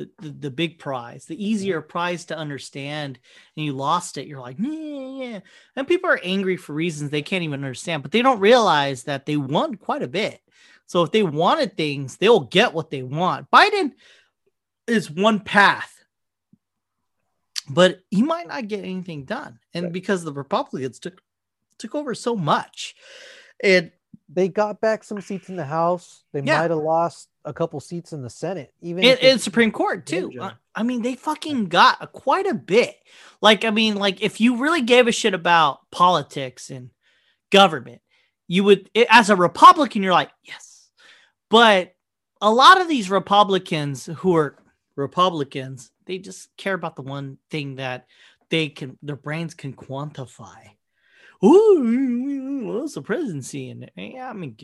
the, 0.00 0.10
the, 0.18 0.28
the, 0.30 0.50
big 0.50 0.78
prize, 0.78 1.26
the 1.26 1.34
mm-hmm. 1.34 1.42
easier 1.42 1.80
prize 1.82 2.24
to 2.26 2.36
understand, 2.36 3.18
and 3.56 3.66
you 3.66 3.72
lost 3.72 4.16
it, 4.16 4.26
you're 4.26 4.40
like, 4.40 4.56
yeah, 4.58 4.70
yeah. 4.70 5.40
And 5.76 5.86
people 5.86 6.08
are 6.08 6.20
angry 6.22 6.56
for 6.56 6.72
reasons 6.72 7.10
they 7.10 7.22
can't 7.22 7.44
even 7.44 7.60
understand, 7.60 8.02
but 8.02 8.10
they 8.10 8.22
don't 8.22 8.40
realize 8.40 9.04
that 9.04 9.26
they 9.26 9.36
won 9.36 9.74
quite 9.74 10.02
a 10.02 10.08
bit. 10.08 10.40
So 10.86 11.02
if 11.02 11.12
they 11.12 11.22
wanted 11.22 11.76
things, 11.76 12.16
they'll 12.16 12.40
get 12.40 12.72
what 12.72 12.90
they 12.90 13.02
want. 13.02 13.50
Biden 13.50 13.92
is 14.86 15.10
one 15.10 15.40
path, 15.40 15.94
but 17.68 18.00
he 18.10 18.22
might 18.22 18.48
not 18.48 18.68
get 18.68 18.84
anything 18.84 19.24
done. 19.24 19.58
And 19.74 19.84
right. 19.84 19.92
because 19.92 20.24
the 20.24 20.32
Republicans 20.32 20.98
took 20.98 21.20
took 21.78 21.94
over 21.94 22.14
so 22.14 22.36
much, 22.36 22.94
and 23.62 23.92
they 24.32 24.48
got 24.48 24.80
back 24.80 25.04
some 25.04 25.20
seats 25.20 25.48
in 25.48 25.56
the 25.56 25.64
House. 25.64 26.24
They 26.32 26.40
yeah. 26.42 26.60
might 26.60 26.70
have 26.70 26.78
lost 26.78 27.28
a 27.44 27.52
couple 27.52 27.80
seats 27.80 28.12
in 28.12 28.22
the 28.22 28.30
Senate, 28.30 28.72
even 28.80 29.02
in, 29.02 29.18
in 29.18 29.38
Supreme 29.38 29.72
Court 29.72 30.06
too. 30.06 30.32
I, 30.40 30.52
I, 30.74 30.82
mean, 30.82 31.02
they 31.02 31.14
fucking 31.14 31.66
got 31.66 31.98
a, 32.00 32.06
quite 32.06 32.46
a 32.46 32.54
bit. 32.54 32.96
Like, 33.40 33.64
I 33.64 33.70
mean, 33.70 33.96
like 33.96 34.22
if 34.22 34.40
you 34.40 34.58
really 34.58 34.82
gave 34.82 35.08
a 35.08 35.12
shit 35.12 35.34
about 35.34 35.90
politics 35.90 36.70
and 36.70 36.90
government, 37.50 38.02
you 38.46 38.64
would, 38.64 38.90
as 39.08 39.30
a 39.30 39.36
Republican, 39.36 40.02
you're 40.02 40.12
like, 40.12 40.30
yes. 40.44 40.90
But 41.48 41.94
a 42.40 42.50
lot 42.50 42.80
of 42.80 42.88
these 42.88 43.10
Republicans 43.10 44.06
who 44.06 44.36
are 44.36 44.56
Republicans, 44.96 45.90
they 46.06 46.18
just 46.18 46.54
care 46.56 46.74
about 46.74 46.96
the 46.96 47.02
one 47.02 47.38
thing 47.50 47.76
that 47.76 48.06
they 48.50 48.68
can, 48.68 48.98
their 49.02 49.16
brains 49.16 49.54
can 49.54 49.72
quantify 49.72 50.70
ooh, 51.44 52.80
what's 52.80 52.94
the 52.94 53.02
presidency? 53.02 53.70
And 53.70 53.90
yeah, 53.96 54.28
I 54.28 54.32
mean, 54.32 54.56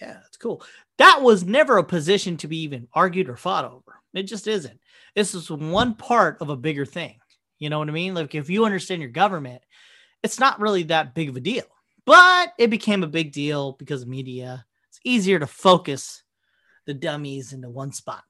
yeah, 0.00 0.18
it's 0.26 0.36
cool. 0.36 0.62
That 0.98 1.22
was 1.22 1.44
never 1.44 1.78
a 1.78 1.84
position 1.84 2.36
to 2.38 2.48
be 2.48 2.62
even 2.62 2.88
argued 2.92 3.28
or 3.28 3.36
fought 3.36 3.64
over. 3.64 4.00
It 4.12 4.24
just 4.24 4.46
isn't. 4.46 4.78
This 5.14 5.34
is 5.34 5.50
one 5.50 5.94
part 5.94 6.38
of 6.40 6.48
a 6.48 6.56
bigger 6.56 6.86
thing. 6.86 7.18
You 7.58 7.70
know 7.70 7.78
what 7.78 7.88
I 7.88 7.92
mean? 7.92 8.14
Like 8.14 8.34
if 8.34 8.50
you 8.50 8.64
understand 8.64 9.02
your 9.02 9.10
government, 9.10 9.62
it's 10.22 10.40
not 10.40 10.60
really 10.60 10.84
that 10.84 11.14
big 11.14 11.28
of 11.28 11.36
a 11.36 11.40
deal. 11.40 11.64
But 12.06 12.52
it 12.58 12.68
became 12.68 13.02
a 13.02 13.08
big 13.08 13.32
deal 13.32 13.72
because 13.72 14.02
of 14.02 14.08
media. 14.08 14.66
It's 14.88 15.00
easier 15.04 15.38
to 15.38 15.46
focus 15.46 16.22
the 16.86 16.94
dummies 16.94 17.52
into 17.52 17.70
one 17.70 17.92
spot. 17.92 18.22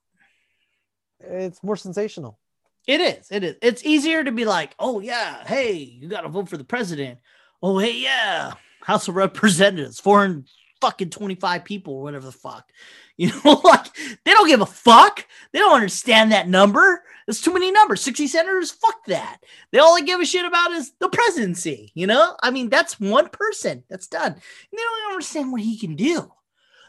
It's 1.21 1.63
more 1.63 1.77
sensational. 1.77 2.39
It 2.87 3.01
is. 3.01 3.29
It 3.31 3.43
is. 3.43 3.57
It's 3.63 3.85
easier 3.85 4.23
to 4.23 4.31
be 4.31 4.45
like, 4.45 4.75
oh 4.79 5.01
yeah, 5.01 5.43
hey, 5.45 5.73
you 5.73 6.09
got 6.09 6.21
to 6.21 6.29
vote 6.29 6.49
for 6.49 6.57
the 6.57 6.65
president 6.65 7.19
oh 7.65 7.79
hey 7.79 7.97
yeah. 7.97 8.53
House 8.83 9.09
of 9.09 9.17
representatives 9.17 9.99
400 9.99 10.45
fucking 10.81 11.09
25 11.09 11.65
people 11.65 11.95
or 11.95 12.03
whatever 12.03 12.27
the 12.27 12.33
fuck. 12.33 12.69
You 13.17 13.29
know 13.29 13.61
like 13.65 13.87
they 14.25 14.33
don't 14.33 14.49
give 14.49 14.61
a 14.61 14.67
fuck. 14.67 15.25
They 15.53 15.61
don't 15.61 15.77
understand 15.77 16.33
that 16.33 16.49
number. 16.49 17.05
There's 17.25 17.41
too 17.41 17.55
many 17.55 17.71
numbers. 17.71 18.01
60 18.01 18.27
senators 18.27 18.73
fuck 18.73 19.05
that. 19.07 19.39
They 19.71 19.79
all 19.79 19.95
they 19.95 20.03
give 20.03 20.19
a 20.19 20.25
shit 20.25 20.45
about 20.45 20.73
is 20.73 20.91
the 20.99 21.09
presidency 21.09 21.93
you 21.95 22.09
know? 22.09 22.35
I 22.43 22.51
mean 22.51 22.71
that's 22.71 22.99
one 22.99 23.29
person. 23.29 23.85
That's 23.89 24.09
done. 24.09 24.33
And 24.33 24.43
they 24.73 24.79
don't 24.79 25.13
understand 25.13 25.53
what 25.53 25.61
he 25.61 25.79
can 25.79 25.95
do. 25.95 26.29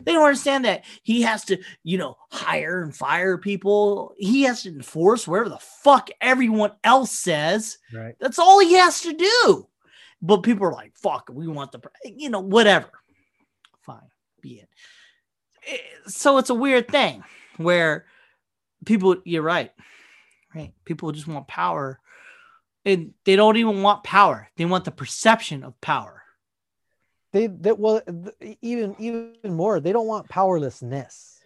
They 0.04 0.14
don't 0.14 0.26
understand 0.26 0.66
that 0.66 0.84
he 1.04 1.22
has 1.22 1.46
to, 1.46 1.60
you 1.84 2.00
know, 2.00 2.18
hire 2.32 2.82
and 2.82 2.96
fire 2.96 3.38
people. 3.38 4.16
He 4.18 4.42
has 4.44 4.64
to 4.64 4.70
enforce 4.70 5.28
whatever 5.28 5.50
the 5.50 5.60
fuck 5.60 6.10
everyone 6.22 6.72
else 6.84 7.12
says. 7.12 7.78
Right. 7.94 8.16
That's 8.20 8.40
all 8.40 8.60
he 8.60 8.74
has 8.74 9.02
to 9.02 9.14
do. 9.14 9.68
But 10.26 10.42
people 10.42 10.66
are 10.66 10.72
like, 10.74 10.94
fuck, 10.96 11.30
we 11.32 11.48
want 11.48 11.72
the, 11.72 11.82
you 12.04 12.30
know, 12.30 12.40
whatever. 12.40 12.90
Fine, 13.82 14.10
be 14.42 14.56
it. 14.62 14.70
eh, 15.68 15.78
so 16.08 16.38
it's 16.40 16.50
a 16.50 16.56
weird 16.56 16.88
thing 16.88 17.24
where 17.58 18.06
people 18.86 19.18
you're 19.26 19.42
right 19.44 19.72
right 20.56 20.74
people 20.84 21.12
just 21.12 21.28
want 21.28 21.48
power 21.48 22.00
and 22.86 23.14
they 23.26 23.36
don't 23.36 23.58
even 23.58 23.82
want 23.84 24.04
power 24.04 24.50
they 24.58 24.66
want 24.66 24.84
the 24.86 24.92
perception 24.92 25.64
of 25.64 25.80
power 25.82 26.22
they 27.32 27.48
that 27.48 27.80
well 27.80 28.02
even 28.62 28.96
even 29.00 29.54
more 29.54 29.80
they 29.80 29.92
don't 29.94 30.08
want 30.08 30.28
powerlessness 30.30 31.40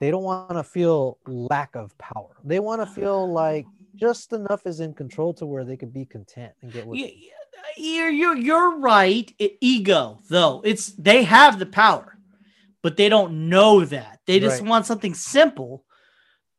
they 0.00 0.10
don't 0.10 0.22
want 0.22 0.50
to 0.50 0.62
feel 0.62 1.18
lack 1.26 1.74
of 1.74 1.96
power 1.98 2.36
they 2.44 2.60
want 2.60 2.80
to 2.82 2.86
feel 2.86 3.32
like 3.32 3.66
just 3.96 4.32
enough 4.32 4.66
is 4.66 4.80
in 4.80 4.92
control 4.94 5.32
to 5.34 5.46
where 5.46 5.64
they 5.64 5.76
could 5.76 5.92
be 5.92 6.04
content 6.04 6.52
and 6.62 6.72
get 6.72 6.86
what 6.86 6.98
You- 6.98 7.06
you're 7.76 8.10
you're 8.10 8.36
you're 8.36 8.78
right. 8.78 9.32
E- 9.38 9.56
ego 9.60 10.20
though. 10.28 10.62
It's 10.64 10.88
they 10.92 11.22
have 11.24 11.58
the 11.58 11.66
power 11.66 12.10
but 12.82 12.98
they 12.98 13.08
don't 13.08 13.48
know 13.48 13.82
that. 13.84 14.20
They 14.26 14.38
just 14.40 14.60
Right. 14.60 14.68
want 14.68 14.84
something 14.84 15.14
simple 15.14 15.86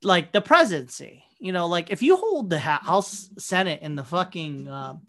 like 0.01 0.31
the 0.31 0.41
presidency. 0.41 1.23
You 1.39 1.51
know 1.51 1.67
like 1.67 1.91
if 1.91 2.01
you 2.01 2.15
hold 2.15 2.49
the 2.49 2.59
house 2.59 3.29
senate 3.37 3.79
and 3.83 3.97
the 3.97 4.03
fucking 4.03 4.67
um, 4.67 5.01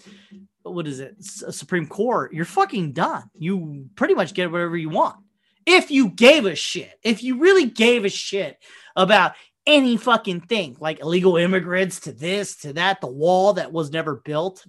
what 0.62 0.86
is 0.86 1.00
it? 1.00 1.16
S- 1.20 1.56
supreme 1.56 1.86
court 1.86 2.34
you're 2.34 2.44
fucking 2.44 2.92
done. 2.92 3.24
You 3.38 3.86
pretty 3.96 4.14
much 4.14 4.34
get 4.34 4.50
whatever 4.52 4.76
you 4.76 4.90
want. 4.90 5.16
If 5.64 5.90
you 5.90 6.10
gave 6.10 6.44
a 6.46 6.54
shit 6.54 6.92
if 7.02 7.22
you 7.22 7.38
really 7.38 7.66
gave 7.66 8.04
a 8.04 8.08
shit 8.10 8.58
about 8.94 9.32
any 9.66 9.96
fucking 9.96 10.42
thing 10.42 10.76
like 10.78 11.00
illegal 11.00 11.36
immigrants 11.36 12.00
to 12.00 12.12
this 12.12 12.56
to 12.56 12.72
that 12.74 13.00
the 13.00 13.06
wall 13.08 13.54
that 13.54 13.72
was 13.72 13.90
never 13.90 14.16
built 14.24 14.64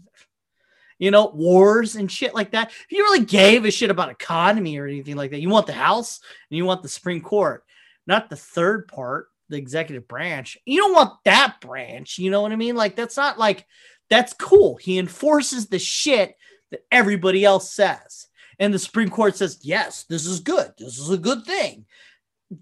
you 0.99 1.11
know, 1.11 1.27
wars 1.27 1.95
and 1.95 2.11
shit 2.11 2.33
like 2.33 2.51
that. 2.51 2.69
If 2.69 2.91
you 2.91 3.03
really 3.03 3.25
gave 3.25 3.65
a 3.65 3.71
shit 3.71 3.91
about 3.91 4.09
economy 4.09 4.77
or 4.77 4.87
anything 4.87 5.15
like 5.15 5.31
that, 5.31 5.41
you 5.41 5.49
want 5.49 5.67
the 5.67 5.73
House 5.73 6.19
and 6.49 6.57
you 6.57 6.65
want 6.65 6.81
the 6.81 6.89
Supreme 6.89 7.21
Court, 7.21 7.63
not 8.05 8.29
the 8.29 8.35
third 8.35 8.87
part, 8.87 9.27
the 9.49 9.57
executive 9.57 10.07
branch. 10.07 10.57
You 10.65 10.81
don't 10.81 10.93
want 10.93 11.13
that 11.25 11.57
branch. 11.61 12.17
You 12.17 12.31
know 12.31 12.41
what 12.41 12.51
I 12.51 12.55
mean? 12.55 12.75
Like, 12.75 12.95
that's 12.95 13.17
not 13.17 13.37
like, 13.37 13.65
that's 14.09 14.33
cool. 14.33 14.77
He 14.77 14.97
enforces 14.97 15.67
the 15.67 15.79
shit 15.79 16.35
that 16.71 16.81
everybody 16.91 17.45
else 17.45 17.73
says. 17.73 18.27
And 18.59 18.73
the 18.73 18.79
Supreme 18.79 19.09
Court 19.09 19.37
says, 19.37 19.59
yes, 19.61 20.03
this 20.03 20.25
is 20.25 20.39
good. 20.39 20.71
This 20.77 20.97
is 20.97 21.09
a 21.09 21.17
good 21.17 21.45
thing. 21.45 21.85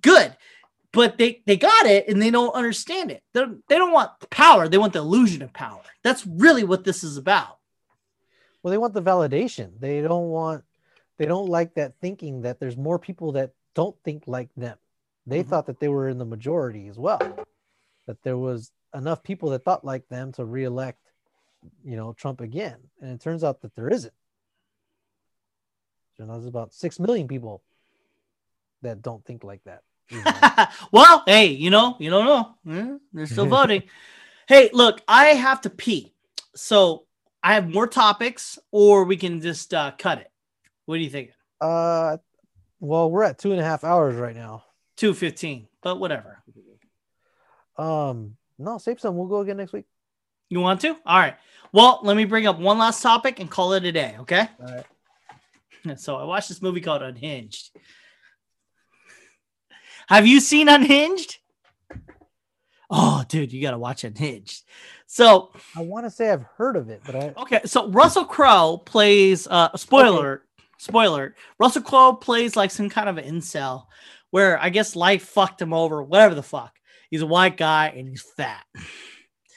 Good. 0.02 0.36
But 0.92 1.18
they, 1.18 1.42
they 1.46 1.58
got 1.58 1.86
it 1.86 2.08
and 2.08 2.22
they 2.22 2.32
don't 2.32 2.54
understand 2.54 3.12
it. 3.12 3.24
They 3.34 3.42
don't, 3.42 3.64
they 3.68 3.78
don't 3.78 3.92
want 3.92 4.12
power. 4.30 4.68
They 4.68 4.78
want 4.78 4.94
the 4.94 5.00
illusion 5.00 5.42
of 5.42 5.54
power. 5.54 5.82
That's 6.04 6.26
really 6.26 6.64
what 6.64 6.84
this 6.84 7.04
is 7.04 7.18
about. 7.18 7.60
Well 8.66 8.72
they 8.72 8.80
want 8.80 8.96
the 8.96 9.02
validation 9.02 9.80
they 9.80 10.02
don't 10.02 10.30
want 10.30 10.64
they 11.20 11.28
don't 11.28 11.50
like 11.50 11.76
that 11.76 11.94
thinking 12.02 12.42
that 12.42 12.60
there's 12.60 12.76
more 12.76 12.98
people 12.98 13.32
that 13.34 13.52
don't 13.76 13.96
think 14.04 14.24
like 14.26 14.50
them 14.58 14.76
they 15.28 15.44
Mhm. 15.44 15.48
thought 15.48 15.68
that 15.68 15.80
they 15.80 15.88
were 15.88 16.10
in 16.10 16.18
the 16.18 16.26
majority 16.26 16.88
as 16.88 16.98
well 16.98 17.46
that 18.08 18.24
there 18.24 18.38
was 18.38 18.72
enough 18.96 19.22
people 19.22 19.52
that 19.52 19.64
thought 19.64 19.86
like 19.86 20.08
them 20.10 20.32
to 20.32 20.44
reelect 20.44 21.14
you 21.84 21.96
know 21.96 22.14
trump 22.14 22.42
again 22.42 22.80
and 23.02 23.12
it 23.12 23.22
turns 23.22 23.44
out 23.44 23.62
that 23.62 23.76
there 23.76 23.88
isn't 23.88 24.14
there's 26.18 26.48
about 26.48 26.74
six 26.74 27.00
million 27.00 27.28
people 27.28 27.62
that 28.82 29.04
don't 29.04 29.24
think 29.26 29.44
like 29.44 29.64
that 29.66 29.84
you 30.10 30.22
know. 30.26 30.66
well, 30.92 31.24
hey, 31.26 31.48
you 31.48 31.72
know, 31.72 31.96
you 32.00 32.12
don't 32.12 32.26
know. 32.26 32.56
Eh, 32.72 32.98
They're 33.12 33.26
still 33.26 33.48
voting. 33.60 33.84
hey, 34.48 34.70
look, 34.72 35.02
I 35.08 35.30
have 35.30 35.62
to 35.62 35.70
pee. 35.72 36.14
So 36.56 37.05
I 37.46 37.54
have 37.54 37.72
more 37.72 37.86
topics, 37.86 38.58
or 38.72 39.04
we 39.04 39.18
can 39.18 39.40
just 39.40 39.72
uh, 39.72 39.92
cut 40.00 40.18
it. 40.18 40.32
What 40.86 40.98
do 40.98 41.04
you 41.04 41.10
think? 41.12 41.32
uh 41.62 42.18
well 42.82 43.10
we're 43.10 43.24
at 43.24 43.38
two 43.40 43.52
and 43.54 43.62
a 43.62 43.64
half 43.64 43.86
hours 43.86 44.16
right 44.18 44.36
now 44.36 44.66
215, 44.98 45.68
but 45.82 46.00
whatever. 46.00 46.44
um 47.78 48.36
no 48.60 48.78
save 48.78 49.00
some 49.00 49.16
we'll 49.16 49.28
go 49.28 49.40
again 49.40 49.56
next 49.58 49.72
week 49.72 49.86
You 50.50 50.60
want 50.60 50.82
to? 50.82 50.90
All 51.06 51.20
right. 51.20 51.36
Well, 51.72 52.02
let 52.04 52.18
me 52.18 52.26
bring 52.26 52.46
up 52.46 52.60
one 52.60 52.78
last 52.78 53.02
topic 53.02 53.40
and 53.40 53.50
call 53.50 53.72
it 53.74 53.86
a 53.86 53.92
day, 53.92 54.16
okay? 54.20 54.50
all 54.60 54.76
right 55.86 55.98
So 55.98 56.18
I 56.18 56.24
watched 56.26 56.50
this 56.50 56.62
movie 56.62 56.82
called 56.82 57.02
Unhinged. 57.04 57.72
Have 60.10 60.28
you 60.28 60.40
seen 60.42 60.68
Unhinged? 60.68 61.38
Oh, 62.90 63.24
dude, 63.28 63.52
you 63.52 63.62
got 63.62 63.72
to 63.72 63.80
watch 63.80 64.04
Unhinged. 64.04 64.64
So 65.08 65.52
i 65.76 65.82
want 65.82 66.06
to 66.06 66.10
say 66.10 66.32
i've 66.32 66.44
heard 66.58 66.76
of 66.76 66.90
it 66.90 67.02
but 67.06 67.16
i 67.16 67.34
Okay, 67.38 67.62
so 67.66 67.90
Russell 67.90 68.26
Crowe 68.26 68.78
plays 68.84 69.48
uh 69.48 69.76
spoiler 69.78 70.44
spoiler. 70.78 71.36
Russell 71.60 71.84
Crowe 71.84 72.14
plays 72.14 72.56
like 72.56 72.72
some 72.72 72.90
kind 72.90 73.08
of 73.10 73.18
an 73.18 73.24
incel 73.26 73.86
where 74.32 74.60
I 74.62 74.70
guess 74.70 74.96
life 74.96 75.24
fucked 75.24 75.62
him 75.62 75.74
over, 75.74 76.04
whatever 76.04 76.36
the 76.36 76.44
fuck. 76.44 76.74
He's 77.10 77.22
a 77.22 77.26
white 77.28 77.56
guy 77.56 77.94
and 77.96 78.10
he's 78.10 78.22
fat. 78.36 78.66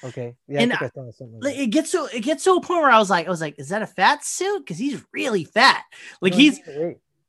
okay 0.05 0.37
yeah 0.47 0.61
And 0.61 0.73
i 0.73 0.77
i 0.77 0.89
saw 0.91 1.11
something 1.11 1.41
like 1.41 1.55
Like, 1.55 1.59
It 1.59 1.67
gets 1.71 1.91
to 1.93 2.09
it 2.15 2.21
gets 2.21 2.45
to 2.45 2.53
a 2.53 2.61
point 2.61 2.83
where 2.83 2.91
I 2.91 2.99
was 2.99 3.11
like, 3.11 3.27
I 3.27 3.31
was 3.31 3.41
like, 3.41 3.59
is 3.59 3.71
that 3.71 3.83
a 3.83 3.87
fat 3.87 4.25
suit? 4.25 4.61
Because 4.61 4.79
he's 4.79 5.03
really 5.13 5.45
fat. 5.45 5.83
Like 6.21 6.35
No, 6.35 6.39
he's 6.39 6.61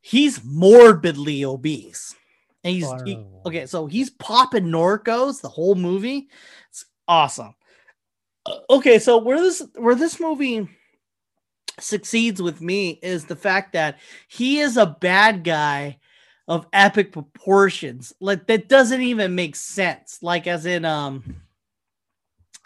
he's 0.02 0.44
morbidly 0.44 1.44
obese. 1.44 2.14
And 2.64 2.74
he's 2.74 2.84
he- 3.04 3.26
okay, 3.46 3.66
so 3.66 3.86
he's 3.86 4.10
popping 4.10 4.66
Norcos 4.66 5.40
the 5.40 5.48
whole 5.48 5.74
movie. 5.74 6.28
It's 6.68 6.84
awesome. 7.08 7.54
Uh, 8.46 8.58
okay, 8.70 8.98
so 8.98 9.18
where 9.18 9.40
this 9.40 9.62
where 9.76 9.94
this 9.94 10.20
movie 10.20 10.68
succeeds 11.78 12.42
with 12.42 12.60
me 12.60 12.98
is 13.02 13.24
the 13.24 13.36
fact 13.36 13.72
that 13.72 13.98
he 14.28 14.60
is 14.60 14.76
a 14.76 14.96
bad 15.00 15.44
guy 15.44 15.98
of 16.48 16.66
epic 16.72 17.12
proportions. 17.12 18.12
Like 18.20 18.46
that 18.48 18.68
doesn't 18.68 19.00
even 19.00 19.34
make 19.34 19.56
sense. 19.56 20.18
Like 20.22 20.46
as 20.46 20.66
in 20.66 20.84
um 20.84 21.42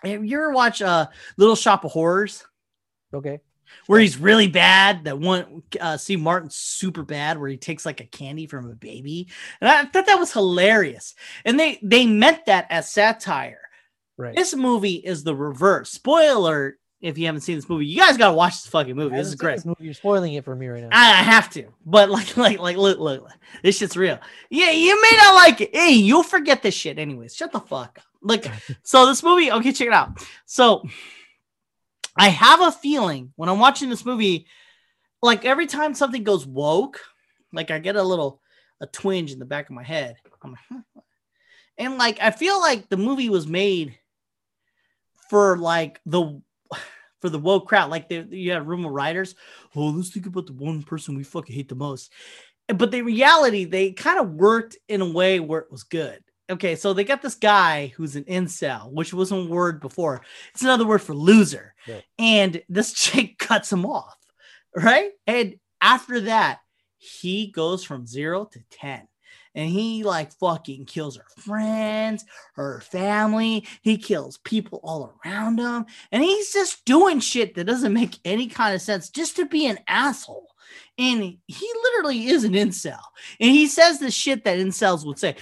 you 0.05 0.37
ever 0.37 0.51
watch 0.51 0.83
uh 0.83 1.07
Little 1.37 1.57
Shop 1.57 1.85
of 1.85 1.93
Horrors? 1.93 2.45
okay 3.13 3.41
where 3.87 4.01
he's 4.01 4.19
really 4.19 4.49
bad. 4.49 5.05
That 5.05 5.19
one, 5.19 5.63
uh, 5.81 5.97
Steve 5.97 6.21
Martin's 6.21 6.57
super 6.57 7.03
bad, 7.03 7.39
where 7.39 7.49
he 7.49 7.57
takes 7.57 7.87
like 7.87 8.01
a 8.01 8.07
candy 8.07 8.47
from 8.47 8.71
a 8.71 8.75
baby, 8.75 9.29
and 9.61 9.69
I 9.69 9.85
thought 9.85 10.07
that 10.07 10.19
was 10.19 10.33
hilarious. 10.33 11.15
And 11.45 11.59
they 11.59 11.79
they 11.83 12.07
meant 12.07 12.47
that 12.47 12.67
as 12.71 12.91
satire. 12.91 13.61
right 14.17 14.35
This 14.35 14.55
movie 14.55 14.95
is 14.95 15.25
the 15.25 15.35
reverse. 15.35 15.91
Spoiler: 15.91 16.79
if 17.05 17.19
you 17.19 17.27
haven't 17.27 17.43
seen 17.43 17.57
this 17.57 17.69
movie, 17.69 17.85
you 17.85 17.99
guys 17.99 18.17
gotta 18.17 18.35
watch 18.35 18.55
this 18.55 18.67
fucking 18.69 18.97
movie. 18.97 19.15
This 19.15 19.29
is 19.29 19.35
great. 19.35 19.57
this 19.57 19.67
movie. 19.67 19.85
You're 19.85 19.93
spoiling 19.93 20.33
it 20.33 20.45
for 20.45 20.57
me 20.57 20.69
right 20.69 20.83
now. 20.83 20.89
I 20.91 21.11
I 21.11 21.23
have 21.23 21.51
to, 21.51 21.67
but 21.85 22.09
like, 22.09 22.35
like, 22.39 22.59
like, 22.59 22.79
look, 22.79 22.99
look, 22.99 23.23
look, 23.23 23.33
this 23.63 23.77
shit's 23.77 23.97
real. 23.97 24.19
Yeah, 24.49 24.71
you 24.71 25.01
may 25.03 25.17
not 25.19 25.35
like 25.35 25.61
it. 25.61 25.77
Hey, 25.77 25.93
you'll 25.93 26.23
forget 26.23 26.63
this 26.63 26.75
shit 26.75 26.99
anyways. 26.99 27.37
Shut 27.37 27.53
the 27.53 27.61
fuck 27.61 27.99
up. 27.99 28.05
Like, 28.23 28.51
so 28.83 29.05
this 29.05 29.23
movie, 29.23 29.53
okay, 29.53 29.73
check 29.73 29.89
it 29.89 29.93
out. 29.93 30.27
So, 30.47 30.83
I 32.17 32.29
have 32.29 32.61
a 32.61 32.73
feeling 32.73 33.33
when 33.37 33.49
I'm 33.49 33.59
watching 33.59 33.91
this 33.91 34.05
movie, 34.05 34.47
like 35.23 35.45
every 35.45 35.67
time 35.67 35.95
something 35.95 36.23
goes 36.23 36.47
woke, 36.47 37.01
like 37.53 37.71
I 37.71 37.79
get 37.79 37.97
a 37.97 38.03
little 38.03 38.41
a 38.81 38.87
twinge 38.87 39.33
in 39.33 39.39
the 39.39 39.45
back 39.45 39.69
of 39.69 39.75
my 39.75 39.83
head. 39.83 40.17
Like, 40.25 40.61
huh. 40.69 41.01
and 41.79 41.99
like 41.99 42.19
I 42.21 42.31
feel 42.31 42.61
like 42.61 42.89
the 42.89 42.97
movie 42.97 43.31
was 43.31 43.47
made 43.47 43.99
for 45.29 45.57
like 45.57 46.01
the 46.07 46.41
for 47.21 47.29
the 47.29 47.39
woke 47.39 47.69
crowd. 47.69 47.91
Like 47.91 48.09
they, 48.09 48.25
you 48.31 48.53
had 48.53 48.63
a 48.63 48.65
room 48.65 48.85
of 48.85 48.93
writers. 48.93 49.35
Oh, 49.75 49.87
let's 49.87 50.11
think 50.11 50.27
about 50.27 50.47
the 50.47 50.53
one 50.53 50.83
person 50.83 51.17
we 51.17 51.25
fucking 51.25 51.55
hate 51.55 51.69
the 51.69 51.75
most. 51.75 52.13
But 52.69 52.91
the 52.91 53.03
reality, 53.03 53.65
they 53.65 53.93
kind 53.93 54.19
of 54.19 54.31
worked 54.31 54.79
in 54.89 55.03
a 55.03 55.11
way 55.11 55.39
where 55.39 55.61
it 55.61 55.71
was 55.71 55.83
good. 55.83 56.24
Okay, 56.51 56.77
so 56.77 56.93
they 56.93 57.05
got 57.05 57.23
this 57.23 57.37
guy 57.37 57.93
who's 57.97 58.17
an 58.17 58.25
incel, 58.25 58.93
which 58.93 59.15
wasn't 59.15 59.49
a 59.49 59.53
word 59.53 59.81
before. 59.81 60.21
It's 60.53 60.63
another 60.63 60.87
word 60.87 61.01
for 61.01 61.15
loser. 61.15 61.75
Right. 61.89 62.05
And 62.19 62.63
this 62.69 62.93
chick 62.95 63.39
cuts 63.39 63.73
him 63.73 63.87
off, 63.87 64.17
right? 64.77 65.11
And 65.27 65.57
after 65.81 66.21
that, 66.23 66.61
he 66.99 67.49
goes 67.49 67.85
from 67.85 68.07
zero 68.07 68.45
to 68.47 68.61
10 68.71 69.09
and 69.55 69.71
he 69.71 70.03
like 70.03 70.33
fucking 70.33 70.85
kills 70.87 71.17
her 71.17 71.27
friends, 71.39 72.25
her 72.55 72.81
family. 72.81 73.67
He 73.83 73.97
kills 73.97 74.39
people 74.39 74.81
all 74.83 75.15
around 75.25 75.59
him, 75.59 75.87
and 76.11 76.23
he's 76.23 76.53
just 76.53 76.85
doing 76.85 77.21
shit 77.21 77.55
that 77.55 77.65
doesn't 77.65 77.93
make 77.93 78.19
any 78.25 78.49
kind 78.49 78.75
of 78.75 78.83
sense 78.83 79.11
just 79.11 79.37
to 79.37 79.47
be 79.47 79.67
an 79.67 79.79
asshole. 79.87 80.49
And 80.99 81.23
he 81.47 81.73
literally 81.83 82.27
is 82.27 82.45
an 82.45 82.53
incel, 82.53 83.01
and 83.41 83.51
he 83.51 83.67
says 83.67 83.99
the 83.99 84.11
shit 84.11 84.45
that 84.45 84.59
incels 84.59 85.07
would 85.07 85.19
say. 85.19 85.37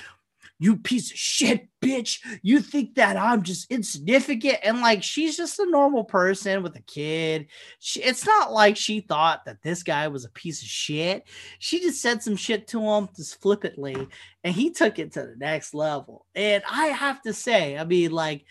You 0.62 0.76
piece 0.76 1.10
of 1.10 1.18
shit, 1.18 1.66
bitch. 1.80 2.20
You 2.40 2.60
think 2.60 2.94
that 2.94 3.16
I'm 3.16 3.42
just 3.42 3.68
insignificant. 3.68 4.58
And 4.62 4.80
like, 4.80 5.02
she's 5.02 5.36
just 5.36 5.58
a 5.58 5.68
normal 5.68 6.04
person 6.04 6.62
with 6.62 6.76
a 6.76 6.82
kid. 6.82 7.48
She, 7.80 8.00
it's 8.00 8.24
not 8.24 8.52
like 8.52 8.76
she 8.76 9.00
thought 9.00 9.44
that 9.46 9.60
this 9.62 9.82
guy 9.82 10.06
was 10.06 10.24
a 10.24 10.30
piece 10.30 10.62
of 10.62 10.68
shit. 10.68 11.24
She 11.58 11.80
just 11.80 12.00
said 12.00 12.22
some 12.22 12.36
shit 12.36 12.68
to 12.68 12.80
him 12.80 13.08
just 13.16 13.40
flippantly 13.42 14.06
and 14.44 14.54
he 14.54 14.70
took 14.70 15.00
it 15.00 15.14
to 15.14 15.22
the 15.22 15.34
next 15.36 15.74
level. 15.74 16.26
And 16.36 16.62
I 16.70 16.86
have 16.86 17.20
to 17.22 17.32
say, 17.32 17.76
I 17.76 17.82
mean, 17.82 18.12
like, 18.12 18.44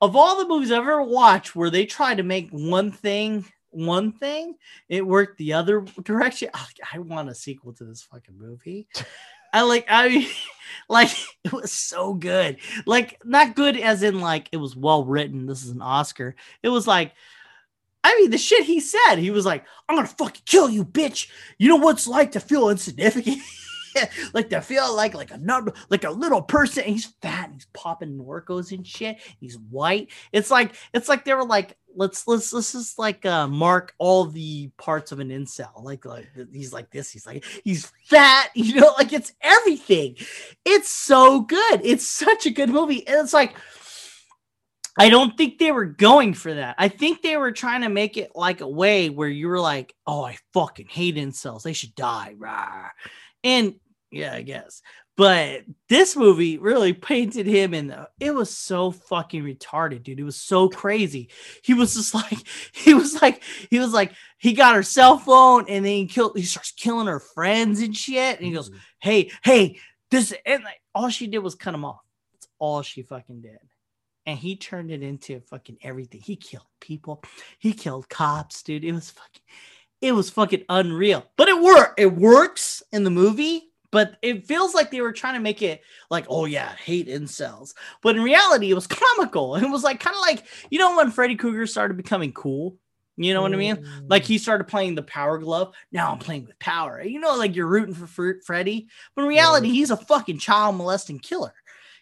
of 0.00 0.16
all 0.16 0.38
the 0.38 0.48
movies 0.48 0.72
I've 0.72 0.78
ever 0.78 1.02
watched 1.02 1.54
where 1.54 1.68
they 1.68 1.84
try 1.84 2.14
to 2.14 2.22
make 2.22 2.48
one 2.50 2.92
thing 2.92 3.44
one 3.70 4.12
thing, 4.12 4.54
it 4.88 5.06
worked 5.06 5.36
the 5.36 5.52
other 5.52 5.82
direction. 6.02 6.48
I, 6.54 6.64
I 6.94 6.98
want 7.00 7.28
a 7.28 7.34
sequel 7.34 7.74
to 7.74 7.84
this 7.84 8.02
fucking 8.02 8.38
movie. 8.38 8.88
I 9.52 9.62
like. 9.62 9.86
I 9.88 10.28
like 10.88 11.10
it 11.44 11.52
was 11.52 11.72
so 11.72 12.14
good. 12.14 12.58
Like 12.86 13.20
not 13.24 13.56
good 13.56 13.76
as 13.76 14.02
in 14.02 14.20
like 14.20 14.48
it 14.52 14.58
was 14.58 14.76
well 14.76 15.04
written. 15.04 15.46
This 15.46 15.62
is 15.62 15.70
an 15.70 15.82
Oscar. 15.82 16.34
It 16.62 16.68
was 16.68 16.86
like. 16.86 17.12
I 18.04 18.16
mean, 18.16 18.30
the 18.30 18.38
shit 18.38 18.64
he 18.64 18.78
said, 18.78 19.16
he 19.16 19.32
was 19.32 19.44
like, 19.44 19.64
I'm 19.88 19.96
gonna 19.96 20.06
fucking 20.06 20.42
kill 20.46 20.70
you, 20.70 20.84
bitch. 20.84 21.28
You 21.58 21.68
know 21.68 21.76
what's 21.76 22.06
like 22.06 22.32
to 22.32 22.40
feel 22.40 22.70
insignificant? 22.70 23.42
like 24.34 24.50
to 24.50 24.60
feel 24.60 24.94
like 24.94 25.14
like 25.14 25.30
a 25.30 25.38
number 25.38 25.72
like 25.90 26.04
a 26.04 26.10
little 26.10 26.42
person. 26.42 26.84
And 26.84 26.92
he's 26.92 27.06
fat 27.22 27.46
and 27.46 27.54
he's 27.54 27.66
popping 27.72 28.18
Norcos 28.18 28.72
and 28.72 28.86
shit. 28.86 29.18
He's 29.40 29.58
white. 29.58 30.10
It's 30.32 30.50
like 30.50 30.74
it's 30.92 31.08
like 31.08 31.24
they 31.24 31.34
were 31.34 31.44
like 31.44 31.76
let's 31.94 32.26
let's 32.28 32.52
let's 32.52 32.72
just 32.72 32.98
like 32.98 33.26
uh 33.26 33.48
mark 33.48 33.94
all 33.98 34.24
the 34.24 34.70
parts 34.78 35.12
of 35.12 35.20
an 35.20 35.30
incel. 35.30 35.82
Like 35.82 36.04
like 36.04 36.28
he's 36.52 36.72
like 36.72 36.90
this. 36.90 37.10
He's 37.10 37.26
like 37.26 37.44
he's 37.64 37.92
fat. 38.04 38.50
You 38.58 38.80
know, 38.80 38.92
like 38.98 39.12
it's 39.12 39.32
everything. 39.40 40.16
It's 40.64 40.90
so 40.90 41.40
good. 41.40 41.80
It's 41.84 42.06
such 42.06 42.44
a 42.44 42.50
good 42.50 42.68
movie, 42.68 43.06
and 43.06 43.20
it's 43.20 43.32
like. 43.32 43.54
I 45.00 45.10
don't 45.10 45.36
think 45.36 45.58
they 45.58 45.70
were 45.70 45.84
going 45.84 46.34
for 46.34 46.52
that. 46.52 46.74
I 46.76 46.88
think 46.88 47.22
they 47.22 47.36
were 47.36 47.52
trying 47.52 47.82
to 47.82 47.88
make 47.88 48.16
it 48.16 48.32
like 48.34 48.60
a 48.62 48.68
way 48.68 49.10
where 49.10 49.28
you 49.28 49.46
were 49.46 49.60
like, 49.60 49.94
"Oh, 50.08 50.24
I 50.24 50.36
fucking 50.52 50.88
hate 50.88 51.14
incels. 51.14 51.62
They 51.62 51.72
should 51.72 51.94
die." 51.94 52.34
Rah. 52.36 52.88
And 53.44 53.76
yeah, 54.10 54.34
I 54.34 54.42
guess. 54.42 54.82
But 55.16 55.64
this 55.88 56.14
movie 56.14 56.58
really 56.58 56.92
painted 56.92 57.46
him 57.46 57.74
in 57.74 57.88
the 57.88 58.08
it 58.20 58.32
was 58.32 58.56
so 58.56 58.92
fucking 58.92 59.42
retarded, 59.42 60.04
dude. 60.04 60.20
It 60.20 60.24
was 60.24 60.36
so 60.40 60.68
crazy. 60.68 61.28
He 61.62 61.74
was 61.74 61.94
just 61.94 62.14
like, 62.14 62.38
he 62.72 62.94
was 62.94 63.20
like, 63.20 63.42
he 63.68 63.80
was 63.80 63.92
like, 63.92 64.12
he 64.38 64.52
got 64.52 64.76
her 64.76 64.84
cell 64.84 65.18
phone 65.18 65.66
and 65.68 65.84
then 65.84 65.92
he 65.92 66.06
killed, 66.06 66.36
he 66.36 66.44
starts 66.44 66.70
killing 66.70 67.08
her 67.08 67.20
friends 67.20 67.80
and 67.80 67.96
shit. 67.96 68.38
And 68.38 68.46
he 68.46 68.52
goes, 68.52 68.70
Mhm. 68.70 68.78
Hey, 69.00 69.30
hey, 69.42 69.78
this 70.10 70.32
and 70.46 70.62
like 70.62 70.80
all 70.94 71.08
she 71.08 71.26
did 71.26 71.38
was 71.38 71.54
cut 71.54 71.74
him 71.74 71.84
off. 71.84 72.00
That's 72.32 72.48
all 72.58 72.82
she 72.82 73.02
fucking 73.02 73.42
did. 73.42 73.58
And 74.24 74.38
he 74.38 74.56
turned 74.56 74.90
it 74.90 75.02
into 75.02 75.40
fucking 75.40 75.78
everything. 75.82 76.20
He 76.20 76.36
killed 76.36 76.66
people, 76.80 77.22
he 77.58 77.72
killed 77.72 78.08
cops, 78.08 78.62
dude. 78.62 78.84
It 78.84 78.92
was 78.92 79.10
fucking 79.10 79.42
it 80.00 80.12
was 80.12 80.30
fucking 80.30 80.64
unreal. 80.68 81.26
But 81.36 81.48
it 81.48 81.60
worked. 81.60 81.98
It 81.98 82.14
works 82.14 82.82
in 82.92 83.04
the 83.04 83.10
movie, 83.10 83.67
but 83.90 84.16
it 84.22 84.46
feels 84.46 84.74
like 84.74 84.90
they 84.90 85.00
were 85.00 85.12
trying 85.12 85.34
to 85.34 85.40
make 85.40 85.62
it 85.62 85.82
like, 86.10 86.26
oh 86.28 86.44
yeah, 86.44 86.74
hate 86.76 87.08
incels. 87.08 87.74
But 88.02 88.16
in 88.16 88.22
reality, 88.22 88.70
it 88.70 88.74
was 88.74 88.86
comical. 89.16 89.56
It 89.56 89.68
was 89.68 89.84
like 89.84 90.00
kind 90.00 90.14
of 90.14 90.20
like, 90.20 90.44
you 90.70 90.78
know, 90.78 90.96
when 90.96 91.10
Freddy 91.10 91.36
Krueger 91.36 91.66
started 91.66 91.96
becoming 91.96 92.32
cool. 92.32 92.76
You 93.20 93.34
know 93.34 93.42
what 93.42 93.52
I 93.52 93.56
mean? 93.56 93.84
Like 94.06 94.22
he 94.22 94.36
mm. 94.36 94.40
started 94.40 94.68
playing 94.68 94.94
the 94.94 95.02
power 95.02 95.38
glove. 95.38 95.74
Now 95.90 96.12
I'm 96.12 96.18
playing 96.18 96.46
with 96.46 96.56
power. 96.60 97.02
You 97.02 97.18
know, 97.18 97.36
like 97.36 97.56
you're 97.56 97.66
rooting 97.66 97.94
for 97.94 98.06
Fre- 98.06 98.40
Freddy, 98.46 98.86
but 99.16 99.22
in 99.22 99.28
reality, 99.28 99.70
he's 99.70 99.90
a 99.90 99.96
fucking 99.96 100.38
child 100.38 100.76
molesting 100.76 101.18
killer. 101.18 101.52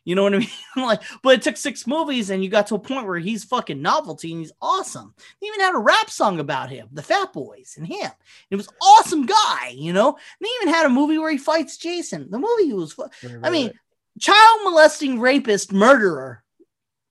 You 0.07 0.15
know 0.15 0.23
what 0.23 0.37
I 0.37 0.39
mean? 0.39 0.49
like, 0.77 1.03
but 1.21 1.35
it 1.35 1.43
took 1.43 1.57
six 1.57 1.85
movies, 1.85 2.31
and 2.31 2.43
you 2.43 2.49
got 2.49 2.69
to 2.69 2.77
a 2.77 2.79
point 2.79 3.07
where 3.07 3.19
he's 3.19 3.43
fucking 3.43 3.83
novelty 3.83 4.31
and 4.31 4.41
he's 4.41 4.53
awesome. 4.63 5.13
They 5.41 5.49
even 5.49 5.61
had 5.61 5.75
a 5.75 5.79
rap 5.79 6.09
song 6.09 6.39
about 6.39 6.71
him, 6.71 6.89
the 6.93 7.03
Fat 7.03 7.33
Boys, 7.33 7.75
and 7.77 7.85
him. 7.85 8.13
It 8.49 8.57
was 8.57 8.69
awesome 8.81 9.27
guy, 9.27 9.75
you 9.75 9.93
know. 9.93 10.11
And 10.11 10.19
they 10.41 10.49
even 10.63 10.73
had 10.73 10.87
a 10.87 10.91
movie 10.91 11.19
where 11.19 11.33
he 11.33 11.39
fights 11.39 11.77
Jason. 11.77 12.31
The 12.31 12.39
movie 12.39 12.73
was, 12.73 12.93
fu- 12.93 13.03
Right, 13.03 13.41
I 13.43 13.51
mean, 13.51 13.67
right. 13.67 13.77
child 14.21 14.61
molesting 14.63 15.19
rapist 15.19 15.73
murderer, 15.73 16.45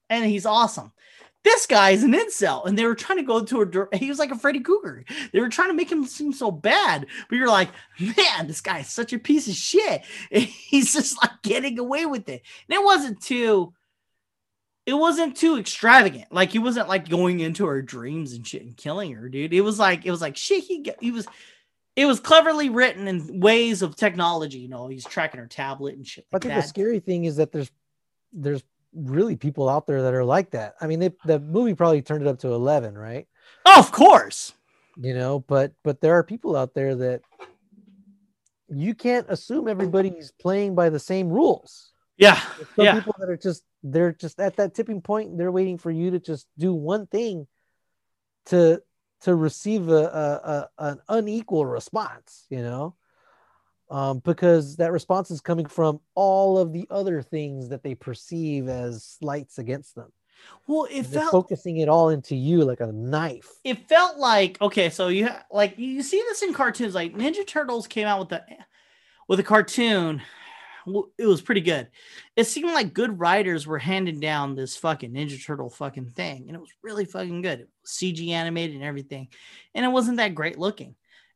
and 0.09 0.23
he's 0.23 0.45
awesome. 0.45 0.93
This 1.45 1.67
guy 1.67 1.91
is 1.91 2.01
an 2.01 2.13
incel, 2.13 2.65
and 2.65 2.75
they 2.75 2.85
were 2.85 2.95
trying 2.95 3.19
to 3.19 3.23
go 3.23 3.45
to 3.45 3.87
a. 3.91 3.97
He 3.97 4.09
was 4.09 4.17
like 4.17 4.31
a 4.31 4.35
Freddy 4.35 4.61
Krueger. 4.61 5.05
They 5.31 5.39
were 5.39 5.47
trying 5.47 5.67
to 5.69 5.75
make 5.75 5.91
him 5.91 6.03
seem 6.03 6.33
so 6.33 6.49
bad, 6.49 7.05
but 7.29 7.35
you're 7.35 7.47
like, 7.47 7.69
man, 7.99 8.47
this 8.47 8.61
guy 8.61 8.79
is 8.79 8.89
such 8.89 9.13
a 9.13 9.19
piece 9.19 9.47
of 9.47 9.53
shit. 9.53 10.03
And 10.31 10.41
he's 10.43 10.91
just 10.91 11.21
like 11.21 11.43
getting 11.43 11.77
away 11.77 12.07
with 12.07 12.27
it, 12.29 12.41
and 12.67 12.75
it 12.75 12.83
wasn't 12.83 13.21
too. 13.21 13.73
It 14.87 14.95
wasn't 14.95 15.37
too 15.37 15.59
extravagant. 15.59 16.31
Like 16.31 16.51
he 16.51 16.57
wasn't 16.57 16.89
like 16.89 17.09
going 17.09 17.39
into 17.41 17.67
her 17.67 17.83
dreams 17.83 18.33
and 18.33 18.45
shit 18.45 18.63
and 18.63 18.75
killing 18.75 19.13
her, 19.13 19.29
dude. 19.29 19.53
It 19.53 19.61
was 19.61 19.77
like 19.77 20.03
it 20.03 20.11
was 20.11 20.21
like 20.21 20.37
shit. 20.37 20.63
He 20.63 20.91
he 20.99 21.11
was. 21.11 21.27
It 21.95 22.07
was 22.07 22.19
cleverly 22.19 22.69
written 22.69 23.07
in 23.07 23.39
ways 23.39 23.83
of 23.83 23.95
technology. 23.95 24.57
You 24.57 24.67
know, 24.67 24.87
he's 24.87 25.05
tracking 25.05 25.39
her 25.39 25.47
tablet 25.47 25.95
and 25.95 26.05
shit 26.05 26.25
I 26.33 26.39
think 26.39 26.55
that. 26.55 26.63
the 26.63 26.67
scary 26.67 26.99
thing 26.99 27.25
is 27.25 27.35
that 27.35 27.51
there's 27.51 27.71
there's 28.33 28.63
really 28.95 29.35
people 29.35 29.69
out 29.69 29.85
there 29.87 30.01
that 30.03 30.13
are 30.13 30.23
like 30.23 30.51
that. 30.51 30.75
I 30.81 30.87
mean, 30.87 30.99
they, 30.99 31.11
the 31.25 31.39
movie 31.39 31.73
probably 31.75 32.01
turned 32.01 32.25
it 32.25 32.27
up 32.27 32.39
to 32.39 32.53
11, 32.53 32.97
right? 32.97 33.27
Oh, 33.65 33.79
of 33.79 33.91
course. 33.91 34.53
You 34.97 35.13
know, 35.13 35.39
but 35.39 35.73
but 35.83 35.99
there 35.99 36.13
are 36.13 36.23
people 36.23 36.55
out 36.55 36.73
there 36.73 36.95
that 36.95 37.21
you 38.69 38.95
can't 38.95 39.25
assume 39.29 39.67
everybody's 39.67 40.31
playing 40.31 40.73
by 40.73 40.89
the 40.89 40.99
same 40.99 41.29
rules. 41.29 41.91
Yeah. 42.17 42.39
There's 42.55 42.69
some 42.75 42.85
Yeah. 42.85 42.93
people 42.95 43.15
that 43.19 43.29
are 43.29 43.37
just 43.37 43.63
they're 43.83 44.13
just 44.13 44.39
at 44.39 44.55
that 44.55 44.73
tipping 44.73 45.01
point. 45.01 45.37
They're 45.37 45.51
waiting 45.51 45.77
for 45.77 45.91
you 45.91 46.11
to 46.11 46.19
just 46.19 46.47
do 46.57 46.73
one 46.73 47.07
thing 47.07 47.47
to 48.47 48.81
to 49.21 49.35
receive 49.35 49.89
a, 49.89 49.93
a, 49.93 50.49
a 50.51 50.69
an 50.91 51.01
unequal 51.09 51.65
response. 51.65 52.45
You 52.49 52.61
know, 52.61 52.95
um, 53.89 54.19
because 54.19 54.77
that 54.77 54.91
response 54.91 55.31
is 55.31 55.41
coming 55.41 55.65
from 55.65 55.99
all 56.15 56.57
of 56.57 56.73
the 56.73 56.87
other 56.89 57.21
things 57.21 57.69
that 57.69 57.83
they 57.83 57.95
perceive 57.95 58.67
as 58.67 59.03
slights 59.03 59.57
against 59.57 59.95
them. 59.95 60.11
Well, 60.67 60.87
it 60.91 61.05
felt 61.05 61.31
focusing 61.31 61.77
it 61.77 61.89
all 61.89 62.09
into 62.09 62.35
you 62.35 62.63
like 62.65 62.81
a 62.81 62.91
knife. 62.91 63.49
it 63.63 63.87
felt 63.87 64.17
like 64.17 64.61
okay, 64.61 64.89
so 64.89 65.07
you 65.07 65.27
ha- 65.27 65.43
like 65.51 65.77
you 65.77 66.03
see 66.03 66.17
this 66.17 66.41
in 66.43 66.53
cartoons. 66.53 66.93
Like 66.93 67.15
Ninja 67.15 67.45
Turtles 67.45 67.87
came 67.87 68.07
out 68.07 68.19
with 68.19 68.29
the 68.29 68.43
with 69.27 69.39
a 69.39 69.43
cartoon. 69.43 70.21
It 71.17 71.25
was 71.25 71.41
pretty 71.41 71.61
good. 71.61 71.87
It 72.35 72.43
seemed 72.43 72.71
like 72.71 72.93
good 72.93 73.19
writers 73.19 73.65
were 73.65 73.79
handing 73.79 74.19
down 74.19 74.53
this 74.53 74.77
fucking 74.77 75.11
Ninja 75.13 75.43
Turtle 75.43 75.69
fucking 75.69 76.11
thing, 76.11 76.45
and 76.47 76.55
it 76.55 76.59
was 76.59 76.69
really 76.83 77.05
fucking 77.05 77.41
good. 77.41 77.61
It 77.61 77.69
was 77.81 77.91
CG 77.91 78.29
animated 78.29 78.75
and 78.75 78.85
everything, 78.85 79.29
and 79.73 79.83
it 79.83 79.89
wasn't 79.89 80.17
that 80.17 80.35
great 80.35 80.59
looking, 80.59 80.95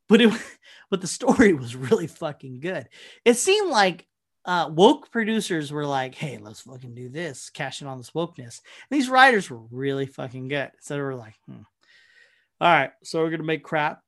but 0.10 0.20
it 0.20 0.34
but 0.90 1.00
the 1.00 1.08
story 1.08 1.54
was 1.54 1.76
really 1.76 2.08
fucking 2.08 2.60
good. 2.60 2.90
It 3.24 3.36
seemed 3.36 3.70
like 3.70 4.08
uh, 4.44 4.70
woke 4.72 5.12
producers 5.12 5.72
were 5.72 5.86
like, 5.86 6.16
"Hey, 6.16 6.38
let's 6.38 6.62
fucking 6.62 6.96
do 6.96 7.08
this, 7.08 7.50
cashing 7.50 7.88
on 7.88 7.98
this 7.98 8.12
wokeness." 8.12 8.62
And 8.90 9.00
these 9.00 9.10
writers 9.10 9.50
were 9.50 9.62
really 9.72 10.08
fucking 10.08 10.50
good. 10.50 10.72
So 10.82 10.96
they 10.96 11.02
were 11.02 11.16
like, 11.16 11.36
hmm. 11.46 11.62
"All 12.60 12.74
right, 12.74 12.92
so 13.04 13.22
we're 13.22 13.30
gonna 13.30 13.44
make 13.44 13.64
crap." 13.64 14.02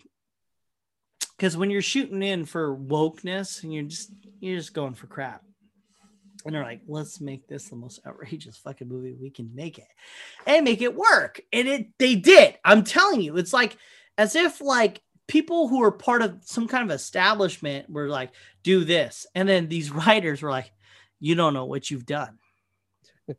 Because 1.38 1.56
when 1.58 1.72
you're 1.72 1.82
shooting 1.82 2.22
in 2.22 2.46
for 2.46 2.76
wokeness 2.76 3.64
and 3.64 3.74
you're 3.74 3.84
just 3.84 4.12
you're 4.40 4.58
just 4.58 4.74
going 4.74 4.96
for 4.96 5.08
crap, 5.08 5.44
and 6.46 6.56
they're 6.56 6.64
like, 6.64 6.82
"Let's 6.88 7.22
make 7.22 7.48
this 7.48 7.70
the 7.70 7.76
most 7.76 8.00
outrageous 8.06 8.58
fucking 8.58 8.88
movie 8.88 9.14
we 9.14 9.30
can 9.30 9.54
make 9.54 9.78
it, 9.78 9.88
and 10.48 10.66
make 10.66 10.82
it 10.82 10.96
work." 10.96 11.42
And 11.54 11.68
it 11.68 11.88
they 12.00 12.16
did. 12.16 12.58
I'm 12.66 12.84
telling 12.84 13.22
you, 13.22 13.38
it's 13.38 13.54
like 13.54 13.78
as 14.18 14.36
if 14.36 14.62
like 14.62 15.02
people 15.32 15.70
who 15.70 15.82
are 15.82 15.94
part 15.94 16.22
of 16.22 16.40
some 16.42 16.68
kind 16.68 16.84
of 16.84 16.94
establishment 16.94 17.90
were 17.90 18.10
like, 18.10 18.32
"Do 18.64 18.84
this," 18.84 19.26
and 19.34 19.48
then 19.48 19.70
these 19.70 19.90
writers 20.06 20.42
were 20.42 20.52
like, 20.52 20.74
"You 21.22 21.36
don't 21.36 21.54
know 21.54 21.64
what 21.64 21.90
you've 21.90 22.06
done." 22.06 22.38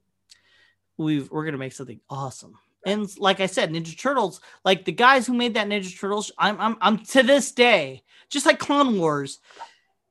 We've 0.96 1.30
we're 1.30 1.44
gonna 1.44 1.58
make 1.58 1.74
something 1.74 2.00
awesome. 2.08 2.54
And 2.86 3.06
like 3.18 3.40
I 3.40 3.46
said, 3.46 3.70
Ninja 3.70 3.96
Turtles, 3.96 4.40
like 4.64 4.86
the 4.86 4.92
guys 4.92 5.26
who 5.26 5.34
made 5.34 5.54
that 5.54 5.68
Ninja 5.68 5.96
Turtles, 5.96 6.32
I'm 6.38 6.58
I'm 6.58 6.76
I'm 6.80 6.98
to 6.98 7.22
this 7.22 7.52
day, 7.52 8.04
just 8.30 8.46
like 8.46 8.58
Clone 8.58 8.98
Wars, 8.98 9.40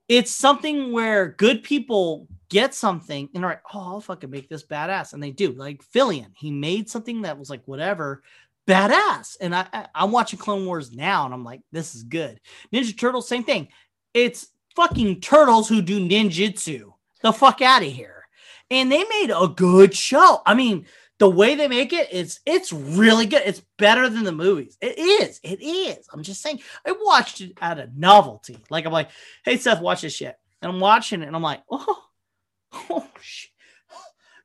it's 0.08 0.32
something 0.32 0.92
where 0.92 1.30
good 1.30 1.64
people 1.64 2.28
get 2.50 2.76
something 2.76 3.30
and 3.34 3.44
are 3.44 3.52
like, 3.52 3.64
oh, 3.74 3.94
I'll 3.94 4.02
fucking 4.02 4.30
make 4.30 4.50
this 4.50 4.64
badass. 4.64 5.14
And 5.14 5.24
they 5.24 5.32
do. 5.32 5.54
Like 5.54 5.84
Filoni, 5.84 6.28
he 6.36 6.52
made 6.52 6.90
something 6.90 7.24
that 7.24 7.40
was 7.40 7.50
like 7.50 7.64
whatever, 7.66 8.22
badass. 8.68 9.38
And 9.40 9.56
I, 9.56 9.68
I 9.74 9.88
I'm 9.96 10.12
watching 10.12 10.40
Clone 10.40 10.66
Wars 10.66 10.92
now 10.92 11.26
and 11.26 11.34
I'm 11.34 11.44
like, 11.44 11.62
this 11.72 11.96
is 11.96 12.04
good. 12.04 12.40
Ninja 12.74 12.98
Turtles, 12.98 13.28
same 13.28 13.44
thing. 13.44 13.68
It's 14.14 14.48
fucking 14.76 15.22
turtles 15.22 15.68
who 15.70 15.82
do 15.82 16.00
ninjutsu. 16.00 16.92
The 17.22 17.34
fuck 17.34 17.62
out 17.62 17.84
of 17.84 17.92
here. 17.92 18.26
And 18.70 18.92
they 18.92 19.04
made 19.04 19.32
a 19.36 19.48
good 19.48 19.96
show. 19.96 20.42
I 20.46 20.54
mean, 20.54 20.86
the 21.20 21.30
way 21.30 21.56
they 21.56 21.68
make 21.68 21.94
it, 21.94 22.08
it's 22.12 22.40
it's 22.46 22.74
really 22.74 23.28
good. 23.28 23.44
It's 23.46 23.62
better 23.78 24.10
than 24.10 24.24
the 24.24 24.32
movies. 24.32 24.78
It 24.82 24.98
is. 24.98 25.40
It 25.44 25.62
is. 25.62 26.08
I'm 26.12 26.24
just 26.24 26.42
saying. 26.42 26.62
I 26.86 26.96
watched 27.00 27.42
it 27.42 27.58
out 27.62 27.80
of 27.80 27.96
novelty. 27.96 28.58
Like 28.70 28.86
I'm 28.86 28.92
like, 28.92 29.10
hey 29.46 29.58
Seth, 29.58 29.82
watch 29.82 30.02
this 30.02 30.16
shit. 30.16 30.36
And 30.62 30.72
I'm 30.72 30.80
watching 30.80 31.22
it 31.22 31.28
and 31.28 31.36
I'm 31.36 31.44
like, 31.44 31.62
oh, 31.70 32.04
oh 32.90 33.08
shit. 33.22 33.52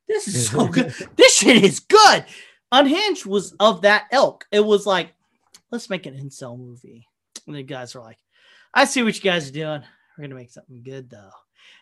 This 0.09 0.29
is 0.29 0.49
so 0.51 0.69
good. 0.69 0.93
this 1.17 1.35
shit 1.35 1.65
is 1.65 1.81
good. 1.81 2.25
Unhinged 2.79 3.25
was 3.25 3.53
of 3.59 3.83
that 3.83 4.07
ilk. 4.13 4.47
It 4.53 4.61
was 4.61 4.85
like, 4.87 5.15
let's 5.71 5.89
make 5.89 6.07
an 6.07 6.15
incel 6.15 6.59
movie. 6.59 7.09
And 7.47 7.57
the 7.57 7.63
guys 7.63 7.95
were 7.95 8.03
like, 8.03 8.19
I 8.75 8.85
see 8.85 9.03
what 9.03 9.17
you 9.17 9.23
guys 9.23 9.49
are 9.49 9.53
doing. 9.53 9.83
We're 10.17 10.23
gonna 10.23 10.35
make 10.35 10.51
something 10.51 10.83
good 10.83 11.09
though. 11.09 11.31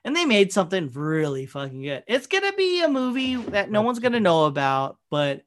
And 0.04 0.14
they 0.14 0.24
made 0.24 0.52
something 0.52 0.90
really 0.92 1.46
fucking 1.46 1.82
good. 1.82 2.04
It's 2.06 2.28
gonna 2.28 2.52
be 2.52 2.82
a 2.82 2.88
movie 2.88 3.36
that 3.36 3.70
no 3.70 3.82
one's 3.82 3.98
gonna 3.98 4.20
know 4.20 4.44
about, 4.44 4.98
but 5.10 5.42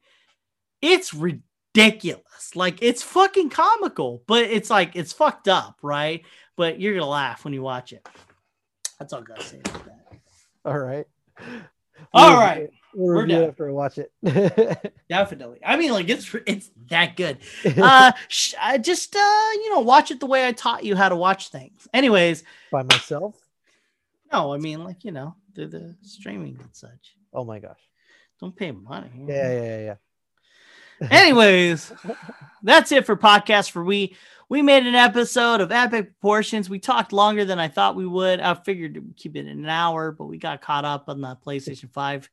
it's 0.81 1.13
ridiculous. 1.13 2.55
Like 2.55 2.79
it's 2.81 3.03
fucking 3.03 3.49
comical, 3.49 4.23
but 4.27 4.43
it's 4.43 4.69
like 4.69 4.95
it's 4.95 5.13
fucked 5.13 5.47
up, 5.47 5.77
right? 5.81 6.23
But 6.57 6.81
you're 6.81 6.93
gonna 6.95 7.07
laugh 7.07 7.45
when 7.45 7.53
you 7.53 7.61
watch 7.61 7.93
it. 7.93 8.05
That's 8.99 9.13
all 9.13 9.21
I 9.21 9.23
gotta 9.23 9.43
say 9.43 9.59
about 9.59 9.85
that. 9.85 10.19
All 10.65 10.77
right. 10.77 11.05
All 12.13 12.37
right. 12.37 12.69
We'll 12.97 13.15
We're 13.15 13.21
review 13.21 13.43
after 13.43 13.69
I 13.69 13.71
watch 13.73 13.99
it. 13.99 14.11
Definitely. 15.07 15.59
I 15.63 15.77
mean, 15.77 15.91
like 15.91 16.09
it's 16.09 16.33
it's 16.47 16.71
that 16.89 17.15
good. 17.15 17.37
Uh, 17.77 18.11
sh- 18.27 18.55
I 18.59 18.79
just 18.79 19.15
uh, 19.15 19.19
you 19.53 19.69
know, 19.69 19.81
watch 19.81 20.09
it 20.09 20.19
the 20.19 20.25
way 20.25 20.47
I 20.47 20.51
taught 20.51 20.83
you 20.83 20.95
how 20.95 21.07
to 21.07 21.15
watch 21.15 21.49
things. 21.49 21.87
Anyways, 21.93 22.43
By 22.71 22.81
myself. 22.81 23.35
no, 24.33 24.51
I 24.51 24.57
mean, 24.57 24.83
like 24.83 25.05
you 25.05 25.11
know, 25.11 25.35
through 25.53 25.67
the 25.67 25.95
streaming 26.01 26.57
and 26.59 26.69
such. 26.71 27.15
Oh 27.31 27.45
my 27.45 27.59
gosh. 27.59 27.77
Don't 28.41 28.55
pay 28.55 28.71
money. 28.71 29.11
Yeah, 29.27 29.51
yeah, 29.53 29.61
yeah, 29.61 29.95
yeah. 31.01 31.07
Anyways, 31.11 31.93
that's 32.63 32.91
it 32.91 33.05
for 33.05 33.15
podcast 33.15 33.69
for 33.69 33.83
we. 33.83 34.15
We 34.49 34.63
made 34.63 34.87
an 34.87 34.95
episode 34.95 35.61
of 35.61 35.71
Epic 35.71 36.05
Proportions. 36.19 36.67
We 36.67 36.79
talked 36.79 37.13
longer 37.13 37.45
than 37.45 37.59
I 37.59 37.67
thought 37.67 37.95
we 37.95 38.07
would. 38.07 38.39
I 38.39 38.55
figured 38.55 38.95
to 38.95 39.03
keep 39.17 39.35
it 39.35 39.41
in 39.41 39.59
an 39.59 39.69
hour, 39.69 40.11
but 40.11 40.25
we 40.25 40.37
got 40.39 40.61
caught 40.61 40.85
up 40.85 41.09
on 41.09 41.21
the 41.21 41.37
PlayStation 41.45 41.91
5 41.91 42.29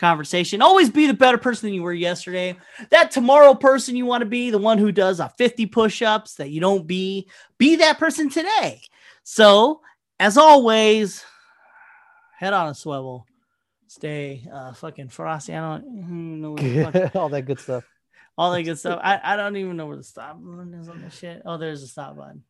conversation. 0.00 0.62
Always 0.62 0.90
be 0.90 1.06
the 1.06 1.14
better 1.14 1.38
person 1.38 1.68
than 1.68 1.74
you 1.74 1.82
were 1.82 1.92
yesterday. 1.92 2.56
That 2.88 3.10
tomorrow 3.10 3.54
person 3.54 3.94
you 3.94 4.06
want 4.06 4.22
to 4.22 4.26
be, 4.26 4.50
the 4.50 4.58
one 4.58 4.78
who 4.78 4.90
does 4.90 5.20
a 5.20 5.28
50 5.38 5.66
push-ups 5.66 6.34
that 6.36 6.50
you 6.50 6.60
don't 6.60 6.86
be, 6.86 7.28
be 7.58 7.76
that 7.76 7.98
person 7.98 8.30
today. 8.30 8.80
So, 9.22 9.82
as 10.18 10.36
always, 10.36 11.24
head 12.38 12.52
on 12.54 12.68
a 12.68 12.74
swivel. 12.74 13.26
Stay 13.86 14.46
uh 14.52 14.72
fucking 14.72 15.08
frosty. 15.08 15.54
I 15.54 15.60
don't 15.60 16.40
know 16.40 16.52
what 16.52 16.60
the 16.60 17.08
fuck 17.10 17.14
All 17.16 17.28
that 17.28 17.42
good 17.42 17.58
stuff. 17.58 17.84
all 18.38 18.52
that 18.52 18.62
good 18.62 18.78
stuff. 18.78 19.00
I, 19.02 19.20
I 19.22 19.36
don't 19.36 19.56
even 19.56 19.76
know 19.76 19.86
where 19.86 19.96
the 19.96 20.04
stop 20.04 20.38
button 20.40 20.74
is 20.74 20.88
on 20.88 21.02
this 21.02 21.18
shit. 21.18 21.42
Oh, 21.44 21.58
there's 21.58 21.82
a 21.82 21.88
stop 21.88 22.16
button. 22.16 22.44